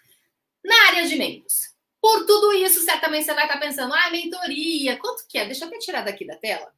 na 0.64 0.86
área 0.86 1.08
de 1.08 1.16
membros. 1.16 1.74
Por 2.00 2.24
tudo 2.26 2.52
isso, 2.52 2.80
certamente 2.84 3.24
você 3.24 3.34
vai 3.34 3.46
estar 3.46 3.58
pensando, 3.58 3.92
ah, 3.92 4.10
mentoria, 4.10 4.96
quanto 4.98 5.26
que 5.26 5.38
é? 5.38 5.46
Deixa 5.46 5.64
eu 5.64 5.68
até 5.68 5.78
tirar 5.78 6.02
daqui 6.02 6.24
da 6.24 6.36
tela. 6.36 6.72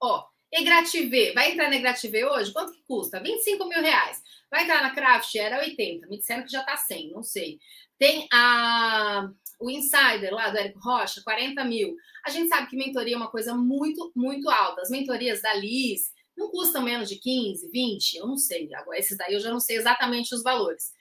Ó, 0.00 0.26
Egrative, 0.52 1.32
vai 1.34 1.52
entrar 1.52 1.68
na 1.68 1.76
Egrative 1.76 2.24
hoje? 2.24 2.52
Quanto 2.52 2.72
que 2.72 2.82
custa? 2.86 3.20
25 3.20 3.68
mil 3.68 3.80
reais. 3.80 4.22
Vai 4.50 4.62
entrar 4.62 4.82
na 4.82 4.94
Craft? 4.94 5.34
Era 5.34 5.60
80. 5.60 6.06
Me 6.06 6.18
disseram 6.18 6.44
que 6.44 6.52
já 6.52 6.62
tá 6.62 6.76
100, 6.76 7.12
não 7.12 7.22
sei. 7.22 7.58
Tem 7.98 8.28
a, 8.32 9.28
o 9.60 9.70
Insider 9.70 10.32
lá 10.32 10.50
do 10.50 10.58
Érico 10.58 10.78
Rocha, 10.78 11.22
40 11.22 11.64
mil. 11.64 11.96
A 12.24 12.30
gente 12.30 12.48
sabe 12.48 12.68
que 12.68 12.76
mentoria 12.76 13.14
é 13.14 13.16
uma 13.16 13.30
coisa 13.30 13.54
muito, 13.54 14.12
muito 14.14 14.48
alta. 14.48 14.82
As 14.82 14.90
mentorias 14.90 15.42
da 15.42 15.54
Liz, 15.54 16.12
não 16.36 16.50
custam 16.50 16.82
menos 16.82 17.08
de 17.08 17.16
15, 17.16 17.70
20, 17.70 18.14
eu 18.14 18.26
não 18.26 18.36
sei. 18.36 18.72
Agora, 18.74 18.98
esses 18.98 19.16
daí 19.16 19.32
eu 19.34 19.40
já 19.40 19.50
não 19.50 19.60
sei 19.60 19.76
exatamente 19.76 20.34
os 20.34 20.42
valores. 20.42 20.92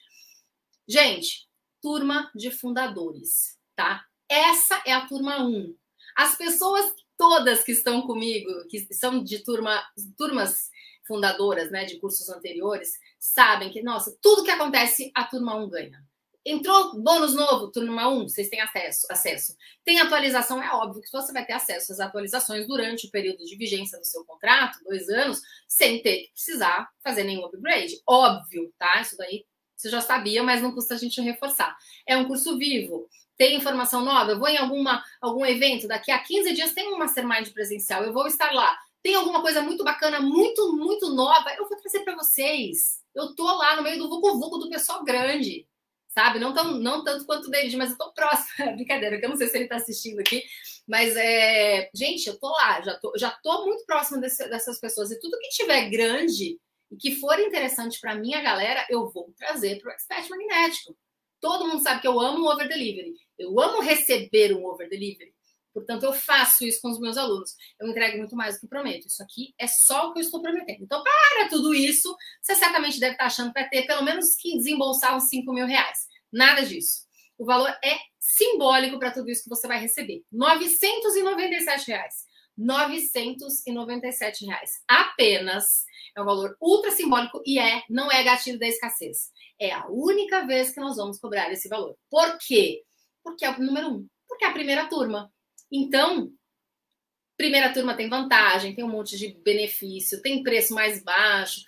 Gente, 0.88 1.48
turma 1.82 2.32
de 2.34 2.50
fundadores, 2.50 3.58
tá? 3.76 4.06
Essa 4.30 4.82
é 4.86 4.94
a 4.94 5.06
turma 5.06 5.44
1. 5.44 5.76
As 6.16 6.38
pessoas 6.38 6.94
todas 7.18 7.64
que 7.64 7.72
estão 7.72 8.02
comigo, 8.02 8.50
que 8.68 8.94
são 8.94 9.24
de 9.24 9.44
turma, 9.44 9.84
turmas 10.18 10.70
fundadoras, 11.08 11.72
né, 11.72 11.86
de 11.86 12.00
cursos 12.00 12.30
anteriores, 12.30 12.94
sabem 13.20 13.70
que, 13.70 13.82
nossa, 13.82 14.18
tudo 14.22 14.44
que 14.44 14.52
acontece, 14.52 15.12
a 15.14 15.24
turma 15.24 15.56
1 15.56 15.70
ganha. 15.70 16.04
Entrou 16.48 17.02
bônus 17.02 17.34
novo, 17.34 17.72
turma 17.72 18.08
1, 18.08 18.30
vocês 18.30 18.50
têm 18.50 18.62
acesso, 18.62 19.08
acesso. 19.10 19.56
Tem 19.84 20.00
atualização, 20.00 20.62
é 20.62 20.72
óbvio 20.72 21.02
que 21.02 21.12
você 21.12 21.34
vai 21.34 21.44
ter 21.44 21.54
acesso 21.54 21.92
às 21.92 22.00
atualizações 22.00 22.68
durante 22.68 23.08
o 23.08 23.12
período 23.12 23.44
de 23.44 23.56
vigência 23.56 23.98
do 23.98 24.06
seu 24.06 24.24
contrato, 24.26 24.84
dois 24.84 25.10
anos, 25.10 25.42
sem 25.68 26.04
ter 26.04 26.26
que 26.26 26.32
precisar 26.34 26.88
fazer 27.04 27.24
nenhum 27.24 27.46
upgrade. 27.46 28.00
Óbvio, 28.08 28.72
tá? 28.78 29.02
Isso 29.02 29.18
daí 29.18 29.44
você 29.76 29.90
já 29.90 30.02
sabia, 30.02 30.44
mas 30.44 30.62
não 30.62 30.72
custa 30.72 30.94
a 30.94 30.98
gente 30.98 31.20
reforçar. 31.20 31.76
É 32.08 32.16
um 32.16 32.26
curso 32.26 32.58
vivo. 32.58 33.10
Tem 33.38 33.56
informação 33.56 34.04
nova? 34.04 34.32
Eu 34.32 34.40
vou 34.40 34.48
em 34.48 34.58
alguma, 34.58 35.04
algum 35.22 35.46
evento, 35.46 35.88
daqui 35.88 36.12
a 36.12 36.20
15 36.20 36.54
dias 36.54 36.74
tem 36.74 36.94
um 36.94 36.98
mastermind 36.98 37.50
presencial, 37.50 38.04
eu 38.04 38.14
vou 38.14 38.28
estar 38.28 38.52
lá. 38.54 38.78
Tem 39.04 39.14
alguma 39.16 39.42
coisa 39.42 39.62
muito 39.62 39.84
bacana, 39.84 40.20
muito, 40.20 40.74
muito 40.74 41.10
nova, 41.14 41.54
eu 41.58 41.68
vou 41.68 41.78
trazer 41.78 42.00
para 42.00 42.16
vocês. 42.16 43.04
Eu 43.14 43.36
tô 43.36 43.44
lá 43.44 43.76
no 43.76 43.84
meio 43.84 44.00
do 44.00 44.10
vucu-vucu 44.10 44.58
do 44.58 44.70
pessoal 44.70 45.04
grande, 45.04 45.68
sabe? 46.08 46.40
Não, 46.40 46.54
tão, 46.54 46.72
não 46.80 47.04
tanto 47.04 47.26
quanto 47.26 47.48
o 47.48 47.52
David, 47.52 47.76
mas 47.78 47.92
eu 47.92 47.98
tô 47.98 48.12
próxima. 48.14 48.72
Brincadeira, 48.74 49.20
eu 49.22 49.30
não 49.30 49.36
sei 49.36 49.48
se 49.48 49.58
ele 49.58 49.68
tá 49.68 49.76
assistindo 49.76 50.20
aqui, 50.20 50.42
mas 50.88 51.16
é. 51.18 51.90
Gente, 51.94 52.28
eu 52.28 52.40
tô 52.40 52.50
lá, 52.50 52.82
já 52.82 52.98
tô, 52.98 53.14
já 53.18 53.32
tô 53.44 53.66
muito 53.66 53.86
próxima 53.86 54.20
desse, 54.20 54.48
dessas 54.50 54.80
pessoas. 54.80 55.12
E 55.12 55.20
tudo 55.20 55.38
que 55.40 55.50
tiver 55.50 55.90
grande 55.90 56.60
e 56.92 56.96
que 56.98 57.16
for 57.16 57.38
interessante 57.40 58.00
para 58.00 58.16
minha 58.16 58.42
galera, 58.42 58.86
eu 58.90 59.10
vou 59.12 59.34
trazer 59.38 59.80
para 59.80 59.90
o 59.90 59.94
Expert 59.94 60.30
Magnético. 60.30 60.98
Todo 61.42 61.68
mundo 61.68 61.84
sabe 61.84 62.02
que 62.02 62.08
eu 62.08 62.20
amo 62.20 62.46
o 62.46 62.52
over 62.52 62.68
delivery. 62.68 63.14
Eu 63.38 63.60
amo 63.60 63.82
receber 63.82 64.54
um 64.54 64.66
over 64.66 64.90
delivery. 64.90 65.34
Portanto, 65.76 66.04
eu 66.04 66.14
faço 66.14 66.66
isso 66.66 66.80
com 66.82 66.90
os 66.90 67.00
meus 67.02 67.18
alunos. 67.18 67.54
Eu 67.78 67.90
entrego 67.90 68.18
muito 68.18 68.34
mais 68.34 68.56
do 68.56 68.62
que 68.62 68.68
prometo. 68.68 69.08
Isso 69.08 69.22
aqui 69.22 69.54
é 69.60 69.68
só 69.68 70.08
o 70.08 70.14
que 70.14 70.20
eu 70.20 70.24
estou 70.24 70.42
prometendo. 70.42 70.82
Então, 70.82 71.04
para 71.04 71.50
tudo 71.50 71.74
isso, 71.74 72.16
você 72.42 72.56
certamente 72.56 72.98
deve 72.98 73.12
estar 73.12 73.26
achando 73.26 73.52
que 73.52 73.60
vai 73.60 73.68
ter 73.68 73.86
pelo 73.86 74.02
menos 74.02 74.36
que 74.36 74.56
desembolsar 74.56 75.18
uns 75.18 75.28
5 75.28 75.52
mil 75.52 75.66
reais. 75.66 76.08
Nada 76.32 76.62
disso. 76.62 77.06
O 77.38 77.46
valor 77.46 77.70
é 77.84 77.98
simbólico 78.18 78.98
para 78.98 79.12
tudo 79.12 79.30
isso 79.30 79.44
que 79.44 79.50
você 79.50 79.68
vai 79.68 79.78
receber. 79.78 80.24
997 80.32 81.88
reais. 81.88 82.24
997 82.58 84.46
reais. 84.46 84.72
Apenas. 84.88 85.84
É 86.16 86.22
um 86.22 86.26
valor 86.26 86.56
ultra 86.62 86.92
simbólico 86.92 87.42
e 87.46 87.60
é, 87.60 87.84
não 87.90 88.10
é 88.10 88.24
gatilho 88.24 88.58
da 88.58 88.66
escassez. 88.66 89.30
É 89.60 89.74
a 89.74 89.88
única 89.90 90.46
vez 90.46 90.72
que 90.72 90.80
nós 90.80 90.96
vamos 90.96 91.20
cobrar 91.20 91.52
esse 91.52 91.68
valor. 91.68 91.98
Por 92.10 92.38
quê? 92.38 92.82
Porque 93.26 93.44
é 93.44 93.50
o 93.50 93.60
número 93.60 93.90
um. 93.90 94.08
Porque 94.30 94.46
é 94.46 94.48
a 94.48 94.54
primeira 94.54 94.88
turma. 94.88 95.34
Então, 95.72 96.32
primeira 97.36 97.74
turma 97.74 97.96
tem 97.96 98.08
vantagem, 98.08 98.76
tem 98.76 98.86
um 98.86 98.90
monte 98.90 99.18
de 99.18 99.30
benefício, 99.44 100.22
tem 100.22 100.44
preço 100.44 100.76
mais 100.76 101.04
baixo. 101.04 101.62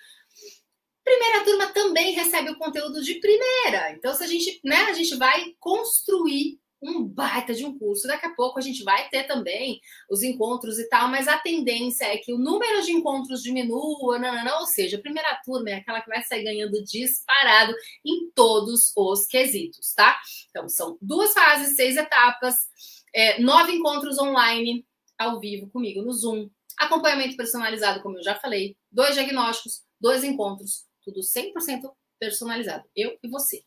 Primeira 1.04 1.44
turma 1.44 1.74
também 1.74 2.14
recebe 2.14 2.52
o 2.52 2.58
conteúdo 2.58 3.04
de 3.04 3.16
primeira. 3.16 3.92
Então, 3.94 4.14
se 4.14 4.24
a 4.24 4.28
gente, 4.28 4.60
né, 4.64 4.82
a 4.84 4.94
gente 4.94 5.16
vai 5.16 5.56
construir 5.60 6.60
um 6.82 7.04
baita 7.04 7.54
de 7.54 7.66
um 7.66 7.78
curso. 7.78 8.08
Daqui 8.08 8.26
a 8.26 8.36
pouco 8.36 8.60
a 8.60 8.62
gente 8.62 8.84
vai 8.84 9.10
ter 9.10 9.24
também 9.24 9.82
os 10.10 10.24
encontros 10.24 10.78
e 10.80 10.88
tal, 10.90 11.10
mas 11.10 11.28
a 11.28 11.38
tendência 11.38 12.06
é 12.06 12.18
que 12.18 12.34
o 12.34 12.38
número 12.38 12.84
de 12.84 12.92
encontros 12.92 13.42
diminua, 13.42 14.20
não, 14.20 14.60
ou 14.60 14.68
seja, 14.68 14.98
a 14.98 15.02
primeira 15.02 15.42
turma 15.44 15.70
é 15.70 15.76
aquela 15.76 16.02
que 16.02 16.10
vai 16.10 16.24
sair 16.24 16.44
ganhando 16.44 16.84
disparado 16.84 17.74
em 18.06 18.30
todos 18.32 18.92
os 18.96 19.26
quesitos, 19.28 19.94
tá? 19.94 20.20
Então, 20.50 20.70
são 20.70 20.98
duas 21.02 21.34
fases, 21.34 21.76
seis 21.76 21.98
etapas, 21.98 22.68
é, 23.14 23.40
nove 23.40 23.74
encontros 23.74 24.18
online 24.20 24.86
ao 25.18 25.40
vivo 25.40 25.70
comigo 25.70 26.02
no 26.02 26.14
Zoom, 26.14 26.50
acompanhamento 26.78 27.36
personalizado, 27.36 28.02
como 28.02 28.18
eu 28.18 28.24
já 28.24 28.36
falei, 28.36 28.78
dois 28.92 29.16
diagnósticos, 29.16 29.84
dois 30.00 30.24
encontros, 30.24 30.86
tudo 31.04 31.22
100% 31.22 31.92
personalizado, 32.20 32.88
eu 32.96 33.18
e 33.24 33.28
você. 33.28 33.64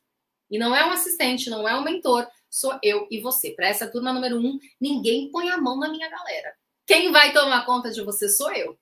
E 0.51 0.59
não 0.59 0.75
é 0.75 0.85
um 0.85 0.91
assistente, 0.91 1.51
não 1.51 1.69
é 1.69 1.75
um 1.77 1.85
mentor, 1.85 2.27
sou 2.49 2.79
eu 2.83 3.07
e 3.11 3.21
você. 3.21 3.53
Para 3.53 3.69
essa 3.69 3.91
turma 3.91 4.13
número 4.13 4.39
um, 4.39 4.59
ninguém 4.81 5.31
põe 5.31 5.51
a 5.51 5.57
mão 5.57 5.79
na 5.79 5.89
minha 5.89 6.09
galera. 6.09 6.55
Quem 6.87 7.13
vai 7.13 7.33
tomar 7.33 7.65
conta 7.65 7.91
de 7.91 8.03
você 8.03 8.29
sou 8.29 8.53
eu, 8.53 8.79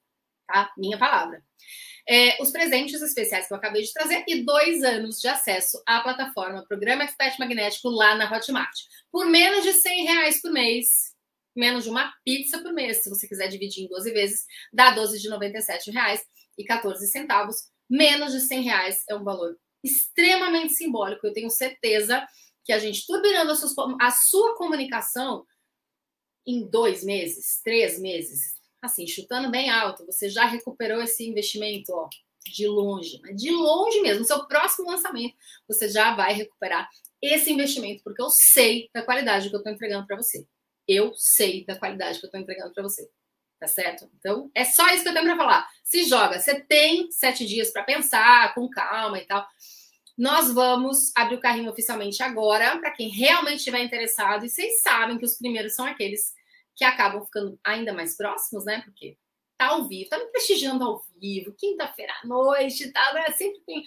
tá? 0.46 0.72
Minha 0.76 0.98
palavra. 0.98 1.42
É, 2.08 2.42
os 2.42 2.50
presentes 2.50 3.02
especiais 3.02 3.46
que 3.46 3.52
eu 3.52 3.58
acabei 3.58 3.82
de 3.82 3.92
trazer 3.92 4.24
e 4.26 4.42
dois 4.42 4.82
anos 4.82 5.20
de 5.20 5.28
acesso 5.28 5.82
à 5.86 6.00
plataforma 6.00 6.64
Programa 6.66 7.04
Expert 7.04 7.38
Magnético 7.38 7.90
lá 7.90 8.14
na 8.14 8.34
Hotmart. 8.34 8.74
Por 9.12 9.26
menos 9.26 9.62
de 9.62 9.74
100 9.74 10.04
reais 10.04 10.40
por 10.40 10.50
mês, 10.50 11.14
menos 11.54 11.84
de 11.84 11.90
uma 11.90 12.10
pizza 12.24 12.62
por 12.62 12.72
mês, 12.72 13.02
se 13.02 13.10
você 13.10 13.28
quiser 13.28 13.48
dividir 13.48 13.84
em 13.84 13.88
12 13.88 14.10
vezes, 14.12 14.46
dá 14.72 14.90
12 14.92 15.20
de 15.20 15.28
97 15.28 15.90
reais 15.90 16.22
14 16.66 17.06
centavos. 17.06 17.68
Menos 17.88 18.32
de 18.32 18.40
100 18.40 18.62
reais 18.62 19.04
é 19.08 19.14
um 19.14 19.24
valor 19.24 19.56
extremamente 19.82 20.74
simbólico. 20.74 21.26
Eu 21.26 21.32
tenho 21.32 21.50
certeza 21.50 22.26
que 22.64 22.72
a 22.72 22.78
gente 22.78 23.06
turbinando 23.06 23.52
a 23.52 23.54
sua, 23.54 23.96
a 24.00 24.10
sua 24.10 24.56
comunicação 24.56 25.44
em 26.46 26.68
dois 26.68 27.04
meses, 27.04 27.60
três 27.62 28.00
meses, 28.00 28.58
assim, 28.80 29.06
chutando 29.06 29.50
bem 29.50 29.70
alto, 29.70 30.06
você 30.06 30.28
já 30.28 30.44
recuperou 30.46 31.02
esse 31.02 31.26
investimento, 31.26 31.92
ó, 31.92 32.08
de 32.46 32.66
longe, 32.66 33.20
de 33.34 33.50
longe 33.50 34.00
mesmo. 34.00 34.24
Seu 34.24 34.46
próximo 34.46 34.90
lançamento, 34.90 35.34
você 35.66 35.88
já 35.88 36.14
vai 36.14 36.32
recuperar 36.32 36.88
esse 37.20 37.52
investimento, 37.52 38.02
porque 38.02 38.22
eu 38.22 38.30
sei 38.30 38.88
da 38.94 39.02
qualidade 39.02 39.48
que 39.48 39.54
eu 39.54 39.58
estou 39.58 39.72
entregando 39.72 40.06
para 40.06 40.16
você. 40.16 40.46
Eu 40.86 41.12
sei 41.14 41.64
da 41.66 41.78
qualidade 41.78 42.18
que 42.18 42.24
eu 42.24 42.28
estou 42.28 42.40
entregando 42.40 42.72
para 42.72 42.82
você. 42.82 43.10
Tá 43.58 43.66
certo? 43.66 44.08
Então, 44.18 44.50
é 44.54 44.64
só 44.64 44.86
isso 44.90 45.02
que 45.02 45.08
eu 45.08 45.12
tenho 45.12 45.26
para 45.26 45.36
falar. 45.36 45.68
Se 45.82 46.04
joga. 46.04 46.38
Você 46.38 46.60
tem 46.60 47.10
sete 47.10 47.44
dias 47.44 47.72
para 47.72 47.82
pensar, 47.82 48.54
com 48.54 48.68
calma 48.70 49.18
e 49.18 49.26
tal. 49.26 49.46
Nós 50.16 50.52
vamos 50.52 51.12
abrir 51.16 51.36
o 51.36 51.40
carrinho 51.40 51.70
oficialmente 51.70 52.22
agora, 52.22 52.78
para 52.78 52.92
quem 52.92 53.08
realmente 53.08 53.58
estiver 53.58 53.80
interessado. 53.80 54.44
E 54.44 54.50
vocês 54.50 54.80
sabem 54.80 55.18
que 55.18 55.24
os 55.24 55.36
primeiros 55.36 55.74
são 55.74 55.86
aqueles 55.86 56.32
que 56.74 56.84
acabam 56.84 57.24
ficando 57.24 57.58
ainda 57.64 57.92
mais 57.92 58.16
próximos, 58.16 58.64
né? 58.64 58.82
Porque 58.82 59.16
tá 59.58 59.68
ao 59.70 59.86
vivo, 59.86 60.08
tá 60.08 60.18
me 60.18 60.26
prestigiando 60.26 60.84
ao 60.84 61.02
vivo, 61.20 61.52
quinta-feira 61.58 62.14
à 62.22 62.26
noite, 62.26 62.90
tá? 62.92 63.12
Né? 63.12 63.26
Sempre 63.32 63.60
tem. 63.66 63.82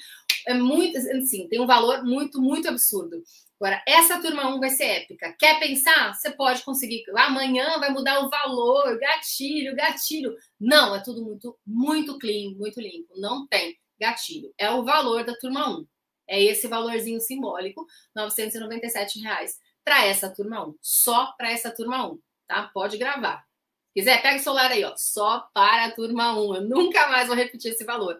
É 0.47 0.53
muito, 0.53 0.97
assim, 0.97 1.47
tem 1.47 1.61
um 1.61 1.65
valor 1.65 2.03
muito, 2.03 2.41
muito 2.41 2.67
absurdo. 2.67 3.23
Agora, 3.59 3.81
essa 3.87 4.19
turma 4.19 4.53
1 4.55 4.59
vai 4.59 4.71
ser 4.71 4.85
épica. 4.85 5.35
Quer 5.39 5.59
pensar? 5.59 6.13
Você 6.13 6.31
pode 6.31 6.63
conseguir. 6.63 7.03
Amanhã 7.15 7.79
vai 7.79 7.91
mudar 7.91 8.19
o 8.25 8.29
valor, 8.29 8.99
gatilho, 8.99 9.75
gatilho. 9.75 10.35
Não, 10.59 10.95
é 10.95 10.99
tudo 10.99 11.23
muito, 11.23 11.57
muito 11.65 12.17
clean, 12.17 12.55
muito 12.55 12.81
limpo. 12.81 13.13
Não 13.17 13.47
tem 13.47 13.77
gatilho. 13.99 14.51
É 14.57 14.71
o 14.71 14.83
valor 14.83 15.23
da 15.23 15.35
turma 15.35 15.69
1. 15.69 15.87
É 16.27 16.41
esse 16.41 16.67
valorzinho 16.67 17.21
simbólico, 17.21 17.85
997 18.15 19.19
reais 19.19 19.59
para 19.83 20.05
essa 20.05 20.29
turma 20.33 20.67
1. 20.67 20.75
Só 20.81 21.33
para 21.37 21.51
essa 21.51 21.69
turma 21.69 22.11
1, 22.11 22.19
tá? 22.47 22.69
Pode 22.73 22.97
gravar. 22.97 23.45
Quiser, 23.93 24.21
pega 24.21 24.37
o 24.37 24.43
celular 24.43 24.71
aí, 24.71 24.83
ó. 24.83 24.95
Só 24.97 25.49
para 25.53 25.85
a 25.85 25.91
turma 25.91 26.39
1. 26.39 26.55
Eu 26.55 26.61
nunca 26.61 27.07
mais 27.09 27.27
vou 27.27 27.35
repetir 27.35 27.71
esse 27.71 27.83
valor. 27.83 28.17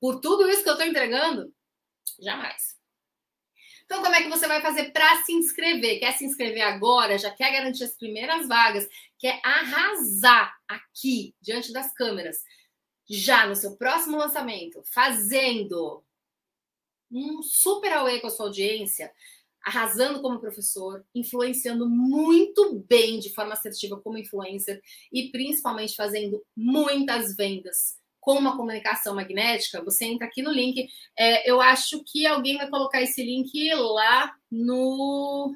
Por 0.00 0.20
tudo 0.20 0.48
isso 0.48 0.62
que 0.62 0.68
eu 0.68 0.74
estou 0.74 0.86
entregando, 0.86 1.52
jamais. 2.20 2.74
Então, 3.84 4.02
como 4.02 4.14
é 4.14 4.22
que 4.22 4.28
você 4.28 4.46
vai 4.46 4.60
fazer 4.60 4.92
para 4.92 5.22
se 5.24 5.32
inscrever? 5.32 6.00
Quer 6.00 6.12
se 6.12 6.24
inscrever 6.24 6.62
agora? 6.62 7.18
Já 7.18 7.30
quer 7.30 7.52
garantir 7.52 7.84
as 7.84 7.96
primeiras 7.96 8.48
vagas? 8.48 8.88
Quer 9.18 9.40
arrasar 9.44 10.54
aqui, 10.66 11.34
diante 11.40 11.72
das 11.72 11.92
câmeras? 11.92 12.38
Já 13.08 13.46
no 13.46 13.54
seu 13.54 13.76
próximo 13.76 14.16
lançamento, 14.16 14.82
fazendo 14.92 16.02
um 17.10 17.42
super 17.42 17.92
away 17.92 18.20
com 18.20 18.26
a 18.26 18.30
sua 18.30 18.46
audiência, 18.46 19.12
arrasando 19.64 20.20
como 20.20 20.40
professor, 20.40 21.04
influenciando 21.14 21.88
muito 21.88 22.84
bem 22.88 23.18
de 23.18 23.32
forma 23.32 23.54
assertiva 23.54 24.00
como 24.00 24.18
influencer 24.18 24.80
e 25.12 25.30
principalmente 25.30 25.96
fazendo 25.96 26.44
muitas 26.56 27.34
vendas 27.36 27.96
com 28.20 28.38
uma 28.38 28.56
comunicação 28.56 29.14
magnética, 29.14 29.84
você 29.84 30.06
entra 30.06 30.26
aqui 30.26 30.42
no 30.42 30.50
link. 30.50 30.88
É, 31.18 31.48
eu 31.48 31.60
acho 31.60 32.02
que 32.04 32.26
alguém 32.26 32.56
vai 32.56 32.68
colocar 32.68 33.02
esse 33.02 33.22
link 33.22 33.52
lá 33.74 34.32
no 34.50 35.54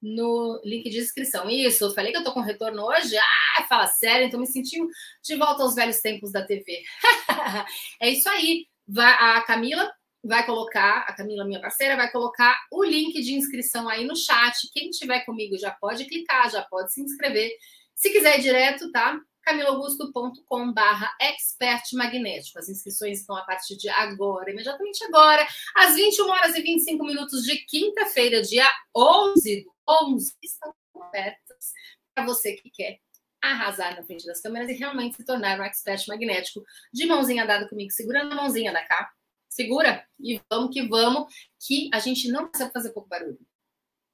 no 0.00 0.60
link 0.64 0.90
de 0.90 0.98
inscrição. 0.98 1.48
Isso, 1.48 1.84
eu 1.84 1.94
falei 1.94 2.10
que 2.10 2.18
eu 2.18 2.24
tô 2.24 2.32
com 2.32 2.40
retorno 2.40 2.82
hoje. 2.82 3.16
Ah, 3.16 3.64
fala 3.68 3.86
sério, 3.86 4.26
então 4.26 4.40
me 4.40 4.46
senti 4.46 4.76
de 5.22 5.36
volta 5.36 5.62
aos 5.62 5.76
velhos 5.76 6.00
tempos 6.00 6.32
da 6.32 6.44
TV. 6.44 6.82
é 8.00 8.10
isso 8.10 8.28
aí. 8.28 8.66
Vai, 8.88 9.12
a 9.12 9.40
Camila 9.42 9.92
vai 10.24 10.44
colocar, 10.46 11.04
a 11.08 11.12
Camila, 11.12 11.44
minha 11.44 11.60
parceira, 11.60 11.96
vai 11.96 12.10
colocar 12.10 12.58
o 12.70 12.84
link 12.84 13.20
de 13.20 13.34
inscrição 13.34 13.88
aí 13.88 14.04
no 14.04 14.16
chat. 14.16 14.68
Quem 14.72 14.90
tiver 14.90 15.24
comigo 15.24 15.56
já 15.58 15.70
pode 15.70 16.04
clicar, 16.04 16.50
já 16.50 16.62
pode 16.62 16.92
se 16.92 17.00
inscrever. 17.00 17.50
Se 17.94 18.10
quiser 18.10 18.38
ir 18.38 18.42
direto, 18.42 18.90
tá? 18.92 19.20
camiloaugusto.com 19.42 20.72
barra 20.72 21.10
expert 21.20 21.82
magnético. 21.94 22.58
As 22.58 22.68
inscrições 22.68 23.20
estão 23.20 23.36
a 23.36 23.42
partir 23.42 23.76
de 23.76 23.88
agora, 23.88 24.50
imediatamente 24.50 25.04
agora, 25.04 25.46
às 25.76 25.94
21 25.94 26.28
horas 26.28 26.54
e 26.54 26.62
25 26.62 27.04
minutos 27.04 27.42
de 27.42 27.56
quinta-feira, 27.66 28.42
dia 28.42 28.68
11 28.96 29.64
do 29.64 29.72
11, 29.88 30.34
estão 30.42 30.74
abertas 31.00 31.72
para 32.14 32.24
você 32.24 32.54
que 32.54 32.70
quer 32.70 33.00
arrasar 33.42 33.96
na 33.96 34.04
frente 34.04 34.24
das 34.24 34.40
câmeras 34.40 34.68
e 34.68 34.74
realmente 34.74 35.16
se 35.16 35.24
tornar 35.24 35.58
um 35.58 35.64
expert 35.64 36.06
magnético 36.06 36.62
de 36.92 37.06
mãozinha 37.06 37.44
dada 37.44 37.68
comigo, 37.68 37.90
segurando 37.90 38.32
a 38.32 38.36
mãozinha 38.36 38.72
da 38.72 38.84
cá. 38.84 39.10
Segura 39.52 40.02
e 40.18 40.40
vamos 40.50 40.72
que 40.72 40.80
vamos, 40.88 41.30
que 41.60 41.90
a 41.92 41.98
gente 41.98 42.26
não 42.28 42.48
precisa 42.48 42.70
fazer 42.70 42.88
pouco 42.88 43.06
barulho. 43.06 43.38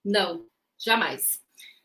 Não, 0.04 0.48
jamais. 0.76 1.40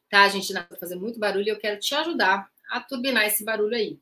Tá? 0.09 0.23
A 0.23 0.27
gente 0.27 0.51
não 0.51 0.63
precisa 0.63 0.79
fazer 0.79 0.95
muito 0.95 1.19
barulho 1.19 1.45
e 1.45 1.49
eu 1.49 1.59
quero 1.59 1.79
te 1.79 1.93
ajudar 1.93 2.49
a 2.71 2.79
turbinar 2.79 3.25
esse 3.25 3.45
barulho 3.45 3.75
aí. 3.75 3.99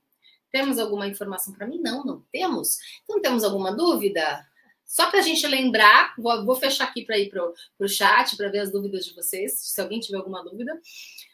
Temos 0.54 0.80
alguma 0.80 1.06
informação 1.06 1.54
para 1.54 1.68
mim? 1.68 1.82
Não, 1.82 2.06
não 2.06 2.26
temos. 2.32 2.78
Então, 3.04 3.22
temos 3.22 3.44
alguma 3.44 3.76
dúvida? 3.76 4.48
Só 4.86 5.10
para 5.10 5.20
a 5.20 5.22
gente 5.22 5.46
lembrar, 5.46 6.14
vou, 6.18 6.46
vou 6.46 6.56
fechar 6.56 6.86
aqui 6.86 7.04
para 7.04 7.18
ir 7.18 7.30
para 7.30 7.44
o 7.80 7.88
chat 7.90 8.38
para 8.38 8.50
ver 8.50 8.60
as 8.60 8.72
dúvidas 8.72 9.04
de 9.04 9.14
vocês, 9.14 9.54
se 9.54 9.82
alguém 9.82 10.00
tiver 10.00 10.18
alguma 10.18 10.42
dúvida. 10.46 10.80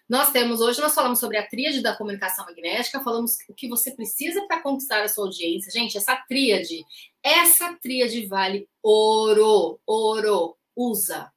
Nós 0.08 0.32
temos 0.32 0.62
hoje, 0.62 0.80
nós 0.80 0.96
falamos 0.96 1.20
sobre 1.20 1.38
a 1.38 1.48
tríade 1.48 1.82
da 1.82 1.96
comunicação 1.96 2.46
magnética, 2.46 3.04
falamos 3.04 3.38
o 3.50 3.54
que 3.54 3.68
você 3.68 3.92
precisa 3.92 4.46
para 4.48 4.62
conquistar 4.62 5.04
a 5.04 5.08
sua 5.08 5.26
audiência. 5.26 5.72
Gente, 5.72 5.98
essa 5.98 6.16
tríade, 6.28 6.86
essa 7.22 7.74
tríade 7.82 8.26
vale 8.26 8.70
ouro, 8.82 9.80
ouro. 9.86 10.58
Usa, 10.76 11.32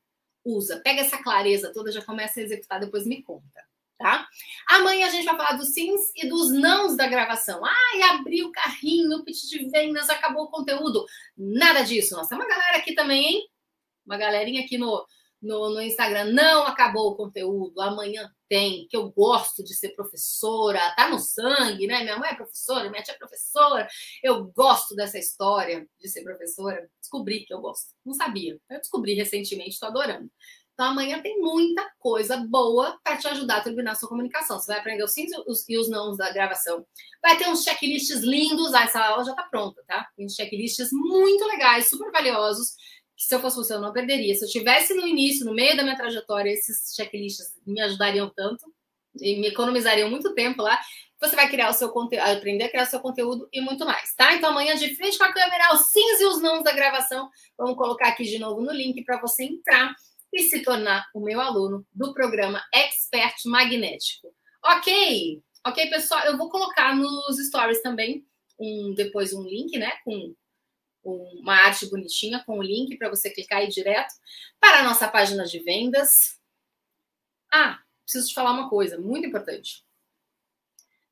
usa. 0.45 0.81
Pega 0.81 1.01
essa 1.01 1.23
clareza 1.23 1.73
toda, 1.73 1.91
já 1.91 2.03
começa 2.03 2.39
a 2.39 2.43
executar, 2.43 2.79
depois 2.79 3.07
me 3.07 3.23
conta 3.23 3.61
tá? 4.01 4.27
Amanhã 4.67 5.07
a 5.07 5.11
gente 5.11 5.27
vai 5.27 5.37
falar 5.37 5.53
dos 5.59 5.75
sims 5.75 6.11
e 6.17 6.27
dos 6.27 6.51
nãos 6.51 6.97
da 6.97 7.07
gravação. 7.07 7.61
Ai, 7.63 8.03
abri 8.03 8.43
o 8.43 8.51
carrinho, 8.51 9.19
o 9.19 9.25
pitch 9.25 9.43
de 9.43 9.69
vendas, 9.69 10.09
acabou 10.09 10.45
o 10.45 10.51
conteúdo. 10.51 11.05
Nada 11.37 11.83
disso. 11.83 12.17
Nós 12.17 12.27
temos 12.27 12.47
uma 12.47 12.51
galera 12.51 12.79
aqui 12.79 12.95
também, 12.95 13.27
hein? 13.27 13.49
Uma 14.07 14.17
galerinha 14.17 14.63
aqui 14.63 14.79
no, 14.79 15.07
no, 15.41 15.71
no 15.71 15.81
Instagram. 15.81 16.33
Não 16.33 16.65
acabou 16.67 17.11
o 17.11 17.17
conteúdo. 17.17 17.81
Amanhã 17.81 18.31
tem, 18.49 18.87
que 18.89 18.97
eu 18.97 19.11
gosto 19.11 19.63
de 19.63 19.75
ser 19.75 19.91
professora, 19.91 20.81
tá 20.97 21.09
no 21.09 21.19
sangue, 21.19 21.87
né? 21.87 22.03
Minha 22.03 22.19
mãe 22.19 22.31
é 22.31 22.35
professora, 22.35 22.91
minha 22.91 23.03
tia 23.03 23.15
é 23.15 23.19
professora. 23.19 23.89
Eu 24.23 24.45
gosto 24.47 24.95
dessa 24.95 25.19
história 25.19 25.87
de 26.01 26.09
ser 26.09 26.23
professora. 26.23 26.89
Descobri 27.01 27.45
que 27.45 27.55
eu 27.55 27.61
gosto. 27.61 27.95
Não 28.05 28.15
sabia. 28.15 28.59
Eu 28.69 28.79
descobri 28.79 29.15
recentemente, 29.15 29.71
estou 29.71 29.89
adorando. 29.89 30.31
Então, 30.81 30.93
amanhã 30.93 31.21
tem 31.21 31.39
muita 31.39 31.87
coisa 31.99 32.39
boa 32.39 32.99
para 33.05 33.19
te 33.19 33.29
ajudar 33.29 33.59
a 33.59 33.61
turbinar 33.61 33.93
a 33.93 33.95
sua 33.95 34.09
comunicação. 34.09 34.59
Você 34.59 34.69
vai 34.69 34.81
aprender 34.81 35.05
os 35.05 35.13
sims 35.13 35.31
e 35.69 35.77
os 35.77 35.91
nãos 35.91 36.17
da 36.17 36.33
gravação. 36.33 36.87
Vai 37.21 37.37
ter 37.37 37.51
uns 37.51 37.63
checklists 37.63 38.21
lindos. 38.21 38.73
Ah, 38.73 38.85
essa 38.85 38.99
aula 38.99 39.23
já 39.23 39.33
está 39.33 39.43
pronta, 39.43 39.85
tá? 39.87 40.09
Tem 40.17 40.25
uns 40.25 40.35
checklists 40.35 40.89
muito 40.91 41.45
legais, 41.45 41.91
super 41.91 42.11
valiosos, 42.11 42.77
que 43.21 43.27
se 43.27 43.35
eu 43.35 43.41
fosse 43.41 43.57
você, 43.57 43.75
eu 43.75 43.83
não 43.83 43.93
perderia. 43.93 44.35
Se 44.35 44.43
eu 44.47 44.49
tivesse 44.49 44.95
no 44.95 45.07
início, 45.07 45.45
no 45.45 45.53
meio 45.53 45.77
da 45.77 45.83
minha 45.83 45.95
trajetória, 45.97 46.51
esses 46.51 46.95
checklists 46.97 47.55
me 47.67 47.79
ajudariam 47.83 48.33
tanto 48.35 48.65
e 49.21 49.39
me 49.39 49.49
economizariam 49.49 50.09
muito 50.09 50.33
tempo 50.33 50.63
lá. 50.63 50.81
Você 51.21 51.37
vai 51.37 51.51
criar 51.51 51.69
o 51.69 51.75
seu 51.75 51.91
conteúdo, 51.91 52.25
aprender 52.25 52.65
a 52.65 52.69
criar 52.71 52.85
o 52.85 52.87
seu 52.87 52.99
conteúdo 52.99 53.47
e 53.53 53.61
muito 53.61 53.85
mais, 53.85 54.15
tá? 54.15 54.33
Então 54.35 54.49
amanhã 54.49 54.75
de 54.75 54.97
frente 54.97 55.19
com 55.19 55.25
a 55.25 55.33
câmera, 55.35 55.75
os 55.75 55.91
sims 55.91 56.19
e 56.19 56.25
os 56.25 56.41
nãos 56.41 56.65
da 56.65 56.73
gravação, 56.73 57.29
vamos 57.59 57.77
colocar 57.77 58.09
aqui 58.09 58.25
de 58.25 58.39
novo 58.39 58.63
no 58.63 58.73
link 58.73 59.05
para 59.05 59.21
você 59.21 59.45
entrar 59.45 59.95
e 60.33 60.45
se 60.45 60.63
tornar 60.63 61.07
o 61.15 61.21
meu 61.21 61.43
aluno 61.43 61.87
do 61.93 62.15
programa 62.15 62.63
Expert 62.73 63.37
Magnético. 63.45 64.29
Ok? 64.65 65.43
Ok, 65.67 65.91
pessoal? 65.91 66.25
Eu 66.25 66.39
vou 66.39 66.49
colocar 66.49 66.97
nos 66.97 67.37
stories 67.49 67.83
também 67.83 68.25
um, 68.59 68.95
depois 68.97 69.35
um 69.35 69.43
link, 69.43 69.79
né? 69.79 69.93
Com 70.07 70.35
uma 71.03 71.55
arte 71.55 71.89
bonitinha 71.89 72.43
com 72.45 72.59
o 72.59 72.63
link 72.63 72.97
para 72.97 73.09
você 73.09 73.31
clicar 73.31 73.61
aí 73.61 73.69
direto 73.69 74.15
para 74.59 74.81
a 74.81 74.83
nossa 74.83 75.09
página 75.09 75.45
de 75.45 75.59
vendas. 75.61 76.39
Ah, 77.53 77.81
preciso 78.05 78.29
te 78.29 78.35
falar 78.35 78.53
uma 78.53 78.69
coisa 78.69 78.99
muito 78.99 79.27
importante. 79.27 79.85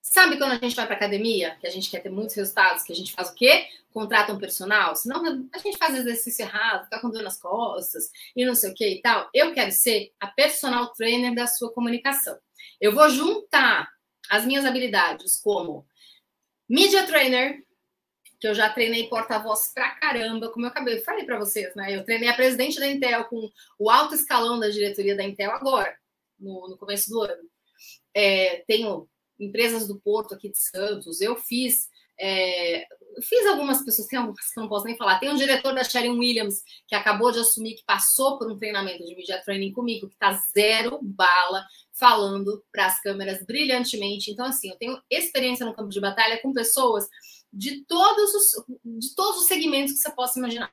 Sabe 0.01 0.39
quando 0.39 0.53
a 0.53 0.59
gente 0.59 0.75
vai 0.75 0.87
para 0.87 0.97
academia, 0.97 1.57
que 1.61 1.67
a 1.67 1.71
gente 1.71 1.91
quer 1.91 2.01
ter 2.01 2.09
muitos 2.09 2.35
resultados, 2.35 2.83
que 2.83 2.93
a 2.93 2.97
gente 2.97 3.13
faz 3.13 3.29
o 3.29 3.35
quê? 3.35 3.69
Contrata 3.93 4.33
um 4.33 4.39
personal, 4.39 4.97
senão 4.97 5.49
a 5.53 5.59
gente 5.59 5.77
faz 5.77 5.95
exercício 5.95 6.45
errado, 6.45 6.85
fica 6.85 6.99
com 7.01 7.11
dor 7.11 7.23
nas 7.23 7.39
costas 7.39 8.11
e 8.35 8.45
não 8.47 8.55
sei 8.55 8.71
o 8.71 8.75
que 8.75 8.89
e 8.89 9.03
tal. 9.03 9.29
Eu 9.35 9.53
quero 9.53 9.71
ser 9.71 10.13
a 10.19 10.27
personal 10.27 10.93
trainer 10.95 11.35
da 11.35 11.47
sua 11.47 11.71
comunicação. 11.73 12.39
Eu 12.81 12.95
vou 12.95 13.09
juntar 13.11 13.91
as 14.31 14.47
minhas 14.47 14.65
habilidades 14.65 15.39
como 15.43 15.87
media 16.67 17.07
trainer, 17.07 17.63
que 18.41 18.47
eu 18.47 18.55
já 18.55 18.71
treinei 18.71 19.09
porta-voz 19.09 19.73
pra 19.75 19.91
caramba, 19.97 20.51
como 20.51 20.65
eu 20.67 20.71
acabei, 20.71 21.01
falei 21.01 21.25
para 21.25 21.39
vocês, 21.39 21.75
né? 21.75 21.97
Eu 21.97 22.05
treinei 22.05 22.29
a 22.29 22.35
presidente 22.35 22.79
da 22.79 22.87
Intel 22.87 23.25
com 23.25 23.51
o 23.79 23.91
alto 23.91 24.15
escalão 24.15 24.59
da 24.59 24.69
diretoria 24.69 25.17
da 25.17 25.25
Intel 25.25 25.51
agora, 25.51 25.97
no, 26.39 26.69
no 26.69 26.79
começo 26.79 27.11
do 27.11 27.21
ano. 27.21 27.43
É, 28.15 28.65
tenho 28.67 29.09
empresas 29.39 29.87
do 29.87 30.01
Porto 30.01 30.35
aqui 30.35 30.51
de 30.51 30.59
Santos, 30.59 31.21
eu 31.21 31.37
fiz. 31.37 31.89
É, 32.21 32.85
fiz 33.23 33.47
algumas 33.47 33.85
pessoas, 33.85 34.09
tem 34.09 34.19
algumas 34.19 34.53
que 34.53 34.59
eu 34.59 34.63
não 34.63 34.69
posso 34.69 34.87
nem 34.87 34.97
falar. 34.97 35.19
Tem 35.19 35.31
um 35.31 35.37
diretor 35.37 35.73
da 35.75 35.85
Sharon 35.85 36.19
Williams 36.19 36.63
que 36.87 36.95
acabou 36.95 37.31
de 37.31 37.39
assumir, 37.39 37.75
que 37.75 37.85
passou 37.85 38.39
por 38.39 38.51
um 38.51 38.59
treinamento 38.59 39.05
de 39.05 39.15
media 39.15 39.41
training 39.45 39.73
comigo, 39.73 40.09
que 40.09 40.15
está 40.15 40.33
zero 40.53 40.99
bala, 41.01 41.65
falando 41.93 42.65
para 42.73 42.87
as 42.87 43.01
câmeras 43.01 43.45
brilhantemente. 43.45 44.31
Então, 44.31 44.47
assim, 44.47 44.71
eu 44.71 44.77
tenho 44.77 45.01
experiência 45.11 45.65
no 45.65 45.75
campo 45.75 45.91
de 45.91 46.01
batalha 46.01 46.41
com 46.43 46.53
pessoas 46.53 47.09
de 47.53 47.85
todos 47.85 48.35
os, 48.35 48.65
de 48.85 49.15
todos 49.15 49.43
os 49.43 49.47
segmentos 49.47 49.93
que 49.95 49.99
você 49.99 50.11
possa 50.13 50.39
imaginar, 50.39 50.71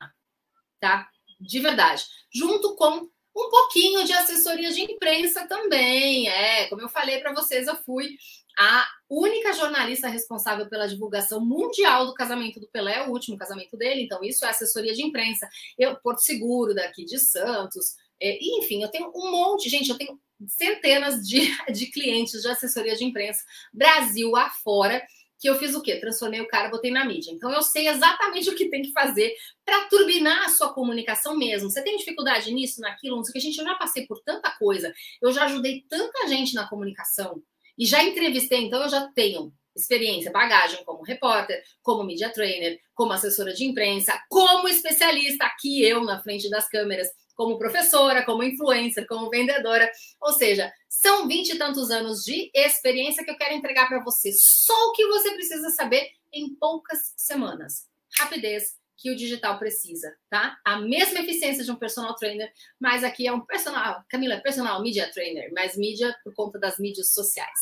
tá? 0.79 1.09
De 1.39 1.59
verdade. 1.59 2.05
Junto 2.33 2.75
com 2.75 3.09
um 3.35 3.49
pouquinho 3.49 4.05
de 4.05 4.13
assessoria 4.13 4.71
de 4.71 4.81
imprensa 4.81 5.45
também. 5.47 6.29
É, 6.29 6.67
como 6.67 6.81
eu 6.81 6.89
falei 6.89 7.19
para 7.19 7.33
vocês, 7.33 7.67
eu 7.67 7.75
fui 7.75 8.17
a 8.57 8.87
única 9.09 9.51
jornalista 9.51 10.07
responsável 10.07 10.69
pela 10.69 10.87
divulgação 10.87 11.43
mundial 11.45 12.05
do 12.05 12.13
casamento 12.13 12.59
do 12.59 12.69
Pelé, 12.69 13.05
o 13.05 13.11
último 13.11 13.37
casamento 13.37 13.75
dele, 13.75 14.03
então 14.03 14.23
isso 14.23 14.45
é 14.45 14.49
assessoria 14.49 14.93
de 14.93 15.03
imprensa. 15.03 15.49
Eu, 15.77 15.97
Porto 15.97 16.19
Seguro, 16.19 16.73
daqui 16.73 17.03
de 17.03 17.19
Santos, 17.19 17.95
é, 18.21 18.37
enfim, 18.41 18.81
eu 18.81 18.89
tenho 18.89 19.11
um 19.13 19.29
monte, 19.29 19.69
gente, 19.69 19.89
eu 19.89 19.97
tenho 19.97 20.17
centenas 20.47 21.27
de, 21.27 21.51
de 21.71 21.87
clientes 21.87 22.41
de 22.41 22.47
assessoria 22.47 22.95
de 22.95 23.03
imprensa, 23.03 23.43
Brasil 23.73 24.35
afora, 24.37 25.05
que 25.45 25.49
eu 25.49 25.59
fiz 25.59 25.75
o 25.75 25.81
quê? 25.81 25.97
Transformei 25.97 26.41
o 26.41 26.47
cara, 26.47 26.69
botei 26.69 26.89
na 26.89 27.05
mídia. 27.05 27.31
Então 27.31 27.51
eu 27.51 27.61
sei 27.61 27.87
exatamente 27.87 28.49
o 28.49 28.55
que 28.55 28.67
tem 28.67 28.81
que 28.81 28.91
fazer 28.91 29.35
para 29.63 29.87
turbinar 29.87 30.43
a 30.43 30.49
sua 30.49 30.73
comunicação 30.73 31.37
mesmo. 31.37 31.69
Você 31.69 31.83
tem 31.83 31.97
dificuldade 31.97 32.51
nisso, 32.51 32.81
naquilo, 32.81 33.15
não 33.15 33.23
sei 33.23 33.29
o 33.29 33.33
que, 33.33 33.39
gente, 33.39 33.59
eu 33.59 33.65
já 33.65 33.75
passei 33.75 34.07
por 34.07 34.19
tanta 34.23 34.49
coisa, 34.57 34.91
eu 35.21 35.31
já 35.31 35.45
ajudei 35.45 35.85
tanta 35.87 36.27
gente 36.27 36.55
na 36.55 36.67
comunicação 36.67 37.43
e 37.77 37.85
já 37.85 38.03
entrevistei, 38.03 38.63
então 38.63 38.81
eu 38.81 38.89
já 38.89 39.07
tenho 39.09 39.53
experiência, 39.75 40.31
bagagem 40.31 40.83
como 40.83 41.03
repórter, 41.03 41.61
como 41.83 42.03
media 42.03 42.31
trainer, 42.31 42.79
como 42.95 43.13
assessora 43.13 43.53
de 43.53 43.65
imprensa, 43.65 44.19
como 44.29 44.67
especialista 44.67 45.45
aqui 45.45 45.83
eu 45.83 46.03
na 46.03 46.23
frente 46.23 46.49
das 46.49 46.67
câmeras, 46.67 47.09
como 47.35 47.57
professora, 47.57 48.25
como 48.25 48.43
influencer, 48.43 49.05
como 49.07 49.29
vendedora. 49.29 49.91
Ou 50.21 50.33
seja, 50.33 50.71
são 50.89 51.27
vinte 51.27 51.49
e 51.49 51.57
tantos 51.57 51.91
anos 51.91 52.23
de 52.23 52.49
experiência 52.53 53.23
que 53.23 53.31
eu 53.31 53.37
quero 53.37 53.53
entregar 53.53 53.87
para 53.87 54.03
você. 54.03 54.31
Só 54.33 54.73
o 54.89 54.93
que 54.93 55.05
você 55.07 55.31
precisa 55.31 55.69
saber 55.69 56.09
em 56.33 56.55
poucas 56.55 57.13
semanas. 57.15 57.87
Rapidez, 58.17 58.77
que 58.97 59.11
o 59.11 59.15
digital 59.15 59.59
precisa, 59.59 60.15
tá? 60.29 60.57
A 60.63 60.79
mesma 60.79 61.19
eficiência 61.19 61.63
de 61.63 61.71
um 61.71 61.75
personal 61.75 62.15
trainer, 62.15 62.51
mas 62.79 63.03
aqui 63.03 63.27
é 63.27 63.31
um 63.31 63.41
personal, 63.41 64.03
Camila, 64.09 64.39
personal 64.39 64.81
media 64.81 65.11
trainer, 65.11 65.51
mas 65.53 65.77
mídia 65.77 66.15
por 66.23 66.33
conta 66.33 66.57
das 66.57 66.79
mídias 66.79 67.11
sociais. 67.11 67.59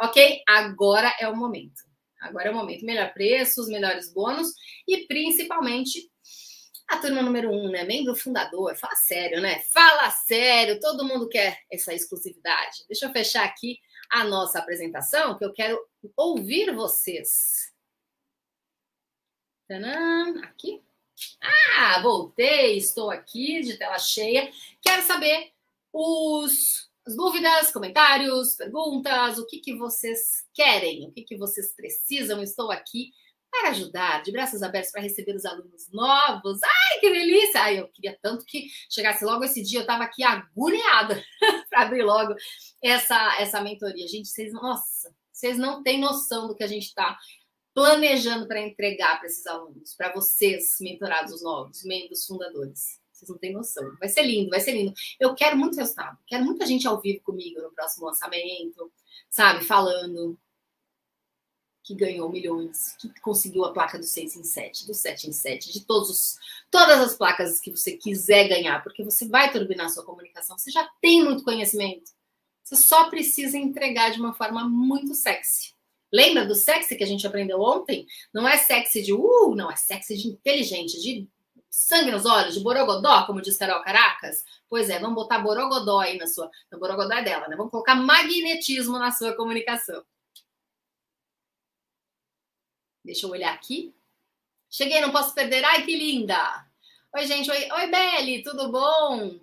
Ok? 0.00 0.42
Agora 0.46 1.14
é 1.20 1.28
o 1.28 1.36
momento. 1.36 1.82
Agora 2.20 2.48
é 2.48 2.50
o 2.50 2.54
momento. 2.54 2.84
Melhor 2.84 3.12
preço, 3.12 3.60
os 3.60 3.68
melhores 3.68 4.12
bônus 4.12 4.48
e 4.86 5.06
principalmente 5.06 6.11
a 6.92 6.98
turma 6.98 7.22
número 7.22 7.50
um, 7.50 7.70
né? 7.70 7.84
Membro 7.84 8.14
fundador. 8.14 8.76
Fala 8.76 8.94
sério, 8.96 9.40
né? 9.40 9.60
Fala 9.60 10.10
sério. 10.10 10.78
Todo 10.78 11.06
mundo 11.06 11.28
quer 11.28 11.58
essa 11.70 11.94
exclusividade. 11.94 12.84
Deixa 12.86 13.06
eu 13.06 13.12
fechar 13.12 13.44
aqui 13.44 13.78
a 14.10 14.24
nossa 14.24 14.58
apresentação, 14.58 15.38
que 15.38 15.44
eu 15.44 15.52
quero 15.54 15.78
ouvir 16.14 16.74
vocês. 16.74 17.72
Aqui. 20.44 20.82
Ah, 21.40 22.00
voltei, 22.02 22.76
estou 22.76 23.10
aqui 23.10 23.62
de 23.62 23.78
tela 23.78 23.98
cheia. 23.98 24.50
Quero 24.82 25.02
saber 25.02 25.50
os, 25.90 26.90
as 27.06 27.16
dúvidas, 27.16 27.72
comentários, 27.72 28.54
perguntas, 28.54 29.38
o 29.38 29.46
que, 29.46 29.60
que 29.60 29.74
vocês 29.74 30.46
querem, 30.52 31.08
o 31.08 31.12
que, 31.12 31.22
que 31.22 31.38
vocês 31.38 31.74
precisam. 31.74 32.42
Estou 32.42 32.70
aqui 32.70 33.12
para 33.52 33.68
ajudar, 33.68 34.22
de 34.22 34.32
braços 34.32 34.62
abertos 34.62 34.90
para 34.90 35.02
receber 35.02 35.36
os 35.36 35.44
alunos 35.44 35.86
novos. 35.92 36.58
Ai, 36.64 37.00
que 37.00 37.10
delícia! 37.10 37.60
Ai, 37.60 37.80
eu 37.80 37.88
queria 37.88 38.18
tanto 38.22 38.46
que 38.46 38.66
chegasse 38.90 39.22
logo 39.26 39.44
esse 39.44 39.62
dia. 39.62 39.80
Eu 39.80 39.82
estava 39.82 40.04
aqui 40.04 40.24
agoniada 40.24 41.22
para 41.68 41.82
abrir 41.82 42.02
logo 42.02 42.34
essa, 42.82 43.36
essa 43.38 43.60
mentoria. 43.60 44.08
Gente, 44.08 44.28
vocês, 44.28 44.54
nossa, 44.54 45.14
Vocês 45.30 45.58
não 45.58 45.82
têm 45.82 46.00
noção 46.00 46.48
do 46.48 46.56
que 46.56 46.64
a 46.64 46.66
gente 46.66 46.86
está 46.86 47.16
planejando 47.74 48.48
para 48.48 48.60
entregar 48.60 49.18
para 49.18 49.28
esses 49.28 49.46
alunos, 49.46 49.94
para 49.94 50.12
vocês, 50.12 50.76
mentorados 50.80 51.42
novos, 51.42 51.84
membros 51.84 52.24
fundadores. 52.24 53.00
Vocês 53.12 53.28
não 53.28 53.38
têm 53.38 53.52
noção. 53.52 53.84
Vai 54.00 54.08
ser 54.08 54.22
lindo, 54.22 54.48
vai 54.48 54.60
ser 54.60 54.72
lindo. 54.72 54.94
Eu 55.20 55.34
quero 55.34 55.58
muito 55.58 55.76
resultado. 55.76 56.18
Quero 56.26 56.44
muita 56.44 56.66
gente 56.66 56.88
ao 56.88 57.00
vivo 57.00 57.22
comigo 57.22 57.60
no 57.60 57.72
próximo 57.72 58.06
lançamento, 58.06 58.90
sabe? 59.30 59.62
Falando 59.62 60.38
que 61.82 61.94
ganhou 61.94 62.30
milhões, 62.30 62.94
que 62.98 63.08
conseguiu 63.20 63.64
a 63.64 63.72
placa 63.72 63.98
do 63.98 64.04
6 64.04 64.36
em 64.36 64.44
7, 64.44 64.86
do 64.86 64.94
7 64.94 65.28
em 65.28 65.32
7, 65.32 65.72
de 65.72 65.80
todos 65.84 66.10
os, 66.10 66.38
todas 66.70 67.00
as 67.00 67.16
placas 67.16 67.60
que 67.60 67.70
você 67.70 67.96
quiser 67.96 68.48
ganhar, 68.48 68.82
porque 68.82 69.02
você 69.02 69.26
vai 69.26 69.50
turbinar 69.50 69.90
sua 69.90 70.04
comunicação. 70.04 70.56
Você 70.56 70.70
já 70.70 70.88
tem 71.00 71.24
muito 71.24 71.42
conhecimento. 71.42 72.12
Você 72.62 72.76
só 72.76 73.10
precisa 73.10 73.58
entregar 73.58 74.10
de 74.10 74.20
uma 74.20 74.32
forma 74.32 74.68
muito 74.68 75.14
sexy. 75.14 75.74
Lembra 76.12 76.46
do 76.46 76.54
sexy 76.54 76.94
que 76.94 77.02
a 77.02 77.06
gente 77.06 77.26
aprendeu 77.26 77.60
ontem? 77.60 78.06
Não 78.32 78.46
é 78.46 78.56
sexy 78.58 79.02
de 79.02 79.12
uh, 79.12 79.54
não, 79.54 79.70
é 79.70 79.76
sexy 79.76 80.16
de 80.16 80.28
inteligente, 80.28 81.00
de 81.00 81.26
sangue 81.70 82.10
nos 82.10 82.26
olhos, 82.26 82.54
de 82.54 82.60
borogodó, 82.60 83.24
como 83.26 83.40
diz 83.40 83.56
Carol 83.56 83.82
Caracas? 83.82 84.44
Pois 84.68 84.90
é, 84.90 84.98
vamos 84.98 85.14
botar 85.14 85.38
borogodó 85.38 86.00
aí 86.00 86.18
na 86.18 86.26
sua. 86.26 86.50
No 86.70 86.78
borogodó 86.78 87.14
é 87.14 87.22
dela, 87.22 87.48
né? 87.48 87.56
Vamos 87.56 87.70
colocar 87.70 87.94
magnetismo 87.94 88.98
na 88.98 89.10
sua 89.10 89.34
comunicação. 89.34 90.04
Deixa 93.04 93.26
eu 93.26 93.30
olhar 93.30 93.52
aqui. 93.52 93.94
Cheguei, 94.70 95.00
não 95.00 95.10
posso 95.10 95.34
perder. 95.34 95.64
Ai, 95.64 95.84
que 95.84 95.96
linda! 95.96 96.66
Oi, 97.14 97.26
gente. 97.26 97.50
Oi, 97.50 97.68
oi 97.70 97.86
Beli, 97.88 98.42
tudo 98.42 98.70
bom? 98.70 99.38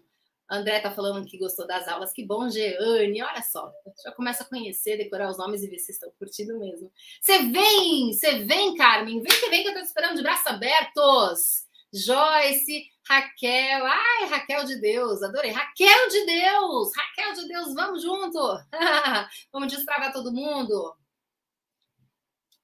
André 0.50 0.80
tá 0.80 0.90
falando 0.90 1.28
que 1.28 1.38
gostou 1.38 1.68
das 1.68 1.88
aulas. 1.88 2.12
Que 2.12 2.26
bom, 2.26 2.50
Jeane. 2.50 3.22
Olha 3.22 3.44
só, 3.44 3.72
já 4.04 4.12
começa 4.12 4.44
a 4.44 4.48
conhecer, 4.48 4.98
decorar 4.98 5.30
os 5.30 5.38
nomes 5.38 5.62
e 5.62 5.68
ver 5.68 5.78
se 5.78 5.92
estão 5.92 6.12
curtindo 6.18 6.58
mesmo. 6.58 6.92
Você 7.22 7.44
vem, 7.44 8.12
você 8.12 8.40
vem, 8.40 8.76
Carmen. 8.76 9.22
Vem 9.22 9.40
que 9.40 9.50
vem 9.50 9.62
que 9.62 9.70
eu 9.70 9.74
tô 9.74 9.80
te 9.82 9.86
esperando 9.86 10.16
de 10.16 10.24
braços 10.24 10.48
abertos. 10.48 11.68
Joyce, 11.94 12.90
Raquel. 13.08 13.86
Ai, 13.86 14.26
Raquel 14.30 14.66
de 14.66 14.82
Deus, 14.82 15.22
adorei. 15.22 15.52
Raquel 15.52 16.10
de 16.10 16.26
Deus, 16.26 16.92
Raquel 16.96 17.34
de 17.34 17.48
Deus, 17.48 17.74
vamos 17.76 18.02
junto. 18.02 18.40
vamos 19.54 19.72
destravar 19.72 20.12
todo 20.12 20.32
mundo. 20.32 20.96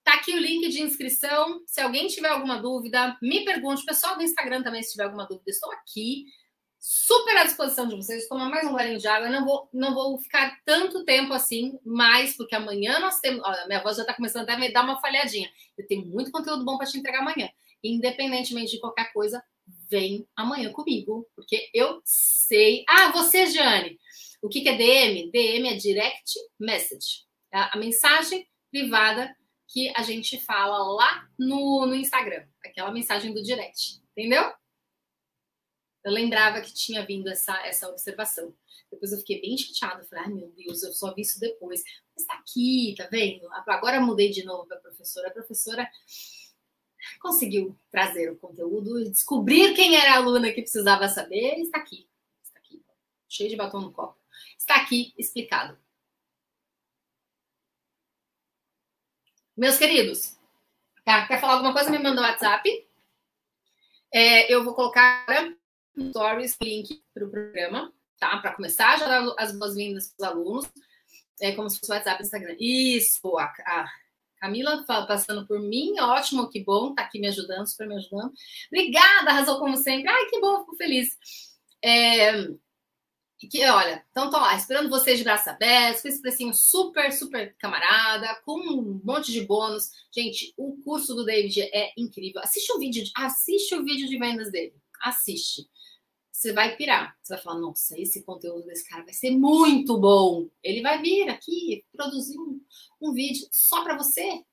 Tá 0.05 0.13
aqui 0.13 0.35
o 0.35 0.39
link 0.39 0.69
de 0.69 0.83
inscrição. 0.83 1.63
Se 1.65 1.81
alguém 1.81 2.05
tiver 2.05 2.29
alguma 2.29 2.61
dúvida, 2.61 3.17
me 3.19 3.43
pergunte. 3.43 3.81
O 3.81 3.85
pessoal 3.85 4.15
do 4.15 4.21
Instagram 4.21 4.61
também, 4.61 4.83
se 4.83 4.91
tiver 4.91 5.05
alguma 5.05 5.25
dúvida, 5.25 5.49
estou 5.49 5.71
aqui. 5.71 6.25
Super 6.79 7.37
à 7.37 7.43
disposição 7.43 7.87
de 7.87 7.95
vocês. 7.95 8.27
Tomar 8.27 8.47
mais 8.47 8.67
um 8.67 8.71
golinho 8.71 8.99
de 8.99 9.07
água. 9.07 9.27
Eu 9.27 9.33
não 9.33 9.43
vou, 9.43 9.67
não 9.73 9.95
vou 9.95 10.15
ficar 10.19 10.61
tanto 10.63 11.03
tempo 11.05 11.33
assim, 11.33 11.79
mais, 11.83 12.37
porque 12.37 12.53
amanhã 12.53 12.99
nós 12.99 13.19
temos. 13.19 13.41
Olha, 13.43 13.65
minha 13.65 13.81
voz 13.81 13.97
já 13.97 14.03
está 14.03 14.13
começando 14.13 14.47
a 14.47 14.55
me 14.55 14.71
dar 14.71 14.83
uma 14.83 15.01
falhadinha. 15.01 15.49
Eu 15.75 15.87
tenho 15.87 16.05
muito 16.05 16.29
conteúdo 16.29 16.63
bom 16.63 16.77
para 16.77 16.85
te 16.85 16.99
entregar 16.99 17.21
amanhã. 17.21 17.49
Independentemente 17.83 18.73
de 18.73 18.79
qualquer 18.79 19.11
coisa, 19.11 19.43
vem 19.89 20.27
amanhã 20.35 20.71
comigo, 20.71 21.27
porque 21.35 21.67
eu 21.73 21.99
sei. 22.05 22.83
Ah, 22.87 23.11
você, 23.11 23.47
Jane. 23.47 23.99
O 24.39 24.49
que, 24.49 24.61
que 24.61 24.69
é 24.69 24.77
DM? 24.77 25.31
DM 25.31 25.67
é 25.67 25.73
Direct 25.73 26.31
Message. 26.59 27.25
A 27.51 27.75
mensagem 27.75 28.47
privada 28.69 29.35
que 29.75 29.91
a 29.93 30.03
gente 30.03 30.39
fala 30.39 30.77
lá 30.93 31.29
no, 31.37 31.85
no 31.85 31.95
Instagram, 31.95 32.47
aquela 32.63 32.93
mensagem 32.93 33.33
do 33.33 33.43
direct, 33.43 34.01
entendeu? 34.15 34.53
Eu 36.01 36.13
lembrava 36.13 36.61
que 36.61 36.73
tinha 36.73 37.05
vindo 37.05 37.27
essa, 37.27 37.53
essa 37.67 37.89
observação. 37.89 38.55
Depois 38.89 39.11
eu 39.11 39.17
fiquei 39.17 39.41
bem 39.41 39.57
chateada. 39.57 40.05
Falei, 40.05 40.23
ai 40.23 40.31
meu 40.31 40.47
Deus, 40.51 40.81
eu 40.81 40.93
só 40.93 41.13
vi 41.13 41.23
isso 41.23 41.41
depois. 41.41 41.83
Mas 42.15 42.25
tá 42.25 42.35
aqui, 42.35 42.95
tá 42.97 43.09
vendo? 43.11 43.49
Agora 43.51 43.99
mudei 43.99 44.29
de 44.29 44.45
novo 44.45 44.65
para 44.65 44.77
a 44.77 44.79
professora. 44.79 45.27
A 45.27 45.33
professora 45.33 45.89
conseguiu 47.19 47.77
trazer 47.91 48.31
o 48.31 48.37
conteúdo, 48.37 49.03
descobrir 49.11 49.73
quem 49.73 49.97
era 49.97 50.13
a 50.13 50.17
aluna 50.17 50.53
que 50.53 50.61
precisava 50.61 51.09
saber. 51.09 51.59
Está 51.59 51.79
aqui. 51.79 52.07
Está 52.41 52.59
aqui. 52.59 52.81
Cheio 53.27 53.49
de 53.49 53.57
batom 53.57 53.81
no 53.81 53.91
copo. 53.91 54.17
Está 54.57 54.77
aqui 54.77 55.13
explicado. 55.17 55.77
Meus 59.57 59.77
queridos, 59.77 60.37
tá? 61.05 61.25
quer 61.27 61.39
falar 61.39 61.53
alguma 61.53 61.71
coisa? 61.71 61.89
Me 61.89 61.97
manda 61.97 62.19
o 62.19 62.23
WhatsApp. 62.25 62.69
É, 64.13 64.53
eu 64.53 64.65
vou 64.65 64.73
colocar 64.73 65.25
no 65.95 66.09
Stories 66.09 66.57
link 66.61 67.01
para 67.13 67.25
o 67.25 67.31
programa, 67.31 67.93
tá? 68.19 68.37
Para 68.39 68.53
começar, 68.53 68.97
já 68.97 69.07
dar 69.07 69.33
as 69.37 69.57
boas-vindas 69.57 70.13
para 70.17 70.27
os 70.27 70.33
alunos. 70.33 70.65
É 71.39 71.53
como 71.53 71.69
se 71.69 71.79
fosse 71.79 71.91
o 71.91 71.95
WhatsApp 71.95 72.21
Instagram. 72.21 72.57
Isso, 72.59 73.37
a, 73.37 73.45
a 73.45 73.89
Camila 74.41 74.83
fala, 74.85 75.07
passando 75.07 75.47
por 75.47 75.61
mim, 75.61 75.97
ótimo, 76.01 76.49
que 76.49 76.61
bom, 76.61 76.93
tá 76.93 77.03
aqui 77.03 77.17
me 77.17 77.29
ajudando, 77.29 77.65
super 77.65 77.87
me 77.87 77.95
ajudando. 77.95 78.33
Obrigada, 78.67 79.29
arrasou 79.29 79.57
como 79.57 79.77
sempre. 79.77 80.09
Ai, 80.09 80.25
que 80.25 80.39
bom, 80.41 80.59
fico 80.65 80.75
feliz. 80.75 81.17
É, 81.81 82.49
que, 83.37 83.65
olha, 83.65 84.03
então 84.11 84.29
tô 84.29 84.37
lá, 84.37 84.55
esperando 84.55 84.89
vocês 84.89 85.17
de 85.17 85.23
braço 85.23 85.49
aberto, 85.49 86.01
com 86.01 86.07
esse 86.07 86.21
precinho 86.21 86.53
super, 86.53 87.11
super 87.11 87.55
camarada, 87.57 88.33
com 88.45 88.59
um 88.59 89.01
monte 89.03 89.31
de 89.31 89.41
bônus. 89.41 89.91
Gente, 90.13 90.53
o 90.57 90.77
curso 90.83 91.13
do 91.13 91.25
David 91.25 91.61
é 91.61 91.91
incrível. 91.97 92.41
Assiste 92.41 92.71
o 92.71 92.79
vídeo, 92.79 93.03
assiste 93.15 93.75
o 93.75 93.83
vídeo 93.83 94.07
de 94.07 94.17
vendas 94.17 94.51
dele. 94.51 94.73
Assiste. 95.01 95.67
Você 96.31 96.53
vai 96.53 96.75
pirar. 96.75 97.15
Você 97.21 97.33
vai 97.33 97.43
falar, 97.43 97.59
nossa, 97.59 97.99
esse 97.99 98.23
conteúdo 98.23 98.65
desse 98.65 98.87
cara 98.87 99.03
vai 99.03 99.13
ser 99.13 99.31
muito 99.31 99.97
bom. 99.97 100.49
Ele 100.63 100.81
vai 100.81 101.01
vir 101.01 101.29
aqui 101.29 101.85
produzir 101.91 102.37
um, 102.39 102.61
um 103.01 103.13
vídeo 103.13 103.47
só 103.51 103.83
para 103.83 103.97
você, 103.97 104.43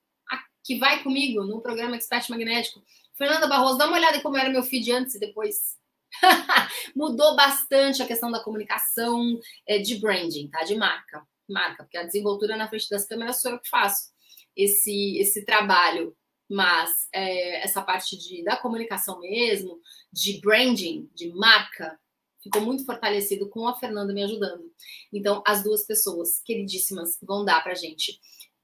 que 0.64 0.78
vai 0.78 1.02
comigo 1.02 1.44
no 1.44 1.60
programa 1.60 1.96
Expert 1.96 2.28
Magnético. 2.30 2.82
Fernanda 3.14 3.46
Barroso, 3.46 3.78
dá 3.78 3.86
uma 3.86 3.96
olhada 3.96 4.16
em 4.16 4.22
como 4.22 4.36
era 4.36 4.50
meu 4.50 4.62
feed 4.62 4.90
antes 4.92 5.14
e 5.14 5.20
depois 5.20 5.76
Mudou 6.94 7.36
bastante 7.36 8.02
a 8.02 8.06
questão 8.06 8.30
da 8.30 8.42
comunicação 8.42 9.38
é, 9.66 9.78
de 9.78 9.96
branding, 9.96 10.48
tá? 10.48 10.64
De 10.64 10.74
marca. 10.74 11.26
Marca, 11.48 11.84
porque 11.84 11.98
a 11.98 12.04
desenvoltura 12.04 12.56
na 12.56 12.68
frente 12.68 12.88
das 12.88 13.06
câmeras 13.06 13.40
sou 13.40 13.52
eu 13.52 13.58
que 13.58 13.68
faço 13.68 14.10
esse, 14.56 15.18
esse 15.18 15.44
trabalho. 15.44 16.16
Mas 16.48 17.08
é, 17.12 17.64
essa 17.64 17.80
parte 17.80 18.16
de, 18.18 18.44
da 18.44 18.56
comunicação 18.56 19.20
mesmo, 19.20 19.80
de 20.12 20.38
branding, 20.40 21.08
de 21.14 21.30
marca, 21.30 21.98
ficou 22.42 22.60
muito 22.60 22.84
fortalecido 22.84 23.48
com 23.48 23.66
a 23.66 23.78
Fernanda 23.78 24.12
me 24.12 24.22
ajudando. 24.22 24.70
Então, 25.12 25.42
as 25.46 25.62
duas 25.62 25.86
pessoas 25.86 26.42
queridíssimas 26.44 27.18
vão 27.22 27.44
dar 27.44 27.62
pra 27.62 27.74
gente 27.74 28.20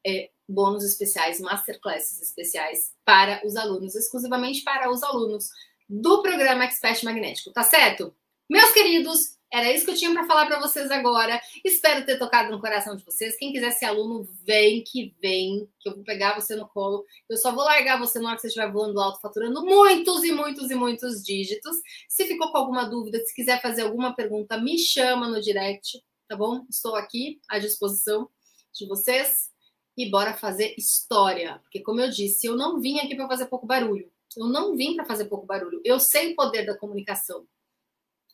é, 0.06 0.30
bônus 0.48 0.84
especiais, 0.84 1.40
masterclasses 1.40 2.20
especiais 2.20 2.92
para 3.04 3.46
os 3.46 3.56
alunos, 3.56 3.94
exclusivamente 3.94 4.62
para 4.62 4.90
os 4.90 5.02
alunos 5.02 5.50
do 5.88 6.22
programa 6.22 6.64
Expert 6.64 7.02
Magnético, 7.04 7.52
tá 7.52 7.62
certo? 7.62 8.14
Meus 8.48 8.70
queridos, 8.72 9.38
era 9.50 9.72
isso 9.72 9.86
que 9.86 9.92
eu 9.92 9.96
tinha 9.96 10.12
para 10.12 10.26
falar 10.26 10.46
para 10.46 10.60
vocês 10.60 10.90
agora. 10.90 11.40
Espero 11.64 12.04
ter 12.04 12.18
tocado 12.18 12.50
no 12.50 12.60
coração 12.60 12.94
de 12.94 13.04
vocês. 13.04 13.36
Quem 13.36 13.52
quiser 13.52 13.70
ser 13.70 13.86
aluno, 13.86 14.28
vem 14.44 14.84
que 14.84 15.14
vem, 15.22 15.66
que 15.80 15.88
eu 15.88 15.94
vou 15.94 16.04
pegar 16.04 16.34
você 16.34 16.54
no 16.54 16.68
colo. 16.68 17.04
Eu 17.28 17.36
só 17.38 17.50
vou 17.52 17.64
largar 17.64 17.98
você 17.98 18.18
na 18.18 18.28
hora 18.28 18.36
que 18.36 18.42
você 18.42 18.48
estiver 18.48 18.70
voando 18.70 19.00
alto, 19.00 19.20
faturando 19.20 19.64
muitos 19.64 20.22
e 20.24 20.32
muitos 20.32 20.70
e 20.70 20.74
muitos 20.74 21.22
dígitos. 21.22 21.76
Se 22.08 22.26
ficou 22.26 22.52
com 22.52 22.58
alguma 22.58 22.84
dúvida, 22.84 23.18
se 23.20 23.34
quiser 23.34 23.60
fazer 23.62 23.82
alguma 23.82 24.14
pergunta, 24.14 24.60
me 24.60 24.78
chama 24.78 25.28
no 25.28 25.40
direct, 25.40 26.02
tá 26.28 26.36
bom? 26.36 26.66
Estou 26.68 26.94
aqui 26.94 27.40
à 27.48 27.58
disposição 27.58 28.28
de 28.74 28.86
vocês. 28.86 29.48
E 29.96 30.08
bora 30.10 30.34
fazer 30.34 30.74
história. 30.78 31.58
Porque, 31.64 31.80
como 31.80 32.00
eu 32.00 32.08
disse, 32.08 32.46
eu 32.46 32.54
não 32.54 32.80
vim 32.80 32.98
aqui 33.00 33.16
para 33.16 33.26
fazer 33.26 33.46
pouco 33.46 33.66
barulho. 33.66 34.08
Eu 34.36 34.46
não 34.46 34.76
vim 34.76 34.94
para 34.94 35.04
fazer 35.04 35.26
pouco 35.26 35.46
barulho. 35.46 35.80
Eu 35.84 35.98
sei 35.98 36.32
o 36.32 36.36
poder 36.36 36.64
da 36.64 36.76
comunicação. 36.76 37.46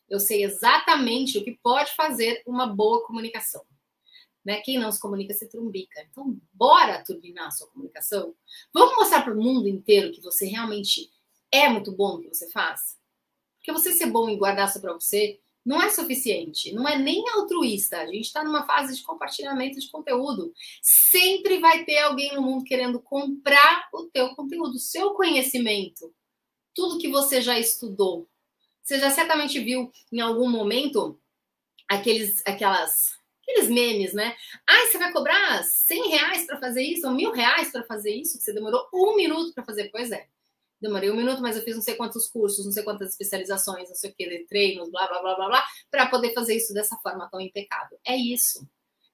Eu 0.09 0.19
sei 0.19 0.43
exatamente 0.43 1.37
o 1.37 1.43
que 1.43 1.57
pode 1.63 1.95
fazer 1.95 2.43
uma 2.45 2.67
boa 2.67 3.05
comunicação. 3.05 3.65
Né? 4.43 4.61
Quem 4.61 4.77
não 4.77 4.91
se 4.91 4.99
comunica 4.99 5.33
se 5.33 5.49
trumbica. 5.49 6.01
Então, 6.09 6.39
bora 6.53 7.03
turbinar 7.03 7.47
a 7.47 7.51
sua 7.51 7.67
comunicação. 7.67 8.35
Vamos 8.71 8.95
mostrar 8.95 9.23
para 9.23 9.33
o 9.33 9.41
mundo 9.41 9.67
inteiro 9.67 10.11
que 10.11 10.21
você 10.21 10.45
realmente 10.45 11.09
é 11.51 11.67
muito 11.67 11.91
bom 11.91 12.17
no 12.17 12.21
que 12.21 12.27
você 12.27 12.49
faz. 12.51 12.99
Porque 13.57 13.71
você 13.71 13.91
ser 13.91 14.07
bom 14.07 14.29
em 14.29 14.37
guardar 14.37 14.71
só 14.71 14.79
para 14.79 14.93
você 14.93 15.39
não 15.65 15.81
é 15.81 15.89
suficiente, 15.89 16.71
não 16.71 16.87
é 16.87 16.97
nem 16.97 17.27
altruísta. 17.29 17.99
A 17.99 18.05
gente 18.05 18.25
está 18.25 18.43
numa 18.43 18.65
fase 18.67 18.95
de 18.95 19.01
compartilhamento 19.01 19.79
de 19.79 19.89
conteúdo. 19.89 20.53
Sempre 20.81 21.59
vai 21.59 21.83
ter 21.83 21.97
alguém 21.99 22.35
no 22.35 22.41
mundo 22.41 22.63
querendo 22.63 23.01
comprar 23.01 23.89
o 23.91 24.03
teu 24.03 24.35
conteúdo, 24.35 24.75
o 24.75 24.79
seu 24.79 25.15
conhecimento, 25.15 26.13
tudo 26.73 26.99
que 26.99 27.09
você 27.09 27.41
já 27.41 27.57
estudou. 27.57 28.29
Você 28.83 28.99
já 28.99 29.09
certamente 29.09 29.59
viu 29.59 29.91
em 30.11 30.19
algum 30.19 30.47
momento 30.47 31.19
aqueles, 31.89 32.43
aquelas, 32.45 33.17
aqueles 33.41 33.67
memes, 33.67 34.13
né? 34.13 34.35
Ah, 34.67 34.85
você 34.85 34.99
vai 34.99 35.11
cobrar 35.11 35.63
100 35.63 36.09
reais 36.09 36.45
para 36.45 36.59
fazer 36.59 36.83
isso, 36.83 37.07
ou 37.07 37.13
mil 37.13 37.31
reais 37.31 37.71
para 37.71 37.83
fazer 37.85 38.13
isso, 38.13 38.37
que 38.37 38.43
você 38.43 38.53
demorou 38.53 38.87
um 38.93 39.15
minuto 39.15 39.51
para 39.55 39.65
fazer. 39.65 39.89
Pois 39.89 40.11
é 40.11 40.27
demorei 40.81 41.09
um 41.09 41.15
minuto, 41.15 41.41
mas 41.41 41.55
eu 41.55 41.63
fiz 41.63 41.75
não 41.75 41.81
sei 41.81 41.95
quantos 41.95 42.27
cursos, 42.27 42.65
não 42.65 42.71
sei 42.71 42.83
quantas 42.83 43.11
especializações, 43.11 43.89
não 43.89 43.95
sei 43.95 44.11
o 44.11 44.15
que, 44.15 44.45
treinos, 44.47 44.89
blá, 44.89 45.07
blá, 45.07 45.21
blá, 45.21 45.35
blá, 45.35 45.47
blá, 45.47 45.65
para 45.89 46.07
poder 46.07 46.33
fazer 46.33 46.55
isso 46.55 46.73
dessa 46.73 46.95
forma 46.97 47.29
tão 47.29 47.39
impecável. 47.41 47.99
É 48.05 48.15
isso. 48.15 48.67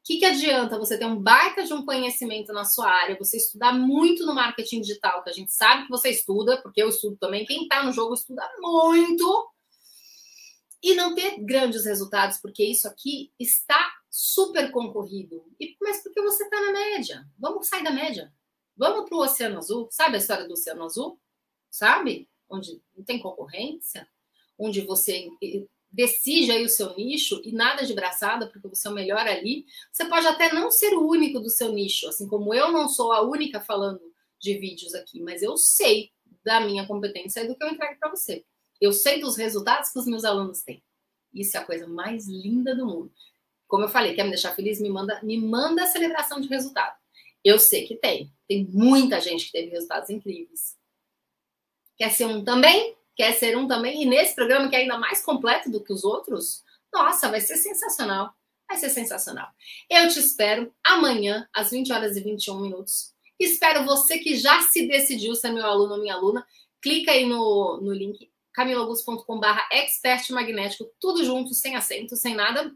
que, 0.04 0.18
que 0.18 0.26
adianta 0.26 0.80
você 0.80 0.98
ter 0.98 1.06
um 1.06 1.22
baita 1.22 1.64
de 1.64 1.74
um 1.74 1.86
conhecimento 1.86 2.52
na 2.54 2.66
sua 2.66 2.90
área, 2.90 3.18
você 3.18 3.38
estudar 3.38 3.74
muito 3.74 4.26
no 4.26 4.34
marketing 4.34 4.82
digital, 4.82 5.24
que 5.24 5.30
a 5.30 5.34
gente 5.34 5.54
sabe 5.54 5.84
que 5.84 5.90
você 5.90 6.10
estuda, 6.10 6.62
porque 6.62 6.82
eu 6.82 6.90
estudo 6.90 7.18
também, 7.18 7.46
quem 7.46 7.64
está 7.64 7.84
no 7.84 7.92
jogo 7.92 8.14
estuda 8.16 8.50
muito, 8.60 9.52
e 10.84 10.96
não 10.96 11.14
ter 11.14 11.40
grandes 11.40 11.86
resultados, 11.86 12.40
porque 12.40 12.64
isso 12.64 12.88
aqui 12.88 13.32
está 13.40 13.94
super 14.10 14.72
concorrido. 14.72 15.46
E, 15.60 15.76
mas 15.80 16.02
porque 16.02 16.22
você 16.22 16.44
está 16.44 16.60
na 16.60 16.72
média. 16.72 17.24
Vamos 17.38 17.68
sair 17.68 17.84
da 17.84 17.92
média. 17.92 18.34
Vamos 18.76 19.08
para 19.08 19.18
o 19.18 19.22
Oceano 19.22 19.60
Azul. 19.60 19.88
Sabe 19.92 20.16
a 20.16 20.20
história 20.20 20.48
do 20.48 20.54
Oceano 20.54 20.84
Azul? 20.84 21.20
Sabe? 21.72 22.30
Onde 22.50 22.80
não 22.96 23.04
tem 23.04 23.20
concorrência, 23.20 24.08
onde 24.60 24.82
você 24.82 25.28
decide 25.92 26.52
aí 26.52 26.64
o 26.64 26.70
seu 26.70 26.96
nicho 26.96 27.42
e 27.44 27.52
nada 27.52 27.86
de 27.86 27.94
braçada, 27.94 28.48
porque 28.48 28.68
você 28.68 28.88
é 28.88 28.92
o 28.92 28.94
melhor 28.94 29.28
ali. 29.28 29.66
Você 29.92 30.06
pode 30.06 30.28
até 30.28 30.54
não 30.54 30.70
ser 30.70 30.94
o 30.94 31.08
único 31.08 31.40
do 31.40 31.50
seu 31.50 31.72
nicho, 31.72 32.08
assim 32.08 32.28
como 32.28 32.54
eu 32.54 32.72
não 32.72 32.88
sou 32.88 33.12
a 33.12 33.22
única 33.22 33.60
falando 33.60 34.02
de 34.40 34.58
vídeos 34.58 34.94
aqui, 34.94 35.22
mas 35.22 35.42
eu 35.42 35.58
sei 35.58 36.12
da 36.44 36.60
minha 36.62 36.88
competência 36.88 37.42
e 37.42 37.48
do 37.48 37.56
que 37.56 37.64
eu 37.64 37.70
entrego 37.70 38.00
para 38.00 38.10
você. 38.10 38.46
Eu 38.80 38.92
sei 38.92 39.20
dos 39.20 39.38
resultados 39.38 39.92
que 39.92 40.00
os 40.00 40.08
meus 40.08 40.26
alunos 40.26 40.62
têm. 40.64 40.84
Isso 41.34 41.56
é 41.56 41.60
a 41.60 41.66
coisa 41.66 41.88
mais 41.88 42.28
linda 42.28 42.76
do 42.76 42.86
mundo. 42.86 43.12
Como 43.68 43.84
eu 43.84 43.90
falei, 43.90 44.14
quer 44.16 44.24
me 44.24 44.32
deixar 44.32 44.56
feliz? 44.56 44.82
Me 44.82 44.90
manda, 44.90 45.22
me 45.24 45.40
manda 45.40 45.84
a 45.84 45.88
celebração 45.88 46.42
de 46.42 46.48
resultado. 46.48 46.96
Eu 47.44 47.58
sei 47.60 47.88
que 47.88 47.96
tem. 47.96 48.32
Tem 48.48 48.66
muita 48.66 49.20
gente 49.22 49.46
que 49.46 49.52
teve 49.52 49.70
resultados 49.70 50.10
incríveis. 50.10 50.78
Quer 52.02 52.10
ser 52.10 52.26
um 52.26 52.44
também? 52.44 52.96
quer 53.22 53.34
ser 53.34 53.56
um 53.56 53.68
também, 53.68 54.02
e 54.02 54.06
nesse 54.06 54.34
programa 54.34 54.68
que 54.68 54.76
é 54.76 54.80
ainda 54.80 54.98
mais 54.98 55.24
completo 55.24 55.70
do 55.70 55.84
que 55.84 55.94
os 55.94 56.04
outros, 56.04 56.64
nossa, 56.92 57.30
vai 57.30 57.40
ser 57.40 57.56
sensacional. 57.58 58.34
Vai 58.68 58.78
ser 58.78 58.90
sensacional. 58.90 59.48
Eu 59.88 60.08
te 60.08 60.18
espero 60.18 60.74
amanhã, 60.84 61.48
às 61.54 61.70
20 61.70 61.94
horas 61.94 62.18
e 62.18 62.22
21 62.22 62.60
minutos. 62.60 63.14
Espero 63.40 63.86
você 63.86 64.18
que 64.18 64.36
já 64.36 64.62
se 64.62 64.88
decidiu 64.88 65.36
ser 65.36 65.52
meu 65.52 65.66
aluno 65.66 65.94
ou 65.94 66.02
minha 66.02 66.16
aluna. 66.16 66.44
Clica 66.82 67.12
aí 67.12 67.26
no, 67.26 67.80
no 67.80 67.94
link 67.94 68.32
camiloaugusto.com.br 68.54 69.46
expert 69.72 70.32
magnético, 70.32 70.90
tudo 71.00 71.24
junto, 71.24 71.54
sem 71.54 71.76
acento, 71.76 72.16
sem 72.16 72.34
nada. 72.34 72.74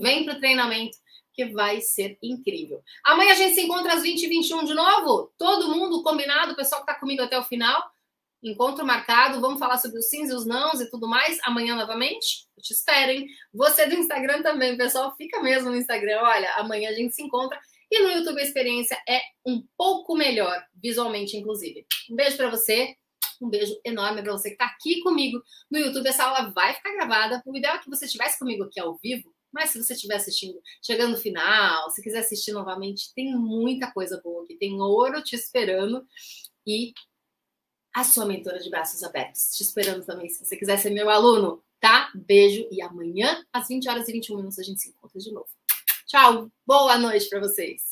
Vem 0.00 0.24
para 0.24 0.34
o 0.34 0.38
treinamento 0.38 0.96
que 1.34 1.44
vai 1.44 1.82
ser 1.82 2.16
incrível. 2.22 2.82
Amanhã 3.04 3.32
a 3.32 3.36
gente 3.36 3.54
se 3.54 3.60
encontra 3.60 3.92
às 3.92 4.02
20 4.02 4.22
e 4.22 4.28
21 4.28 4.64
de 4.64 4.72
novo. 4.72 5.30
Todo 5.36 5.68
mundo 5.68 6.02
combinado, 6.02 6.52
o 6.52 6.56
pessoal 6.56 6.84
que 6.84 6.90
está 6.90 6.98
comigo 6.98 7.22
até 7.22 7.38
o 7.38 7.44
final. 7.44 7.97
Encontro 8.42 8.86
marcado, 8.86 9.40
vamos 9.40 9.58
falar 9.58 9.78
sobre 9.78 9.98
os 9.98 10.08
sims 10.08 10.30
e 10.30 10.34
os 10.34 10.46
nãos 10.46 10.80
e 10.80 10.88
tudo 10.88 11.08
mais 11.08 11.38
amanhã 11.42 11.74
novamente. 11.74 12.46
Eu 12.56 12.62
te 12.62 12.72
espero, 12.72 13.10
hein? 13.10 13.26
Você 13.52 13.86
do 13.86 13.96
Instagram 13.96 14.42
também, 14.42 14.76
pessoal, 14.76 15.14
fica 15.16 15.42
mesmo 15.42 15.70
no 15.70 15.76
Instagram. 15.76 16.20
Olha, 16.22 16.54
amanhã 16.54 16.90
a 16.90 16.94
gente 16.94 17.14
se 17.14 17.22
encontra. 17.22 17.58
E 17.90 18.00
no 18.00 18.10
YouTube 18.10 18.38
a 18.38 18.44
experiência 18.44 18.96
é 19.08 19.20
um 19.44 19.64
pouco 19.76 20.14
melhor, 20.14 20.62
visualmente, 20.74 21.36
inclusive. 21.36 21.84
Um 22.10 22.14
beijo 22.14 22.36
para 22.36 22.50
você. 22.50 22.94
Um 23.40 23.48
beijo 23.48 23.74
enorme 23.84 24.22
para 24.22 24.32
você 24.32 24.50
que 24.50 24.54
está 24.54 24.66
aqui 24.66 25.00
comigo 25.00 25.42
no 25.70 25.78
YouTube. 25.78 26.06
Essa 26.06 26.24
aula 26.24 26.52
vai 26.52 26.74
ficar 26.74 26.92
gravada. 26.92 27.42
O 27.44 27.56
ideal 27.56 27.76
é 27.76 27.78
que 27.78 27.90
você 27.90 28.04
estivesse 28.04 28.38
comigo 28.38 28.64
aqui 28.64 28.78
ao 28.78 28.96
vivo, 28.98 29.34
mas 29.52 29.70
se 29.70 29.82
você 29.82 29.94
estiver 29.94 30.16
assistindo, 30.16 30.60
chegando 30.84 31.12
no 31.12 31.16
final, 31.16 31.90
se 31.90 32.02
quiser 32.02 32.20
assistir 32.20 32.52
novamente, 32.52 33.12
tem 33.14 33.34
muita 33.34 33.90
coisa 33.92 34.20
boa 34.22 34.44
aqui. 34.44 34.56
Tem 34.56 34.80
ouro 34.80 35.22
te 35.22 35.34
esperando. 35.34 36.06
E 36.66 36.92
a 37.94 38.04
sua 38.04 38.26
mentora 38.26 38.58
de 38.58 38.70
braços 38.70 39.02
abertos. 39.02 39.56
Te 39.56 39.62
esperando 39.62 40.04
também, 40.04 40.28
se 40.28 40.44
você 40.44 40.56
quiser 40.56 40.78
ser 40.78 40.90
meu 40.90 41.08
aluno, 41.08 41.62
tá? 41.80 42.10
Beijo 42.14 42.66
e 42.70 42.82
amanhã, 42.82 43.44
às 43.52 43.68
20 43.68 43.88
horas 43.88 44.08
e 44.08 44.12
21 44.12 44.36
minutos, 44.36 44.58
a 44.58 44.62
gente 44.62 44.80
se 44.80 44.90
encontra 44.90 45.18
de 45.18 45.32
novo. 45.32 45.48
Tchau, 46.06 46.50
boa 46.66 46.98
noite 46.98 47.28
para 47.28 47.40
vocês. 47.40 47.87